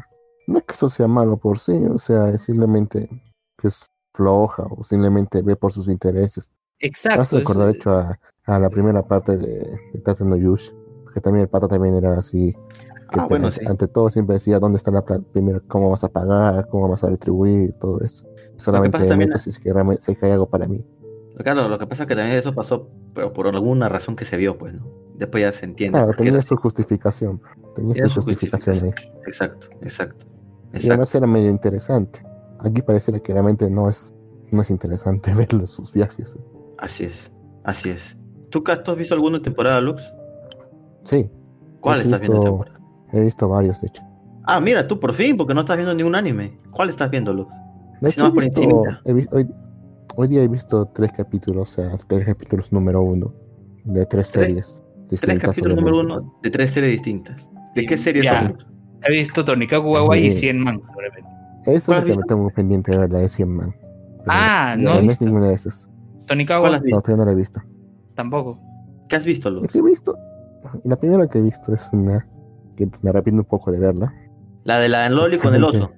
no 0.48 0.60
es 0.60 0.64
que 0.66 0.74
eso 0.74 0.90
sea 0.90 1.08
malo 1.08 1.38
por 1.38 1.58
sí, 1.58 1.74
o 1.92 1.98
sea, 1.98 2.30
es 2.30 2.44
simplemente 2.44 3.10
que 3.58 3.68
es 3.68 3.88
floja 4.14 4.64
o 4.70 4.84
simplemente 4.84 5.42
ve 5.42 5.56
por 5.56 5.74
sus 5.74 5.88
intereses. 5.88 6.52
Exacto. 6.80 7.22
hace 7.24 7.38
recordar, 7.38 7.68
de 7.68 7.74
hecho, 7.74 7.92
a, 7.92 8.20
a 8.46 8.60
la 8.60 8.70
primera 8.70 9.02
parte 9.08 9.38
de, 9.38 9.80
de 9.94 10.00
Tate 10.04 10.24
no 10.24 10.38
Yush, 10.38 10.70
que 11.14 11.20
también 11.22 11.44
el 11.44 11.50
pata 11.50 11.68
también 11.68 11.96
era 11.96 12.18
así. 12.18 12.54
Que 13.12 13.20
Ah, 13.20 13.26
bueno, 13.28 13.48
ante, 13.48 13.60
sí. 13.60 13.66
ante 13.68 13.88
todo 13.88 14.10
siempre 14.12 14.36
decía 14.36 14.60
dónde 14.60 14.78
está 14.78 14.92
la 14.92 15.04
plata, 15.04 15.24
primero 15.32 15.62
cómo 15.68 15.90
vas 15.90 16.04
a 16.04 16.10
pagar, 16.10 16.68
cómo 16.68 16.90
vas 16.90 17.04
a 17.04 17.10
retribuir, 17.10 17.74
todo 17.80 18.02
eso. 18.02 18.28
Solamente 18.58 19.18
meto 19.18 19.40
si 19.40 19.50
es 19.50 19.58
que 19.60 19.74
realmente 19.74 20.04
si 20.04 20.12
es 20.12 20.20
que 20.20 20.28
hay 20.28 20.34
algo 20.34 20.48
para 20.48 20.68
mí. 20.68 20.86
Claro, 21.38 21.68
lo 21.68 21.80
que 21.80 21.88
pasa 21.88 22.04
es 22.04 22.08
que 22.10 22.16
también 22.16 22.38
eso 22.38 22.54
pasó 22.54 22.90
pero 23.14 23.34
por 23.34 23.48
alguna 23.48 23.90
razón 23.90 24.16
que 24.16 24.26
se 24.26 24.38
vio, 24.38 24.58
pues, 24.58 24.74
¿no? 24.74 24.86
Después 25.16 25.44
ya 25.44 25.52
se 25.52 25.66
entiende. 25.66 25.98
Claro, 25.98 26.14
tenía 26.14 26.42
su 26.42 26.56
justificación. 26.58 27.42
Tenía 27.76 27.94
Tenía 27.94 28.10
su 28.10 28.16
justificación 28.22 28.76
ahí. 28.84 28.92
Exacto, 29.28 29.68
exacto. 29.82 30.26
Y 30.74 30.88
además 30.88 31.14
era 31.14 31.28
medio 31.28 31.50
interesante. 31.50 32.24
Aquí 32.60 32.82
pareciera 32.82 33.20
que 33.20 33.32
realmente 33.34 33.70
no 33.70 33.90
es, 33.90 34.14
no 34.52 34.62
es 34.62 34.70
interesante 34.72 35.34
ver 35.36 35.68
sus 35.68 35.92
viajes. 35.94 36.36
Así 36.78 37.06
es, 37.06 37.32
así 37.64 37.90
es. 37.92 38.18
¿Tú, 38.50 38.64
tú 38.64 38.92
has 38.92 38.98
visto 38.98 39.14
alguna 39.14 39.42
temporada, 39.42 39.80
Lux? 39.82 40.02
Sí, 41.06 41.30
¿Cuál 41.80 42.00
He 42.00 42.04
estás 42.04 42.20
viendo 42.22 42.40
visto- 42.40 42.50
temporada? 42.52 42.80
he 43.12 43.20
visto 43.22 43.48
varios, 43.50 43.82
de 43.82 43.88
hecho. 43.88 44.04
Ah, 44.46 44.60
mira, 44.60 44.88
tú 44.88 45.00
por 45.00 45.14
fin, 45.14 45.38
porque 45.38 45.54
no 45.54 45.62
estás 45.62 45.78
viendo 45.78 45.94
ningún 45.94 46.16
anime. 46.16 46.60
¿Cuál 46.72 46.90
estás 46.90 47.10
viendo, 47.10 47.34
Lux? 47.34 47.52
De 48.02 48.10
Si 48.12 48.20
hecho, 48.20 48.22
no, 48.24 48.28
he 48.30 48.32
por 48.34 48.44
visto- 48.44 48.62
he 49.06 49.14
hoy, 49.36 49.48
hoy 50.16 50.28
día 50.28 50.44
he 50.44 50.48
visto 50.48 50.86
tres 50.94 51.12
capítulos, 51.16 51.72
o 51.72 51.74
sea, 51.82 51.92
tres 52.08 52.26
capítulos 52.26 52.72
número 52.72 53.02
uno 53.02 53.34
de 53.84 54.06
tres 54.06 54.32
Tres- 54.32 54.46
series 54.46 54.84
Tres 55.08 55.22
distintas. 55.22 55.50
capítulos 55.50 55.78
número 55.78 56.00
uno 56.00 56.36
de 56.42 56.50
tres 56.50 56.72
series 56.72 56.92
distintas. 56.94 57.48
¿De 57.76 57.86
qué 57.86 57.98
series 57.98 58.26
son? 58.28 58.58
He 59.06 59.12
visto 59.12 59.44
Tonikaku 59.44 60.14
y 60.16 60.32
Sí. 60.32 60.40
100 60.40 60.60
man, 60.60 60.82
seguramente. 60.86 61.30
Esa 61.64 61.72
es 61.74 61.86
¿Cuál 61.86 61.98
la 61.98 62.04
has 62.04 62.10
que 62.12 62.18
me 62.18 62.24
tengo 62.24 62.50
pendiente 62.50 62.92
de 62.92 62.98
ver, 63.00 63.12
la 63.14 63.20
de 63.20 63.30
100 63.30 63.50
man. 63.50 63.76
Pero 63.80 64.26
Ah, 64.30 64.76
no 64.78 64.94
no, 64.94 65.00
he 65.00 65.04
no 65.04 65.12
es 65.12 65.22
ninguna 65.22 65.48
de 65.50 65.56
esas. 65.56 65.90
No, 66.30 66.46
todavía 66.46 67.18
no 67.18 67.26
la 67.26 67.32
he 67.32 67.36
visto. 67.36 67.62
tampoco. 68.16 68.60
¿Qué 69.10 69.18
has 69.18 69.26
visto, 69.26 69.62
que 69.64 69.78
he 69.80 69.82
visto, 69.82 70.18
y 70.84 70.90
la 70.90 70.96
primera 70.96 71.28
que 71.28 71.38
he 71.40 71.42
visto 71.42 71.74
es 71.74 71.88
una 71.92 72.26
que 72.78 72.90
me 73.02 73.10
arrepiento 73.10 73.42
un 73.44 73.48
poco 73.48 73.72
de 73.72 73.80
verla. 73.80 74.14
La 74.64 74.80
de 74.80 74.88
la 74.90 75.10
Loli 75.10 75.38
con 75.38 75.54
el 75.54 75.64
oso. 75.64 75.92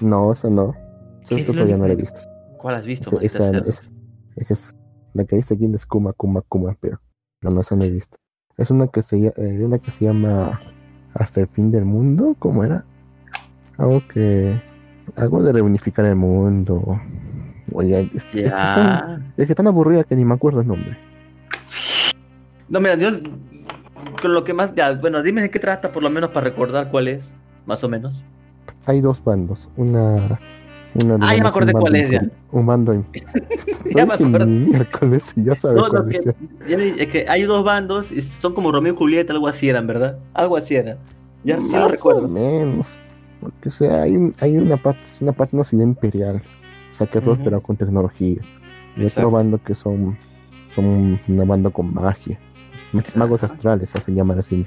No, 0.00 0.32
esa 0.32 0.50
no. 0.50 0.74
¿Qué 1.28 1.36
Esa 1.36 1.36
es 1.36 1.46
todavía 1.46 1.76
no 1.76 1.86
la 1.86 1.92
he 1.92 1.96
visto. 1.96 2.20
¿Cuál 2.60 2.74
has 2.74 2.86
visto? 2.86 3.20
Esa, 3.20 3.48
esa, 3.48 3.58
esa- 3.58 3.82
esa 4.36 4.54
es 4.54 4.76
la 5.14 5.24
que 5.24 5.36
dice 5.36 5.54
aquí 5.54 5.64
es 5.74 5.86
Kuma 5.86 6.12
Kuma 6.12 6.42
Kuma, 6.42 6.76
pero 6.78 7.00
no, 7.40 7.50
no, 7.50 7.62
esa 7.62 7.74
no 7.74 7.84
he 7.84 7.90
visto. 7.90 8.18
Es 8.58 8.70
una 8.70 8.88
que 8.88 9.00
se, 9.00 9.16
eh, 9.34 9.64
una 9.64 9.78
que 9.78 9.90
se 9.90 10.04
llama 10.04 10.58
Hasta 11.14 11.40
el 11.40 11.46
fin 11.46 11.70
del 11.70 11.84
mundo, 11.86 12.36
¿cómo 12.38 12.62
era? 12.62 12.84
Algo 13.78 14.02
que. 14.06 14.60
Algo 15.16 15.42
de 15.42 15.52
reunificar 15.52 16.04
el 16.04 16.16
mundo. 16.16 17.00
Oye, 17.72 18.00
es, 18.14 18.14
es 18.16 18.24
que 18.32 18.40
es 18.42 18.54
tan, 18.54 19.32
es 19.36 19.46
que 19.48 19.54
tan 19.54 19.66
aburrida 19.66 20.04
que 20.04 20.14
ni 20.14 20.24
me 20.24 20.34
acuerdo 20.34 20.60
el 20.60 20.66
nombre. 20.66 20.96
No, 22.68 22.78
mira, 22.80 22.94
yo 22.96 23.08
con 24.20 24.34
lo 24.34 24.44
que 24.44 24.52
más. 24.52 24.74
Ya, 24.74 24.92
bueno, 24.94 25.22
dime 25.22 25.40
de 25.42 25.50
qué 25.50 25.58
trata, 25.58 25.90
por 25.90 26.02
lo 26.02 26.10
menos 26.10 26.30
para 26.30 26.44
recordar 26.44 26.90
cuál 26.90 27.08
es, 27.08 27.34
más 27.66 27.82
o 27.82 27.88
menos. 27.88 28.22
Hay 28.86 29.00
dos 29.00 29.24
bandos. 29.24 29.70
Una. 29.76 30.38
Una 30.94 31.18
Ah, 31.28 31.34
ya 31.36 31.42
me 31.42 31.48
acordé 31.48 31.72
cuál 31.72 31.94
es, 31.96 32.10
ya. 32.10 32.22
Un 32.50 32.66
Ya 33.94 34.06
me 34.06 34.14
miércoles 34.46 35.32
y 35.36 35.44
ya 35.44 35.54
sabes 35.54 35.76
No, 35.78 35.88
no, 35.88 36.06
que, 36.06 36.16
es. 36.18 37.06
que 37.08 37.24
hay 37.28 37.42
dos 37.42 37.64
bandos 37.64 38.10
y 38.12 38.22
son 38.22 38.54
como 38.54 38.72
Romeo 38.72 38.92
y 38.92 38.96
Julieta, 38.96 39.32
algo 39.32 39.46
así 39.48 39.68
eran, 39.68 39.86
¿verdad? 39.86 40.18
Algo 40.34 40.56
así 40.56 40.74
era. 40.74 40.98
Ya 41.44 41.56
sí 41.60 41.72
lo 41.72 41.80
Más 41.82 41.90
recuerdo. 41.92 42.24
o 42.26 42.28
menos. 42.28 42.98
Porque 43.40 43.68
o 43.68 43.72
sea, 43.72 44.02
hay, 44.02 44.16
un- 44.16 44.34
hay 44.40 44.56
una 44.58 44.76
parte, 44.76 45.00
una 45.20 45.32
parte 45.32 45.56
una 45.56 45.64
ciudad 45.64 45.84
imperial. 45.84 46.42
O 46.90 46.92
sea, 46.92 47.06
que 47.06 47.18
es 47.18 47.24
Ujú. 47.24 47.34
próspera 47.34 47.60
con 47.60 47.76
tecnología. 47.76 48.36
Y 48.96 49.02
Exacto. 49.02 49.20
otro 49.28 49.30
bando 49.30 49.62
que 49.62 49.74
son, 49.74 50.18
son 50.66 51.18
una 51.28 51.44
banda 51.44 51.70
con 51.70 51.94
magia. 51.94 52.38
Magos 53.14 53.44
astrales, 53.44 53.94
así 53.94 54.12
llaman 54.12 54.40
así. 54.40 54.66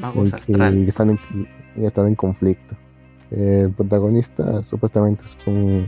Magos 0.00 0.30
Y- 0.30 0.34
astrales. 0.34 0.84
Y, 0.84 0.88
están 0.88 1.10
en, 1.10 1.18
y 1.76 1.84
están 1.84 2.08
en 2.08 2.14
conflicto. 2.16 2.76
El 3.30 3.70
protagonista 3.70 4.62
supuestamente 4.62 5.24
es 5.24 5.36
un, 5.46 5.86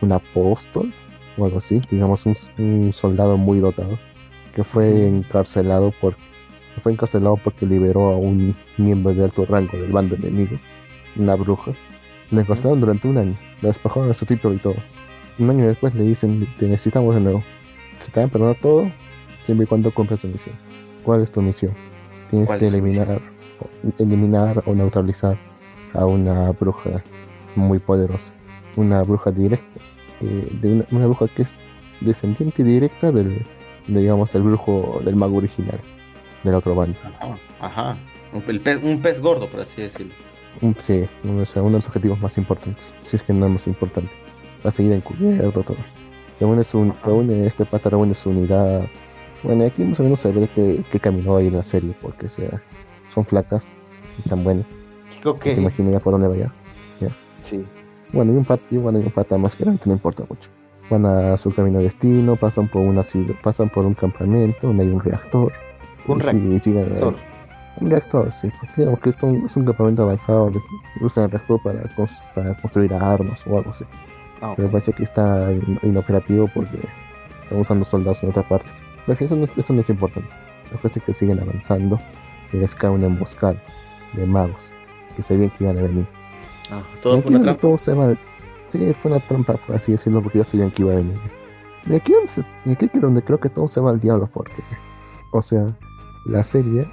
un 0.00 0.12
apóstol 0.12 0.92
o 1.36 1.44
algo 1.44 1.58
así, 1.58 1.80
digamos 1.90 2.24
un, 2.26 2.36
un 2.58 2.92
soldado 2.92 3.36
muy 3.36 3.58
dotado 3.58 3.98
que 4.54 4.64
fue 4.64 5.06
encarcelado 5.06 5.92
por 6.00 6.16
fue 6.80 6.92
encarcelado 6.92 7.36
porque 7.36 7.66
liberó 7.66 8.12
a 8.12 8.16
un 8.16 8.54
miembro 8.76 9.14
de 9.14 9.24
alto 9.24 9.46
rango 9.46 9.78
del 9.78 9.92
bando 9.92 10.14
enemigo, 10.14 10.56
una 11.16 11.34
bruja. 11.34 11.72
Lo 12.30 12.40
encarcelaron 12.40 12.80
durante 12.80 13.08
un 13.08 13.18
año, 13.18 13.34
le 13.62 13.68
despojaron 13.68 14.08
de 14.08 14.14
su 14.14 14.26
título 14.26 14.54
y 14.54 14.58
todo. 14.58 14.76
Un 15.38 15.50
año 15.50 15.66
después 15.66 15.94
le 15.94 16.04
dicen 16.04 16.46
te 16.58 16.66
necesitamos 16.66 17.14
de 17.14 17.20
nuevo. 17.20 17.42
Se 17.96 18.10
te 18.10 18.20
van 18.20 18.28
a 18.28 18.32
perdonar 18.32 18.56
todo 18.60 18.90
siempre 19.42 19.64
y 19.64 19.66
cuando 19.68 19.90
cumplas 19.90 20.20
tu 20.20 20.28
misión. 20.28 20.54
¿Cuál 21.02 21.22
es 21.22 21.30
tu 21.30 21.40
misión? 21.40 21.72
Tienes 22.30 22.48
¿Cuál 22.48 22.60
que 22.60 22.66
eliminar, 22.66 23.22
eliminar 23.98 24.62
o 24.66 24.74
neutralizar 24.74 25.38
a 25.96 26.06
una 26.06 26.52
bruja 26.52 27.02
muy 27.54 27.78
poderosa. 27.78 28.32
Una 28.76 29.02
bruja 29.02 29.30
directa. 29.30 29.80
eh, 30.20 30.48
de 30.60 30.72
una, 30.72 30.84
una 30.90 31.06
bruja 31.06 31.28
que 31.28 31.42
es 31.42 31.56
descendiente 32.00 32.62
directa 32.64 33.12
del, 33.12 33.44
de, 33.86 34.00
digamos, 34.00 34.32
del 34.32 34.42
brujo, 34.42 35.00
del 35.04 35.16
mago 35.16 35.36
original, 35.36 35.78
del 36.42 36.54
otro 36.54 36.74
bando. 36.74 36.98
Ajá. 37.60 37.96
Un, 38.32 38.42
el 38.48 38.60
pez, 38.60 38.82
un 38.82 39.00
pez 39.00 39.20
gordo, 39.20 39.48
por 39.48 39.60
así 39.60 39.82
decirlo. 39.82 40.12
Sí, 40.78 41.06
uno, 41.22 41.42
o 41.42 41.44
sea, 41.44 41.62
uno 41.62 41.72
de 41.72 41.78
los 41.78 41.86
objetivos 41.86 42.20
más 42.20 42.38
importantes, 42.38 42.92
si 43.02 43.16
es 43.16 43.22
que 43.22 43.32
no 43.32 43.46
el 43.46 43.52
más 43.52 43.66
importante. 43.66 44.10
Va 44.64 44.68
a 44.68 44.72
seguir 44.72 44.92
encubierto 44.92 45.62
todo. 45.62 45.76
Reúne 46.40 46.64
su, 46.64 46.92
reúne, 47.04 47.46
este 47.46 47.64
pata 47.64 47.90
reúne 47.90 48.14
su 48.14 48.30
unidad. 48.30 48.86
Bueno, 49.42 49.64
aquí 49.66 49.84
más 49.84 50.00
o 50.00 50.02
menos 50.02 50.20
se 50.20 50.32
ve 50.32 50.48
que, 50.54 50.82
que 50.90 51.00
caminó 51.00 51.36
ahí 51.36 51.48
en 51.48 51.56
la 51.56 51.62
serie, 51.62 51.94
porque 52.00 52.26
o 52.26 52.30
sea, 52.30 52.62
son 53.08 53.24
flacas, 53.24 53.68
y 54.18 54.22
están 54.22 54.42
buenas. 54.44 54.66
Ok. 55.24 55.40
Te 55.40 55.60
imaginas 55.60 55.92
ya 55.92 56.00
por 56.00 56.12
dónde 56.12 56.28
vaya. 56.28 56.52
Sí. 57.42 57.64
Bueno, 58.12 58.32
y 58.32 58.36
un 58.36 58.44
pata, 58.44 58.62
y 58.70 58.76
bueno, 58.76 58.98
y 58.98 59.02
un 59.02 59.10
pata 59.10 59.38
más 59.38 59.54
que 59.54 59.62
realmente 59.64 59.88
no 59.88 59.92
importa 59.94 60.24
mucho. 60.28 60.50
Van 60.90 61.06
a 61.06 61.36
su 61.36 61.52
camino 61.54 61.78
de 61.78 61.84
destino, 61.84 62.34
pasan 62.36 62.66
por 62.68 62.82
una 62.82 63.02
ciudad, 63.04 63.34
pasan 63.42 63.68
por 63.68 63.84
un 63.84 63.94
campamento 63.94 64.66
donde 64.66 64.82
hay 64.84 64.90
un 64.90 65.00
reactor. 65.00 65.52
Un 66.08 66.18
y, 66.52 66.58
sí- 66.58 66.72
reactor. 66.72 67.14
un 67.80 67.90
reactor, 67.90 68.32
sí. 68.32 68.48
Porque 68.60 68.72
digamos 68.78 69.00
que 69.00 69.10
es 69.10 69.22
un, 69.22 69.46
es 69.46 69.56
un 69.56 69.64
campamento 69.64 70.02
avanzado, 70.02 70.50
usan 71.00 71.24
el 71.24 71.30
reactor 71.30 71.60
para, 71.62 71.82
cons- 71.94 72.20
para 72.34 72.54
construir 72.56 72.94
armas 72.94 73.46
o 73.46 73.58
algo 73.58 73.70
así. 73.70 73.84
Ah, 74.40 74.50
ok. 74.50 74.56
Pero 74.56 74.70
parece 74.70 74.92
que 74.92 75.02
está 75.04 75.52
in- 75.52 75.78
inoperativo 75.82 76.48
porque 76.52 76.78
están 77.44 77.58
usando 77.60 77.84
soldados 77.84 78.22
en 78.24 78.30
otra 78.30 78.42
parte. 78.48 78.70
Pero 79.06 79.24
eso 79.24 79.36
no, 79.36 79.44
es- 79.44 79.56
eso 79.58 79.72
no 79.72 79.80
es 79.82 79.90
importante. 79.90 80.28
La 80.72 80.78
cosa 80.80 80.98
es 80.98 81.04
que 81.04 81.12
siguen 81.12 81.38
avanzando 81.40 82.00
y 82.52 82.56
les 82.56 82.74
cae 82.74 82.90
una 82.90 83.06
emboscada 83.06 83.60
de 84.14 84.26
magos 84.26 84.72
que 85.16 85.22
sabían 85.22 85.50
que 85.50 85.64
iban 85.64 85.78
a 85.78 85.82
venir. 85.82 86.06
Ah, 86.70 86.82
todo 87.02 87.20
fue 87.22 87.30
una 87.30 87.40
trampa. 87.42 87.60
todo 87.60 87.78
se 87.78 87.94
va- 87.94 88.14
Sí, 88.66 88.92
fue 89.00 89.10
una 89.12 89.20
trampa, 89.20 89.54
por 89.54 89.76
así 89.76 89.92
decirlo, 89.92 90.20
porque 90.22 90.38
ya 90.38 90.44
sabían 90.44 90.70
que 90.70 90.82
iba 90.82 90.92
a 90.92 90.96
venir. 90.96 91.18
Y 91.88 91.94
aquí, 91.94 92.12
y 92.64 92.70
aquí 92.72 92.90
es 92.92 93.00
donde 93.00 93.22
creo 93.22 93.38
que 93.38 93.48
todo 93.48 93.68
se 93.68 93.80
va 93.80 93.90
al 93.90 94.00
diablo, 94.00 94.28
porque, 94.32 94.52
o 95.32 95.40
sea, 95.40 95.66
la 96.24 96.42
serie, 96.42 96.88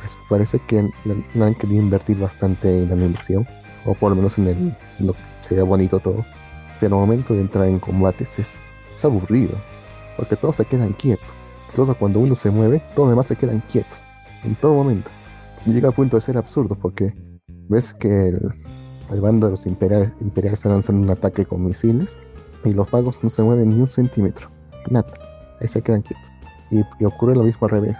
pues 0.00 0.16
parece 0.28 0.58
que 0.60 0.88
le 1.34 1.44
han 1.44 1.54
querido 1.54 1.82
invertir 1.82 2.18
bastante 2.18 2.82
en 2.82 2.88
la 2.88 2.94
animación, 2.94 3.46
o 3.84 3.92
por 3.94 4.08
lo 4.10 4.16
menos 4.16 4.38
en 4.38 4.46
el, 4.48 4.72
lo 5.00 5.12
que 5.12 5.18
se 5.42 5.54
ve 5.54 5.60
bonito 5.62 5.98
todo. 5.98 6.24
Pero 6.80 6.96
al 6.96 7.00
momento 7.02 7.34
de 7.34 7.42
entrar 7.42 7.66
en 7.68 7.78
combates 7.78 8.38
es, 8.38 8.58
es 8.96 9.04
aburrido, 9.04 9.54
porque 10.16 10.34
todos 10.36 10.56
se 10.56 10.64
quedan 10.64 10.92
quietos. 10.94 11.26
Todo 11.76 11.94
cuando 11.94 12.20
uno 12.20 12.34
se 12.34 12.50
mueve, 12.50 12.80
todos 12.94 13.08
los 13.08 13.10
demás 13.10 13.26
se 13.26 13.36
quedan 13.36 13.62
quietos, 13.70 14.02
en 14.44 14.54
todo 14.54 14.72
momento. 14.72 15.10
Y 15.66 15.72
llega 15.74 15.88
al 15.88 15.94
punto 15.94 16.16
de 16.16 16.22
ser 16.22 16.38
absurdo, 16.38 16.74
porque 16.80 17.12
ves 17.68 17.94
que 17.94 18.28
el, 18.28 18.52
el 19.10 19.20
bando 19.20 19.46
de 19.46 19.52
los 19.52 19.66
imperiales, 19.66 20.12
imperiales 20.20 20.60
está 20.60 20.68
lanzando 20.68 21.02
un 21.02 21.10
ataque 21.10 21.44
con 21.46 21.64
misiles 21.64 22.18
y 22.64 22.72
los 22.72 22.92
magos 22.92 23.18
no 23.22 23.30
se 23.30 23.42
mueven 23.42 23.70
ni 23.70 23.80
un 23.80 23.88
centímetro. 23.88 24.48
Nada. 24.90 25.06
Ahí 25.60 25.68
se 25.68 25.82
quedan 25.82 26.02
quietos. 26.02 26.28
Y, 26.70 26.82
y 27.00 27.04
ocurre 27.04 27.34
lo 27.34 27.42
mismo 27.42 27.66
al 27.66 27.70
revés. 27.70 27.96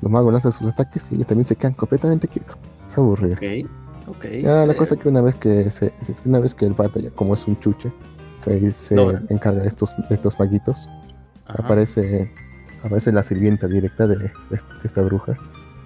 Los 0.00 0.10
magos 0.10 0.32
lanzan 0.32 0.52
sus 0.52 0.68
ataques 0.68 1.10
y 1.10 1.16
ellos 1.16 1.26
también 1.26 1.44
se 1.44 1.56
quedan 1.56 1.74
completamente 1.74 2.28
quietos. 2.28 2.56
Es 2.86 2.96
aburrido. 2.96 3.34
Ok. 3.34 3.68
Ok. 4.08 4.24
Ya, 4.42 4.64
la 4.64 4.74
cosa 4.74 4.94
es 4.94 5.00
que 5.00 5.08
una 5.08 5.20
vez 5.20 5.34
que 5.34 5.70
se, 5.70 5.92
una 6.24 6.40
vez 6.40 6.54
que 6.54 6.64
el 6.64 6.74
pata 6.74 6.98
como 7.14 7.34
es 7.34 7.46
un 7.46 7.58
chuche, 7.60 7.92
se, 8.36 8.72
se 8.72 8.94
encarga 9.28 9.62
de 9.62 9.68
estos, 9.68 9.94
de 10.08 10.14
estos 10.14 10.38
maguitos, 10.38 10.88
ajá, 11.46 11.62
aparece, 11.62 12.32
aparece 12.82 13.12
la 13.12 13.22
sirvienta 13.22 13.66
directa 13.66 14.06
de, 14.06 14.16
de 14.16 14.32
esta 14.82 15.02
bruja. 15.02 15.36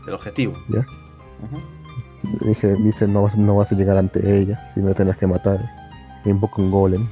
El 0.06 0.14
objetivo. 0.14 0.54
Ya. 0.68 0.80
Ajá. 0.80 1.56
Dije, 2.40 2.74
dice, 2.76 3.08
no 3.08 3.22
vas, 3.22 3.36
no 3.36 3.56
vas 3.56 3.72
a 3.72 3.74
llegar 3.74 3.96
ante 3.96 4.38
ella, 4.38 4.70
me 4.76 4.94
tendrás 4.94 5.18
que 5.18 5.26
matar. 5.26 5.60
Y 6.24 6.30
invoca 6.30 6.62
un 6.62 6.70
golem 6.70 7.08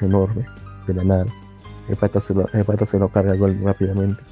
enorme, 0.00 0.46
de 0.86 0.94
la 0.94 1.04
nada. 1.04 1.26
El 1.88 1.96
pata 1.96 2.20
se 2.20 2.34
lo, 2.34 2.46
el 2.52 2.64
pata 2.64 2.86
se 2.86 2.98
lo 2.98 3.08
carga 3.08 3.32
el 3.32 3.38
golem 3.38 3.62
rápidamente. 3.64 4.22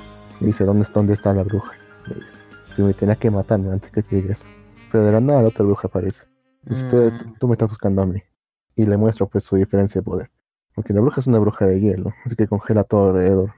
Y 0.41 0.47
dice, 0.47 0.65
¿dónde 0.65 0.83
está, 0.83 1.01
dónde 1.01 1.15
está 1.15 1.33
la 1.33 1.43
bruja? 1.43 1.73
Le 2.07 2.15
dice, 2.15 2.39
y 2.79 2.83
me 2.83 2.93
tendrás 2.95 3.19
que 3.19 3.31
matarme 3.31 3.71
antes 3.73 3.91
que 3.91 4.03
llegues. 4.03 4.49
Pero 4.91 5.05
de 5.05 5.13
la 5.13 5.21
nada 5.21 5.43
la 5.43 5.49
otra 5.49 5.65
bruja 5.65 5.89
aparece. 5.89 6.27
Dice, 6.63 6.87
tú, 6.89 6.97
Mm. 6.97 7.35
tú 7.39 7.49
me 7.49 7.53
estás 7.53 7.69
buscando 7.69 8.03
a 8.03 8.07
mí. 8.07 8.23
Y 8.75 8.87
le 8.87 8.97
muestro 8.97 9.27
pues 9.29 9.45
su 9.45 9.57
diferencia 9.57 10.01
de 10.01 10.05
poder. 10.05 10.31
Porque 10.75 10.93
la 10.93 11.01
bruja 11.01 11.21
es 11.21 11.27
una 11.27 11.39
bruja 11.39 11.67
de 11.67 11.81
hielo, 11.81 12.13
así 12.25 12.37
que 12.37 12.47
congela 12.47 12.85
todo 12.85 13.09
alrededor. 13.09 13.53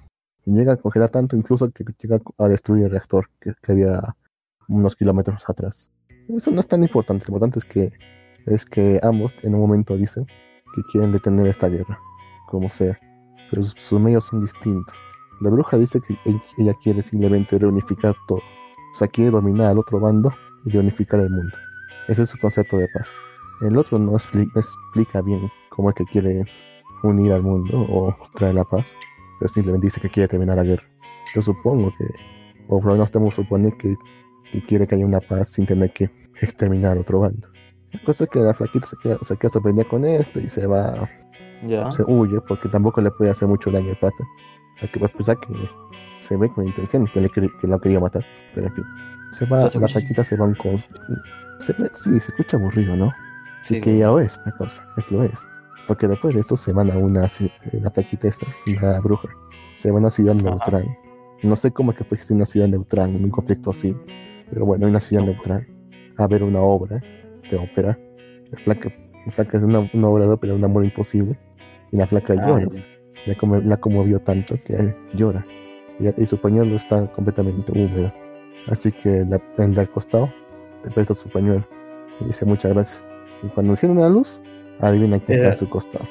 Y 0.44 0.52
llega 0.52 0.74
a 0.74 0.76
congelar 0.76 1.10
tanto 1.10 1.36
incluso 1.36 1.70
que 1.70 1.84
llega 2.00 2.20
a 2.38 2.48
destruir 2.48 2.84
el 2.84 2.90
reactor 2.90 3.28
que, 3.40 3.52
que 3.60 3.72
había 3.72 4.16
unos 4.68 4.94
kilómetros 4.94 5.44
atrás. 5.48 5.88
Eso 6.36 6.50
no 6.50 6.60
es 6.60 6.68
tan 6.68 6.82
importante, 6.82 7.24
lo 7.26 7.30
importante 7.34 7.58
es 7.58 7.64
que, 7.64 7.90
es 8.46 8.64
que 8.64 9.00
ambos 9.02 9.34
en 9.42 9.54
un 9.54 9.60
momento 9.60 9.96
dicen 9.96 10.26
que 10.74 10.82
quieren 10.92 11.10
detener 11.10 11.46
esta 11.46 11.68
guerra, 11.68 11.98
como 12.46 12.68
sea. 12.68 12.98
Pero 13.50 13.62
sus, 13.62 13.72
sus 13.80 13.98
medios 13.98 14.24
son 14.26 14.42
distintos. 14.42 15.02
La 15.40 15.50
bruja 15.50 15.78
dice 15.78 16.00
que 16.00 16.16
ella, 16.24 16.42
ella 16.58 16.74
quiere 16.82 17.00
simplemente 17.02 17.58
reunificar 17.58 18.14
todo. 18.26 18.38
O 18.40 18.94
sea, 18.94 19.08
quiere 19.08 19.30
dominar 19.30 19.68
al 19.68 19.78
otro 19.78 20.00
bando 20.00 20.32
y 20.64 20.70
reunificar 20.70 21.20
el 21.20 21.30
mundo. 21.30 21.56
Ese 22.08 22.22
es 22.24 22.28
su 22.28 22.38
concepto 22.38 22.76
de 22.76 22.88
paz. 22.92 23.18
El 23.60 23.76
otro 23.76 23.98
no, 23.98 24.12
expli- 24.12 24.50
no 24.54 24.60
explica 24.60 25.22
bien 25.22 25.50
cómo 25.70 25.90
es 25.90 25.94
que 25.94 26.04
quiere 26.04 26.44
unir 27.02 27.32
al 27.32 27.42
mundo 27.42 27.86
o 27.88 28.14
traer 28.34 28.54
la 28.54 28.64
paz, 28.64 28.96
pero 29.38 29.48
simplemente 29.48 29.86
dice 29.86 30.00
que 30.00 30.10
quiere 30.10 30.28
terminar 30.28 30.56
la 30.56 30.64
guerra. 30.64 30.84
Yo 31.34 31.40
supongo 31.42 31.92
que, 31.96 32.04
o 32.66 32.78
por 32.78 32.86
lo 32.86 32.92
menos 32.92 33.10
tenemos 33.10 33.34
que 33.34 33.42
suponer 33.42 33.72
que, 33.76 33.96
que 34.50 34.62
quiere 34.62 34.86
que 34.86 34.94
haya 34.94 35.06
una 35.06 35.20
paz 35.20 35.52
sin 35.52 35.66
tener 35.66 35.92
que 35.92 36.10
exterminar 36.40 36.98
otro 36.98 37.20
bando. 37.20 37.48
La 37.92 38.00
cosa 38.04 38.24
es 38.24 38.30
que 38.30 38.40
la 38.40 38.54
flaquita 38.54 38.86
se 38.86 38.96
queda, 39.02 39.18
se 39.22 39.36
queda 39.36 39.50
sorprendida 39.50 39.88
con 39.88 40.04
esto 40.04 40.40
y 40.40 40.48
se 40.48 40.66
va, 40.66 41.08
se 41.90 42.02
huye 42.06 42.40
porque 42.46 42.68
tampoco 42.68 43.00
le 43.00 43.10
puede 43.10 43.30
hacer 43.30 43.48
mucho 43.48 43.70
daño 43.70 43.90
al 43.90 43.98
pata. 43.98 44.24
A 44.82 44.86
que 44.86 45.04
a 45.04 45.08
pesar 45.08 45.38
que 45.40 45.48
se 46.20 46.36
ve 46.36 46.52
con 46.52 46.66
intenciones 46.66 47.10
que, 47.10 47.20
le, 47.20 47.30
que 47.30 47.66
lo 47.66 47.80
quería 47.80 47.98
matar, 47.98 48.24
pero 48.54 48.66
en 48.66 48.74
fin. 48.74 48.84
Se 49.30 49.44
va, 49.46 49.64
la 49.64 49.70
pues, 49.70 49.92
flaquita 49.92 50.24
se 50.24 50.36
va 50.36 50.46
un 50.46 50.54
con... 50.54 50.78
Se 51.58 51.72
ve- 51.74 51.88
sí, 51.92 52.20
se 52.20 52.30
escucha 52.30 52.56
aburrido, 52.56 52.96
¿no? 52.96 53.12
Sí, 53.62 53.80
que 53.80 53.98
ya 53.98 54.06
lo 54.06 54.20
es, 54.20 54.38
la 54.46 54.52
cosa, 54.52 54.86
es 54.96 55.10
lo 55.10 55.22
es. 55.24 55.46
Porque 55.86 56.06
después 56.06 56.34
de 56.34 56.40
esto 56.40 56.56
se 56.56 56.72
van 56.72 56.90
a 56.90 56.96
una 56.96 57.24
eh, 57.24 57.50
la 57.82 57.90
flaquita 57.90 58.28
esta, 58.28 58.46
la 58.80 59.00
bruja, 59.00 59.28
se 59.74 59.90
van 59.90 59.96
a 59.96 60.00
una 60.00 60.10
ciudad 60.10 60.36
Ajá. 60.36 60.44
neutral. 60.44 60.98
No 61.42 61.56
sé 61.56 61.72
cómo 61.72 61.92
es 61.92 61.98
que 61.98 62.04
puede 62.04 62.16
existir 62.16 62.36
una 62.36 62.46
ciudad 62.46 62.68
neutral 62.68 63.10
en 63.14 63.24
un 63.24 63.30
conflicto 63.30 63.70
así, 63.70 63.96
pero 64.52 64.64
bueno, 64.66 64.86
una 64.86 65.00
ciudad 65.00 65.24
neutral 65.24 65.66
a 66.16 66.26
ver 66.26 66.42
una 66.42 66.60
obra 66.60 67.00
de 67.50 67.56
ópera. 67.56 67.98
La 68.50 68.58
flaca, 68.60 68.92
la 69.26 69.32
flaca 69.32 69.58
es 69.58 69.62
una, 69.64 69.88
una 69.92 70.08
obra 70.08 70.26
de 70.26 70.32
ópera 70.32 70.52
de 70.52 70.58
un 70.58 70.64
amor 70.64 70.84
imposible 70.84 71.38
y 71.92 71.96
la 71.96 72.06
flaca 72.06 72.34
Ah, 72.38 72.46
llora. 72.48 72.68
La, 73.26 73.34
como- 73.36 73.56
la 73.58 73.76
conmovió 73.76 74.20
tanto 74.20 74.56
que 74.64 74.94
llora 75.14 75.44
y, 75.98 76.08
y 76.22 76.26
su 76.26 76.38
pañuelo 76.40 76.76
está 76.76 77.06
completamente 77.12 77.72
húmedo. 77.72 78.12
Así 78.68 78.92
que 78.92 79.24
la, 79.28 79.40
el 79.58 79.74
del 79.74 79.90
costado 79.90 80.32
le 80.84 80.90
presta 80.90 81.14
su 81.14 81.28
pañuelo 81.28 81.66
y 82.20 82.24
dice 82.26 82.44
muchas 82.44 82.72
gracias. 82.72 83.04
Y 83.42 83.48
cuando 83.48 83.72
encienden 83.72 84.00
la 84.00 84.08
luz, 84.08 84.40
adivina 84.80 85.18
quién 85.20 85.38
está 85.38 85.50
a 85.50 85.54
su 85.54 85.68
costado. 85.68 86.06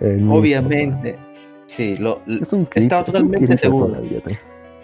El 0.00 0.16
mismo, 0.18 0.34
Obviamente. 0.36 1.16
Sí, 1.66 1.96
lo. 1.96 2.20
Es 2.26 2.52
un 2.52 2.66
Estaba 2.74 3.04
crítico, 3.04 3.18
es 3.18 3.22
un 3.22 3.30
totalmente 3.30 3.58
seguro. 3.58 3.86
toda 3.86 3.98
la 4.00 4.08
vida. 4.08 4.20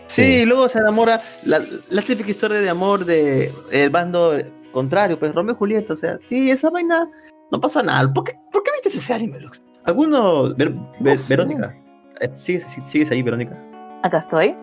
Sí, 0.09 0.45
luego 0.47 0.69
se 0.69 0.79
enamora. 0.79 1.21
La, 1.45 1.61
la 1.91 2.03
típica 2.03 2.31
historia 2.31 2.61
de 2.61 2.69
amor 2.69 3.05
de 3.05 3.53
el 3.71 3.91
bando 3.91 4.37
contrario, 4.73 5.19
pues 5.19 5.35
Romeo 5.35 5.55
y 5.55 5.59
Julieta. 5.59 5.93
O 5.93 5.97
sea, 5.97 6.19
sí, 6.29 6.51
esa 6.51 6.71
vaina 6.71 7.09
no 7.53 7.61
pasa 7.61 7.83
nada. 7.83 8.13
¿Por 8.13 8.25
qué, 8.25 8.33
por 8.53 8.63
qué 8.63 8.71
viste 8.83 8.99
ese 8.99 9.15
anime, 9.15 9.39
Lux? 9.41 9.63
¿Alguno. 9.85 10.55
Ver- 10.55 10.75
Ver- 11.01 11.19
sé. 11.19 11.37
Verónica. 11.37 11.75
eh, 12.21 12.31
¿Sigues, 12.35 12.65
sí- 12.69 12.81
¿Sigues 12.81 13.11
ahí, 13.11 13.23
Verónica? 13.23 13.57
Acá 14.03 14.19
estoy. 14.19 14.55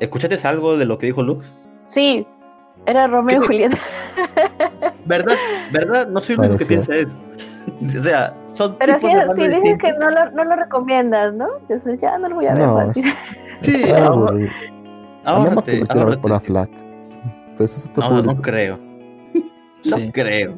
¿Escuchaste 0.00 0.46
algo 0.48 0.76
de 0.76 0.84
lo 0.84 0.98
que 0.98 1.06
dijo 1.06 1.22
Lux? 1.22 1.52
Sí, 1.86 2.26
era 2.86 3.06
Romeo 3.06 3.42
y. 3.42 3.46
Julieta. 3.46 3.78
¿Verdad? 5.06 5.36
¿Verdad? 5.72 6.08
No 6.08 6.20
soy 6.20 6.34
el 6.34 6.40
único 6.40 6.56
que 6.58 6.66
piensa 6.66 6.94
eso. 6.94 7.14
o 7.98 8.02
sea, 8.02 8.34
son 8.54 8.76
Pero 8.78 8.98
sí 8.98 9.06
dices 9.48 9.78
que 9.78 9.92
no 9.94 10.10
lo, 10.10 10.30
no 10.32 10.44
lo 10.44 10.56
recomiendas, 10.56 11.34
¿no? 11.34 11.48
Yo 11.68 11.78
sé, 11.78 11.96
ya 11.98 12.18
no 12.18 12.28
lo 12.28 12.36
voy 12.36 12.46
a 12.46 12.54
ver. 12.54 12.66
No. 12.66 12.92
Sí, 13.60 13.82
Aburrido. 15.26 15.50
A 15.50 15.54
ahórrate, 15.60 15.84
ahórrate. 15.88 16.18
por 16.22 16.30
la. 16.30 16.68
Pues 17.56 17.72
eso 17.76 17.80
es 17.84 17.90
otro 17.90 18.02
No, 18.02 18.08
no, 18.10 18.16
público. 18.16 18.34
no 18.34 18.42
creo. 18.42 18.78
No 19.84 19.96
Sí. 19.98 20.10
creo. 20.12 20.54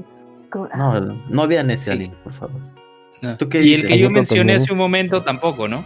No, 0.75 1.01
no 1.29 1.47
vean 1.47 1.71
ese 1.71 1.85
Sí. 1.87 1.91
anime, 1.91 2.14
por 2.25 2.33
favor. 2.33 2.61
No. 3.21 3.37
¿Tú 3.37 3.49
qué 3.49 3.62
y 3.62 3.75
el 3.75 3.87
que 3.87 3.99
yo 3.99 4.11
mencioné 4.11 4.55
hace 4.55 4.73
un 4.73 4.79
momento 4.79 5.23
tampoco, 5.23 5.69
¿no? 5.69 5.85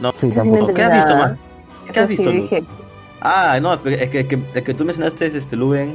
No. 0.00 0.12
Sí, 0.14 0.30
tampoco. 0.30 0.68
no 0.68 0.74
¿Qué 0.74 0.82
has 0.82 0.92
visto, 0.94 1.16
man? 1.16 1.38
¿Qué 1.86 1.90
Eso 1.92 2.00
has 2.00 2.08
sí 2.10 2.16
visto, 2.16 2.30
dije, 2.30 2.62
Ah, 3.20 3.58
no, 3.60 3.74
es 3.74 4.08
que, 4.08 4.26
que, 4.26 4.38
el 4.54 4.62
que 4.64 4.74
tú 4.74 4.84
mencionaste 4.84 5.26
es 5.26 5.34
este 5.34 5.54
Luben. 5.56 5.94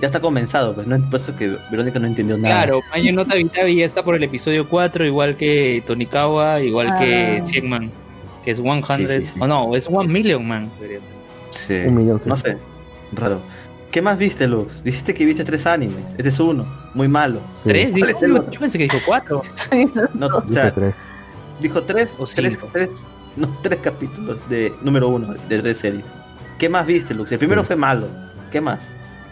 Ya 0.00 0.06
está 0.06 0.20
comenzado, 0.20 0.74
pues 0.74 0.86
no 0.86 0.96
es 0.96 1.02
por 1.10 1.20
eso 1.20 1.34
que 1.36 1.56
Verónica 1.70 1.98
no 1.98 2.06
entendió 2.06 2.38
nada. 2.38 2.62
Claro, 2.62 2.80
Maño 2.90 3.12
Nota 3.12 3.34
Vitavi 3.34 3.74
ya 3.76 3.84
está 3.84 4.02
por 4.02 4.14
el 4.14 4.22
episodio 4.22 4.66
4, 4.68 5.04
igual 5.04 5.36
que 5.36 5.82
Tonikawa, 5.86 6.62
igual 6.62 6.96
que 6.98 7.38
Ah. 7.42 7.46
100 7.46 7.68
Man, 7.68 7.90
que 8.44 8.52
es 8.52 8.60
100, 8.62 8.82
Sí, 8.96 9.06
sí, 9.06 9.26
sí. 9.26 9.38
o 9.38 9.46
no, 9.46 9.74
es 9.76 9.86
1 9.88 10.04
Million 10.08 10.46
Man. 10.46 10.70
debería 10.80 11.00
ser. 11.00 11.19
Sí. 11.66 11.74
Un 11.86 11.94
millón, 11.96 12.20
sí. 12.20 12.28
No 12.28 12.36
sé. 12.36 12.56
Raro. 13.12 13.40
¿Qué 13.90 14.00
más 14.02 14.16
viste, 14.18 14.46
Lux? 14.46 14.82
Dijiste 14.84 15.14
que 15.14 15.24
viste 15.24 15.44
tres 15.44 15.66
animes. 15.66 16.04
Este 16.16 16.28
es 16.28 16.38
uno. 16.40 16.64
Muy 16.94 17.08
malo. 17.08 17.40
Sí, 17.54 17.68
¿Tres? 17.70 17.92
¿Cuál 17.92 18.14
Dijo, 18.14 18.24
el 18.38 18.50
yo 18.50 18.60
pensé 18.60 18.78
que 18.78 18.84
dijo 18.84 18.98
4. 19.04 19.42
No, 20.14 20.26
o 20.26 20.40
Dije 20.42 20.54
sea, 20.54 20.72
tres. 20.72 21.10
dijo 21.60 21.82
tres, 21.82 22.14
O 22.18 22.26
tres, 22.26 22.56
tres, 22.72 22.88
no, 23.36 23.48
tres 23.62 23.78
capítulos 23.82 24.38
de 24.48 24.72
número 24.82 25.08
uno 25.08 25.34
de 25.48 25.60
tres 25.60 25.78
series. 25.78 26.04
¿Qué 26.58 26.68
más 26.68 26.86
viste, 26.86 27.14
Lux? 27.14 27.32
El 27.32 27.38
primero 27.38 27.62
Sí. 27.62 27.66
fue 27.68 27.76
malo. 27.76 28.06
¿Qué 28.52 28.60
más? 28.60 28.80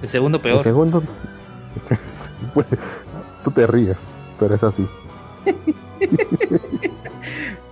El 0.02 0.08
segundo 0.08 0.38
El 0.38 0.42
peor. 0.42 0.62
segundo. 0.62 1.02
pues, 2.54 2.70
tú 3.44 3.50
te 3.52 3.66
ríes, 3.66 4.06
pero 4.40 4.54
es 4.54 4.64
así. 4.64 4.86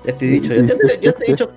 Ya 0.07 0.16
te 0.16 0.24
he 0.24 0.30
dicho, 0.40 0.54
ya, 0.54 0.62
te- 0.62 0.62
ya 0.62 0.76
te 0.76 1.04
he 1.04 1.09
este- 1.09 1.24
dicho, 1.32 1.50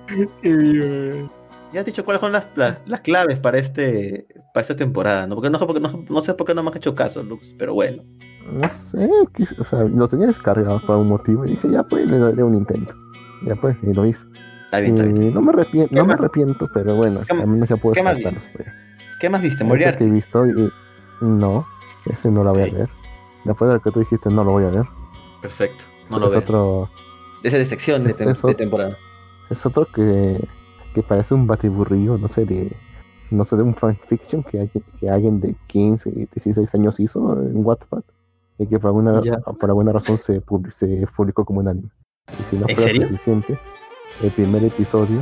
ya 1.72 1.80
he 1.80 1.84
dicho 1.84 2.04
cuáles 2.04 2.20
son 2.20 2.32
las, 2.32 2.46
las, 2.56 2.80
las 2.86 3.00
claves 3.00 3.38
para 3.38 3.58
este 3.58 4.26
para 4.52 4.62
esta 4.62 4.76
temporada, 4.76 5.26
¿no? 5.26 5.34
Porque 5.36 5.50
no, 5.50 5.58
porque 5.58 5.80
no, 5.80 6.04
no 6.08 6.22
sé 6.22 6.34
por 6.34 6.46
qué 6.46 6.54
no 6.54 6.62
me 6.62 6.70
has 6.70 6.76
hecho 6.76 6.94
caso, 6.94 7.22
Lux, 7.22 7.54
pero 7.58 7.74
bueno. 7.74 8.02
No 8.52 8.68
sé, 8.68 9.08
quis- 9.34 9.56
o 9.58 9.64
sea, 9.64 9.84
los 9.84 10.10
tenía 10.10 10.26
descargados 10.26 10.82
por 10.82 10.96
un 10.96 11.08
motivo 11.08 11.44
y 11.46 11.50
dije, 11.50 11.68
ya 11.70 11.82
pues, 11.84 12.06
le 12.10 12.18
daré 12.18 12.42
un 12.42 12.54
intento. 12.56 12.94
Ya 13.46 13.54
pues, 13.56 13.76
y 13.82 13.92
lo 13.94 14.04
hice. 14.06 14.26
Está 14.64 14.80
bien, 14.80 14.96
está 14.96 15.08
Y 15.08 15.12
bien. 15.12 15.34
no 15.34 15.40
me 15.42 15.50
arrepiento, 15.52 15.88
¿Qué 15.90 15.96
no 15.96 16.04
me 16.06 16.14
arrepiento, 16.14 16.68
pero 16.74 16.96
bueno, 16.96 17.20
¿Qué 17.26 17.34
más- 17.34 17.42
al 17.44 17.50
menos 17.50 17.68
ya 17.68 17.76
puedo 17.76 17.94
qué 17.94 18.02
más 18.02 18.18
pues. 18.22 18.50
¿Qué 19.20 19.28
más 19.30 19.42
viste? 19.42 19.64
Que 19.98 20.04
he 20.04 20.10
visto 20.10 20.46
y 20.46 20.70
no, 21.20 21.66
ese 22.06 22.30
no 22.30 22.42
lo 22.44 22.52
voy 22.52 22.62
a 22.62 22.72
ver. 22.72 22.88
Después 23.44 23.68
de 23.68 23.74
lo 23.74 23.80
que 23.82 23.90
tú 23.90 24.00
dijiste, 24.00 24.30
no 24.30 24.42
lo 24.44 24.52
voy 24.52 24.64
a 24.64 24.68
ver. 24.70 24.84
Perfecto. 25.42 25.84
No 26.10 26.16
es 26.16 26.22
lo 26.22 26.30
veo. 26.30 26.38
otro, 26.40 26.90
Ese 27.42 27.58
de 27.58 27.66
sección 27.66 28.02
de, 28.04 28.10
es- 28.10 28.20
tem- 28.20 28.30
es 28.30 28.42
de 28.42 28.54
temporada. 28.54 28.96
es 29.50 29.64
otro 29.66 29.86
que, 29.86 30.38
que 30.94 31.02
parece 31.02 31.34
un 31.34 31.46
batiburrillo, 31.46 32.18
no 32.18 32.28
sé, 32.28 32.44
de 32.44 32.74
no 33.30 33.44
sé, 33.44 33.56
de 33.56 33.62
un 33.62 33.74
fanfiction 33.74 34.42
que, 34.42 34.58
alguien- 34.60 34.84
que 34.98 35.08
alguien 35.08 35.38
de 35.38 35.54
15, 35.68 36.10
16 36.10 36.74
años 36.74 36.98
hizo 36.98 37.40
en 37.40 37.64
Wattpad 37.64 38.02
y 38.58 38.66
que 38.66 38.78
por 38.80 38.88
alguna, 38.88 39.20
por 39.20 39.70
alguna 39.70 39.92
razón 39.92 40.18
se, 40.18 40.42
publi- 40.44 40.70
se 40.70 41.06
publicó 41.16 41.44
como 41.44 41.60
un 41.60 41.68
anime. 41.68 41.90
Y 42.38 42.42
si 42.42 42.56
no 42.56 42.66
¿En 42.68 42.74
fuera 42.74 42.90
serio? 42.92 43.06
suficiente, 43.06 43.56
el 44.20 44.32
primer 44.32 44.64
episodio 44.64 45.20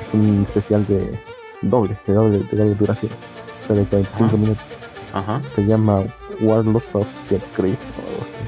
es 0.00 0.14
un 0.14 0.42
especial 0.42 0.86
de 0.86 1.20
doble, 1.62 1.98
de 2.06 2.12
doble, 2.14 2.38
de 2.38 2.56
doble 2.56 2.74
duración, 2.76 3.10
o 3.12 3.62
sea, 3.66 3.74
de 3.74 3.84
45 3.84 4.30
Ah. 4.32 4.36
minutos. 4.38 4.66
Ajá. 5.12 5.42
Se 5.48 5.66
llama 5.66 6.04
Warlords 6.40 6.94
of 6.94 7.12
Secret 7.16 7.76
o 7.98 8.08
algo 8.10 8.22
así. 8.22 8.38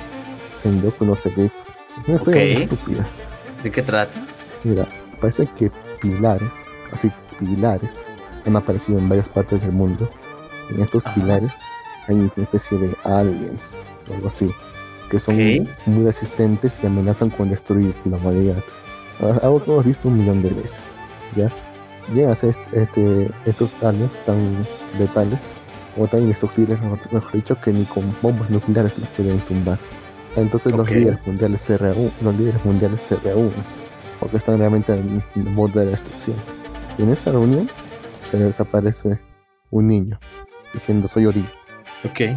Sengoku 0.53 1.05
no 1.05 1.17
Secret. 1.17 1.51
No 2.07 2.15
estoy 2.15 2.35
Ok. 2.35 2.61
estúpida. 2.61 3.05
¿De 3.65 3.71
qué 3.73 3.83
trata? 3.83 4.13
Mira, 4.63 4.87
parece 5.21 5.47
que 5.57 5.73
pilares, 6.03 6.65
así 6.93 7.11
pilares, 7.39 8.05
han 8.45 8.57
aparecido 8.57 8.99
en 8.99 9.09
varias 9.09 9.29
partes 9.29 9.63
del 9.63 9.73
mundo. 9.73 10.11
En 10.71 10.81
estos 10.83 11.07
Ajá. 11.07 11.15
pilares 11.15 11.53
hay 12.09 12.17
una 12.17 12.27
especie 12.37 12.79
de 12.79 12.95
aliens, 13.05 13.79
o 14.11 14.15
algo 14.15 14.27
así, 14.27 14.51
que 15.11 15.19
son 15.19 15.35
Ok. 15.37 15.69
muy 15.87 16.05
resistentes 16.05 16.83
y 16.83 16.87
amenazan 16.87 17.31
con 17.31 17.51
destruir 17.51 17.95
la 18.05 18.17
humanidad. 18.17 18.63
Ah, 19.21 19.39
Algo 19.43 19.63
que 19.65 19.71
hemos 19.71 19.85
visto 19.85 20.09
un 20.09 20.19
millón 20.19 20.43
de 20.43 20.51
veces, 20.51 20.93
¿ya? 21.37 21.51
Llegan 22.13 22.33
a 22.33 22.37
ser 22.37 22.51
este, 22.51 22.83
este- 22.83 23.31
estos 23.47 23.73
aliens 23.83 24.15
tan 24.27 24.57
letales 24.99 25.51
o 25.97 26.07
tan 26.09 26.23
indestructibles, 26.23 26.81
mejor, 26.81 27.33
dicho, 27.33 27.61
que 27.61 27.73
ni 27.73 27.85
con 27.85 28.03
bombas 28.23 28.51
nucleares 28.51 28.99
los 28.99 29.09
pueden 29.11 29.39
tumbar. 29.41 29.79
Entonces 30.35 30.73
Ok. 30.73 30.79
los 30.81 30.91
líderes 30.91 31.27
mundiales 31.27 31.61
se 31.61 31.79
reúnen, 31.79 32.11
los 32.23 32.35
líderes 32.37 32.65
mundiales 32.65 33.03
se 33.03 33.17
reúnen 33.17 33.53
porque 34.23 34.37
están 34.37 34.59
realmente 34.59 34.93
en 34.93 35.23
el 35.35 35.49
borde 35.55 35.81
de 35.81 35.87
la 35.87 35.91
destrucción. 35.93 36.37
Y 36.97 37.03
en 37.03 37.11
esa 37.11 37.33
reunión 37.33 37.69
se 38.23 38.39
les 38.39 38.61
aparece 38.61 39.19
un 39.71 39.89
niño 39.89 40.19
diciendo 40.73 41.09
soy 41.09 41.27
Ori. 41.27 41.45
Ok. 42.05 42.37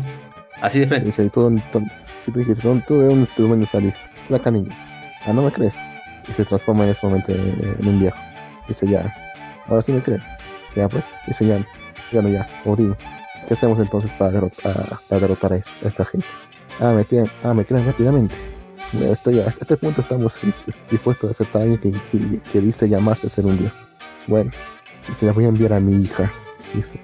Así 0.62 0.80
de 0.80 0.86
Y 0.86 0.88
frente. 0.88 1.06
dice, 1.06 1.30
tú, 1.30 1.62
tú, 1.72 1.82
si 2.22 2.32
tú 2.32 2.40
dijiste, 2.40 2.64
tú, 2.64 2.82
tú 2.88 3.02
de 3.02 3.08
dónde 3.38 3.66
saliste, 3.68 4.02
es 4.18 4.32
la 4.32 4.40
canina. 4.40 4.76
Ah, 5.28 5.34
¿no 5.34 5.44
me 5.44 5.52
crees? 5.52 5.78
Y 6.28 6.32
se 6.32 6.44
transforma 6.44 6.86
en 6.86 6.90
ese 6.90 7.06
momento 7.06 7.32
en, 7.32 7.88
un 7.88 8.00
viejo. 8.00 8.18
Dice, 8.68 8.88
ya, 8.88 9.14
ahora 9.68 9.84
sí 9.84 9.92
me 9.92 10.02
creen. 10.02 10.24
Ya, 10.76 10.90
pues, 10.90 11.04
dice, 11.28 11.46
ya, 11.46 11.64
ya 12.12 12.22
no, 12.22 12.30
ya, 12.30 12.48
Odín. 12.66 12.96
¿Qué 13.48 13.54
hacemos 13.54 13.78
entonces 13.80 14.12
para 14.14 14.32
derrotar, 14.32 15.00
para 15.08 15.22
derrotar 15.22 15.54
a, 15.54 15.58
esta, 15.58 15.72
a 15.84 15.88
esta 15.88 16.06
gente? 16.06 16.28
Ah, 16.80 16.94
me 16.96 17.06
creen, 17.06 17.30
ah, 17.44 17.54
me 17.54 17.64
creen 17.64 17.86
rápidamente. 17.86 18.55
Estoy, 18.94 19.40
hasta 19.40 19.62
este 19.62 19.78
punto 19.78 20.02
estamos 20.02 20.40
dispuestos 20.90 21.28
a 21.30 21.32
aceptar 21.32 21.62
a 21.62 21.66
alguien 21.66 21.80
que, 21.80 21.92
que, 22.18 22.40
que 22.52 22.62
dice 22.62 22.88
llamarse 22.88 23.28
ser 23.30 23.46
un 23.46 23.58
dios. 23.58 23.86
Bueno, 24.28 24.52
y 25.10 25.14
se 25.14 25.26
la 25.26 25.34
voy 25.34 25.46
a 25.46 25.50
enviar 25.50 25.74
a 25.74 25.80
mi 25.80 26.02
hija, 26.02 26.32
dice, 26.74 27.00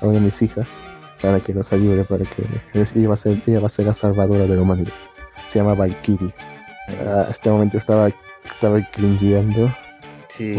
a 0.00 0.04
una 0.04 0.14
de 0.14 0.20
mis 0.20 0.40
hijas, 0.42 0.80
para 1.20 1.40
que 1.40 1.52
nos 1.52 1.72
ayude, 1.72 2.04
para 2.04 2.24
que 2.24 2.44
ella 2.74 3.08
va 3.08 3.14
a 3.14 3.16
ser, 3.16 3.40
ella 3.46 3.60
va 3.60 3.66
a 3.66 3.70
ser 3.70 3.86
la 3.86 3.94
salvadora 3.94 4.46
de 4.46 4.54
la 4.56 4.62
humanidad. 4.62 4.92
Se 5.46 5.58
llama 5.58 5.74
Valkyrie. 5.74 6.32
Ah, 7.06 7.26
este 7.30 7.50
momento 7.50 7.78
estaba, 7.78 8.08
estaba 8.48 8.80
cringeando. 8.92 9.72
Sí. 10.28 10.52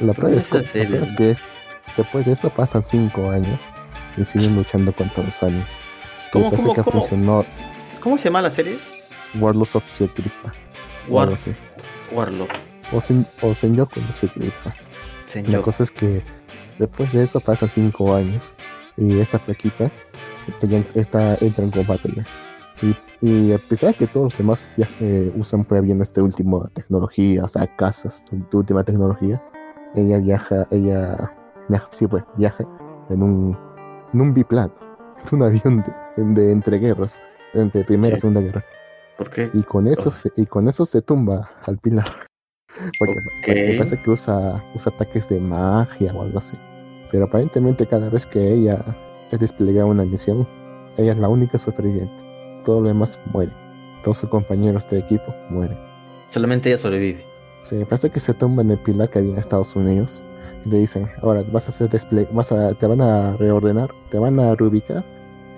La 0.00 0.12
¿Por 0.14 0.26
peor 0.26 0.34
es, 0.38 0.50
es 0.74 1.10
no? 1.10 1.16
que 1.16 1.30
es- 1.32 1.40
después 1.96 2.24
de 2.24 2.32
eso 2.32 2.48
pasan 2.50 2.82
cinco 2.82 3.30
años 3.30 3.62
y 4.16 4.24
siguen 4.24 4.56
luchando 4.56 4.92
contra 4.94 5.22
los 5.22 5.42
aliens. 5.42 5.78
¿Cómo, 6.32 6.50
cómo, 6.50 6.74
cómo? 6.74 6.84
funcionó 7.00 7.44
¿Cómo 8.00 8.16
se 8.16 8.24
llama 8.24 8.40
la 8.42 8.50
serie? 8.50 8.78
Warlords 9.38 9.76
of 9.76 9.84
Secretfa. 9.90 10.52
O 11.08 11.14
War, 11.14 11.28
así. 11.32 11.52
Warlock. 12.12 12.50
O, 12.92 13.00
Sen, 13.00 13.26
o 13.42 13.54
Senyoku 13.54 14.00
no 14.00 14.12
Secretfa. 14.12 14.70
La 14.70 15.32
Señor. 15.32 15.62
cosa 15.62 15.84
es 15.84 15.90
que 15.92 16.22
después 16.78 17.12
de 17.12 17.22
eso 17.22 17.38
pasan 17.40 17.68
cinco 17.68 18.14
años 18.16 18.54
y 18.96 19.20
esta 19.20 19.38
flaquita 19.38 19.90
esta 20.48 20.66
ya- 20.66 20.84
esta 20.94 21.34
entra 21.40 21.64
en 21.64 21.70
combate 21.70 22.10
ya. 22.16 22.24
Y, 22.82 22.96
y 23.20 23.52
a 23.52 23.58
pesar 23.58 23.90
de 23.92 23.94
que 23.98 24.06
todos 24.06 24.24
los 24.32 24.38
demás 24.38 24.68
ya, 24.76 24.88
eh, 25.00 25.30
usan 25.36 25.64
pues 25.64 25.82
bien 25.82 26.00
esta 26.00 26.22
última 26.22 26.66
tecnología, 26.72 27.44
o 27.44 27.48
sea, 27.48 27.66
casas, 27.76 28.24
tu 28.50 28.58
última 28.58 28.82
tecnología, 28.82 29.40
ella 29.94 30.18
viaja, 30.18 30.66
ella 30.72 31.30
viaja, 31.68 31.88
sí 31.92 32.06
pues, 32.08 32.24
viaja 32.36 32.64
en 33.10 33.22
un, 33.22 33.56
en 34.14 34.20
un 34.20 34.32
biplano, 34.34 34.72
en 35.30 35.34
un 35.38 35.42
avión 35.44 35.84
de, 36.16 36.24
de 36.42 36.52
entre 36.52 36.78
guerras, 36.78 37.20
entre 37.54 37.84
primera 37.84 38.14
y 38.14 38.16
Sí. 38.16 38.22
segunda 38.22 38.40
guerra. 38.40 38.64
¿Por 39.20 39.28
qué? 39.28 39.50
Y 39.52 39.62
con 39.64 39.86
eso 39.86 40.08
Oh. 40.08 40.10
se, 40.10 40.32
y 40.34 40.46
con 40.46 40.66
eso 40.66 40.86
se 40.86 41.02
tumba 41.02 41.50
al 41.66 41.76
pilar. 41.76 42.06
Porque, 42.98 43.14
porque 43.44 43.70
Ok. 43.72 43.76
parece 43.76 44.00
que 44.00 44.10
usa, 44.10 44.64
usa 44.74 44.90
ataques 44.94 45.28
de 45.28 45.38
magia 45.38 46.14
o 46.14 46.22
algo 46.22 46.38
así. 46.38 46.56
Pero 47.12 47.26
aparentemente 47.26 47.84
cada 47.86 48.08
vez 48.08 48.24
que 48.24 48.50
ella 48.54 48.82
despliega 49.38 49.84
una 49.84 50.04
misión, 50.06 50.48
ella 50.96 51.12
es 51.12 51.18
la 51.18 51.28
única 51.28 51.58
superviviente. 51.58 52.14
Todos 52.64 52.82
los 52.82 52.92
demás 52.94 53.20
mueren. 53.30 53.52
Todos 54.02 54.16
sus 54.16 54.30
compañeros 54.30 54.88
de 54.88 55.00
equipo 55.00 55.34
mueren. 55.50 55.76
Solamente 56.28 56.70
ella 56.70 56.78
sobrevive. 56.78 57.22
Sí, 57.60 57.84
parece 57.84 58.08
que 58.08 58.20
se 58.20 58.32
tumba 58.32 58.62
en 58.62 58.70
el 58.70 58.78
pilar 58.78 59.10
que 59.10 59.18
había 59.18 59.32
en 59.32 59.38
Estados 59.38 59.76
Unidos. 59.76 60.22
Y 60.64 60.70
le 60.70 60.78
dicen, 60.78 61.10
ahora 61.20 61.44
vas 61.52 61.66
a 61.66 61.72
hacer 61.72 61.90
vas 62.32 62.52
a, 62.52 62.72
te 62.72 62.86
van 62.86 63.02
a 63.02 63.36
reordenar, 63.36 63.90
te 64.10 64.18
van 64.18 64.40
a 64.40 64.54
reubicar 64.54 65.04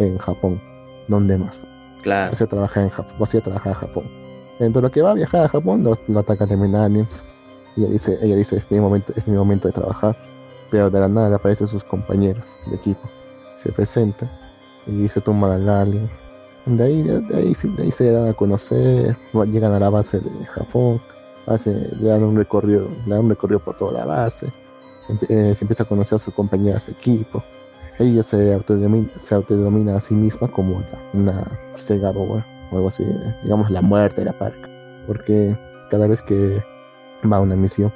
en 0.01 0.19
Japón. 0.19 0.61
¿Dónde 1.07 1.39
más? 1.39 1.57
Claro. 2.03 2.31
Vas 2.31 2.43
a 2.43 2.47
trabajar 2.47 2.83
en 2.85 2.91
Japón, 2.91 3.15
vas 3.19 3.35
a 3.35 3.75
Japón. 3.75 4.23
Lo 4.59 4.91
que 4.91 5.03
va 5.03 5.11
a 5.11 5.15
viajar 5.15 5.45
a 5.45 5.49
Japón, 5.49 5.83
lo, 5.83 5.99
lo 6.07 6.21
atacan 6.21 6.49
también 6.49 6.75
aliens. 6.75 7.25
Y 7.77 7.83
ella 7.83 7.93
dice, 7.93 8.19
ella 8.23 8.37
dice, 8.37 8.57
es 8.57 8.71
mi 8.71 8.81
momento, 8.81 9.13
es 9.17 9.27
mi 9.27 9.37
momento 9.37 9.69
de 9.69 9.73
trabajar. 9.73 10.17
Pero 10.71 10.91
de 10.91 11.01
la 11.01 11.09
nada 11.09 11.29
le 11.31 11.35
aparecen 11.37 11.67
sus 11.67 11.85
compañeros 11.85 12.59
de 12.67 12.77
equipo. 12.77 13.09
Se 13.57 13.73
presenta 13.73 14.31
y 14.87 15.09
se 15.09 15.21
tumban 15.21 15.53
al 15.53 15.69
alien. 15.69 16.11
De 16.65 16.85
ahí, 16.85 17.03
de 17.03 17.37
ahí, 17.37 17.53
de 17.77 17.83
ahí 17.83 17.91
se 17.91 18.13
dan 18.13 18.29
a 18.29 18.35
conocer, 18.35 19.17
llegan 19.51 19.73
a 19.73 19.81
la 19.81 19.91
base 19.91 20.21
de 20.21 20.31
Japón, 20.47 21.01
hace, 21.47 21.73
le 21.99 22.09
dan 22.09 22.23
un 22.23 22.37
recorrido, 22.37 22.89
le 23.05 23.15
dan 23.15 23.25
un 23.25 23.31
recorrido 23.31 23.59
por 23.59 23.77
toda 23.77 23.93
la 23.93 24.05
base, 24.05 24.47
eh, 25.29 25.55
se 25.57 25.65
empieza 25.65 25.83
a 25.83 25.87
conocer 25.87 26.17
a 26.17 26.19
sus 26.21 26.33
compañeras 26.33 26.87
de 26.87 26.93
equipo. 26.93 27.43
Ella 27.99 28.23
se 28.23 28.55
autodenomina, 28.55 29.09
se 29.19 29.35
a 29.35 30.01
sí 30.01 30.15
misma 30.15 30.49
como 30.49 30.81
la- 30.81 30.99
una 31.13 31.45
segadora 31.75 32.45
o 32.71 32.77
algo 32.77 32.89
así, 32.89 33.05
digamos 33.43 33.71
la 33.71 33.83
muerte 33.83 34.23
de 34.23 34.27
la 34.27 34.33
parca. 34.39 34.69
Porque 35.07 35.57
cada 35.91 36.07
vez 36.07 36.23
que 36.23 36.63
va 37.31 37.37
a 37.37 37.41
una 37.41 37.57
misión, 37.57 37.93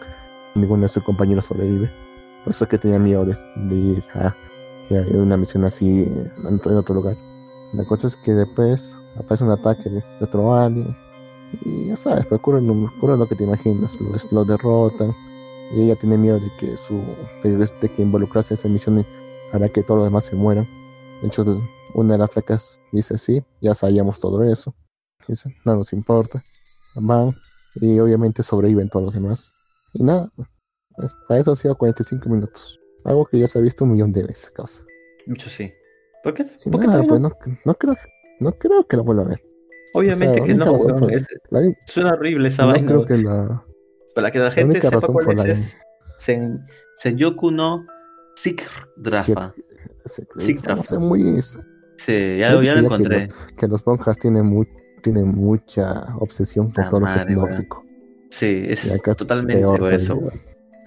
ninguno 0.54 0.82
de 0.82 0.88
sus 0.88 1.02
compañeros 1.02 1.46
sobrevive. 1.46 1.90
Por 2.44 2.52
eso 2.52 2.64
es 2.64 2.70
que 2.70 2.78
tenía 2.78 2.98
miedo 2.98 3.24
de, 3.24 3.36
de 3.56 3.74
ir 3.74 4.04
a, 4.14 4.26
a 4.28 5.16
una 5.16 5.36
misión 5.36 5.64
así 5.64 6.04
en 6.04 6.60
en 6.64 6.76
otro 6.76 6.94
lugar. 6.94 7.16
La 7.72 7.84
cosa 7.84 8.06
es 8.06 8.16
que 8.16 8.32
después 8.32 8.96
aparece 9.16 9.44
un 9.44 9.50
ataque 9.50 9.88
de 9.90 10.02
otro 10.20 10.54
alien. 10.54 10.96
Y 11.64 11.86
ya 11.86 11.96
sabes, 11.96 12.26
pues 12.26 12.40
ocurre, 12.40 12.60
ocurre 12.60 13.16
lo 13.16 13.26
que 13.26 13.34
te 13.34 13.44
imaginas. 13.44 13.98
Lo, 14.00 14.10
lo 14.30 14.44
derrotan. 14.44 15.12
Y 15.74 15.82
ella 15.82 15.96
tiene 15.96 16.16
miedo 16.16 16.38
de 16.38 16.48
que 16.60 16.76
su 16.76 17.02
de 17.42 17.88
que 17.88 18.02
involucrarse 18.02 18.54
en 18.54 18.58
esa 18.58 18.68
misión 18.68 19.04
hará 19.52 19.68
que 19.68 19.82
todos 19.82 19.98
los 19.98 20.06
demás 20.06 20.24
se 20.24 20.36
mueran. 20.36 20.68
De 21.22 21.28
hecho, 21.28 21.44
una 21.94 22.12
de 22.14 22.18
las 22.18 22.30
flacas 22.30 22.80
dice, 22.92 23.16
sí, 23.18 23.42
ya 23.60 23.74
sabíamos 23.74 24.20
todo 24.20 24.42
eso. 24.44 24.74
Dice, 25.28 25.54
no 25.64 25.76
nos 25.76 25.92
importa. 25.92 26.42
Van 26.94 27.34
y 27.76 27.98
obviamente 27.98 28.42
sobreviven 28.42 28.88
todos 28.88 29.04
los 29.06 29.14
demás. 29.14 29.52
Y 29.92 30.02
nada, 30.02 30.30
pues, 30.36 31.14
para 31.28 31.40
eso 31.40 31.52
ha 31.52 31.56
sido 31.56 31.76
45 31.76 32.28
minutos. 32.28 32.78
Algo 33.04 33.24
que 33.26 33.38
ya 33.38 33.46
se 33.46 33.58
ha 33.58 33.62
visto 33.62 33.84
un 33.84 33.92
millón 33.92 34.12
de 34.12 34.22
veces, 34.24 34.50
causa. 34.50 34.84
Mucho 35.26 35.48
sí. 35.50 35.72
¿Por 36.22 36.34
qué? 36.34 36.44
Y 36.64 36.70
¿Por 36.70 36.80
qué 36.80 36.86
nada, 36.86 37.02
todavía 37.04 37.08
pues 37.08 37.20
no? 37.20 37.56
no, 37.64 37.74
creo, 37.74 37.94
no 38.40 38.52
creo 38.52 38.86
que 38.86 38.96
lo 38.96 39.04
vuelva 39.04 39.22
a 39.22 39.26
ver. 39.28 39.42
Obviamente 39.94 40.40
o 40.40 40.44
sea, 40.44 40.44
que 40.46 40.54
la 40.54 40.64
no, 40.64 41.08
es- 41.08 41.26
La, 41.50 41.60
suena 41.86 42.12
horrible 42.12 42.48
esa 42.48 42.64
no 42.66 42.72
vaina. 42.72 42.86
creo 42.86 43.04
que 43.06 43.16
la, 43.18 43.64
Para 44.14 44.30
que 44.30 44.38
la 44.38 44.50
gente 44.50 44.72
única 44.78 44.90
sepa 44.90 45.12
cuál 45.12 45.38
es, 45.38 45.44
la- 45.44 45.52
es 45.52 45.76
Sen, 46.18 46.64
Senyoku 46.96 47.50
no 47.50 47.86
Sikdrafa. 48.36 49.52
se- 50.04 50.26
Sí, 50.38 50.56
no 50.68 50.82
sé, 50.82 50.98
muy 50.98 51.40
Sí, 51.42 52.36
ya, 52.38 52.38
ya 52.38 52.50
lo 52.52 52.60
que 52.60 52.68
encontré. 52.94 53.28
que 53.56 53.66
los 53.66 53.84
monjas 53.86 54.16
tienen 54.18 54.46
muy 54.46 54.68
tienen 55.02 55.28
mucha 55.28 56.14
obsesión 56.18 56.72
por 56.72 56.84
La 56.84 56.90
todo 56.90 57.00
lo 57.00 57.06
que 57.06 57.18
es 57.18 57.28
nórdico. 57.28 57.84
Sí, 58.30 58.66
es 58.68 59.02
totalmente 59.16 59.54
peor 59.62 59.92
eso. 59.92 60.14
todavía. 60.14 60.40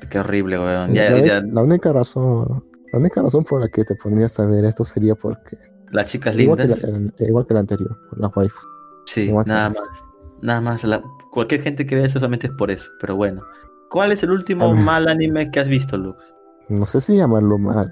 Qué 0.09 0.19
horrible, 0.19 0.57
weón. 0.59 0.93
la, 0.93 1.09
Ya, 1.09 1.15
uni- 1.15 1.27
ya, 1.27 1.41
la 1.41 1.61
única 1.63 1.91
razón 1.93 2.63
la 2.91 2.99
única 2.99 3.21
razón 3.21 3.43
por 3.43 3.61
la 3.61 3.67
que 3.69 3.83
te 3.83 3.95
pondrías 3.95 4.39
a 4.39 4.45
ver 4.45 4.65
esto 4.65 4.83
sería 4.85 5.15
porque 5.15 5.57
las 5.91 6.05
chicas 6.07 6.35
igual 6.37 6.57
que, 6.59 6.67
lindas. 6.67 7.13
la, 7.19 7.27
igual 7.27 7.45
que 7.47 7.53
la 7.53 7.59
anterior, 7.61 7.97
por 8.09 8.19
la 8.19 8.27
waifu. 8.29 8.59
Sí, 9.05 9.27
que 9.27 9.33
nada 9.33 9.69
las- 9.69 9.75
más. 9.75 9.89
Nada 10.41 10.61
más. 10.61 10.83
la- 10.83 11.03
cualquier 11.31 11.61
gente 11.61 11.85
que 11.85 11.95
vea 11.95 12.05
eso 12.05 12.13
solamente 12.19 12.47
es 12.47 12.53
por 12.53 12.71
eso. 12.71 12.89
Pero 12.99 13.15
bueno. 13.15 13.43
¿Cuál 13.89 14.11
es 14.11 14.21
el 14.23 14.31
último 14.31 14.65
A 14.65 14.73
ver. 14.73 14.81
mal 14.81 15.07
anime 15.07 15.49
que 15.51 15.59
has 15.59 15.67
visto, 15.67 15.97
Lux? 15.97 16.17
No 16.69 16.85
sé 16.85 17.01
si 17.01 17.17
llamarlo 17.17 17.57
malo, 17.57 17.91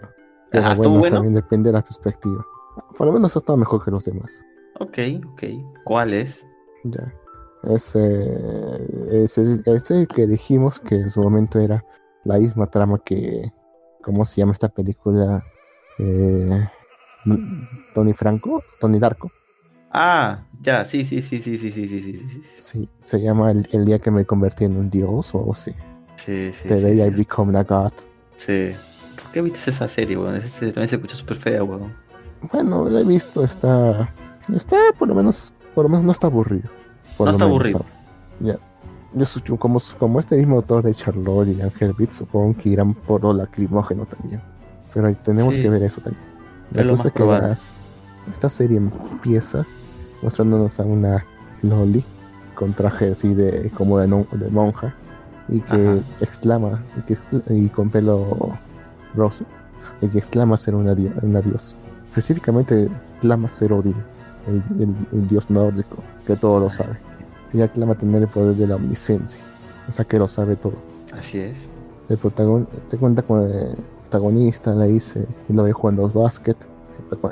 pero 0.52 0.66
Ah, 0.66 0.74
¿estuvo 0.74 0.90
bueno, 0.90 1.00
bueno? 1.00 1.16
también 1.16 1.34
depende 1.34 1.70
de 1.70 1.74
la 1.74 1.82
perspectiva. 1.82 2.46
Por 2.98 3.08
lo 3.08 3.14
menos 3.14 3.36
ha 3.36 3.40
estado 3.40 3.58
mejor 3.58 3.84
que 3.84 3.92
los 3.92 4.06
demás. 4.06 4.44
Ok, 4.80 4.98
ok. 5.34 5.44
¿Cuál 5.84 6.14
es? 6.14 6.46
Ya. 6.84 7.12
Ese 7.64 9.24
es 9.24 9.38
el, 9.38 9.64
es 9.66 9.92
el 9.92 10.08
que 10.08 10.28
dijimos 10.28 10.80
que 10.80 10.96
en 10.96 11.10
su 11.10 11.22
momento 11.22 11.60
era 11.60 11.84
la 12.24 12.38
misma 12.38 12.68
trama 12.68 13.00
que. 13.04 13.52
¿Cómo 14.04 14.24
se 14.26 14.40
llama 14.40 14.54
esta 14.54 14.70
película? 14.70 15.44
Eh, 15.98 16.68
Tony 17.94 18.14
Franco, 18.14 18.64
Tony 18.80 19.00
Darko. 19.00 19.32
Ah, 19.92 20.46
ya, 20.62 20.86
sí, 20.86 21.04
sí, 21.04 21.22
sí, 21.22 21.42
sí, 21.42 21.58
sí, 21.58 21.72
sí, 21.72 21.88
sí, 21.88 22.00
sí, 22.00 22.14
sí, 22.14 22.30
sí. 22.30 22.42
Sí, 22.58 22.90
se 23.00 23.20
llama 23.22 23.52
el, 23.52 23.68
el 23.72 23.86
día 23.86 24.00
que 24.00 24.12
me 24.12 24.24
convertí 24.26 24.66
en 24.66 24.78
un 24.78 24.90
dios 24.90 25.34
o 25.34 25.40
algo 25.40 25.54
así. 25.54 25.72
Sí, 26.18 26.52
sí, 26.54 26.68
The 26.68 26.78
sí, 26.78 26.84
day 26.84 27.02
I 27.08 27.10
become 27.10 27.58
a 27.58 27.64
god. 27.64 27.92
Sí. 28.38 28.72
¿Por 29.22 29.32
qué 29.32 29.42
viste 29.42 29.70
esa 29.70 29.88
serie, 29.88 30.18
weón? 30.18 30.36
Esa 30.36 30.48
serie 30.48 30.72
también 30.74 30.90
se 30.90 30.96
escucha 30.96 31.16
súper 31.18 31.38
fea, 31.38 31.64
weón. 31.64 31.92
Bueno, 32.54 32.88
la 32.90 33.02
he 33.02 33.04
visto, 33.04 33.44
está. 33.44 34.10
Está 34.54 34.78
por 34.98 35.08
lo 35.10 35.16
menos. 35.16 35.52
Por 35.76 35.84
lo 35.86 35.90
menos 35.90 36.06
no 36.06 36.12
está 36.12 36.28
aburrido. 36.28 36.70
Por 37.18 37.26
No 37.28 37.32
está 37.32 37.46
menos, 37.46 37.56
aburrido. 37.60 37.86
Ya. 38.40 38.56
Yo 39.14 39.26
su- 39.26 39.42
yo 39.42 39.58
como, 39.58 39.80
como 39.98 40.20
este 40.20 40.38
mismo 40.38 40.56
autor 40.58 40.84
de 40.84 40.94
Charlotte 40.94 41.48
y 41.50 41.62
Angel 41.62 41.94
Beat, 41.98 42.12
supongo 42.12 42.56
que 42.58 42.70
irán 42.70 42.94
por 42.94 43.24
lo 43.24 43.34
lacrimógeno 43.34 44.06
también. 44.06 44.42
Pero 44.94 45.14
tenemos 45.18 45.56
Sí. 45.56 45.62
que 45.62 45.70
ver 45.70 45.84
eso 45.84 46.02
también. 46.02 46.24
La 46.72 46.82
Es 46.84 46.88
cosa 46.88 47.08
es 47.10 47.14
que 47.14 47.26
las- 47.26 47.76
esta 48.32 48.50
serie 48.50 48.78
empieza 48.78 49.66
mostrándonos 50.22 50.80
a 50.80 50.84
una 50.84 51.26
Loli 51.64 52.04
con 52.56 52.74
traje 52.74 53.12
así 53.12 53.34
de 53.34 53.70
como 53.72 53.98
de, 54.00 54.08
no- 54.08 54.28
de 54.32 54.50
monja 54.50 54.94
y 55.50 55.60
que 55.62 55.74
Ajá. 55.74 55.98
exclama 56.22 56.84
y, 56.98 57.02
que 57.02 57.14
excla- 57.16 57.44
y 57.50 57.70
con 57.70 57.90
pelo 57.90 58.58
rosa 59.16 59.46
y 60.02 60.08
que 60.08 60.18
exclama 60.18 60.58
ser 60.58 60.76
una, 60.76 60.94
dio- 60.96 61.14
una 61.22 61.42
diosa. 61.42 61.76
Específicamente 62.10 62.90
clama 63.20 63.48
ser 63.50 63.74
Odín, 63.74 63.96
el, 64.48 64.64
el- 64.82 64.96
el 65.12 65.28
dios 65.28 65.50
nórdico 65.50 65.98
que 66.26 66.36
todo 66.36 66.60
lo 66.60 66.70
sabe. 66.70 66.98
Ella 67.54 67.68
clama 67.70 67.96
tener 67.96 68.22
el 68.24 68.28
poder 68.28 68.56
de 68.56 68.68
la 68.68 68.76
omnisciencia, 68.76 69.44
o 69.88 69.92
sea 69.92 70.06
que 70.06 70.20
lo 70.20 70.28
sabe 70.28 70.56
todo. 70.56 70.74
Así 71.18 71.40
es. 71.40 71.58
El 72.10 72.18
protagonista 72.18 72.76
se 72.86 72.98
cuenta 72.98 73.22
con 73.22 73.44
el 73.50 73.76
protagonista, 74.02 74.76
le 74.76 74.88
dice 74.88 75.26
y 75.50 75.54
lo 75.54 75.64
ve 75.64 75.74
jugando 75.74 76.10
básquet 76.10 76.58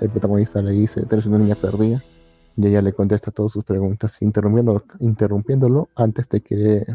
el 0.02 0.10
protagonista 0.10 0.62
le 0.62 0.72
dice, 0.72 1.06
eres 1.10 1.26
una 1.26 1.38
niña 1.38 1.56
perdida. 1.56 2.02
Y 2.56 2.68
ella 2.68 2.82
le 2.82 2.94
contesta 2.94 3.32
todas 3.32 3.52
sus 3.52 3.66
preguntas, 3.66 4.22
interrumpiéndolo, 4.22 4.84
interrumpiéndolo 5.00 5.90
antes 5.96 6.30
de 6.30 6.40
que, 6.40 6.86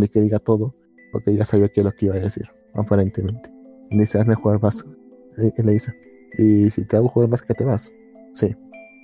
de 0.00 0.08
que 0.08 0.20
diga 0.20 0.38
todo, 0.38 0.74
porque 1.12 1.34
ya 1.34 1.44
sabía 1.44 1.68
qué 1.68 1.80
es 1.80 1.84
lo 1.84 1.92
que 1.92 2.06
iba 2.06 2.14
a 2.16 2.20
decir, 2.20 2.48
aparentemente. 2.74 3.50
Y 3.90 3.98
dice, 3.98 4.18
hazme 4.18 4.34
jugar 4.34 4.58
básquet. 4.60 4.92
Y 5.36 5.62
le 5.62 5.72
dice, 5.72 5.92
¿y 6.38 6.70
si 6.70 6.84
te 6.86 6.96
hago 6.96 7.08
jugar 7.08 7.28
básquet 7.28 7.56
te 7.56 7.64
vas? 7.64 7.92
Sí, 8.32 8.54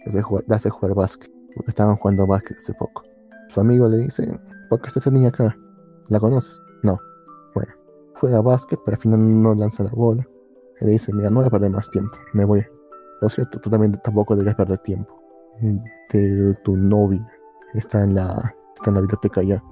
le 0.06 0.54
hace 0.54 0.70
jugar, 0.70 0.94
básquet, 0.94 1.30
porque 1.54 1.70
estaban 1.70 1.96
jugando 1.96 2.26
básquet 2.26 2.56
hace 2.56 2.74
poco. 2.74 3.02
Su 3.48 3.60
amigo 3.60 3.88
le 3.88 3.98
dice, 3.98 4.32
¿por 4.68 4.80
qué 4.80 4.88
está 4.88 5.00
esa 5.00 5.10
niña 5.10 5.28
acá? 5.28 5.56
¿La 6.08 6.18
conoces? 6.20 6.60
No. 6.82 6.98
Bueno, 7.54 7.72
juega 8.16 8.40
básquet, 8.40 8.78
pero 8.84 8.96
al 8.96 9.00
final 9.00 9.42
no 9.42 9.54
lanza 9.54 9.84
la 9.84 9.90
bola. 9.90 10.26
Y 10.80 10.84
le 10.84 10.92
dice, 10.92 11.12
mira, 11.12 11.30
no 11.30 11.40
voy 11.40 11.46
a 11.46 11.50
perder 11.50 11.70
más 11.70 11.90
tiempo, 11.90 12.16
me 12.32 12.44
voy. 12.44 12.64
Lo 13.20 13.28
cierto, 13.28 13.60
tú 13.60 13.68
también 13.68 13.92
tampoco 14.02 14.34
debes 14.34 14.54
perder 14.54 14.78
tiempo. 14.78 15.20
Tu 16.08 16.76
novia 16.76 17.24
está 17.74 18.02
en 18.02 18.14
la, 18.14 18.54
está 18.74 18.90
en 18.90 18.94
la 18.94 19.00
biblioteca 19.00 19.42
ya. 19.42 19.62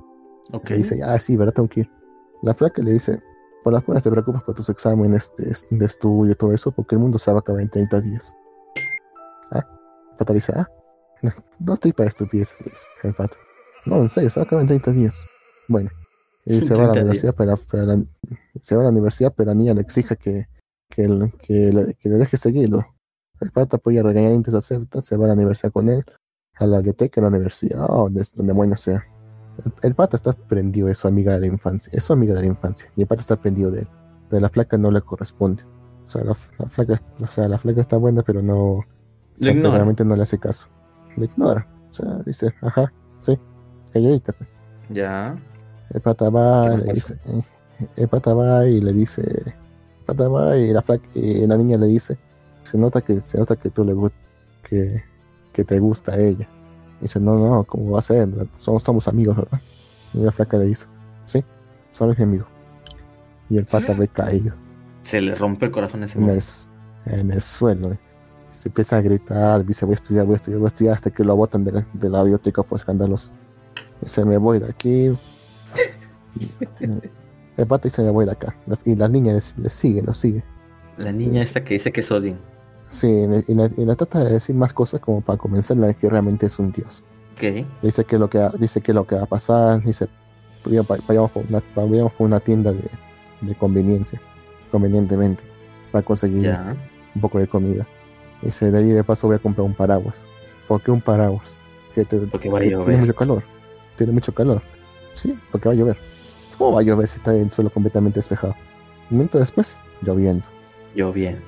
Ok. 0.52 0.70
Le 0.70 0.76
dice, 0.78 1.00
ah, 1.04 1.18
sí, 1.18 1.36
¿verdad? 1.36 1.54
Tengo 1.54 1.68
que 1.68 1.80
ir. 1.80 1.90
La 2.42 2.54
flaca 2.54 2.80
le 2.82 2.92
dice, 2.92 3.20
por 3.64 3.72
las 3.72 3.84
buenas 3.84 4.02
te 4.04 4.10
preocupas 4.10 4.42
por 4.42 4.54
tus 4.54 4.68
exámenes 4.68 5.32
de, 5.36 5.56
de 5.78 5.86
estudio 5.86 6.32
y 6.32 6.34
todo 6.36 6.52
eso, 6.52 6.70
porque 6.72 6.94
el 6.94 7.00
mundo 7.00 7.18
se 7.18 7.30
va 7.32 7.38
a 7.38 7.40
acabar 7.40 7.60
en 7.62 7.68
30 7.68 8.00
días. 8.00 8.34
Ah, 9.50 9.66
pata 10.16 10.32
dice, 10.32 10.52
ah, 10.56 10.68
no, 11.22 11.30
no 11.60 11.74
estoy 11.74 11.92
para 11.92 12.08
estupideces, 12.08 12.58
le 12.60 12.70
dice 12.70 12.86
el 13.04 13.14
pata. 13.14 13.36
No, 13.86 13.96
en 13.98 14.08
serio, 14.08 14.30
se 14.30 14.40
va 14.40 14.44
a 14.44 14.46
acabar 14.46 14.62
en 14.62 14.68
30 14.68 14.92
días. 14.92 15.24
Bueno, 15.68 15.90
y 16.44 16.60
se 16.60 16.74
va 16.74 16.84
a 16.84 16.86
la 16.88 16.92
30 16.94 17.00
universidad, 17.02 17.34
pero, 17.36 17.58
pero 17.70 17.84
la- 17.84 18.04
se 18.60 18.76
va 18.76 18.82
a 18.82 18.84
la 18.84 18.90
universidad, 18.90 19.32
pero 19.36 19.48
la 19.48 19.54
niña 19.54 19.74
le 19.74 19.80
exige 19.80 20.16
que, 20.16 20.46
que, 20.88 21.02
el- 21.04 21.32
que, 21.42 21.72
le, 21.72 21.94
que 21.94 22.08
le 22.08 22.16
deje 22.16 22.36
seguirlo. 22.36 22.86
El 23.40 23.50
pata 23.52 23.76
apoya 23.76 24.02
regañadientes, 24.02 24.54
acepta, 24.54 25.00
se 25.00 25.16
va 25.16 25.26
a 25.26 25.28
la 25.28 25.34
universidad 25.34 25.72
con 25.72 25.88
él, 25.88 26.04
a 26.56 26.66
la 26.66 26.78
biblioteca, 26.78 27.20
a 27.20 27.22
la 27.22 27.28
universidad, 27.28 27.84
o 27.88 28.04
donde, 28.04 28.24
donde 28.34 28.52
bueno 28.52 28.76
sea. 28.76 29.04
El, 29.64 29.72
el 29.82 29.94
pata 29.94 30.16
está 30.16 30.32
prendido 30.32 30.88
de 30.88 30.94
su 30.94 31.08
amiga 31.08 31.32
de 31.32 31.40
la 31.40 31.46
infancia, 31.46 31.92
es 31.94 32.04
su 32.04 32.12
amiga 32.12 32.34
de 32.34 32.40
la 32.42 32.46
infancia, 32.46 32.90
y 32.96 33.02
el 33.02 33.06
pata 33.06 33.20
está 33.20 33.36
prendido 33.36 33.70
de 33.70 33.80
él, 33.80 33.88
pero 34.28 34.40
la 34.40 34.48
flaca 34.48 34.78
no 34.78 34.90
le 34.90 35.00
corresponde. 35.02 35.64
O 36.04 36.06
sea, 36.06 36.24
la, 36.24 36.36
la 36.58 36.66
flaca, 36.68 36.94
o 37.22 37.26
sea, 37.26 37.48
la 37.48 37.58
flaca 37.58 37.80
está 37.80 37.96
buena, 37.96 38.22
pero 38.22 38.40
no, 38.40 38.84
ignora. 39.36 39.76
realmente 39.76 40.04
no 40.04 40.16
le 40.16 40.22
hace 40.22 40.38
caso. 40.38 40.68
Le 41.16 41.26
ignora. 41.26 41.66
O 41.90 41.92
sea, 41.92 42.18
dice, 42.24 42.54
ajá, 42.62 42.92
sí, 43.18 43.38
calladita. 43.92 44.32
pues. 44.32 44.48
Ya. 44.90 45.34
El 45.90 46.00
pata 46.00 46.30
va, 46.30 46.70
¿Qué 46.70 46.76
le 46.78 46.92
dice, 46.94 47.20
eh, 47.26 47.44
el 47.96 48.08
pata 48.08 48.34
va 48.34 48.66
y 48.66 48.80
le 48.80 48.92
dice, 48.92 49.22
el 49.22 50.04
pata 50.06 50.28
va 50.28 50.56
y 50.56 50.72
la 50.72 50.82
flaca, 50.82 51.06
y 51.14 51.46
la 51.46 51.56
niña 51.56 51.76
le 51.78 51.86
dice, 51.86 52.18
se 52.62 52.78
nota 52.78 53.00
que, 53.00 53.20
se 53.20 53.38
nota 53.38 53.56
que 53.56 53.70
tú 53.70 53.84
le 53.84 53.92
gusta, 53.92 54.18
que, 54.62 55.02
que 55.52 55.64
te 55.64 55.78
gusta 55.78 56.12
a 56.12 56.18
ella. 56.18 56.48
Y 57.00 57.02
dice, 57.04 57.20
no, 57.20 57.36
no, 57.38 57.64
¿cómo 57.64 57.92
va 57.92 58.00
a 58.00 58.02
ser? 58.02 58.28
Somos, 58.56 58.82
somos 58.82 59.08
amigos, 59.08 59.36
¿verdad? 59.36 59.60
Y 60.14 60.18
la 60.22 60.32
flaca 60.32 60.58
le 60.58 60.66
dice, 60.66 60.86
sí, 61.26 61.44
sabes 61.92 62.18
mi 62.18 62.24
amigo. 62.24 62.46
Y 63.48 63.58
el 63.58 63.66
pata 63.66 63.94
ve 63.94 64.08
caído 64.08 64.54
Se 65.02 65.20
le 65.20 65.34
rompe 65.34 65.66
el 65.66 65.72
corazón 65.72 66.04
ese 66.04 66.18
en 66.18 66.28
el, 66.28 66.42
en 67.06 67.30
el 67.30 67.42
suelo. 67.42 67.92
eh. 67.92 68.00
Se 68.50 68.68
empieza 68.68 68.96
a 68.96 69.02
gritar, 69.02 69.64
dice 69.64 69.84
voy 69.84 69.92
a 69.92 69.96
estudiar, 69.96 70.24
voy 70.26 70.34
a 70.34 70.36
estudiar, 70.36 70.58
voy 70.60 70.66
a 70.66 70.68
estudiar 70.68 70.94
hasta 70.94 71.10
que 71.10 71.24
lo 71.24 71.36
botan 71.36 71.64
de 71.64 71.72
la, 71.72 71.88
de 71.92 72.10
la 72.10 72.22
biblioteca 72.22 72.62
por 72.62 72.78
escándalos. 72.78 73.30
Dice 74.00 74.24
me 74.24 74.38
voy 74.38 74.58
de 74.60 74.66
aquí. 74.70 75.18
El 77.56 77.66
pata 77.66 77.84
dice 77.84 78.02
me 78.02 78.10
voy 78.10 78.24
de 78.26 78.32
acá. 78.32 78.56
Y 78.84 78.96
la 78.96 79.08
niña 79.08 79.32
le, 79.34 79.40
le 79.62 79.70
sigue, 79.70 80.02
lo 80.02 80.14
sigue. 80.14 80.44
La 80.96 81.12
niña 81.12 81.40
esta 81.42 81.64
que 81.64 81.74
dice 81.74 81.92
que 81.92 82.00
es 82.00 82.10
Odin. 82.10 82.38
Sí, 82.88 83.06
y 83.06 83.52
y 83.52 83.84
le 83.84 83.96
trata 83.96 84.24
de 84.24 84.32
decir 84.32 84.54
más 84.56 84.72
cosas 84.72 85.00
como 85.00 85.20
para 85.20 85.36
convencerla 85.38 85.88
de 85.88 85.94
que 85.94 86.08
realmente 86.08 86.46
es 86.46 86.58
un 86.58 86.72
dios. 86.72 87.04
Ok. 87.34 87.66
Dice 87.82 88.04
que 88.04 88.18
lo 88.18 88.28
que, 88.30 88.38
va- 88.38 88.52
dice 88.58 88.80
que 88.80 88.92
lo 88.92 89.06
que 89.06 89.14
va 89.14 89.22
a 89.24 89.26
pasar, 89.26 89.82
dice 89.82 90.08
"Vaya- 90.64 90.82
vayamos 91.06 91.30
por 91.30 91.44
una, 91.48 91.62
vayamos 91.76 92.12
por 92.12 92.26
una 92.26 92.40
tienda 92.40 92.72
de, 92.72 92.84
de 93.42 93.54
conveniencia, 93.54 94.20
convenientemente, 94.72 95.44
para 95.92 96.04
conseguir 96.04 96.42
un 97.14 97.20
poco 97.20 97.38
de 97.38 97.46
comida. 97.46 97.86
Dice, 98.42 98.70
de 98.70 98.78
ahí 98.78 98.86
de 98.90 99.04
paso 99.04 99.26
voy 99.26 99.36
a 99.36 99.38
comprar 99.38 99.64
un 99.66 99.74
paraguas. 99.74 100.22
¿Por 100.66 100.82
qué 100.82 100.90
un 100.90 101.00
paraguas? 101.00 101.58
Que 101.94 102.04
te- 102.04 102.18
Porque 102.18 102.48
va 102.50 102.58
a 102.58 102.62
llover. 102.62 102.84
tiene 102.86 103.00
mucho 103.00 103.14
calor. 103.14 103.42
Tiene 103.96 104.12
mucho 104.12 104.32
calor. 104.34 104.62
Sí, 105.14 105.38
porque 105.50 105.68
va 105.68 105.74
a 105.74 105.76
llover. 105.76 105.96
¿Cómo 106.56 106.72
va 106.74 106.80
a 106.80 106.84
llover 106.84 107.06
si 107.08 107.18
está 107.18 107.34
el 107.34 107.50
suelo 107.50 107.70
completamente 107.70 108.18
despejado? 108.18 108.54
Un 109.10 109.16
momento 109.18 109.38
después, 109.38 109.78
lloviendo. 110.02 110.44
Sí. 110.94 111.38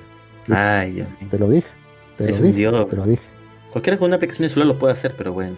Ay, 0.49 0.91
Dios 0.93 1.07
mío. 1.19 1.29
Te 1.29 1.39
lo 1.39 1.49
dije. 1.49 1.67
Te 2.17 2.29
Es 2.31 2.39
lo 2.39 2.45
dije. 2.45 2.57
dios. 2.57 2.87
Te 2.87 2.95
lo 2.95 3.05
dije. 3.05 3.23
Cualquiera 3.71 3.97
con 3.97 4.07
una 4.07 4.15
aplicación 4.17 4.47
de 4.47 4.53
celular 4.53 4.73
lo 4.73 4.79
puede 4.79 4.93
hacer, 4.93 5.15
pero 5.15 5.33
bueno. 5.33 5.55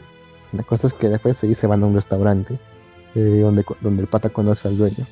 La 0.51 0.63
cosa 0.63 0.87
es 0.87 0.93
que 0.93 1.09
después 1.09 1.37
se 1.37 1.53
se 1.55 1.67
van 1.67 1.81
a 1.81 1.85
un 1.87 1.95
restaurante 1.95 2.59
eh, 3.15 3.39
donde, 3.41 3.63
donde 3.81 4.01
el 4.03 4.07
pata 4.07 4.29
conoce 4.29 4.67
al 4.67 4.77
dueño. 4.77 5.05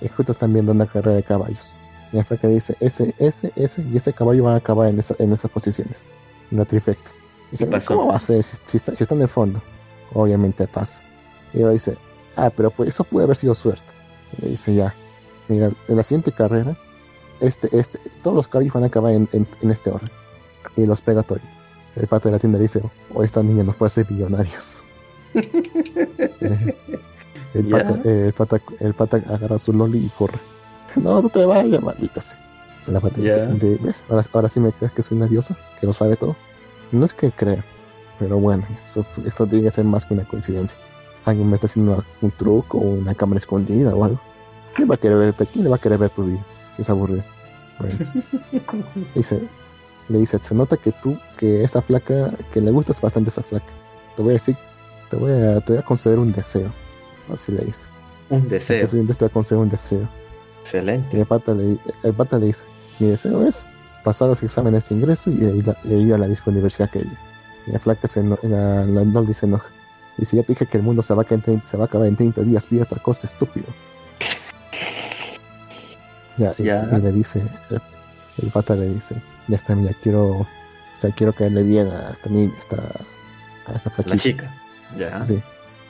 Y 0.00 0.08
justo 0.08 0.32
están 0.32 0.52
viendo 0.52 0.72
una 0.72 0.86
carrera 0.86 1.16
de 1.16 1.22
caballos. 1.22 1.74
Y 2.12 2.16
la 2.16 2.24
flaca 2.24 2.46
dice, 2.48 2.76
ese, 2.80 3.14
ese, 3.18 3.52
ese 3.56 3.82
y 3.82 3.96
ese 3.96 4.12
caballo 4.12 4.44
van 4.44 4.54
a 4.54 4.56
acabar 4.58 4.88
en, 4.88 4.98
esa- 4.98 5.14
en 5.18 5.32
esas 5.32 5.50
posiciones. 5.50 6.04
En 6.50 6.58
la 6.58 6.64
trifecta. 6.66 7.10
Dice, 7.50 7.64
¿Qué 7.64 7.70
pasó? 7.70 7.94
¿cómo 7.94 8.08
va 8.08 8.16
a 8.16 8.18
ser 8.18 8.42
si, 8.42 8.56
si 8.64 8.76
está, 8.76 8.94
si 8.94 9.02
está 9.04 9.14
en 9.14 9.22
el 9.22 9.28
fondo? 9.28 9.62
Obviamente 10.12 10.66
pasa. 10.66 11.02
Y 11.54 11.58
ella 11.58 11.70
dice, 11.70 11.96
ah, 12.36 12.50
pero 12.54 12.70
pues 12.70 12.90
eso 12.90 13.04
puede 13.04 13.24
haber 13.24 13.36
sido 13.36 13.54
suerte. 13.54 13.84
Y 14.36 14.42
le 14.42 14.48
dice, 14.50 14.74
ya, 14.74 14.94
mira, 15.48 15.70
en 15.88 15.96
la 15.96 16.02
siguiente 16.02 16.32
carrera, 16.32 16.76
este, 17.42 17.68
este, 17.78 17.98
todos 18.22 18.34
los 18.36 18.48
caballos 18.48 18.72
van 18.72 18.84
a 18.84 18.86
acabar 18.86 19.12
en, 19.12 19.28
en- 19.32 19.46
en 19.60 19.70
este 19.70 19.90
orden. 19.90 20.08
Y 20.76 20.86
los 20.86 21.00
pega 21.02 21.22
todito. 21.22 21.46
El 21.96 22.06
pata 22.06 22.28
de 22.28 22.32
la 22.32 22.38
tienda 22.38 22.58
dice, 22.58 22.80
o 23.12 23.22
esta 23.22 23.42
niña 23.42 23.62
nos 23.64 23.76
puede 23.76 23.88
hacer 23.88 24.10
millonarios. 24.10 24.82
Eh, 26.40 26.74
el, 27.54 27.66
pata, 27.68 28.00
eh, 28.04 28.24
el, 28.28 28.32
pata, 28.32 28.60
el 28.80 28.94
pata 28.94 29.16
agarra 29.28 29.58
su 29.58 29.72
loli 29.74 29.98
y 29.98 30.08
corre. 30.08 30.38
No, 30.96 31.20
no 31.20 31.28
te 31.28 31.44
vayas, 31.44 31.82
maldita 31.82 32.20
sea. 32.20 32.38
La 32.86 32.98
pata 33.00 33.20
dice, 33.20 33.46
de- 33.46 33.76
¿ves? 33.76 34.02
Ahora, 34.08 34.24
ahora 34.32 34.48
sí 34.48 34.58
me 34.58 34.72
crees 34.72 34.92
que 34.92 35.02
soy 35.02 35.18
una 35.18 35.26
diosa, 35.26 35.56
que 35.80 35.86
lo 35.86 35.92
sabe 35.92 36.16
todo. 36.16 36.34
No 36.92 37.04
es 37.04 37.12
que 37.12 37.30
crea, 37.30 37.62
pero 38.18 38.38
bueno, 38.38 38.66
eso, 38.84 39.04
esto 39.26 39.46
tiene 39.46 39.64
que 39.64 39.70
ser 39.70 39.84
más 39.84 40.06
que 40.06 40.14
una 40.14 40.24
coincidencia. 40.24 40.78
Alguien 41.24 41.48
me 41.48 41.54
está 41.56 41.66
haciendo 41.66 41.92
una- 41.92 42.04
un 42.22 42.30
truco 42.30 42.78
o 42.78 42.82
una 42.90 43.14
cámara 43.14 43.38
escondida 43.38 43.94
o 43.94 44.04
algo. 44.04 44.20
¿Quién 44.74 44.90
va 44.90 44.94
a 44.94 44.98
querer 44.98 45.18
ver, 45.18 45.34
quién 45.34 45.64
le 45.64 45.70
va 45.70 45.76
a 45.76 45.78
querer 45.78 45.98
ver 45.98 46.10
tu 46.10 46.24
vida? 46.24 46.44
Si 46.76 46.82
es 46.82 46.88
aburrido. 46.90 47.22
Dice, 49.14 49.40
le 50.08 50.18
dice, 50.18 50.38
se 50.40 50.54
nota 50.54 50.76
que 50.76 50.92
tú, 50.92 51.16
que 51.36 51.62
esa 51.64 51.80
flaca, 51.82 52.32
que 52.52 52.60
le 52.60 52.70
gustas 52.70 53.00
bastante 53.00 53.30
esa 53.30 53.42
flaca. 53.42 53.72
Te 54.16 54.22
voy 54.22 54.30
a 54.30 54.34
decir, 54.34 54.56
te 55.10 55.16
voy 55.16 55.30
a, 55.32 55.60
te 55.60 55.72
voy 55.72 55.78
a 55.80 55.84
conceder 55.84 56.18
un 56.18 56.32
deseo. 56.32 56.72
Así 57.32 57.52
le 57.52 57.64
dice. 57.64 57.86
Un 58.30 58.48
deseo. 58.48 58.86
Dios, 58.88 59.16
te 59.16 59.24
voy 59.24 59.30
a 59.30 59.32
conceder 59.32 59.62
un 59.62 59.68
deseo. 59.68 60.00
Y 60.02 60.60
Excelente. 60.62 61.18
el 61.20 61.26
pata 61.26 61.54
le, 61.54 61.76
el 62.02 62.12
pata 62.14 62.38
le 62.38 62.46
dice, 62.46 62.64
mi 62.98 63.08
deseo 63.08 63.46
es 63.46 63.66
pasar 64.04 64.28
los 64.28 64.42
exámenes 64.42 64.88
de 64.88 64.94
ingreso 64.96 65.30
y 65.30 65.34
ir 65.44 65.70
a, 65.70 65.76
y 65.84 65.94
ir 65.94 66.14
a 66.14 66.18
la 66.18 66.26
misma 66.26 66.44
universidad 66.52 66.90
que 66.90 67.00
ella. 67.00 67.18
Y 67.66 67.70
la 67.72 67.78
flaca 67.78 68.08
se 68.08 68.20
eno- 68.20 68.38
la, 68.42 68.84
la 68.84 69.04
Dolly 69.04 69.32
se 69.34 69.46
enoja. 69.46 69.68
Dice, 70.18 70.36
ya 70.36 70.42
te 70.42 70.52
dije 70.52 70.66
que 70.66 70.76
el 70.76 70.82
mundo 70.82 71.02
se 71.02 71.14
va 71.14 71.22
a, 71.22 71.24
caer 71.24 71.38
en 71.38 71.42
30 71.44 71.66
se 71.66 71.76
va 71.76 71.84
a 71.84 71.86
acabar 71.86 72.06
en 72.08 72.16
30 72.16 72.42
días, 72.42 72.66
pide 72.66 72.82
otra 72.82 73.00
cosa, 73.02 73.26
estúpido. 73.26 73.66
Ya, 76.38 76.54
y, 76.58 76.64
Ya. 76.64 76.88
y 76.90 77.00
le 77.00 77.12
dice, 77.12 77.42
el, 78.38 78.50
pata 78.50 78.74
le 78.74 78.88
dice, 78.88 79.14
ya 79.48 79.56
está, 79.56 79.74
mira, 79.74 79.94
quiero, 80.02 80.30
o 80.30 80.46
sea, 80.96 81.10
quiero 81.12 81.32
caerle 81.32 81.62
bien 81.62 81.88
a 81.88 82.10
esta 82.10 82.30
niña, 82.30 82.52
a 82.54 82.58
esta, 82.58 82.76
a 83.66 83.72
esta 83.76 83.90
La 83.90 83.94
flaquita. 83.96 84.16
chica. 84.16 84.54
Ya. 84.96 85.24
Sí. 85.24 85.42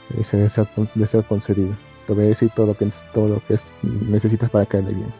Le 0.09 0.17
dice 0.17 0.37
deseo, 0.37 0.67
deseo 0.95 1.23
concedido. 1.23 1.75
Te 2.05 2.13
voy 2.13 2.25
a 2.25 2.27
decir 2.29 2.51
todo 2.53 2.65
lo 2.67 2.77
que 2.77 2.89
todo 3.13 3.27
lo 3.29 3.45
que 3.45 3.53
es, 3.53 3.77
necesitas 3.81 4.49
para 4.49 4.65
caerle 4.65 4.93
bien. 4.93 5.13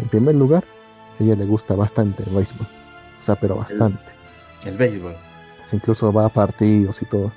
En 0.00 0.08
primer 0.08 0.34
lugar, 0.34 0.64
a 1.18 1.22
ella 1.22 1.36
le 1.36 1.44
gusta 1.44 1.74
bastante 1.74 2.24
el 2.24 2.34
béisbol. 2.34 2.66
O 3.18 3.22
sea, 3.22 3.36
pero 3.36 3.56
bastante. 3.56 4.12
El 4.66 4.76
béisbol. 4.76 5.14
Incluso 5.72 6.12
va 6.12 6.26
a 6.26 6.28
partidos 6.28 7.00
y 7.02 7.06
todo. 7.06 7.32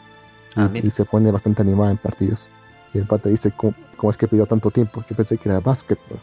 Ah, 0.56 0.70
y, 0.74 0.90
se 0.90 1.06
pone 1.06 1.32
bastante 1.32 1.62
animada 1.62 1.92
en 1.92 1.98
partidos. 1.98 2.50
Y 2.94 2.98
el 2.98 3.06
pata 3.06 3.30
dice, 3.30 3.52
¿cómo, 3.56 3.74
cómo 3.96 4.10
es 4.10 4.18
que 4.18 4.28
pidió 4.28 4.46
tanto 4.48 4.72
tiempo? 4.72 5.04
Yo 5.08 5.16
pensé 5.16 5.38
que 5.38 5.50
era 5.50 5.60
básquetbol. 5.60 6.20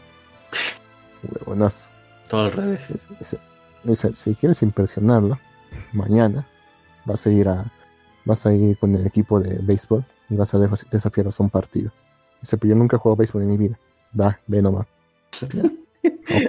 Huevonazo. 1.31 1.89
Todo 2.29 2.45
al 2.45 2.51
revés. 2.51 3.07
Si 4.13 4.35
quieres 4.35 4.61
impresionarla, 4.63 5.39
mañana 5.93 6.47
vas 7.05 7.25
a 7.27 7.29
ir 7.29 7.47
a 7.47 7.71
vas 8.25 8.45
a 8.47 8.53
ir 8.53 8.77
con 8.79 8.95
el 8.95 9.05
equipo 9.05 9.39
de 9.39 9.59
béisbol 9.61 10.03
y 10.29 10.35
vas 10.35 10.53
a 10.55 10.57
def- 10.57 10.89
desafiarlos 10.89 11.39
a 11.39 11.43
un 11.43 11.49
partido. 11.51 11.91
Dice, 12.41 12.57
pero 12.57 12.73
yo 12.73 12.75
nunca 12.75 12.95
he 12.95 12.99
jugado 12.99 13.17
béisbol 13.17 13.43
en 13.43 13.49
mi 13.49 13.57
vida. 13.57 13.79
Va, 14.19 14.39
ve 14.47 14.61
nomás. 14.61 14.87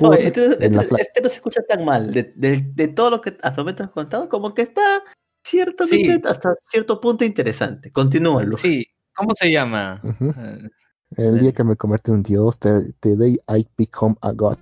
Oye, 0.00 0.26
este, 0.28 0.46
este- 0.52 1.02
este 1.02 1.20
no 1.22 1.28
se 1.28 1.34
escucha 1.36 1.60
tan 1.68 1.84
mal. 1.84 2.10
De, 2.12 2.32
de- 2.36 2.70
de 2.74 2.88
todo 2.88 3.10
lo 3.10 3.20
que 3.20 3.36
hasta 3.42 3.60
ahorita 3.60 3.84
has 3.84 3.90
contado, 3.90 4.28
como 4.28 4.54
que 4.54 4.62
está 4.62 5.02
ciertamente 5.44 6.14
Sí. 6.14 6.20
hasta 6.24 6.54
cierto 6.62 7.00
punto 7.00 7.24
interesante. 7.24 7.92
Continúa, 7.92 8.42
Lu. 8.42 8.56
Sí, 8.56 8.86
¿cómo 9.14 9.34
se 9.34 9.50
llama? 9.50 10.00
Eh, 10.20 10.68
El 11.16 11.38
día 11.38 11.52
que 11.52 11.62
me 11.64 11.76
convertí 11.76 12.10
en 12.10 12.18
un 12.18 12.22
dios, 12.22 12.58
the, 12.58 12.92
the 13.00 13.16
day 13.16 13.38
I 13.48 13.66
become 13.78 14.16
a 14.22 14.32
god. 14.32 14.56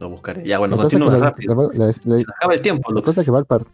Lo 0.00 0.08
buscaré. 0.10 0.46
Ya, 0.46 0.58
bueno, 0.58 0.76
La 0.76 0.82
cosa, 0.84 0.96
que 0.96 1.02
continúa 1.02 1.18
le- 1.18 1.24
rápido. 1.30 1.70
le- 1.72 1.78
le- 1.78 1.86
le- 1.86 1.92
Se 2.20 2.26
acaba 2.36 2.54
el 2.54 2.62
tiempo, 2.62 2.90
la 2.90 2.94
Lux. 2.96 3.04
cosa 3.06 3.24
que 3.24 3.30
va 3.30 3.38
al, 3.38 3.44
par- 3.46 3.66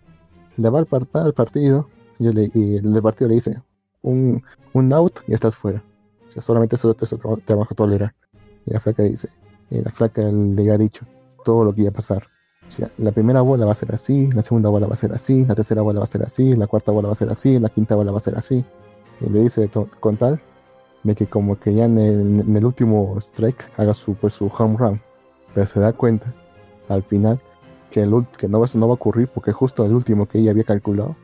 le 0.57 0.69
va 0.71 0.79
al, 0.81 0.87
par- 0.87 1.07
al 1.15 1.33
partido 1.35 1.87
y, 2.19 2.25
yo 2.25 2.33
le- 2.33 2.51
y 2.53 2.77
el 2.77 3.03
partido 3.03 3.29
le 3.29 3.35
dice 3.37 3.63
un, 4.03 4.43
un 4.73 4.93
out 4.93 5.21
y 5.27 5.35
estás 5.35 5.55
fuera. 5.55 5.83
O 6.29 6.31
sea, 6.31 6.43
solamente 6.43 6.77
eso, 6.77 6.95
eso 7.01 7.17
te, 7.19 7.43
te 7.43 7.55
vas 7.55 7.71
a 7.71 7.75
tolerar. 7.75 8.15
Y 8.67 8.73
la 8.73 8.81
flaca 8.81 9.03
dice, 9.05 9.29
y 9.71 9.81
la 9.81 9.91
flaca 9.91 10.23
le 10.23 10.61
había 10.63 10.79
dicho 10.79 11.07
todo 11.45 11.65
lo 11.65 11.73
que 11.75 11.83
iba 11.83 11.91
a 11.91 11.95
pasar. 11.95 12.25
O 12.67 12.71
sea, 12.71 12.91
la 12.99 13.11
primera 13.13 13.41
bola 13.41 13.65
va 13.67 13.73
a 13.73 13.75
ser 13.75 13.93
así, 13.95 14.31
la 14.33 14.43
segunda 14.43 14.69
bola 14.69 14.87
va 14.87 14.93
a 14.93 14.97
ser 14.97 15.13
así, 15.13 15.45
la 15.47 15.55
tercera 15.55 15.83
bola 15.83 15.99
va 16.01 16.05
a 16.05 16.07
ser 16.07 16.23
así, 16.23 16.55
la 16.55 16.67
cuarta 16.69 16.93
bola 16.93 17.09
va 17.09 17.13
a 17.13 17.17
ser 17.17 17.31
así, 17.31 17.59
la 17.59 17.69
quinta 17.69 17.97
bola 17.97 18.13
va 18.13 18.19
a 18.19 18.21
ser 18.21 18.37
así. 18.37 18.65
Y 19.21 19.29
le 19.31 19.41
dice 19.41 19.69
con 19.99 20.17
tal 20.17 20.41
de 21.03 21.15
que 21.15 21.27
como 21.27 21.59
que 21.59 21.73
ya 21.75 21.85
en 21.87 21.99
el, 21.99 22.41
en 22.41 22.57
el 22.57 22.65
último 22.65 23.17
strike 23.19 23.71
haga 23.77 23.95
su, 23.95 24.15
pues, 24.15 24.35
su 24.35 24.47
home 24.47 24.77
run. 24.77 25.01
Pero 25.55 25.67
se 25.67 25.81
da 25.81 25.93
cuenta 25.93 26.33
al 26.89 27.03
final 27.03 27.41
que, 27.91 28.03
el, 28.03 28.27
que 28.39 28.49
no, 28.49 28.61
va, 28.61 28.67
no 28.75 28.87
va 28.89 28.93
a 28.93 28.97
ocurrir 28.97 29.29
porque 29.29 29.53
justo 29.53 29.85
el 29.85 29.93
último 29.93 30.27
que 30.27 30.39
ella 30.39 30.51
había 30.51 30.65
calculado, 30.65 31.17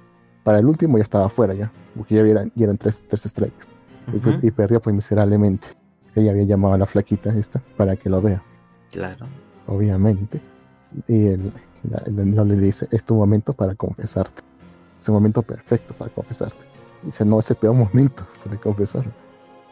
para 0.42 0.58
el 0.60 0.66
último 0.66 0.96
ya 0.98 1.02
estaba 1.04 1.26
afuera 1.26 1.54
ya, 1.54 1.72
porque 1.96 2.14
ya 2.14 2.20
eran, 2.22 2.50
ya 2.54 2.64
eran 2.64 2.78
tres, 2.78 3.04
tres 3.06 3.22
strikes. 3.22 3.66
Y, 4.12 4.18
pues- 4.18 4.42
y 4.44 4.50
perdió 4.50 4.80
pues 4.80 4.94
miserablemente. 4.94 5.68
Ella 6.14 6.30
había 6.30 6.44
llamado 6.44 6.74
a 6.74 6.78
la 6.78 6.86
flaquita 6.86 7.30
esta 7.36 7.60
para 7.76 7.96
que 7.96 8.08
lo 8.08 8.22
vea, 8.22 8.42
Claro. 8.90 9.26
obviamente. 9.66 10.40
Y 11.08 11.26
él 11.26 11.52
no 12.34 12.44
le 12.44 12.56
dice, 12.56 12.86
es 12.90 13.04
tu 13.04 13.14
momento 13.14 13.52
para 13.52 13.74
confesarte. 13.74 14.42
Es 14.96 15.08
el 15.08 15.14
momento 15.14 15.42
perfecto 15.42 15.94
para 15.94 16.10
confesarte. 16.10 16.64
Dice, 17.02 17.24
no, 17.24 17.38
es 17.38 17.50
el 17.50 17.56
peor 17.56 17.74
momento 17.74 18.26
para 18.42 18.56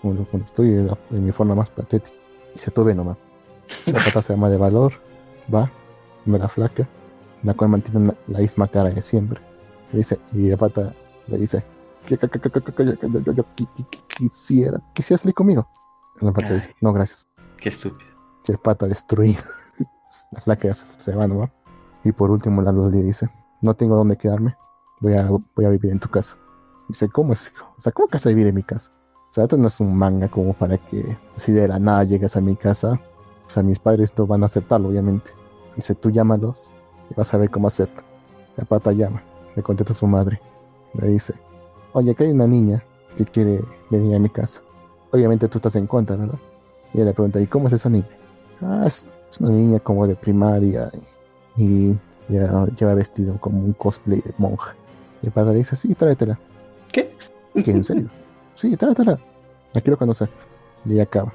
cuando 0.05 0.47
estoy 0.47 0.69
en, 0.69 0.87
la- 0.89 0.99
en 1.11 1.25
mi 1.25 1.33
forma 1.33 1.55
más 1.55 1.71
patética. 1.71 2.17
Dice, 2.53 2.71
tú 2.71 2.85
ve 2.85 2.95
nomás. 2.95 3.17
La 3.87 4.05
pata 4.05 4.21
se 4.23 4.35
llama 4.35 4.49
de 4.51 4.57
valor, 4.59 4.93
va, 5.53 5.71
me 6.27 6.39
la 6.39 6.49
flaca, 6.49 6.87
la 7.43 7.55
cual 7.55 7.71
mantiene 7.71 8.07
la, 8.09 8.15
la 8.29 8.39
misma 8.41 8.69
cara 8.69 8.91
de 8.91 9.01
siempre. 9.03 9.41
Le 9.91 9.99
dice, 9.99 10.19
y 10.33 10.49
la 10.51 10.57
pata 10.57 10.93
le 11.27 11.39
dice, 11.39 11.65
que, 12.07 12.19
quisiera, 14.19 14.81
quisiera 14.93 15.19
salir 15.19 15.35
conmigo. 15.35 15.67
La 16.21 16.33
pata 16.33 16.49
Ay. 16.49 16.55
dice, 16.57 16.75
no, 16.81 16.93
gracias. 16.93 17.29
Qué 17.57 17.69
estúpido. 17.71 18.11
Que 18.45 18.53
el 18.53 18.59
pata 18.59 18.87
destruido. 18.87 19.41
la 20.33 20.41
flaca 20.41 20.69
ya 20.69 20.75
se, 20.75 20.87
se 21.01 21.15
va, 21.17 21.27
¿no? 21.27 21.51
Y 22.05 22.13
por 22.13 22.31
último 22.31 22.61
la 22.63 22.73
luz 22.73 22.93
le 22.93 23.03
dice, 23.03 23.29
no 23.63 23.75
tengo 23.75 23.97
dónde 23.97 24.17
quedarme, 24.19 24.57
voy 25.01 25.15
a, 25.15 25.27
voy 25.29 25.65
a 25.65 25.71
vivir 25.71 25.91
en 25.91 25.99
tu 25.99 26.09
casa. 26.11 26.37
Dice, 26.89 27.09
¿cómo 27.09 27.33
es? 27.33 27.53
O 27.77 27.81
sea, 27.81 27.93
¿cómo 27.93 28.09
que 28.09 28.17
vas 28.17 28.27
a 28.27 28.29
vivir 28.29 28.47
en 28.47 28.55
mi 28.55 28.63
casa? 28.63 28.93
O 29.35 29.39
sea, 29.43 29.45
esto 29.45 29.57
no 29.57 29.67
es 29.67 29.81
un 29.81 29.97
manga 29.97 30.29
como 30.29 30.53
para 30.53 30.79
que 30.79 31.19
si 31.33 31.51
de 31.51 31.67
la 31.67 31.81
nada 31.81 32.05
llegas 32.05 32.37
a 32.37 32.41
mi 32.41 32.55
casa, 32.55 33.01
o 33.45 33.51
sea, 33.51 33.65
mis 33.65 33.81
padres 33.81 34.17
no 34.17 34.29
van 34.29 34.45
a 34.45 34.47
aceptarlo, 34.47 34.91
obviamente. 34.91 35.33
Dice, 35.75 35.97
tú 35.97 36.11
llámalos 36.11 36.71
y 37.11 37.15
vas 37.17 37.35
a 37.35 37.39
ver 37.39 37.51
cómo 37.51 37.67
aceptan. 37.67 38.05
La 38.55 38.65
pata 38.65 38.93
llama, 38.93 39.25
le 39.57 39.63
contesta 39.65 39.93
a 39.93 39.97
su 39.97 40.07
madre. 40.07 40.41
Le 40.93 41.09
dice, 41.09 41.35
oye, 41.95 42.13
acá 42.13 42.23
hay 42.23 42.31
una 42.31 42.47
niña 42.47 42.85
que 43.17 43.25
quiere 43.25 43.61
venir 43.91 44.15
a 44.15 44.21
mi 44.21 44.29
casa. 44.29 44.63
Obviamente 45.11 45.49
tú 45.49 45.59
estás 45.59 45.75
en 45.75 45.89
contra, 45.89 46.15
¿verdad? 46.15 46.39
Y 46.93 46.99
ella 46.99 47.07
le 47.07 47.15
pregunta, 47.15 47.41
¿y 47.41 47.49
cómo 47.49 47.67
es 47.67 47.73
esa 47.73 47.89
niña? 47.89 48.07
Ah, 48.61 48.85
es, 48.87 49.09
es 49.29 49.41
una 49.41 49.51
niña 49.51 49.81
como 49.81 50.07
de 50.07 50.15
primaria 50.15 50.93
y, 51.57 51.89
y 51.89 51.99
ya 52.29 52.67
lleva 52.79 52.95
vestido 52.95 53.37
como 53.41 53.59
un 53.59 53.73
cosplay 53.73 54.21
de 54.21 54.33
monja. 54.39 54.77
Y 55.23 55.27
el 55.27 55.33
padre 55.33 55.55
le 55.55 55.59
dice, 55.59 55.75
sí, 55.75 55.93
tráetela. 55.93 56.39
¿Qué? 56.93 57.17
¿Qué? 57.53 57.73
¿En 57.73 57.83
serio? 57.83 58.09
Sí, 58.55 58.77
tráetela. 58.77 59.19
La 59.73 59.81
quiero 59.81 59.99
conocer. 59.99 60.29
Y 60.85 61.01
acaba. 61.01 61.33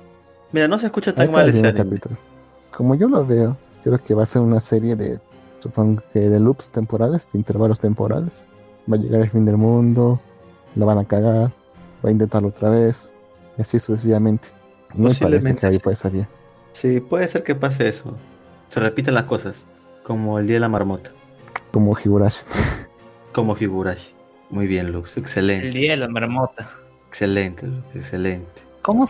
Mira, 0.51 0.67
no 0.67 0.79
se 0.79 0.87
escucha 0.87 1.13
tan 1.13 1.31
mal 1.31 1.49
el 1.49 1.55
ese 1.55 1.73
capítulo. 1.73 2.17
Como 2.75 2.95
yo 2.95 3.07
lo 3.07 3.25
veo, 3.25 3.57
creo 3.83 4.03
que 4.03 4.13
va 4.13 4.23
a 4.23 4.25
ser 4.25 4.41
una 4.41 4.59
serie 4.59 4.95
de, 4.95 5.19
supongo 5.59 6.01
que 6.11 6.19
de 6.19 6.39
loops 6.39 6.71
temporales, 6.71 7.31
de 7.31 7.39
intervalos 7.39 7.79
temporales. 7.79 8.45
Va 8.91 8.95
a 8.95 8.99
llegar 8.99 9.21
el 9.21 9.29
fin 9.29 9.45
del 9.45 9.57
mundo, 9.57 10.19
la 10.75 10.85
van 10.85 10.97
a 10.97 11.05
cagar, 11.05 11.51
va 12.03 12.09
a 12.09 12.11
intentarlo 12.11 12.49
otra 12.49 12.69
vez, 12.69 13.11
y 13.57 13.61
así 13.61 13.79
sucesivamente. 13.79 14.49
No 14.95 15.09
me 15.09 15.15
parece 15.15 15.55
que 15.55 15.65
ahí 15.67 15.79
ser 15.95 16.11
bien. 16.11 16.27
Sí, 16.71 16.99
puede 16.99 17.27
ser 17.27 17.43
que 17.43 17.55
pase 17.55 17.89
eso. 17.89 18.15
Se 18.69 18.79
repiten 18.79 19.13
las 19.13 19.25
cosas. 19.25 19.65
Como 20.03 20.39
el 20.39 20.47
día 20.47 20.55
de 20.55 20.61
la 20.61 20.69
marmota. 20.69 21.11
Como 21.71 21.95
Higurashi. 21.97 22.43
Como 23.33 23.55
Higurashi. 23.55 24.13
Muy 24.49 24.65
bien, 24.65 24.91
Lux. 24.91 25.15
El 25.17 25.23
Excelente. 25.23 25.69
día 25.69 25.91
de 25.91 25.97
la 25.97 26.07
marmota. 26.07 26.69
Excelente. 27.09 27.67
Excelente. 27.95 28.61
¿Cómo, 28.83 29.05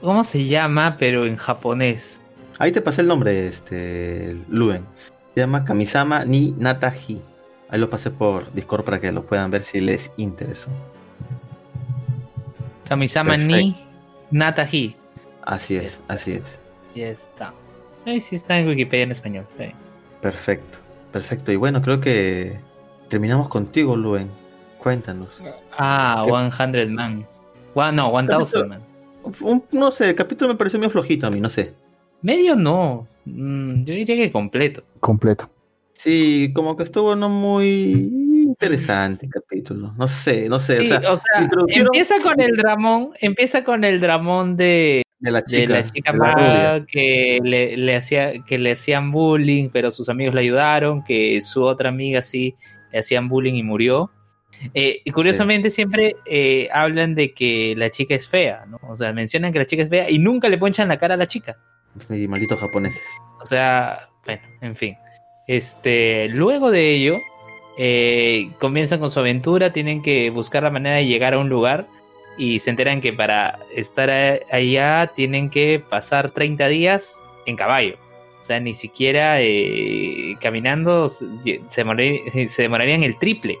¿Cómo 0.00 0.24
se 0.24 0.46
llama, 0.46 0.96
pero 0.98 1.26
en 1.26 1.36
japonés? 1.36 2.20
Ahí 2.58 2.72
te 2.72 2.80
pasé 2.80 3.02
el 3.02 3.08
nombre, 3.08 3.46
este, 3.46 4.36
Luen. 4.48 4.84
Se 5.34 5.40
llama 5.40 5.64
Kamisama 5.64 6.24
ni 6.24 6.52
Nataji. 6.52 7.20
Ahí 7.68 7.78
lo 7.78 7.90
pasé 7.90 8.10
por 8.10 8.50
Discord 8.54 8.84
para 8.84 9.00
que 9.00 9.12
lo 9.12 9.24
puedan 9.24 9.50
ver 9.50 9.62
si 9.62 9.80
les 9.80 10.10
interesó. 10.16 10.70
Kamisama 12.88 13.36
ni 13.36 13.76
Natahi. 14.30 14.96
Así 15.42 15.76
es, 15.76 16.00
así 16.08 16.32
es. 16.32 16.58
Ya 16.94 17.08
está. 17.08 17.52
Ahí 18.06 18.20
sí 18.20 18.36
está 18.36 18.58
en 18.58 18.68
Wikipedia 18.68 19.04
en 19.04 19.12
español. 19.12 19.46
sí. 19.58 19.66
Perfecto, 20.22 20.78
perfecto. 21.12 21.52
Y 21.52 21.56
bueno, 21.56 21.82
creo 21.82 22.00
que 22.00 22.58
terminamos 23.08 23.48
contigo, 23.48 23.94
Luen. 23.94 24.30
Cuéntanos. 24.78 25.42
Ah, 25.76 26.24
¿Qué? 26.26 26.30
100 26.56 26.94
Man. 26.94 27.26
One, 27.74 27.92
no, 27.96 28.10
1000 28.12 28.66
Man. 28.68 28.78
Un- 29.42 29.64
no 29.72 29.90
sé, 29.90 30.10
el 30.10 30.14
capítulo 30.14 30.52
me 30.52 30.56
pareció 30.56 30.78
medio 30.78 30.90
flojito 30.90 31.26
a 31.26 31.30
mí, 31.30 31.40
no 31.40 31.48
sé. 31.48 31.74
Medio 32.22 32.54
no. 32.56 33.06
Mm, 33.24 33.84
yo 33.84 33.94
diría 33.94 34.16
que 34.16 34.30
completo. 34.30 34.82
Completo. 35.00 35.50
Sí, 35.92 36.52
como 36.54 36.76
que 36.76 36.84
estuvo 36.84 37.16
no 37.16 37.28
muy 37.28 37.90
interesante 38.46 39.26
el 39.26 39.32
capítulo. 39.32 39.92
No 39.98 40.06
sé, 40.06 40.48
no 40.48 40.60
sé. 40.60 40.76
Sí, 40.76 40.84
o 40.84 40.86
sea, 40.86 41.12
o 41.12 41.16
sea, 41.20 41.42
introdujeron- 41.42 41.86
empieza 41.86 42.20
con 42.22 42.40
el 42.40 42.56
dramón, 42.56 43.10
empieza 43.20 43.64
con 43.64 43.82
el 43.82 44.00
dramón 44.00 44.56
de, 44.56 45.02
de 45.18 45.30
la 45.30 45.40
de 45.40 45.46
chica, 45.46 45.72
la 45.72 45.84
chica 45.84 46.12
de 46.12 46.18
la 46.18 46.86
que 46.86 47.38
le, 47.42 47.76
le 47.76 47.96
hacía, 47.96 48.44
que 48.44 48.58
le 48.58 48.72
hacían 48.72 49.10
bullying, 49.10 49.70
pero 49.72 49.90
sus 49.90 50.08
amigos 50.08 50.34
le 50.34 50.42
ayudaron, 50.42 51.02
que 51.02 51.40
su 51.40 51.64
otra 51.64 51.88
amiga 51.88 52.22
sí 52.22 52.54
le 52.92 52.98
hacían 53.00 53.28
bullying 53.28 53.54
y 53.54 53.62
murió. 53.64 54.10
Eh, 54.74 55.00
y 55.04 55.10
curiosamente 55.10 55.70
siempre 55.70 56.16
eh, 56.26 56.68
hablan 56.72 57.14
de 57.14 57.32
que 57.32 57.74
la 57.76 57.90
chica 57.90 58.14
es 58.14 58.28
fea, 58.28 58.64
¿no? 58.66 58.80
O 58.88 58.96
sea, 58.96 59.12
mencionan 59.12 59.52
que 59.52 59.58
la 59.58 59.66
chica 59.66 59.82
es 59.82 59.90
fea 59.90 60.10
y 60.10 60.18
nunca 60.18 60.48
le 60.48 60.58
ponchan 60.58 60.88
la 60.88 60.98
cara 60.98 61.14
a 61.14 61.16
la 61.16 61.26
chica. 61.26 61.56
Y 62.10 62.28
malditos 62.28 62.58
japoneses. 62.58 63.02
O 63.42 63.46
sea, 63.46 64.08
bueno, 64.24 64.42
en 64.60 64.76
fin. 64.76 64.96
Este, 65.46 66.28
luego 66.28 66.70
de 66.70 66.90
ello, 66.90 67.18
eh, 67.78 68.50
comienzan 68.58 68.98
con 68.98 69.10
su 69.10 69.20
aventura, 69.20 69.72
tienen 69.72 70.02
que 70.02 70.30
buscar 70.30 70.62
la 70.62 70.70
manera 70.70 70.96
de 70.96 71.06
llegar 71.06 71.34
a 71.34 71.38
un 71.38 71.48
lugar 71.48 71.86
y 72.36 72.58
se 72.58 72.70
enteran 72.70 73.00
que 73.00 73.12
para 73.12 73.58
estar 73.74 74.10
allá 74.10 75.12
tienen 75.14 75.48
que 75.48 75.82
pasar 75.88 76.30
30 76.30 76.68
días 76.68 77.14
en 77.46 77.56
caballo. 77.56 77.96
O 78.42 78.44
sea, 78.44 78.60
ni 78.60 78.74
siquiera 78.74 79.38
caminando 80.40 81.08
se, 81.08 81.60
se 81.68 82.62
demorarían 82.62 83.02
el 83.02 83.18
triple. 83.18 83.58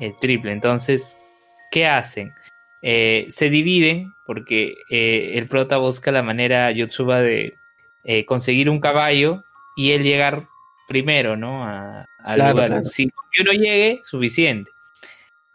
El 0.00 0.16
triple. 0.18 0.52
Entonces, 0.52 1.18
¿qué 1.70 1.86
hacen? 1.86 2.32
Eh, 2.82 3.26
se 3.30 3.48
dividen 3.50 4.12
porque 4.26 4.74
eh, 4.90 5.32
el 5.34 5.46
prota 5.48 5.78
busca 5.78 6.12
la 6.12 6.22
manera 6.22 6.70
Yotsuba 6.70 7.20
de 7.20 7.54
eh, 8.04 8.24
conseguir 8.26 8.68
un 8.68 8.80
caballo 8.80 9.42
y 9.76 9.92
él 9.92 10.02
llegar 10.02 10.46
primero, 10.88 11.36
¿no? 11.36 11.64
A- 11.64 12.06
al 12.24 12.34
Claro, 12.34 12.52
lugar. 12.52 12.66
claro. 12.68 12.82
Si 12.82 13.10
uno 13.40 13.52
llegue, 13.52 14.00
suficiente. 14.04 14.70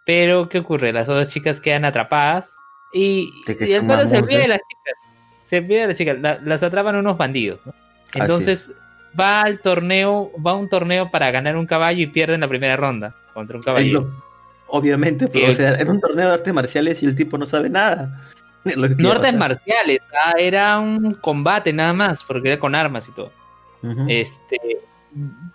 Pero, 0.06 0.50
¿qué 0.50 0.60
ocurre? 0.60 0.92
Las 0.92 1.08
otras 1.10 1.30
chicas 1.30 1.62
quedan 1.62 1.86
atrapadas 1.86 2.56
y, 2.94 3.30
y 3.48 3.72
el 3.74 3.86
pata 3.86 4.08
se 4.08 4.18
olvida 4.18 4.40
de 4.40 4.48
las 4.48 4.60
chicas. 4.60 4.94
Se 5.44 5.58
olvida 5.60 5.82
de 5.82 5.88
las 5.88 5.98
chicas. 5.98 6.20
La- 6.20 6.40
las 6.44 6.64
atrapan 6.64 6.96
unos 6.96 7.18
bandidos, 7.18 7.60
Entonces, 8.16 8.72
va 9.20 9.42
al 9.42 9.60
torneo, 9.62 10.32
va 10.46 10.52
a 10.52 10.56
un 10.56 10.70
torneo 10.70 11.12
para 11.12 11.30
ganar 11.32 11.56
un 11.58 11.66
caballo 11.68 12.02
y 12.02 12.08
pierde 12.08 12.36
en 12.36 12.42
la 12.42 12.48
primera 12.48 12.76
ronda 12.76 13.16
contra 13.34 13.58
un 13.58 13.64
caballo. 13.64 14.10
Obviamente, 14.72 15.28
pero 15.28 15.52
o 15.52 15.54
sea, 15.54 15.72
era 15.72 15.92
un 15.92 16.00
torneo 16.00 16.28
de 16.28 16.34
artes 16.34 16.54
marciales 16.54 17.02
y 17.04 17.06
el 17.06 17.16
tipo 17.16 17.38
no 17.38 17.46
sabe 17.46 17.70
nada. 17.70 18.22
No 18.98 19.12
artes 19.12 19.34
marciales, 19.34 20.02
ah, 20.14 20.34
era 20.38 20.80
un 20.80 21.14
combate 21.14 21.72
nada 21.72 21.94
más, 21.94 22.24
porque 22.24 22.50
era 22.50 22.60
con 22.60 22.76
armas 22.76 23.08
y 23.08 23.12
todo. 23.14 23.32
Este 24.10 24.58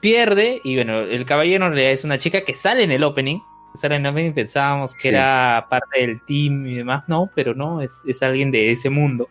pierde, 0.01 0.61
y 0.65 0.75
bueno, 0.77 1.01
el 1.01 1.25
caballero 1.27 1.67
en 1.67 1.73
realidad 1.73 1.93
es 1.93 2.03
una 2.03 2.19
chica 2.19 2.43
que 2.45 2.55
sale 2.55 2.83
en 2.83 2.91
el 2.91 3.05
opening. 3.05 3.41
Sale 3.75 3.97
en 3.97 4.07
el 4.07 4.13
opening, 4.13 4.33
pensábamos 4.33 4.95
que 4.95 5.03
Sí. 5.03 5.09
era 5.09 5.67
parte 5.69 6.01
del 6.01 6.25
team 6.25 6.67
y 6.67 6.77
demás, 6.77 7.05
no, 7.07 7.31
pero 7.35 7.55
no, 7.55 7.83
es, 7.83 8.03
es 8.07 8.23
alguien 8.23 8.51
de 8.51 8.73
ese 8.73 8.89
mundo. 8.89 9.29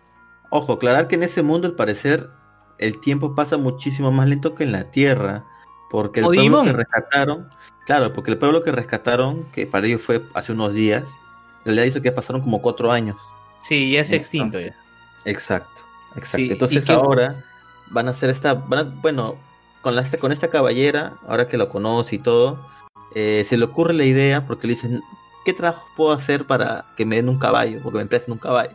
Ojo, 0.50 0.74
aclarar 0.74 1.08
que 1.08 1.16
en 1.16 1.24
ese 1.24 1.42
mundo, 1.42 1.68
al 1.68 1.74
parecer, 1.74 2.30
el 2.78 3.02
tiempo 3.02 3.34
pasa 3.34 3.58
muchísimo 3.58 4.12
más 4.12 4.30
lento 4.30 4.54
que 4.54 4.66
en 4.66 4.72
la 4.72 4.92
Tierra. 4.92 5.44
Porque 5.90 6.20
el 6.22 6.28
pueblo 6.28 6.64
que 6.64 6.74
rescataron, 6.74 7.50
claro, 7.86 8.14
porque 8.14 8.32
el 8.32 8.38
pueblo 8.38 8.64
que 8.64 8.72
rescataron, 8.72 9.44
que 9.52 9.66
para 9.68 9.86
ellos 9.88 10.02
fue 10.02 10.22
hace 10.34 10.52
unos 10.52 10.74
días, 10.74 11.04
en 11.04 11.66
realidad 11.66 11.86
dice 11.86 12.02
que 12.02 12.12
pasaron 12.12 12.42
como 12.42 12.62
cuatro 12.62 12.92
años. 12.92 13.18
Sí, 13.62 13.92
ya 13.92 14.02
es 14.02 14.10
Ya 14.10 14.18
extinto 14.18 14.60
ya. 14.60 14.76
Exacto, 15.26 15.82
exacto. 16.16 16.38
Sí, 16.38 16.52
Entonces 16.52 16.84
¿y 16.84 16.88
qué- 16.88 16.94
ahora 16.94 17.44
van 17.90 18.08
a 18.08 18.12
hacer 18.12 18.30
esta, 18.30 18.54
van 18.56 18.80
a- 18.80 18.84
bueno, 19.02 19.38
con, 19.82 19.96
la, 19.96 20.04
con 20.20 20.32
esta 20.32 20.50
caballera, 20.50 21.14
ahora 21.28 21.48
que 21.48 21.58
lo 21.58 21.70
conoce 21.70 22.16
y 22.16 22.20
todo, 22.20 22.60
eh, 23.16 23.44
se 23.48 23.58
le 23.58 23.66
ocurre 23.66 23.94
la 23.94 24.04
idea 24.06 24.46
porque 24.46 24.68
le 24.68 24.74
dicen, 24.74 25.02
¿qué 25.46 25.54
trabajo 25.54 25.86
puedo 25.96 26.12
hacer 26.14 26.46
para 26.46 26.86
que 26.98 27.06
me 27.06 27.16
den 27.18 27.30
un 27.30 27.38
caballo? 27.40 27.80
Porque 27.84 28.00
me 28.00 28.06
presten 28.06 28.34
un 28.34 28.40
caballo. 28.40 28.72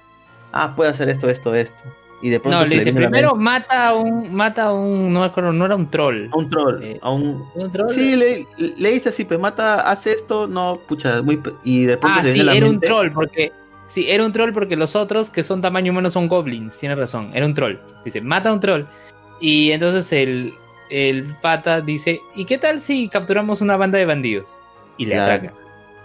Ah, 0.52 0.74
puedo 0.76 0.90
hacer 0.90 1.08
esto, 1.10 1.28
esto, 1.28 1.54
esto. 1.54 1.76
Y 2.20 2.30
de 2.30 2.40
pronto 2.40 2.58
No, 2.58 2.66
le 2.66 2.76
dice, 2.78 2.92
primero 2.92 3.36
mata 3.36 3.88
a 3.88 3.94
un, 3.94 4.34
mata 4.34 4.64
a 4.64 4.72
un, 4.72 5.12
no 5.12 5.20
me 5.20 5.26
acuerdo, 5.26 5.52
no 5.52 5.64
era 5.66 5.76
un 5.76 5.88
troll. 5.88 6.28
a 6.32 6.36
un 6.36 6.50
troll, 6.50 6.82
Eh, 6.82 6.98
a 7.00 7.10
un... 7.12 7.44
¿Un 7.54 7.70
troll? 7.70 7.90
Sí, 7.90 8.16
le, 8.16 8.44
le 8.76 8.90
dice 8.90 9.10
así, 9.10 9.24
pues 9.24 9.38
mata, 9.38 9.88
hace 9.88 10.12
esto, 10.12 10.48
no, 10.48 10.80
pucha, 10.88 11.22
muy... 11.22 11.40
Y 11.62 11.84
de 11.84 11.96
pronto 11.96 12.18
Ah, 12.18 12.22
se 12.24 12.32
sí, 12.32 12.34
viene 12.34 12.50
a 12.50 12.52
la 12.54 12.58
era 12.58 12.66
un 12.68 12.80
troll, 12.80 13.12
porque. 13.12 13.52
Sí, 13.86 14.06
era 14.10 14.24
un 14.26 14.32
troll 14.32 14.52
porque 14.52 14.74
los 14.76 14.96
otros 14.96 15.30
que 15.30 15.42
son 15.42 15.62
tamaño 15.62 15.92
humano 15.92 16.10
son 16.10 16.26
goblins, 16.28 16.76
tiene 16.76 16.94
razón, 16.96 17.30
era 17.34 17.46
un 17.46 17.54
troll. 17.54 17.76
Dice, 18.04 18.20
mata 18.20 18.50
a 18.50 18.52
un 18.52 18.60
troll. 18.60 18.82
Y 19.40 19.70
entonces 19.70 20.12
el, 20.12 20.52
el 20.90 21.24
pata 21.40 21.80
dice, 21.80 22.20
¿y 22.34 22.44
qué 22.44 22.58
tal 22.58 22.80
si 22.80 23.08
capturamos 23.08 23.60
una 23.60 23.76
banda 23.76 23.96
de 23.96 24.04
bandidos? 24.06 24.50
Y 24.96 25.06
le 25.06 25.12
Claro. 25.14 25.32
ataca. 25.34 25.54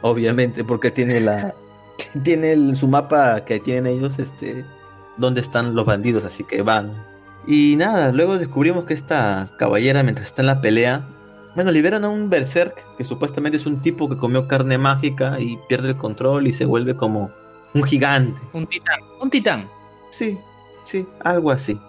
Obviamente, 0.02 0.64
porque 0.64 0.91
tiene 0.91 1.19
la... 1.22 1.56
tiene 2.23 2.53
el- 2.53 2.76
su 2.76 2.88
mapa 2.88 3.44
que 3.44 3.60
tienen 3.60 3.88
ellos, 3.98 4.19
este... 4.19 4.64
Dónde 5.18 5.41
están 5.41 5.76
los 5.76 5.85
bandidos, 5.85 6.23
así 6.23 6.44
que 6.44 6.61
van. 6.61 6.91
Y 7.45 7.76
nada, 7.77 8.11
luego 8.11 8.38
descubrimos 8.38 8.85
que 8.85 8.94
esta 8.94 9.49
caballera, 9.57 10.03
mientras 10.03 10.27
está 10.27 10.41
en 10.41 10.48
la 10.48 10.61
pelea, 10.61 11.06
bueno, 11.56 11.72
liberan 11.72 12.03
a 12.03 12.10
un 12.10 12.30
berserk, 12.30 12.84
que 12.98 13.03
supuestamente 13.03 13.57
es 13.57 13.65
un 13.65 13.81
tipo 13.81 14.10
que 14.10 14.18
comió 14.18 14.48
carne 14.48 14.77
mágica 14.77 15.40
y 15.40 15.60
pierde 15.69 15.90
el 15.90 15.98
control 15.98 16.48
y 16.48 16.53
se 16.53 16.65
vuelve 16.65 16.95
como 16.95 17.31
un 17.73 17.84
gigante. 17.84 18.41
Un 18.53 18.65
titán, 18.65 18.99
un 19.22 19.30
titán. 19.30 19.69
Sí, 20.10 20.38
sí, 20.84 21.06
algo 21.23 21.52
así. 21.52 21.80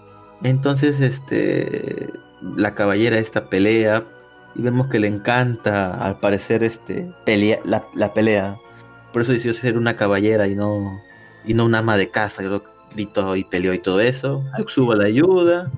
Entonces, 0.42 1.00
este, 1.00 2.10
la 2.56 2.74
caballera 2.74 3.18
esta 3.18 3.48
pelea 3.48 4.04
y 4.56 4.62
vemos 4.62 4.88
que 4.88 4.98
le 4.98 5.08
encanta, 5.08 5.94
al 5.94 6.20
parecer, 6.20 6.62
este, 6.62 7.10
pelea, 7.24 7.60
la, 7.64 7.84
la 7.94 8.12
pelea. 8.12 8.56
Por 9.12 9.22
eso 9.22 9.32
decidió 9.32 9.54
ser 9.54 9.78
una 9.78 9.96
caballera 9.96 10.46
y 10.46 10.54
no, 10.54 11.00
y 11.44 11.54
no 11.54 11.64
una 11.64 11.78
ama 11.78 11.96
de 11.96 12.10
casa. 12.10 12.42
Creo 12.42 12.62
que 12.62 12.70
gritó 12.94 13.36
y 13.36 13.44
peleó 13.44 13.74
y 13.74 13.78
todo 13.80 14.00
eso. 14.00 14.44
Ayuxuba 14.54 14.96
la 14.96 15.04
ayuda, 15.06 15.70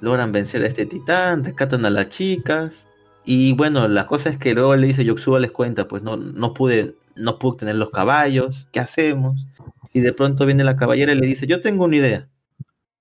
logran 0.00 0.32
vencer 0.32 0.62
a 0.62 0.66
este 0.66 0.86
titán, 0.86 1.44
rescatan 1.44 1.84
a 1.84 1.90
las 1.90 2.08
chicas. 2.08 2.86
Y 3.24 3.52
bueno, 3.52 3.86
la 3.88 4.06
cosa 4.06 4.30
es 4.30 4.38
que 4.38 4.54
luego 4.54 4.74
le 4.74 4.86
dice 4.88 5.04
Yoxuba 5.04 5.38
les 5.38 5.52
cuenta, 5.52 5.86
pues 5.86 6.02
no, 6.02 6.16
no 6.16 6.54
pude, 6.54 6.96
no 7.14 7.38
pude 7.38 7.58
tener 7.58 7.76
los 7.76 7.90
caballos, 7.90 8.66
¿qué 8.72 8.80
hacemos? 8.80 9.46
Y 9.92 10.00
de 10.00 10.12
pronto 10.12 10.44
viene 10.46 10.64
la 10.64 10.74
caballera 10.76 11.12
y 11.12 11.16
le 11.18 11.26
dice, 11.26 11.46
yo 11.46 11.60
tengo 11.60 11.84
una 11.84 11.96
idea. 11.96 12.28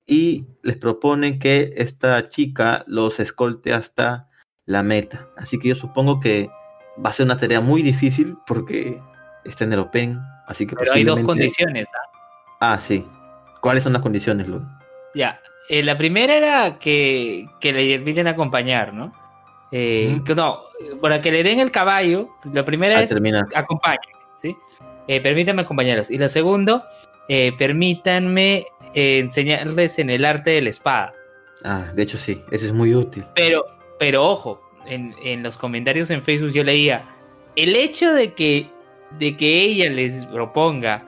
Y 0.06 0.46
les 0.62 0.76
proponen 0.78 1.40
que 1.40 1.72
esta 1.78 2.28
chica 2.30 2.84
los 2.86 3.20
escolte 3.20 3.74
hasta 3.74 4.28
la 4.66 4.84
meta. 4.84 5.30
Así 5.38 5.58
que 5.58 5.70
yo 5.70 5.76
supongo 5.76 6.20
que 6.20 6.50
va 7.04 7.10
a 7.10 7.14
ser 7.14 7.26
una 7.26 7.38
tarea 7.38 7.62
muy 7.62 7.82
difícil 7.82 8.36
porque 8.46 9.00
está 9.46 9.64
en 9.64 9.74
el 9.74 9.80
Open. 9.80 10.20
Así 10.48 10.68
que 10.68 10.76
Pero 10.76 10.92
hay 10.94 11.04
dos 11.04 11.16
posiblemente- 11.16 11.26
condiciones. 11.26 11.90
¿ah? 11.96 12.74
Ah, 12.74 12.80
sí. 12.80 13.06
¿Cuáles 13.62 13.84
son 13.84 13.94
las 13.94 14.02
condiciones, 14.02 14.48
Lu? 14.48 14.62
Ya, 15.16 15.40
eh, 15.70 15.84
la 15.84 15.98
primera 15.98 16.36
era 16.36 16.80
que, 16.80 17.46
que 17.60 17.72
le 17.72 17.94
inviten 17.94 18.28
a 18.28 18.32
acompañar, 18.32 18.94
¿no? 18.94 19.14
Eh, 19.72 20.20
que 20.26 20.36
no, 20.36 20.64
para 21.02 21.22
que 21.22 21.32
le 21.32 21.44
den 21.44 21.60
el 21.60 21.72
caballo, 21.72 22.30
la 22.52 22.66
primera 22.66 23.00
Ah, 23.00 23.04
es 23.04 23.10
termina. 23.10 23.48
acompáñenme, 23.56 24.14
¿sí? 24.42 24.56
Eh, 25.08 25.22
permítanme 25.22 25.62
acompañarlos. 25.62 26.12
Y 26.12 26.18
la 26.18 26.28
segunda, 26.28 26.90
eh, 27.30 27.54
permítanme 27.58 28.66
enseñarles 28.94 30.00
en 30.00 30.10
el 30.10 30.26
arte 30.26 30.50
de 30.52 30.62
la 30.62 30.70
espada. 30.70 31.14
Ah, 31.64 31.86
de 31.94 32.04
hecho 32.04 32.18
sí, 32.18 32.44
eso 32.52 32.66
es 32.66 32.74
muy 32.74 32.94
útil. 32.94 33.24
Pero, 33.36 33.64
pero 34.00 34.26
ojo, 34.26 34.62
en, 34.86 35.16
en 35.24 35.44
los 35.44 35.56
comentarios 35.58 36.10
en 36.10 36.22
Facebook 36.24 36.52
yo 36.52 36.64
leía, 36.64 37.06
el 37.56 37.76
hecho 37.76 38.14
de 38.14 38.34
que, 38.34 38.68
de 39.20 39.38
que 39.38 39.62
ella 39.64 39.90
les 39.90 40.26
proponga 40.26 41.06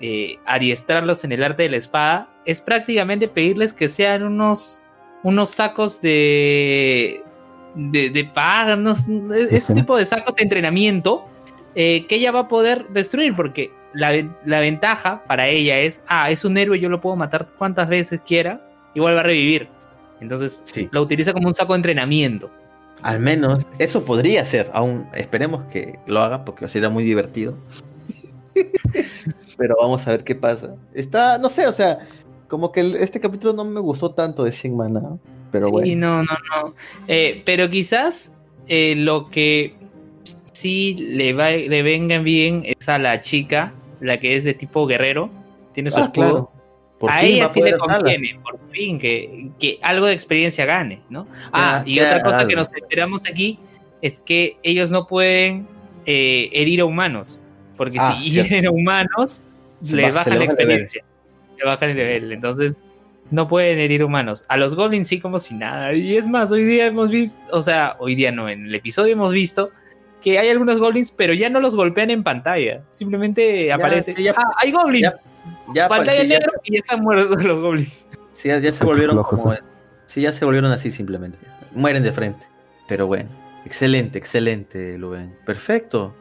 eh, 0.00 0.36
adiestrarlos 0.46 1.24
en 1.24 1.32
el 1.32 1.42
arte 1.42 1.64
de 1.64 1.70
la 1.70 1.76
espada 1.78 2.28
es 2.44 2.60
prácticamente 2.60 3.28
pedirles 3.28 3.72
que 3.72 3.88
sean 3.88 4.22
unos, 4.22 4.82
unos 5.22 5.50
sacos 5.50 6.00
de, 6.02 7.22
de, 7.74 8.10
de 8.10 8.30
ese 9.50 9.74
tipo 9.74 9.96
de 9.96 10.06
sacos 10.06 10.34
de 10.36 10.42
entrenamiento 10.42 11.26
eh, 11.74 12.06
que 12.06 12.16
ella 12.16 12.32
va 12.32 12.40
a 12.40 12.48
poder 12.48 12.88
destruir, 12.88 13.34
porque 13.36 13.70
la, 13.92 14.12
la 14.44 14.60
ventaja 14.60 15.24
para 15.26 15.48
ella 15.48 15.78
es, 15.80 16.02
ah, 16.08 16.30
es 16.30 16.44
un 16.44 16.56
héroe, 16.56 16.78
yo 16.80 16.88
lo 16.88 17.00
puedo 17.00 17.16
matar 17.16 17.46
cuantas 17.56 17.88
veces 17.88 18.20
quiera, 18.26 18.66
igual 18.94 19.14
va 19.16 19.20
a 19.20 19.24
revivir. 19.24 19.68
Entonces 20.20 20.62
Sí. 20.64 20.88
lo 20.90 21.02
utiliza 21.02 21.32
como 21.32 21.48
un 21.48 21.54
saco 21.54 21.74
de 21.74 21.78
entrenamiento. 21.78 22.50
Al 23.02 23.20
menos 23.20 23.66
eso 23.78 24.04
podría 24.06 24.42
ser, 24.46 24.70
aún 24.72 25.06
esperemos 25.12 25.64
que 25.70 25.98
lo 26.06 26.20
haga 26.20 26.44
porque 26.46 26.66
sería 26.68 26.88
muy 26.88 27.04
divertido. 27.04 27.54
Pero 29.56 29.76
vamos 29.80 30.06
a 30.06 30.10
ver 30.10 30.24
qué 30.24 30.34
pasa. 30.34 30.76
Está, 30.94 31.38
no 31.38 31.48
sé, 31.50 31.66
o 31.66 31.72
sea, 31.72 32.00
como 32.48 32.72
que 32.72 32.80
el- 32.80 32.96
este 32.96 33.20
capítulo 33.20 33.52
no 33.52 33.64
me 33.64 33.80
gustó 33.80 34.10
tanto 34.12 34.44
de 34.44 34.52
Sin 34.52 34.76
Mana, 34.76 35.18
pero 35.50 35.66
Sí, 35.66 35.72
bueno. 35.72 35.96
no, 35.96 36.22
no, 36.22 36.64
no. 36.64 36.74
Eh, 37.08 37.42
pero 37.44 37.68
quizás 37.70 38.32
eh, 38.68 38.94
lo 38.96 39.30
que 39.30 39.74
sí 40.52 40.94
le, 40.98 41.32
va, 41.32 41.50
le 41.50 41.82
venga 41.82 42.18
bien 42.18 42.62
es 42.64 42.88
a 42.88 42.98
la 42.98 43.20
chica, 43.20 43.72
la 44.00 44.18
que 44.20 44.36
es 44.36 44.44
de 44.44 44.54
tipo 44.54 44.86
guerrero, 44.86 45.30
tiene 45.72 45.90
su 45.90 45.98
Ah, 46.00 46.02
escudo. 46.04 46.12
claro. 46.32 46.50
Por 46.98 47.10
a 47.10 47.22
ella 47.22 47.46
sí 47.48 47.60
le 47.60 47.76
conviene, 47.76 48.40
por 48.42 48.58
fin, 48.70 48.98
que, 48.98 49.50
que 49.58 49.78
algo 49.82 50.06
de 50.06 50.14
experiencia 50.14 50.64
gane, 50.64 51.02
¿no? 51.10 51.26
Ah, 51.52 51.82
y 51.84 52.00
otra 52.00 52.22
cosa 52.22 52.38
algo. 52.38 52.48
que 52.48 52.56
nos 52.56 52.70
enteramos 52.74 53.22
aquí 53.30 53.58
es 54.00 54.18
que 54.20 54.56
ellos 54.62 54.90
no 54.90 55.06
pueden 55.06 55.68
eh, 56.06 56.48
herir 56.52 56.80
a 56.80 56.86
humanos, 56.86 57.42
porque 57.76 57.98
Ah, 58.00 58.16
si 58.18 58.30
cierto. 58.30 58.48
hieren 58.48 58.66
a 58.66 58.70
humanos, 58.70 59.42
Baja- 59.80 59.96
la 59.96 60.02
le 60.06 60.12
baja 60.12 60.30
nivel. 60.30 60.42
experiencia, 60.44 61.04
le 61.58 61.64
baja 61.64 61.86
el 61.86 61.96
nivel, 61.96 62.32
entonces 62.32 62.82
no 63.30 63.48
pueden 63.48 63.78
herir 63.78 64.04
humanos. 64.04 64.44
A 64.48 64.56
los 64.56 64.74
goblins 64.74 65.08
sí 65.08 65.20
como 65.20 65.38
si 65.38 65.54
nada. 65.54 65.92
Y 65.94 66.16
es 66.16 66.28
más, 66.28 66.52
hoy 66.52 66.64
día 66.64 66.86
hemos 66.86 67.10
visto, 67.10 67.40
o 67.50 67.62
sea, 67.62 67.96
hoy 67.98 68.14
día 68.14 68.30
no, 68.32 68.48
en 68.48 68.66
el 68.66 68.74
episodio 68.74 69.12
hemos 69.14 69.32
visto 69.32 69.70
que 70.22 70.38
hay 70.38 70.48
algunos 70.48 70.78
goblins, 70.78 71.10
pero 71.10 71.34
ya 71.34 71.48
no 71.50 71.60
los 71.60 71.74
golpean 71.76 72.10
en 72.10 72.22
pantalla. 72.24 72.82
Simplemente 72.90 73.72
aparece, 73.72 74.12
sí, 74.14 74.22
ya- 74.24 74.34
ah, 74.36 74.50
hay 74.56 74.72
goblins. 74.72 75.02
ya- 75.02 75.72
Ya, 75.74 75.88
pantalla 75.88 76.22
negra 76.24 76.46
y 76.64 76.74
ya 76.74 76.78
están 76.80 77.00
muertos 77.02 77.42
los 77.44 77.60
goblins. 77.62 78.06
sí, 78.32 78.48
ya, 78.48 78.58
ya 78.58 78.72
se 78.72 78.84
volvieron 78.84 79.22
como, 79.22 79.52
¿eh? 79.54 79.60
sí, 80.06 80.20
ya 80.20 80.32
se 80.32 80.44
volvieron 80.44 80.70
así 80.72 80.90
simplemente. 80.90 81.38
Mueren 81.72 82.02
de 82.02 82.12
frente. 82.12 82.46
Pero 82.88 83.06
bueno, 83.08 83.28
excelente, 83.64 84.18
excelente, 84.18 84.96
Luven. 84.98 85.36
Perfecto. 85.44 86.14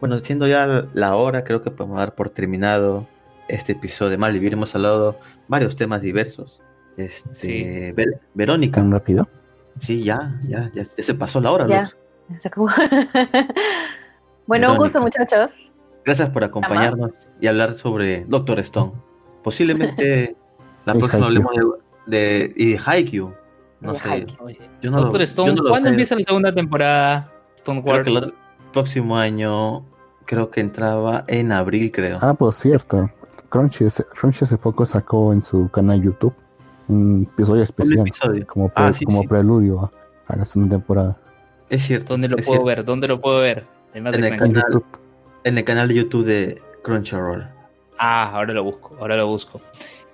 Bueno, 0.00 0.18
siendo 0.22 0.46
ya 0.46 0.86
la 0.94 1.14
hora, 1.16 1.44
creo 1.44 1.60
que 1.62 1.70
podemos 1.70 1.98
dar 1.98 2.14
por 2.14 2.30
terminado 2.30 3.06
este 3.48 3.72
episodio 3.72 4.10
de 4.10 4.16
Malvivir. 4.16 4.54
Hemos 4.54 4.74
hablado 4.74 5.18
varios 5.48 5.76
temas 5.76 6.00
diversos. 6.00 6.60
Este, 6.96 7.34
Sí. 7.34 7.92
Ver- 7.92 8.20
Verónica, 8.34 8.80
¿Tan 8.80 8.90
rápido? 8.92 9.28
sí, 9.78 10.02
ya, 10.02 10.38
ya, 10.48 10.70
ya, 10.74 10.82
ya 10.82 11.02
se 11.04 11.14
pasó 11.14 11.40
la 11.40 11.50
hora, 11.52 11.66
Ya. 11.66 11.82
Luz. 11.82 11.96
Se 12.40 12.48
acabó. 12.48 12.68
bueno, 14.46 14.72
un 14.72 14.78
gusto, 14.78 15.00
muchachos. 15.00 15.72
Gracias 16.04 16.30
por 16.30 16.44
acompañarnos 16.44 17.10
y 17.40 17.46
hablar 17.46 17.74
sobre 17.74 18.24
Doctor 18.26 18.58
Stone. 18.60 18.92
Posiblemente 19.42 20.36
la 20.84 20.94
próxima 20.94 21.26
hablemos 21.26 21.52
de, 22.06 22.16
de, 22.18 22.52
y 22.56 22.72
de 22.72 22.80
Haikyuu. 22.84 23.34
No 23.80 23.92
De 23.92 23.98
sé. 23.98 24.08
Haikyuu. 24.08 24.48
Yo 24.82 24.90
no 24.90 24.96
lo- 24.98 25.02
Doctor 25.04 25.20
yo 25.20 25.24
Stone, 25.24 25.54
no 25.54 25.62
lo 25.62 25.70
¿cuándo 25.70 25.88
empieza 25.90 26.14
la 26.14 26.22
segunda 26.22 26.54
temporada? 26.54 27.32
Stone 27.56 27.82
Creo 27.82 27.94
Wars. 27.96 28.06
que 28.06 28.14
el 28.16 28.34
próximo 28.72 29.16
año 29.18 29.84
creo 30.30 30.50
que 30.50 30.60
entraba 30.60 31.24
en 31.26 31.50
abril, 31.50 31.90
creo. 31.90 32.18
Ah, 32.22 32.34
por 32.34 32.52
cierto. 32.54 33.10
Crunchy, 33.48 33.84
hace- 33.86 34.04
Crunchy 34.04 34.44
hace 34.44 34.56
poco 34.58 34.86
sacó 34.86 35.32
en 35.32 35.42
su 35.42 35.68
canal 35.70 36.00
YouTube 36.00 36.32
un 36.86 37.28
episodio 37.32 37.58
Un 37.60 37.64
especial 37.64 38.06
episodio. 38.06 38.46
como, 38.46 38.68
pre- 38.68 38.84
Ah, 38.84 38.92
sí, 38.92 39.04
como 39.04 39.22
sí. 39.22 39.26
preludio 39.26 39.80
a, 39.80 40.32
a 40.32 40.36
la 40.36 40.44
segunda 40.44 40.76
temporada. 40.76 41.16
Es 41.68 41.82
cierto. 41.82 42.14
¿Dónde 42.14 42.28
lo 42.28 42.36
puedo 42.36 42.46
cierto. 42.50 42.64
ver? 42.64 42.84
¿Dónde 42.84 43.08
lo 43.08 43.20
puedo 43.20 43.40
ver? 43.40 43.66
Además 43.90 44.14
En 44.14 44.20
de 44.22 44.28
el 44.28 44.36
Canal. 44.36 44.62
YouTube. 44.72 44.84
En 45.44 45.58
el 45.58 45.64
canal 45.64 45.88
de 45.88 45.94
YouTube 45.94 46.24
de 46.26 46.62
Crunchyroll. 46.82 47.48
Ah, 47.98 48.30
ahora 48.32 48.54
lo 48.54 48.62
busco, 48.64 48.96
ahora 49.00 49.16
lo 49.16 49.26
busco. 49.26 49.60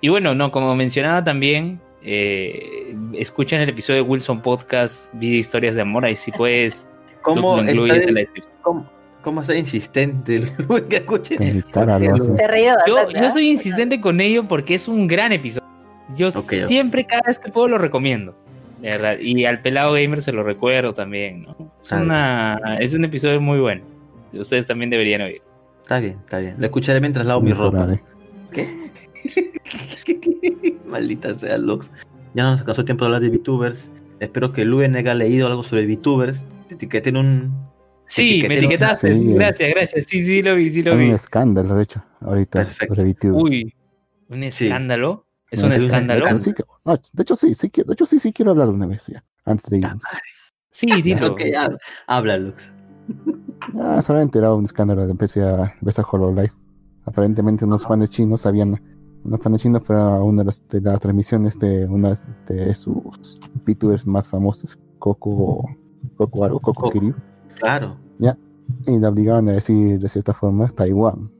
Y 0.01 0.09
bueno, 0.09 0.33
no, 0.35 0.51
como 0.51 0.75
mencionaba 0.75 1.23
también, 1.23 1.79
eh, 2.03 2.95
escuchen 3.13 3.61
el 3.61 3.69
episodio 3.69 4.03
de 4.03 4.09
Wilson 4.09 4.41
Podcast, 4.41 5.13
Video 5.13 5.39
Historias 5.39 5.75
de 5.75 5.81
Amor, 5.81 6.05
ahí 6.05 6.15
si 6.15 6.31
puedes, 6.31 6.89
¿Cómo 7.21 7.57
lo 7.57 7.61
está, 7.61 7.71
incluyes 7.71 8.07
en 8.07 8.13
la 8.15 8.19
descripción. 8.21 8.55
cómo, 8.61 8.89
cómo 9.27 9.41
está 9.41 9.57
insistente 9.57 10.41
que 10.89 10.95
escuchen? 10.95 11.61
Yo, 12.87 13.09
yo 13.09 13.19
¿ah? 13.19 13.29
soy 13.29 13.49
insistente 13.49 13.99
con 13.99 14.21
ello 14.21 14.47
porque 14.47 14.73
es 14.75 14.87
un 14.87 15.05
gran 15.05 15.33
episodio. 15.33 15.67
Yo 16.15 16.31
siempre, 16.31 17.05
cada 17.05 17.23
vez 17.27 17.37
que 17.37 17.51
puedo, 17.51 17.67
lo 17.67 17.77
recomiendo. 17.77 18.33
De 18.81 18.87
verdad. 18.87 19.17
Y 19.19 19.43
al 19.43 19.61
pelado 19.61 19.91
gamer 19.91 20.21
se 20.21 20.31
lo 20.31 20.43
recuerdo 20.43 20.93
también, 20.93 21.43
¿no? 21.43 21.73
Es, 21.83 21.91
una, 21.91 22.77
es 22.79 22.93
un 22.93 23.03
episodio 23.03 23.41
muy 23.41 23.59
bueno. 23.59 23.81
Ustedes 24.31 24.65
también 24.65 24.89
deberían 24.89 25.19
oír. 25.19 25.41
Está 25.81 25.99
bien, 25.99 26.19
está 26.23 26.39
bien. 26.39 26.55
Lo 26.57 26.65
escucharé 26.65 27.01
mientras 27.01 27.27
lavo 27.27 27.41
Sin 27.41 27.49
mi 27.49 27.53
ropa. 27.53 27.85
eh. 27.91 28.01
¿Qué? 28.53 28.91
Maldita 30.85 31.35
sea, 31.35 31.57
Lux. 31.57 31.91
Ya 32.33 32.43
no 32.43 32.51
nos 32.51 32.61
alcanzó 32.61 32.85
tiempo 32.85 33.03
de 33.03 33.07
hablar 33.07 33.29
de 33.29 33.37
VTubers. 33.37 33.91
espero 34.21 34.53
que 34.53 34.63
Luen 34.63 34.95
haya 34.95 35.13
leído 35.15 35.47
algo 35.47 35.63
sobre 35.63 35.85
VTubers, 35.85 36.45
te 36.69 36.75
etiqueten 36.75 37.17
un... 37.17 37.67
Sí, 38.07 38.43
me 38.47 38.55
etiquetaste. 38.57 39.13
Sí. 39.15 39.33
Gracias, 39.33 39.69
gracias. 39.69 40.05
Sí, 40.05 40.23
sí, 40.23 40.41
lo 40.41 40.55
vi, 40.55 40.69
sí 40.71 40.81
lo 40.81 40.95
vi. 40.97 41.05
un 41.05 41.11
escándalo, 41.11 41.75
de 41.75 41.83
hecho, 41.83 42.03
ahorita 42.21 42.59
Perfecto. 42.65 42.95
sobre 42.95 43.09
VTubers. 43.11 43.43
Uy, 43.43 43.73
un 44.29 44.43
escándalo. 44.43 45.25
Es 45.51 45.61
un 45.61 45.71
escándalo. 45.71 46.25
De 46.25 46.31
hecho, 46.31 46.39
sí, 46.39 46.53
no, 46.85 46.93
de 47.13 47.21
hecho, 47.23 47.35
sí, 47.35 47.53
sí, 47.53 47.69
quiero- 47.69 47.87
de 47.87 47.93
hecho, 47.93 48.05
sí, 48.05 48.19
sí 48.19 48.33
quiero 48.33 48.51
hablar 48.51 48.69
una 48.69 48.85
vez 48.87 49.07
ya, 49.07 49.23
antes 49.45 49.69
de 49.69 49.77
irnos. 49.79 50.01
Sí, 50.71 51.01
dilo. 51.01 51.27
Ok, 51.31 51.41
habla, 51.57 51.77
habla, 52.07 52.37
Lux. 52.37 52.71
Ah, 53.79 54.01
se 54.01 54.11
había 54.11 54.23
enterado 54.23 54.53
de 54.53 54.59
un 54.59 54.65
escándalo 54.65 55.05
de 55.05 55.11
empecé 55.11 55.43
a 55.43 55.73
empecé 55.79 56.01
a 56.01 56.05
Hololive. 56.09 56.51
Aparentemente 57.05 57.63
unos 57.65 57.83
fans 57.87 58.09
chinos 58.11 58.41
sabían, 58.41 58.81
unos 59.23 59.39
fans 59.41 59.61
chinos 59.61 59.83
fueron 59.83 60.07
a 60.13 60.23
una 60.23 60.41
de 60.41 60.45
las, 60.47 60.67
de 60.67 60.81
las 60.81 60.99
transmisiones 60.99 61.57
de 61.57 61.85
una 61.87 62.13
de 62.47 62.75
sus 62.75 63.39
VTubers 63.65 64.05
más 64.05 64.27
famosos, 64.27 64.77
Coco, 64.99 65.63
Coco 66.17 66.43
algo, 66.45 66.59
Coco 66.59 66.81
Coco. 66.81 66.91
Kiryu, 66.91 67.15
Claro. 67.61 67.97
y 68.85 68.99
la 68.99 69.07
obligaban 69.09 69.47
a 69.47 69.53
decir 69.53 69.97
de 69.99 70.09
cierta 70.09 70.33
forma 70.33 70.67
Taiwán. 70.67 71.31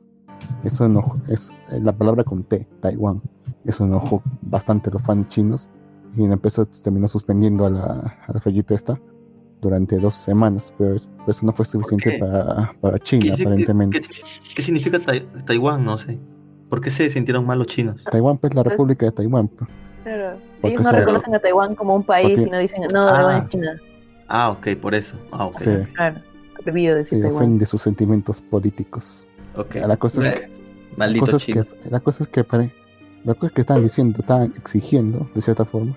Eso 0.64 0.86
enojó, 0.86 1.16
es 1.28 1.50
eh, 1.72 1.80
la 1.82 1.92
palabra 1.92 2.24
con 2.24 2.42
T, 2.44 2.66
Taiwán. 2.80 3.20
Eso 3.64 3.84
enojó 3.84 4.22
bastante 4.42 4.88
a 4.88 4.94
los 4.94 5.02
fans 5.02 5.28
chinos 5.28 5.68
y 6.16 6.26
la 6.26 6.34
empresa 6.34 6.64
terminó 6.82 7.06
suspendiendo 7.08 7.66
a 7.66 7.70
la, 7.70 8.16
a 8.26 8.32
la 8.32 8.40
fallita 8.40 8.74
esta 8.74 8.98
durante 9.60 9.98
dos 9.98 10.14
semanas, 10.14 10.72
pero 10.78 10.94
es- 10.94 11.08
pero 11.18 11.30
eso 11.30 11.44
no 11.44 11.52
fue 11.52 11.66
suficiente 11.66 12.18
para, 12.18 12.72
para 12.80 12.98
China, 12.98 13.34
¿Qué, 13.36 13.42
aparentemente. 13.42 14.00
qué- 14.00 14.22
qué 14.56 14.62
significa 14.62 14.98
Tai- 14.98 15.26
Taiwán? 15.44 15.84
No 15.84 15.98
sé. 15.98 16.18
¿Por 16.70 16.80
qué 16.80 16.90
se 16.90 17.10
sintieron 17.10 17.44
mal 17.46 17.58
los 17.58 17.66
chinos? 17.66 18.04
Taiwán, 18.10 18.38
pues 18.38 18.54
la 18.54 18.62
República 18.62 19.06
de 19.06 19.12
Taiwán. 19.12 19.48
pues. 19.48 19.68
Claro. 20.04 20.38
Ellos 20.62 20.82
no 20.82 20.92
reconocen 20.92 21.34
a 21.34 21.38
Taiwán 21.40 21.74
como 21.74 21.94
un 21.94 22.04
país 22.04 22.30
Porque- 22.36 22.48
y 22.48 22.50
no 22.50 22.58
dicen, 22.58 22.82
no, 22.92 23.06
Taiwán 23.06 23.34
Ah. 23.36 23.38
es 23.40 23.48
China. 23.48 23.76
Ah, 24.28 24.50
ok, 24.50 24.68
por 24.80 24.94
eso. 24.94 25.16
Ah, 25.32 25.46
ok. 25.46 25.56
Sí, 25.58 25.70
Claro. 25.94 26.20
Decir 26.64 27.20
Taiwán. 27.22 27.34
ofende 27.36 27.64
sus 27.66 27.80
sentimientos 27.82 28.42
políticos. 28.42 29.26
ok. 29.56 29.76
La 29.86 29.96
cosa 29.96 30.28
es 30.28 30.34
que, 30.40 30.46
la 30.48 30.48
Maldito 30.96 31.24
cosa 31.24 31.36
es 31.38 31.44
que, 31.46 31.64
la 31.90 32.00
cosa 32.00 32.22
es 32.24 32.28
que, 32.28 32.44
pare- 32.44 32.72
la 33.24 33.34
cosa 33.34 33.46
es 33.46 33.52
que 33.52 33.60
estaban 33.62 33.82
diciendo, 33.82 34.18
estaban 34.20 34.52
exigiendo, 34.56 35.26
de 35.34 35.40
cierta 35.40 35.64
forma, 35.64 35.96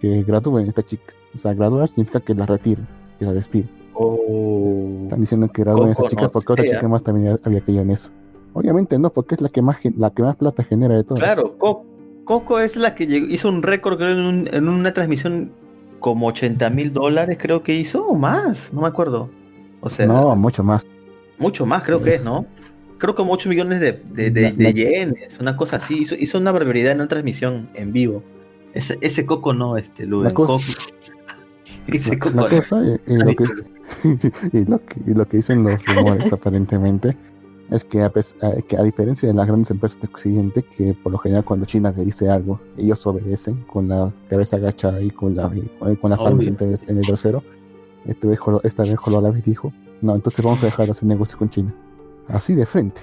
que 0.00 0.22
gradúen 0.24 0.66
a 0.66 0.68
esta 0.68 0.82
chica. 0.82 1.12
O 1.34 1.38
sea, 1.38 1.54
graduar 1.54 1.88
significa 1.88 2.20
que 2.20 2.34
la 2.34 2.44
retiren, 2.44 2.86
que 3.18 3.24
la 3.24 3.32
despiden. 3.32 3.70
Oh. 3.94 5.00
Están 5.04 5.20
diciendo 5.20 5.48
que 5.48 5.62
gradúen 5.62 5.88
a 5.88 5.92
esta 5.92 6.06
chica 6.08 6.22
no 6.24 6.30
porque 6.30 6.52
otra 6.52 6.64
chica 6.64 6.86
más 6.88 7.02
también 7.02 7.38
había 7.42 7.60
caído 7.60 7.82
en 7.82 7.90
eso. 7.90 8.10
Obviamente 8.52 8.98
no, 8.98 9.10
porque 9.12 9.36
es 9.36 9.40
la 9.40 9.48
que 9.48 9.62
más 9.62 9.78
la 9.96 10.10
que 10.10 10.22
más 10.22 10.36
plata 10.36 10.64
genera 10.64 10.94
de 10.96 11.04
todas. 11.04 11.22
Claro, 11.22 11.56
Co- 11.56 11.84
Coco 12.24 12.58
es 12.60 12.76
la 12.76 12.94
que 12.94 13.06
llegó- 13.06 13.26
hizo 13.26 13.48
un 13.48 13.62
récord, 13.62 13.96
creo, 13.96 14.10
en, 14.12 14.18
un- 14.20 14.48
en 14.52 14.68
una 14.68 14.92
transmisión 14.92 15.52
como 16.00 16.26
80 16.28 16.68
mil 16.70 16.92
dólares, 16.92 17.38
creo 17.40 17.62
que 17.62 17.74
hizo, 17.74 18.04
o 18.06 18.16
más, 18.16 18.72
no 18.72 18.80
me 18.82 18.88
acuerdo. 18.88 19.30
O 19.80 19.88
sea, 19.88 20.06
no, 20.06 20.34
mucho 20.36 20.62
más. 20.64 20.86
mucho 21.38 21.64
más, 21.66 21.84
creo 21.86 22.02
que 22.02 22.10
es, 22.14 22.24
¿no? 22.24 22.46
Creo 22.98 23.14
como 23.14 23.32
8 23.32 23.48
millones 23.48 23.80
de, 23.80 23.92
de, 23.92 24.30
de- 24.30 24.74
yenes, 24.74 25.38
una 25.38 25.56
cosa 25.56 25.76
así. 25.76 26.02
Hizo, 26.02 26.14
hizo 26.14 26.36
una 26.38 26.52
barbaridad 26.52 26.92
en 26.92 26.98
una 26.98 27.08
transmisión 27.08 27.70
en 27.74 27.92
vivo. 27.92 28.22
Ese, 28.74 28.98
ese 29.00 29.24
Coco 29.24 29.54
no, 29.54 29.76
este. 29.78 30.04
La 30.06 30.30
cosa- 30.32 30.62
Coco. 30.62 30.62
Ese 31.86 32.10
La, 32.12 32.18
Coco 32.18 32.36
la 32.36 32.42
no. 32.42 32.48
cosa 32.48 32.82
y, 32.84 33.12
y 33.12 33.16
lo 33.16 33.34
que, 33.34 33.44
y, 34.58 34.64
lo 34.66 34.84
que, 34.84 35.00
y 35.06 35.14
lo 35.14 35.26
que 35.26 35.36
dicen 35.38 35.64
los 35.64 35.84
rumores 35.86 36.32
aparentemente 36.32 37.16
es 37.70 37.84
que 37.84 38.02
a, 38.02 38.10
que 38.10 38.76
a 38.76 38.82
diferencia 38.82 39.28
de 39.28 39.34
las 39.34 39.46
grandes 39.46 39.70
empresas 39.70 40.00
de 40.00 40.08
Occidente, 40.08 40.62
que 40.62 40.92
por 40.94 41.12
lo 41.12 41.18
general 41.18 41.44
cuando 41.44 41.66
China 41.66 41.92
le 41.96 42.04
dice 42.04 42.28
algo, 42.28 42.60
ellos 42.76 43.06
obedecen 43.06 43.62
con 43.62 43.88
la 43.88 44.12
cabeza 44.28 44.56
agachada 44.56 45.00
y 45.00 45.10
con, 45.10 45.36
la, 45.36 45.50
y 45.54 45.96
con 45.96 46.10
las 46.10 46.18
palmas 46.18 46.46
en, 46.46 46.56
el 46.98 47.06
trasero. 47.06 47.42
Este 48.06 48.26
vez, 48.26 48.38
esta 48.64 48.82
vez 48.82 48.96
Hololabs 49.04 49.44
dijo, 49.44 49.72
no, 50.00 50.14
entonces 50.14 50.44
vamos 50.44 50.62
a 50.62 50.66
dejar 50.66 50.86
de 50.86 50.92
hacer 50.92 51.06
negocio 51.08 51.38
con 51.38 51.48
China. 51.50 51.74
Así 52.28 52.54
de 52.54 52.66
frente. 52.66 53.02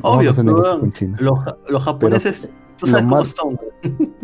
Vamos 0.00 0.18
Obvio, 0.18 0.28
a 0.30 0.32
hacer 0.32 0.44
pero, 0.44 0.80
con 0.80 0.92
China. 0.92 1.16
Los, 1.20 1.42
ja- 1.44 1.56
los 1.68 1.82
japoneses, 1.82 2.52
tú 2.78 2.86
lo 2.86 2.92
sabes 2.92 3.04
cómo 3.06 3.16
mal- 3.16 3.26
son. 3.26 3.58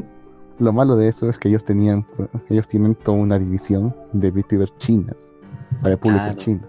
Lo 0.59 0.73
malo 0.73 0.94
de 0.97 1.09
eso 1.09 1.28
es 1.28 1.39
que 1.39 1.48
ellos 1.48 1.64
tenían, 1.64 2.06
ellos 2.48 2.69
tienen 2.69 2.94
toda 2.94 3.19
una 3.19 3.36
división 3.39 3.97
de 4.12 4.31
VTubers 4.31 4.77
chinas 4.78 5.32
para 5.81 5.94
el 5.94 5.98
público 5.98 6.23
Claro. 6.24 6.39
chino. 6.39 6.60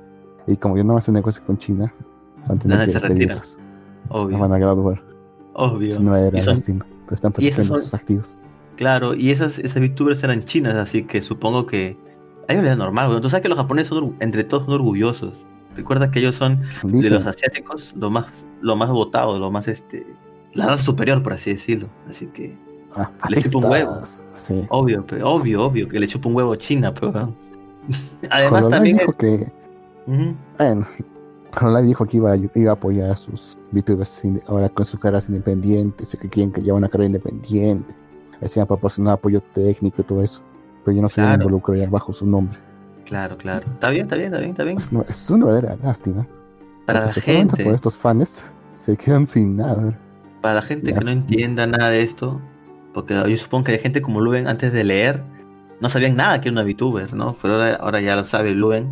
Y 0.47 0.55
como 0.57 0.77
yo 0.77 0.83
no 0.83 0.97
hacer 0.97 1.13
negocio 1.13 1.43
con 1.45 1.57
China, 1.59 1.93
van 2.47 2.57
a 2.57 2.59
tener 2.61 2.77
Nada, 2.77 2.85
que 2.85 2.91
se 2.91 2.99
despedirlos. 2.99 3.57
Obvio, 4.09 4.31
Nos 4.37 4.41
van 4.41 4.53
a 4.53 4.57
graduar. 4.59 5.03
obvio. 5.53 5.99
Una 5.99 6.19
era 6.19 6.41
son- 6.41 6.53
lástima. 6.53 6.85
Pero 7.05 7.15
están 7.15 7.31
protegiendo 7.31 7.79
sus 7.79 7.93
activos. 7.93 8.37
Claro, 8.77 9.13
y 9.13 9.31
esas, 9.31 9.59
esas 9.59 9.81
VTubers 9.81 10.23
eran 10.23 10.43
chinas, 10.45 10.75
así 10.75 11.03
que 11.03 11.21
supongo 11.21 11.65
que 11.67 11.97
a 12.47 12.53
ellos 12.53 12.63
les 12.63 12.71
da 12.77 12.83
normal. 12.83 13.07
Bueno, 13.07 13.21
tú 13.21 13.29
sabes 13.29 13.41
que 13.43 13.49
los 13.49 13.57
japoneses 13.57 13.89
son, 13.89 14.15
entre 14.19 14.43
todos 14.43 14.65
son 14.65 14.73
orgullosos. 14.73 15.45
Recuerda 15.75 16.09
que 16.11 16.19
ellos 16.19 16.35
son 16.35 16.59
de 16.83 16.91
Dicen, 16.91 17.13
los 17.15 17.25
asiáticos 17.27 17.93
lo 17.95 18.09
más, 18.09 18.45
lo 18.61 18.75
más 18.75 18.89
votado, 18.89 19.37
lo 19.39 19.51
más 19.51 19.67
este, 19.67 20.05
la 20.53 20.67
raza 20.67 20.83
superior, 20.83 21.21
por 21.23 21.33
así 21.33 21.51
decirlo. 21.51 21.87
Así 22.09 22.27
que, 22.27 22.57
ah, 22.95 23.11
les 23.29 23.43
chupa 23.51 23.65
un 23.67 23.71
huevo. 23.71 23.99
Sí. 24.33 24.65
obvio, 24.69 25.05
pe- 25.05 25.21
obvio, 25.23 25.63
obvio, 25.65 25.87
que 25.87 25.99
le 25.99 26.07
chupa 26.07 26.29
un 26.29 26.35
huevo 26.35 26.53
a 26.53 26.57
China, 26.57 26.93
pero 26.93 27.33
además 28.29 28.63
Hololive 28.63 28.69
también 28.69 28.97
dijo 28.97 29.13
que, 29.13 29.51
Ujú. 30.07 30.35
bueno, 30.57 30.85
Hololive 31.59 31.87
dijo 31.87 32.05
que 32.05 32.17
iba 32.17 32.31
a, 32.33 32.37
iba 32.37 32.71
a 32.71 32.73
apoyar 32.73 33.11
a 33.11 33.15
sus 33.15 33.57
VTubers 33.71 34.23
ahora 34.47 34.69
con 34.69 34.85
sus 34.85 34.99
carreras 34.99 35.29
independientes, 35.29 36.17
que 36.19 36.29
quieren 36.29 36.51
que 36.51 36.61
lleven 36.61 36.77
una 36.77 36.89
carrera 36.89 37.07
independiente. 37.07 37.95
Decían 38.41 38.67
proporcionar 38.67 39.13
apoyo 39.13 39.41
técnico 39.41 40.01
y 40.01 40.05
todo 40.05 40.23
eso. 40.23 40.41
Pero 40.83 40.95
yo 40.95 41.01
no 41.01 41.09
soy 41.09 41.23
Claro. 41.23 41.41
involucro 41.43 41.75
ya 41.75 41.89
bajo 41.89 42.11
su 42.11 42.25
nombre. 42.25 42.57
Claro, 43.05 43.37
claro. 43.37 43.65
Está 43.71 43.89
bien, 43.89 44.03
está 44.03 44.15
bien, 44.15 44.27
está 44.33 44.39
bien, 44.39 44.51
está 44.51 44.63
bien. 44.63 44.77
Es 44.77 44.91
una, 44.91 45.01
es 45.03 45.29
una 45.29 45.45
verdadera 45.45 45.77
lástima. 45.83 46.27
Para 46.85 47.01
la 47.01 47.05
Porque 47.07 47.21
gente, 47.21 47.63
por 47.63 47.73
estos 47.73 47.95
fans 47.95 48.51
se 48.69 48.97
quedan 48.97 49.25
sin 49.25 49.55
nada. 49.57 49.97
para 50.41 50.55
la 50.55 50.61
gente 50.61 50.91
Ya. 50.91 50.97
que 50.99 51.05
no 51.05 51.11
entienda 51.11 51.65
nada 51.67 51.89
de 51.89 52.01
esto, 52.01 52.41
porque 52.93 53.13
yo 53.13 53.37
supongo 53.37 53.65
que 53.65 53.71
hay 53.73 53.79
gente 53.79 54.01
como 54.01 54.19
Luen 54.19 54.47
antes 54.47 54.73
de 54.73 54.83
leer 54.83 55.23
no 55.79 55.87
sabían 55.89 56.15
nada 56.17 56.39
que 56.41 56.49
era 56.49 56.53
una 56.61 56.63
VTuber, 56.69 57.13
¿no? 57.13 57.35
Pero 57.41 57.53
ahora, 57.55 57.75
ahora 57.75 58.01
ya 58.01 58.15
lo 58.15 58.23
sabe 58.25 58.51
Luen. 58.53 58.89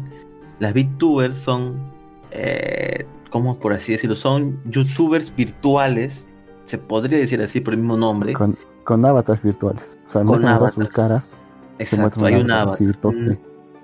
Las 0.60 0.74
VTubers 0.74 1.36
son, 1.36 1.91
eh, 2.32 3.06
¿cómo 3.30 3.60
por 3.60 3.74
así 3.74 3.92
decirlo? 3.94 4.16
Son 4.16 4.62
YouTubers 4.66 5.36
virtuales, 5.36 6.28
se 6.66 6.78
podría 6.78 7.20
decir 7.20 7.42
así 7.42 7.60
por 7.62 7.74
el 7.74 7.80
mismo 7.80 7.98
nombre. 7.98 8.34
Con, 8.34 8.58
con 8.84 9.06
avatars 9.06 9.44
virtuales. 9.44 10.00
O 10.08 10.12
sea, 10.12 10.22
en 10.22 10.28
Con 10.28 10.42
mostrar 10.42 10.72
sus 10.72 10.78
avatars. 10.78 10.90
caras, 10.90 11.38
Exacto, 11.80 12.26
hay 12.26 12.36
un 12.36 12.52
avatar 12.52 12.52
avatar, 12.52 12.74
así, 12.74 12.86
2D. 12.86 13.40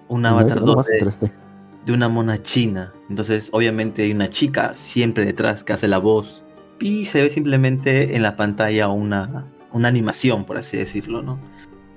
un 0.07 0.25
avatar 0.25 0.61
no 0.61 0.75
más 0.75 0.87
2D 0.87 0.99
3D. 0.99 1.31
de 1.85 1.93
una 1.93 2.09
mona 2.09 2.41
china. 2.43 2.93
Entonces, 3.09 3.49
obviamente 3.51 4.03
hay 4.03 4.11
una 4.11 4.29
chica 4.29 4.73
siempre 4.73 5.25
detrás 5.25 5.63
que 5.63 5.73
hace 5.73 5.87
la 5.87 5.97
voz. 5.97 6.43
Y 6.79 7.05
se 7.05 7.21
ve 7.23 7.29
simplemente 7.29 8.15
en 8.15 8.21
la 8.23 8.35
pantalla 8.35 8.87
una, 8.89 9.47
una 9.71 9.87
animación, 9.87 10.45
por 10.45 10.57
así 10.57 10.77
decirlo, 10.77 11.21
¿no? 11.23 11.39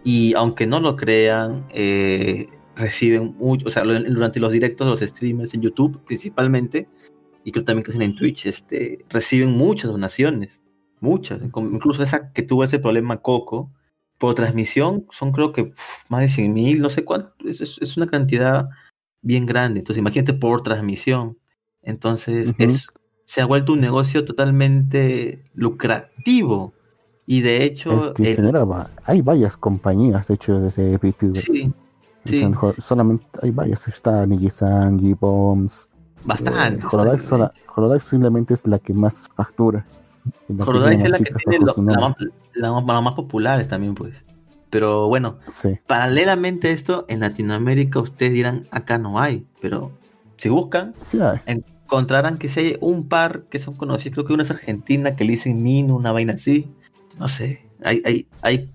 Y 0.04 0.34
aunque 0.34 0.66
no 0.66 0.80
lo 0.80 0.96
crean, 0.96 1.66
eh, 1.70 2.48
reciben 2.80 3.34
mucho, 3.38 3.68
o 3.68 3.70
sea, 3.70 3.82
durante 3.84 4.40
los 4.40 4.52
directos 4.52 4.86
de 4.86 4.90
los 4.90 5.00
streamers 5.10 5.54
en 5.54 5.62
YouTube 5.62 6.00
principalmente, 6.04 6.88
y 7.44 7.52
creo 7.52 7.64
también 7.64 7.84
que 7.84 7.90
hacen 7.90 8.02
en 8.02 8.16
Twitch, 8.16 8.46
este, 8.46 9.04
reciben 9.08 9.50
muchas 9.52 9.90
donaciones, 9.90 10.60
muchas, 11.00 11.40
incluso 11.42 12.02
esa 12.02 12.32
que 12.32 12.42
tuvo 12.42 12.64
ese 12.64 12.78
problema 12.78 13.18
Coco, 13.22 13.70
por 14.18 14.34
transmisión 14.34 15.06
son 15.10 15.32
creo 15.32 15.52
que 15.52 15.62
uf, 15.62 16.04
más 16.10 16.20
de 16.20 16.28
100 16.28 16.52
mil, 16.52 16.80
no 16.80 16.90
sé 16.90 17.04
cuánto, 17.04 17.32
es, 17.46 17.60
es- 17.60 17.96
una 17.96 18.06
cantidad 18.06 18.68
bien 19.22 19.46
grande, 19.46 19.80
entonces 19.80 20.00
imagínate 20.00 20.34
por 20.34 20.62
transmisión, 20.62 21.38
entonces 21.82 22.54
es, 22.58 22.88
se 23.24 23.40
ha 23.40 23.46
vuelto 23.46 23.72
un 23.72 23.80
negocio 23.80 24.24
totalmente 24.24 25.42
lucrativo, 25.54 26.74
y 27.26 27.40
de 27.42 27.64
hecho, 27.64 28.10
Este, 28.10 28.32
el- 28.32 28.52
hay 29.04 29.22
varias 29.22 29.56
compañías 29.56 30.28
de 30.28 30.34
hecho 30.34 30.60
de 30.60 30.98
VTubers. 30.98 31.44
sí, 31.44 31.72
sí. 32.24 32.44
Solamente 32.78 33.26
hay 33.42 33.50
varias. 33.50 33.86
Está 33.88 34.26
Nijisan, 34.26 34.98
G-Bombs. 34.98 35.88
bastante. 36.24 36.82
Eh, 36.82 36.86
Hololive, 36.92 37.16
¿sabes? 37.16 37.24
sola- 37.28 37.52
Hololive 37.74 38.00
simplemente 38.00 38.54
es 38.54 38.66
la 38.66 38.78
que 38.78 38.92
más 38.92 39.28
factura. 39.34 39.86
La 40.48 40.64
Hololive 40.64 41.02
es 41.02 41.10
la 41.10 41.18
que 41.18 41.24
tiene 41.24 41.64
lo- 41.64 41.74
la, 41.82 41.98
más, 42.00 42.14
la 42.54 42.72
más- 42.72 42.84
la 42.86 43.00
más 43.00 43.14
populares 43.14 43.68
también, 43.68 43.94
pues. 43.94 44.24
Pero 44.68 45.08
bueno, 45.08 45.38
Sí. 45.46 45.78
paralelamente 45.86 46.68
a 46.68 46.70
esto, 46.72 47.04
en 47.08 47.20
Latinoamérica 47.20 47.98
ustedes 48.00 48.32
dirán, 48.32 48.68
acá 48.70 48.98
no 48.98 49.18
hay, 49.18 49.46
pero 49.60 49.90
si 50.36 50.48
buscan, 50.48 50.94
Sí, 51.00 51.18
encontrarán 51.46 52.38
que 52.38 52.48
si 52.48 52.60
hay 52.60 52.76
un 52.80 53.08
par 53.08 53.44
que 53.50 53.58
son 53.58 53.74
conocidos, 53.74 54.14
creo 54.14 54.26
que 54.26 54.32
una 54.34 54.42
es 54.44 54.50
argentina, 54.50 55.16
que 55.16 55.24
le 55.24 55.32
dicen 55.32 55.62
Mino, 55.62 55.96
una 55.96 56.12
vaina 56.12 56.34
así, 56.34 56.70
no 57.18 57.28
sé, 57.28 57.66
hay, 57.82 58.00
hay, 58.04 58.28
hay 58.42 58.70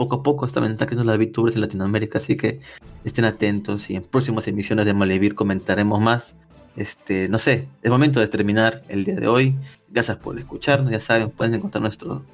poco 0.00 0.16
a 0.16 0.22
poco 0.22 0.46
están 0.46 0.64
creciendo 0.76 1.04
las 1.04 1.18
VTubers 1.18 1.56
en 1.56 1.60
Latinoamérica, 1.60 2.16
así 2.16 2.34
que 2.34 2.60
estén 3.04 3.26
atentos 3.26 3.90
y 3.90 3.96
en 3.96 4.02
próximas 4.02 4.48
emisiones 4.48 4.86
de 4.86 4.94
Malevir 4.94 5.34
comentaremos 5.34 6.00
más. 6.00 6.36
Este, 6.74 7.28
no 7.28 7.38
sé, 7.38 7.68
es 7.82 7.90
momento 7.90 8.18
de 8.18 8.26
terminar 8.28 8.80
el 8.88 9.04
día 9.04 9.16
de 9.16 9.28
hoy. 9.28 9.56
Gracias 9.90 10.16
por 10.16 10.38
escucharnos, 10.38 10.90
ya 10.90 11.00
saben, 11.00 11.28
pueden 11.28 11.52
encontrar 11.52 11.82
nuestro 11.82 12.24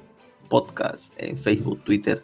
podcast 0.47 1.13
en 1.17 1.37
Facebook, 1.37 1.83
Twitter, 1.83 2.23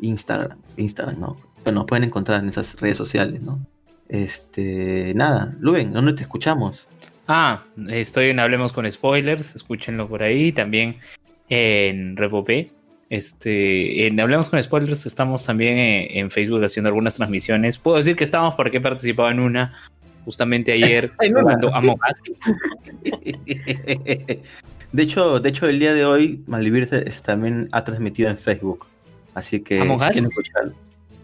Instagram, 0.00 0.58
Instagram, 0.76 1.20
¿no? 1.20 1.36
Pues 1.62 1.72
nos 1.72 1.84
pueden 1.84 2.02
encontrar 2.02 2.42
en 2.42 2.48
esas 2.48 2.80
redes 2.80 2.96
sociales, 2.96 3.42
¿no? 3.42 3.64
Este, 4.08 5.12
nada, 5.14 5.54
Luven, 5.60 5.92
¿dónde 5.92 6.14
te 6.14 6.22
escuchamos? 6.22 6.88
Ah, 7.28 7.62
estoy 7.90 8.30
en 8.30 8.40
Hablemos 8.40 8.72
con 8.72 8.90
Spoilers, 8.90 9.54
escúchenlo 9.54 10.08
por 10.08 10.24
ahí, 10.24 10.50
también 10.50 10.96
en 11.48 12.16
Repopé. 12.16 12.72
Este, 13.10 14.06
en 14.06 14.18
Hablemos 14.20 14.48
con 14.48 14.62
Spoilers 14.62 15.04
estamos 15.04 15.44
también 15.44 15.76
en, 15.78 16.16
en 16.18 16.30
Facebook 16.30 16.64
haciendo 16.64 16.88
algunas 16.88 17.16
transmisiones. 17.16 17.76
Puedo 17.76 17.98
decir 17.98 18.16
que 18.16 18.24
estamos 18.24 18.54
porque 18.54 18.78
he 18.78 18.80
participado 18.80 19.30
en 19.30 19.40
una 19.40 19.74
justamente 20.24 20.72
ayer 20.72 21.12
Ay, 21.18 21.30
no, 21.30 21.40
jugando 21.40 21.70
no. 21.70 21.76
Among 21.76 21.98
Us. 22.08 22.22
De 24.92 25.02
hecho, 25.04 25.38
de 25.38 25.48
hecho, 25.48 25.68
el 25.68 25.78
día 25.78 25.94
de 25.94 26.04
hoy 26.04 26.42
Malvivir 26.48 26.88
también 27.22 27.68
ha 27.70 27.84
transmitido 27.84 28.28
en 28.28 28.38
Facebook. 28.38 28.86
Así 29.34 29.60
que 29.60 29.80
¿Among 29.80 30.00
si 30.00 30.06
Us? 30.06 30.12
quieren 30.12 30.30
escuchar. 30.30 30.72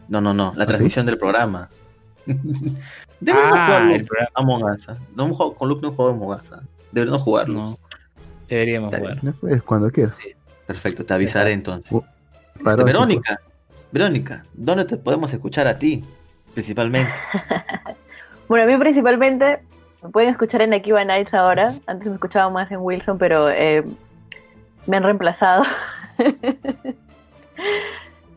No, 0.08 0.20
no, 0.20 0.32
no, 0.32 0.52
la 0.56 0.64
¿Ah, 0.64 0.66
transmisión 0.66 1.04
del 1.06 1.18
programa. 1.18 1.68
Deberían 3.20 3.52
Ah, 3.52 3.66
jugarlo 3.66 3.94
el 3.94 4.04
programa. 4.04 4.30
Among 4.34 4.62
Us. 4.64 4.88
¿ah? 4.88 4.98
No, 5.16 5.32
con 5.32 5.68
Luke 5.68 5.82
no 5.82 5.92
juego 5.92 6.12
Among 6.12 6.30
Us. 6.40 6.52
¿ah? 6.52 6.62
Deberían 6.92 7.18
jugarlo. 7.18 7.54
No, 7.54 7.78
deberíamos 8.48 8.94
jugar. 8.94 9.20
Pues, 9.40 9.62
cuando 9.62 9.90
quieras. 9.90 10.20
Perfecto, 10.66 11.04
te 11.04 11.14
avisaré 11.14 11.52
entonces. 11.52 11.92
Uh, 11.92 12.02
Este, 12.54 12.84
Verónica, 12.84 13.40
Verónica, 13.92 14.44
¿dónde 14.54 14.84
te 14.84 14.96
podemos 14.96 15.32
escuchar 15.32 15.66
a 15.66 15.78
ti? 15.78 16.04
Principalmente. 16.54 17.12
Bueno, 18.48 18.64
a 18.64 18.68
mí 18.68 18.76
principalmente 18.78 19.58
me 20.02 20.08
pueden 20.10 20.30
escuchar 20.30 20.62
en 20.62 20.72
Akiba 20.72 21.04
Nights 21.04 21.34
ahora. 21.34 21.74
Antes 21.86 22.06
me 22.06 22.14
escuchaba 22.14 22.48
más 22.48 22.70
en 22.70 22.78
Wilson, 22.80 23.18
pero 23.18 23.50
eh, 23.50 23.82
me 24.86 24.96
han 24.96 25.02
reemplazado. 25.02 25.64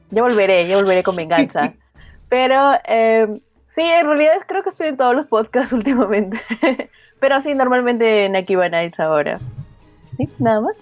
ya 0.09 0.21
volveré, 0.23 0.67
ya 0.67 0.77
volveré 0.77 1.03
con 1.03 1.15
venganza. 1.15 1.73
Pero 2.29 2.73
eh, 2.87 3.41
sí, 3.65 3.81
en 3.81 4.05
realidad 4.05 4.33
creo 4.47 4.61
que 4.61 4.69
estoy 4.69 4.89
en 4.89 4.97
todos 4.97 5.15
los 5.15 5.25
podcasts 5.25 5.73
últimamente. 5.73 6.39
pero 7.19 7.41
sí, 7.41 7.55
normalmente 7.55 8.25
en 8.25 8.35
Akiba 8.35 8.69
Nights 8.69 8.99
ahora. 8.99 9.39
Sí, 10.15 10.29
nada 10.37 10.61
más. 10.61 10.75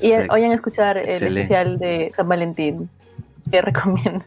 Y 0.00 0.12
vayan 0.28 0.52
a 0.52 0.54
escuchar 0.54 0.98
el 0.98 1.08
Excelente. 1.08 1.40
especial 1.40 1.78
de 1.78 2.12
San 2.16 2.28
Valentín. 2.28 2.88
Que 3.50 3.62
recomiendo. 3.62 4.24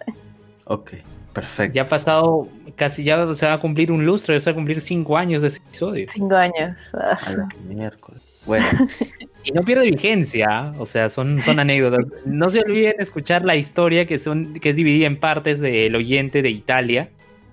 Ok, 0.66 0.94
perfecto. 1.34 1.76
Ya 1.76 1.84
ha 1.84 1.88
pasado 1.88 2.48
casi, 2.76 3.04
ya 3.04 3.34
se 3.34 3.46
va 3.46 3.54
a 3.54 3.58
cumplir 3.58 3.92
un 3.92 4.06
lustro, 4.06 4.34
ya 4.34 4.40
se 4.40 4.50
va 4.50 4.54
a 4.54 4.56
cumplir 4.56 4.82
cinco 4.82 5.18
años 5.18 5.42
de 5.42 5.50
ese 5.50 5.58
episodio. 5.60 6.06
Cinco 6.10 6.36
años. 6.36 6.80
Ah, 6.94 7.18
miércoles. 7.68 8.22
Bueno, 8.46 8.66
Y 9.44 9.52
no 9.52 9.64
pierde 9.64 9.90
vigencia, 9.90 10.72
o 10.78 10.86
sea, 10.86 11.10
son, 11.10 11.44
son 11.44 11.60
anécdotas. 11.60 12.06
No 12.26 12.50
se 12.50 12.60
olviden 12.60 12.94
escuchar 13.00 13.44
la 13.44 13.56
historia 13.56 14.06
que, 14.06 14.20
son, 14.20 14.54
que 14.54 14.70
es 14.70 14.76
dividida 14.76 15.08
en 15.08 15.20
partes 15.20 15.60
del 15.60 15.96
oyente 15.96 16.44
de 16.44 16.52
Italia, 16.52 17.10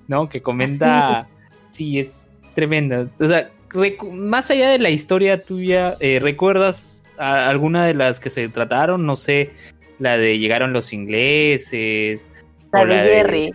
¿no? 0.06 0.28
Que 0.28 0.42
comenta, 0.42 1.26
sí, 1.70 1.98
es 1.98 2.30
tremenda. 2.54 3.08
O 3.18 3.26
sea, 3.26 3.50
más 4.12 4.50
allá 4.50 4.70
de 4.70 4.78
la 4.78 4.90
historia 4.90 5.42
tuya, 5.42 5.96
eh, 6.00 6.18
¿recuerdas 6.20 7.02
a- 7.18 7.48
alguna 7.48 7.86
de 7.86 7.94
las 7.94 8.20
que 8.20 8.30
se 8.30 8.48
trataron? 8.48 9.04
No 9.06 9.16
sé, 9.16 9.50
la 9.98 10.16
de 10.18 10.38
llegaron 10.38 10.72
los 10.72 10.92
ingleses. 10.92 12.26
La 12.72 12.80
o 12.82 12.86
de 12.86 12.94
Jerry. 12.94 13.50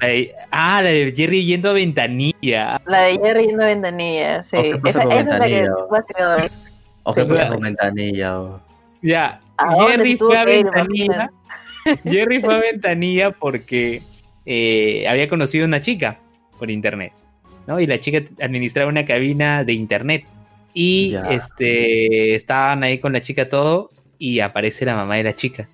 la 0.00 0.06
de- 0.08 0.34
ah, 0.50 0.82
la 0.82 0.90
de 0.90 1.12
Jerry 1.16 1.44
yendo 1.44 1.70
a 1.70 1.72
ventanilla. 1.72 2.80
La 2.86 3.02
de 3.02 3.18
Jerry 3.18 3.46
yendo 3.46 3.62
a 3.62 3.66
ventanilla, 3.66 4.44
sí. 4.50 4.56
¿O 4.56 4.62
qué 4.62 4.78
pasa 4.78 4.98
Esa, 5.00 5.02
con 5.08 5.12
esa 5.12 5.20
es 5.20 5.26
la 5.26 5.46
que 5.46 5.54
ventanilla? 5.54 5.86
más 5.90 6.06
te 6.06 6.14
quedó. 6.14 6.36
o 7.04 7.14
qué 7.14 7.24
pasa 7.24 7.48
con 7.48 7.60
ventanilla. 7.60 8.40
o- 8.40 8.60
Ya, 9.02 9.40
¿A 9.56 9.74
dónde 9.74 9.96
Jerry 9.96 10.16
fue 10.16 10.36
a 10.38 10.42
ir, 10.42 10.64
ventanilla. 10.64 11.30
Jerry 12.04 12.40
fue 12.40 12.54
a 12.54 12.58
ventanilla 12.58 13.30
porque 13.32 14.02
eh, 14.46 15.06
había 15.08 15.28
conocido 15.28 15.64
a 15.64 15.68
una 15.68 15.80
chica 15.80 16.18
por 16.58 16.70
internet, 16.70 17.12
¿no? 17.66 17.78
Y 17.80 17.86
la 17.86 17.98
chica 18.00 18.22
administraba 18.40 18.88
una 18.88 19.04
cabina 19.04 19.64
de 19.64 19.72
internet. 19.72 20.24
Y 20.74 21.10
Ya. 21.10 21.30
este 21.30 22.34
estaban 22.34 22.82
ahí 22.82 22.98
con 22.98 23.12
la 23.12 23.20
chica 23.20 23.48
todo 23.48 23.90
y 24.18 24.40
aparece 24.40 24.84
la 24.84 24.94
mamá 24.96 25.16
de 25.16 25.24
la 25.24 25.34
chica. 25.34 25.68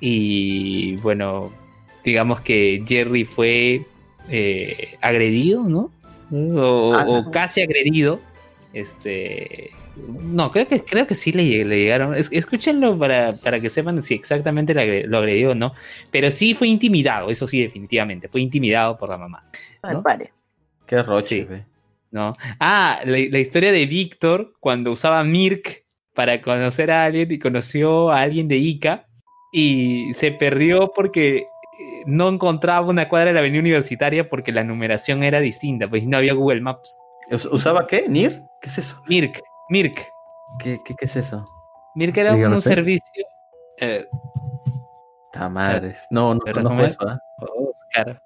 Y 0.00 0.96
bueno, 0.96 1.52
digamos 2.04 2.40
que 2.40 2.82
Jerry 2.86 3.24
fue 3.24 3.82
eh, 4.30 4.96
agredido, 5.00 5.62
¿no? 5.64 5.90
O, 6.32 6.94
Ah. 6.94 7.04
o 7.06 7.30
casi 7.30 7.62
agredido. 7.62 8.20
Este. 8.72 9.70
No, 9.96 10.50
creo 10.50 10.66
que, 10.66 10.80
creo 10.80 11.06
que 11.06 11.14
sí 11.14 11.30
le, 11.32 11.64
le 11.64 11.78
llegaron. 11.78 12.14
Es- 12.16 12.32
escúchenlo 12.32 12.98
para, 12.98 13.34
para 13.36 13.60
que 13.60 13.70
sepan 13.70 14.02
si 14.02 14.14
exactamente 14.14 14.74
lo 14.74 14.80
agre- 14.80 15.06
lo 15.06 15.18
agredió 15.18 15.52
o 15.52 15.54
no. 15.54 15.72
Pero 16.10 16.30
sí 16.32 16.54
fue 16.54 16.66
intimidado, 16.68 17.30
eso 17.30 17.46
sí, 17.46 17.60
definitivamente. 17.62 18.28
Fue 18.28 18.40
intimidado 18.40 18.98
por 18.98 19.08
la 19.10 19.18
mamá. 19.18 19.44
¿no? 19.82 20.02
pare. 20.02 20.32
Qué 20.86 21.02
roche, 21.02 21.46
Sí. 21.48 21.54
¿No? 22.14 22.32
Ah, 22.60 23.00
la, 23.04 23.18
la 23.28 23.38
historia 23.38 23.72
de 23.72 23.86
Víctor 23.86 24.54
cuando 24.60 24.92
usaba 24.92 25.22
Mirk 25.24 25.84
para 26.14 26.40
conocer 26.40 26.90
a 26.92 27.04
alguien 27.04 27.30
y 27.32 27.38
conoció 27.40 28.10
a 28.10 28.20
alguien 28.22 28.46
de 28.48 28.56
Ica 28.56 29.06
y 29.52 30.14
se 30.14 30.30
perdió 30.30 30.92
porque 30.94 31.38
eh, 31.38 31.44
no 32.06 32.28
encontraba 32.28 32.86
una 32.86 33.08
cuadra 33.08 33.26
de 33.28 33.32
la 33.34 33.40
avenida 33.40 33.60
universitaria 33.60 34.28
porque 34.28 34.52
la 34.52 34.62
numeración 34.62 35.24
era 35.24 35.40
distinta, 35.40 35.88
pues 35.88 36.06
no 36.06 36.16
había 36.16 36.34
Google 36.34 36.60
Maps. 36.60 36.96
¿Us- 37.32 37.46
¿Usaba 37.46 37.86
qué? 37.86 38.04
¿NIR? 38.08 38.42
¿Qué 38.62 38.68
es 38.68 38.78
eso? 38.78 39.02
Mirk, 39.08 39.42
Mirk. 39.70 40.06
¿Qué, 40.60 40.78
qué, 40.84 40.94
qué 40.94 41.04
es 41.06 41.16
eso? 41.16 41.44
Mirk 41.96 42.16
era 42.16 42.34
un 42.34 42.62
servicio. 42.62 43.24
eh, 43.80 44.06
Tamadres. 45.32 46.06
No, 46.10 46.34
no 46.34 46.40
¿Verdad, 46.44 46.62
conozco 46.62 46.84
eso, 46.84 47.08
¿ah? 47.08 47.18
Oh, 47.40 47.72
claro. 47.92 48.20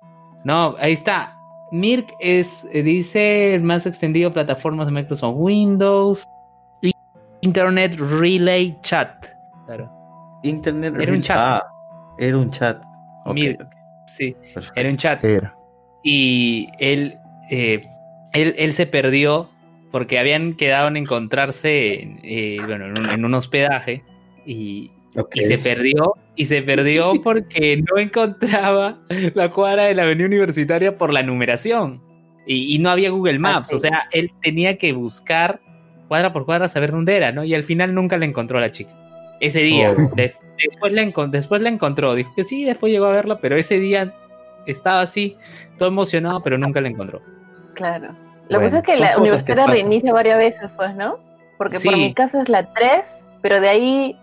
No, 0.44 0.74
ahí 0.78 0.92
está. 0.92 1.37
Mirk 1.70 2.14
es, 2.20 2.66
eh, 2.72 2.82
dice, 2.82 3.54
el 3.54 3.62
más 3.62 3.86
extendido 3.86 4.32
plataformas 4.32 4.86
de 4.86 4.92
Microsoft 4.92 5.34
Windows. 5.36 6.24
Internet 7.40 7.96
Relay 7.96 8.76
Chat. 8.82 9.26
Claro. 9.66 9.90
Internet. 10.42 10.94
Era 10.98 11.12
un 11.12 11.22
chat. 11.22 11.36
Ah, 11.38 11.62
era 12.18 12.36
un 12.36 12.50
chat. 12.50 12.82
Ok, 13.24 13.34
Mir- 13.34 13.62
ok, 13.62 13.74
Sí, 14.06 14.34
perfecto. 14.54 14.80
era 14.80 14.88
un 14.90 14.96
chat. 14.96 15.24
Era. 15.24 15.54
Y 16.02 16.68
él, 16.78 17.18
eh, 17.50 17.80
él, 18.32 18.54
él 18.58 18.72
se 18.72 18.86
perdió 18.86 19.48
porque 19.92 20.18
habían 20.18 20.54
quedado 20.54 20.88
en 20.88 20.96
encontrarse 20.96 22.02
en, 22.02 22.20
eh, 22.24 22.58
bueno, 22.66 22.86
en, 22.86 22.98
un, 22.98 23.10
en 23.10 23.24
un 23.24 23.34
hospedaje. 23.34 24.02
Y, 24.44 24.90
Ok. 25.16 25.36
y 25.36 25.44
se 25.44 25.58
perdió 25.58 26.14
y 26.36 26.44
se 26.44 26.62
perdió 26.62 27.12
porque 27.24 27.76
no 27.78 27.98
encontraba 27.98 28.98
la 29.34 29.50
cuadra 29.50 29.84
de 29.84 29.94
la 29.94 30.02
avenida 30.02 30.26
universitaria 30.26 30.96
por 30.98 31.12
la 31.12 31.22
numeración 31.22 32.00
y, 32.46 32.74
y 32.74 32.78
no 32.78 32.90
había 32.90 33.10
Google 33.10 33.38
Maps, 33.38 33.68
sí. 33.68 33.74
o 33.74 33.78
sea, 33.78 34.08
él 34.12 34.30
tenía 34.42 34.76
que 34.78 34.92
buscar 34.92 35.60
cuadra 36.08 36.32
por 36.32 36.44
cuadra 36.46 36.68
saber 36.68 36.90
dónde 36.92 37.16
era, 37.16 37.32
¿no? 37.32 37.44
Y 37.44 37.54
al 37.54 37.64
final 37.64 37.94
nunca 37.94 38.16
la 38.16 38.24
encontró 38.24 38.58
a 38.58 38.60
la 38.62 38.70
chica. 38.70 38.90
Ese 39.40 39.60
día, 39.60 39.88
Oh. 39.90 40.14
de- 40.14 40.34
después, 40.56 40.92
la 40.92 41.02
encon- 41.02 41.30
después 41.30 41.60
la 41.62 41.68
encontró, 41.68 42.14
dijo 42.14 42.32
que 42.34 42.44
sí, 42.44 42.64
después 42.64 42.90
llegó 42.92 43.06
a 43.06 43.10
verla, 43.12 43.38
pero 43.40 43.56
ese 43.56 43.78
día 43.78 44.14
estaba 44.66 45.02
así, 45.02 45.36
todo 45.78 45.88
emocionado, 45.90 46.42
pero 46.42 46.56
nunca 46.58 46.80
la 46.80 46.88
encontró. 46.88 47.20
Claro. 47.74 48.08
Lo 48.48 48.58
Bueno, 48.58 48.60
que 48.60 48.64
pasa 48.64 48.78
es 48.78 48.82
que 48.84 48.96
la 48.96 49.14
que 49.14 49.20
universitaria 49.20 49.66
reinicia 49.66 50.12
varias 50.12 50.38
veces, 50.38 50.70
pues, 50.76 50.94
¿no? 50.96 51.18
Porque 51.58 51.78
por 51.80 51.92
Sí. 51.94 52.00
mi 52.00 52.14
casa 52.14 52.40
es 52.42 52.48
la 52.48 52.72
3, 52.72 53.22
pero 53.42 53.60
de 53.60 53.68
ahí 53.68 54.16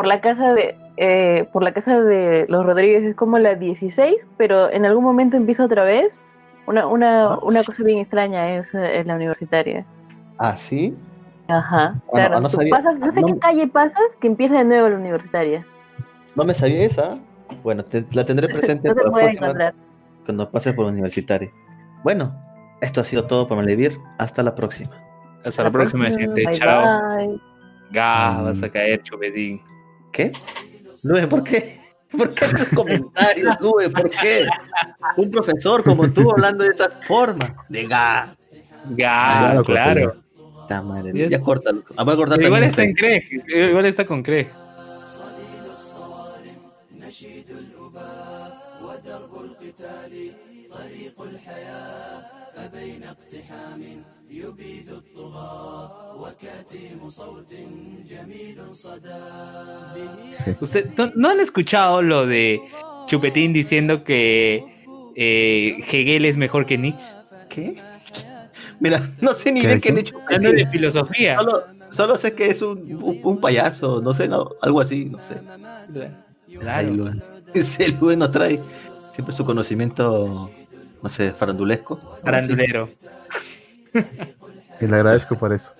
por 0.00 0.06
la 0.06 0.20
casa 0.22 0.54
de 0.54 0.76
eh, 0.96 1.46
por 1.52 1.62
la 1.62 1.72
casa 1.72 2.00
de 2.02 2.46
los 2.48 2.64
Rodríguez 2.64 3.02
es 3.04 3.14
como 3.14 3.38
la 3.38 3.54
16, 3.54 4.16
pero 4.38 4.70
en 4.70 4.86
algún 4.86 5.04
momento 5.04 5.36
empieza 5.36 5.64
otra 5.64 5.84
vez. 5.84 6.32
Una, 6.66 6.86
una, 6.86 7.24
Ah. 7.24 7.38
una 7.42 7.62
cosa 7.64 7.82
bien 7.84 7.98
extraña 7.98 8.54
es, 8.56 8.72
es 8.74 9.04
la 9.06 9.14
universitaria. 9.16 9.84
Ah, 10.38 10.56
sí. 10.56 10.96
Ajá. 11.48 11.94
Bueno, 12.10 12.28
claro. 12.28 12.40
no 12.40 12.48
Tú 12.48 12.56
sabía- 12.56 12.70
pasas, 12.70 12.98
no 12.98 13.12
sé 13.12 13.20
no- 13.20 13.26
qué 13.28 13.38
calle 13.38 13.66
pasas 13.66 14.16
que 14.20 14.26
empieza 14.26 14.56
de 14.58 14.64
nuevo 14.64 14.88
la 14.88 14.96
universitaria. 14.96 15.66
No 16.34 16.44
me 16.44 16.54
sabía 16.54 16.82
esa. 16.84 17.18
Bueno, 17.62 17.84
te- 17.84 18.06
la 18.12 18.24
tendré 18.24 18.48
presente 18.82 18.88
No 18.88 18.94
te 18.94 19.00
para 19.02 19.10
la 19.10 19.22
próxima, 19.22 19.46
encontrar. 19.48 19.74
cuando 20.24 20.50
pase 20.50 20.72
por 20.72 20.86
universitario. 20.86 21.50
Bueno, 22.04 22.34
esto 22.80 23.00
ha 23.00 23.04
sido 23.04 23.26
todo 23.26 23.48
por 23.48 23.56
Malvivir. 23.58 23.98
Hasta 24.18 24.42
la 24.42 24.54
próxima. 24.54 24.90
Hasta 25.44 25.62
la 25.64 25.70
próxima, 25.70 26.06
gente. 26.10 26.44
Bye, 26.46 26.58
Chao. 26.58 27.16
bye. 27.16 27.40
Ga, 27.90 28.42
vas 28.42 28.62
a 28.62 28.68
caer, 28.70 29.02
chupetín. 29.02 29.60
¿Qué? 30.12 30.32
Lue, 31.02 31.26
¿por 31.26 31.44
qué? 31.44 31.76
¿Por 32.16 32.34
qué 32.34 32.44
esos 32.44 32.66
comentarios, 32.74 33.56
Lue? 33.60 33.88
¿Por 33.90 34.10
qué? 34.10 34.46
Un 35.16 35.30
profesor 35.30 35.84
como 35.84 36.10
tú 36.10 36.30
hablando 36.30 36.64
de 36.64 36.70
esa 36.70 36.90
forma. 37.06 37.64
De 37.68 37.86
ga. 37.86 38.36
Ga, 38.90 39.54
lo 39.54 39.64
claro. 39.64 40.16
Ta 40.66 40.82
madre, 40.82 41.28
Ya 41.28 41.40
córtalo. 41.40 41.82
Ah, 41.96 42.04
voy 42.04 42.14
a 42.14 42.16
cortar 42.16 42.42
igual 42.42 42.62
está 42.64 42.82
en 42.82 42.90
esto. 42.90 43.00
Crej, 43.00 43.68
igual 43.70 43.86
está 43.86 44.04
con 44.04 44.22
Usted, 60.60 60.90
¿no, 61.14 61.28
han 61.28 61.40
escuchado 61.40 62.02
lo 62.02 62.26
de 62.26 62.60
Chupetín 63.06 63.52
diciendo 63.52 64.04
que 64.04 64.64
eh, 65.16 65.76
Hegel 65.90 66.24
es 66.24 66.36
mejor 66.36 66.66
que 66.66 66.78
Nietzsche. 66.78 67.04
¿Qué? 67.48 67.80
Mira, 68.78 69.10
no 69.20 69.34
sé 69.34 69.52
ni 69.52 69.60
¿Qué, 69.60 69.68
de 69.68 69.80
qué 69.80 69.90
hecho. 69.90 70.18
Hablando 70.24 70.52
de 70.52 70.66
filosofía. 70.66 71.36
Solo, 71.38 71.64
solo 71.90 72.16
sé 72.16 72.34
que 72.34 72.46
es 72.48 72.62
un, 72.62 72.78
un, 73.02 73.20
un 73.22 73.40
payaso, 73.40 74.00
no 74.00 74.14
sé, 74.14 74.28
no, 74.28 74.50
algo 74.62 74.80
así, 74.80 75.04
no 75.04 75.20
sé. 75.20 75.36
Claro. 76.58 77.10
Ese 77.54 77.88
Luen 77.88 78.20
nos 78.20 78.30
trae 78.30 78.60
siempre 79.12 79.34
su 79.34 79.44
conocimiento, 79.44 80.50
no 81.02 81.10
sé, 81.10 81.32
farandulesco. 81.32 81.98
Farandulero. 82.22 82.88
Y 84.80 84.86
le 84.86 84.96
agradezco 84.96 85.36
por 85.36 85.52
eso. 85.52 85.72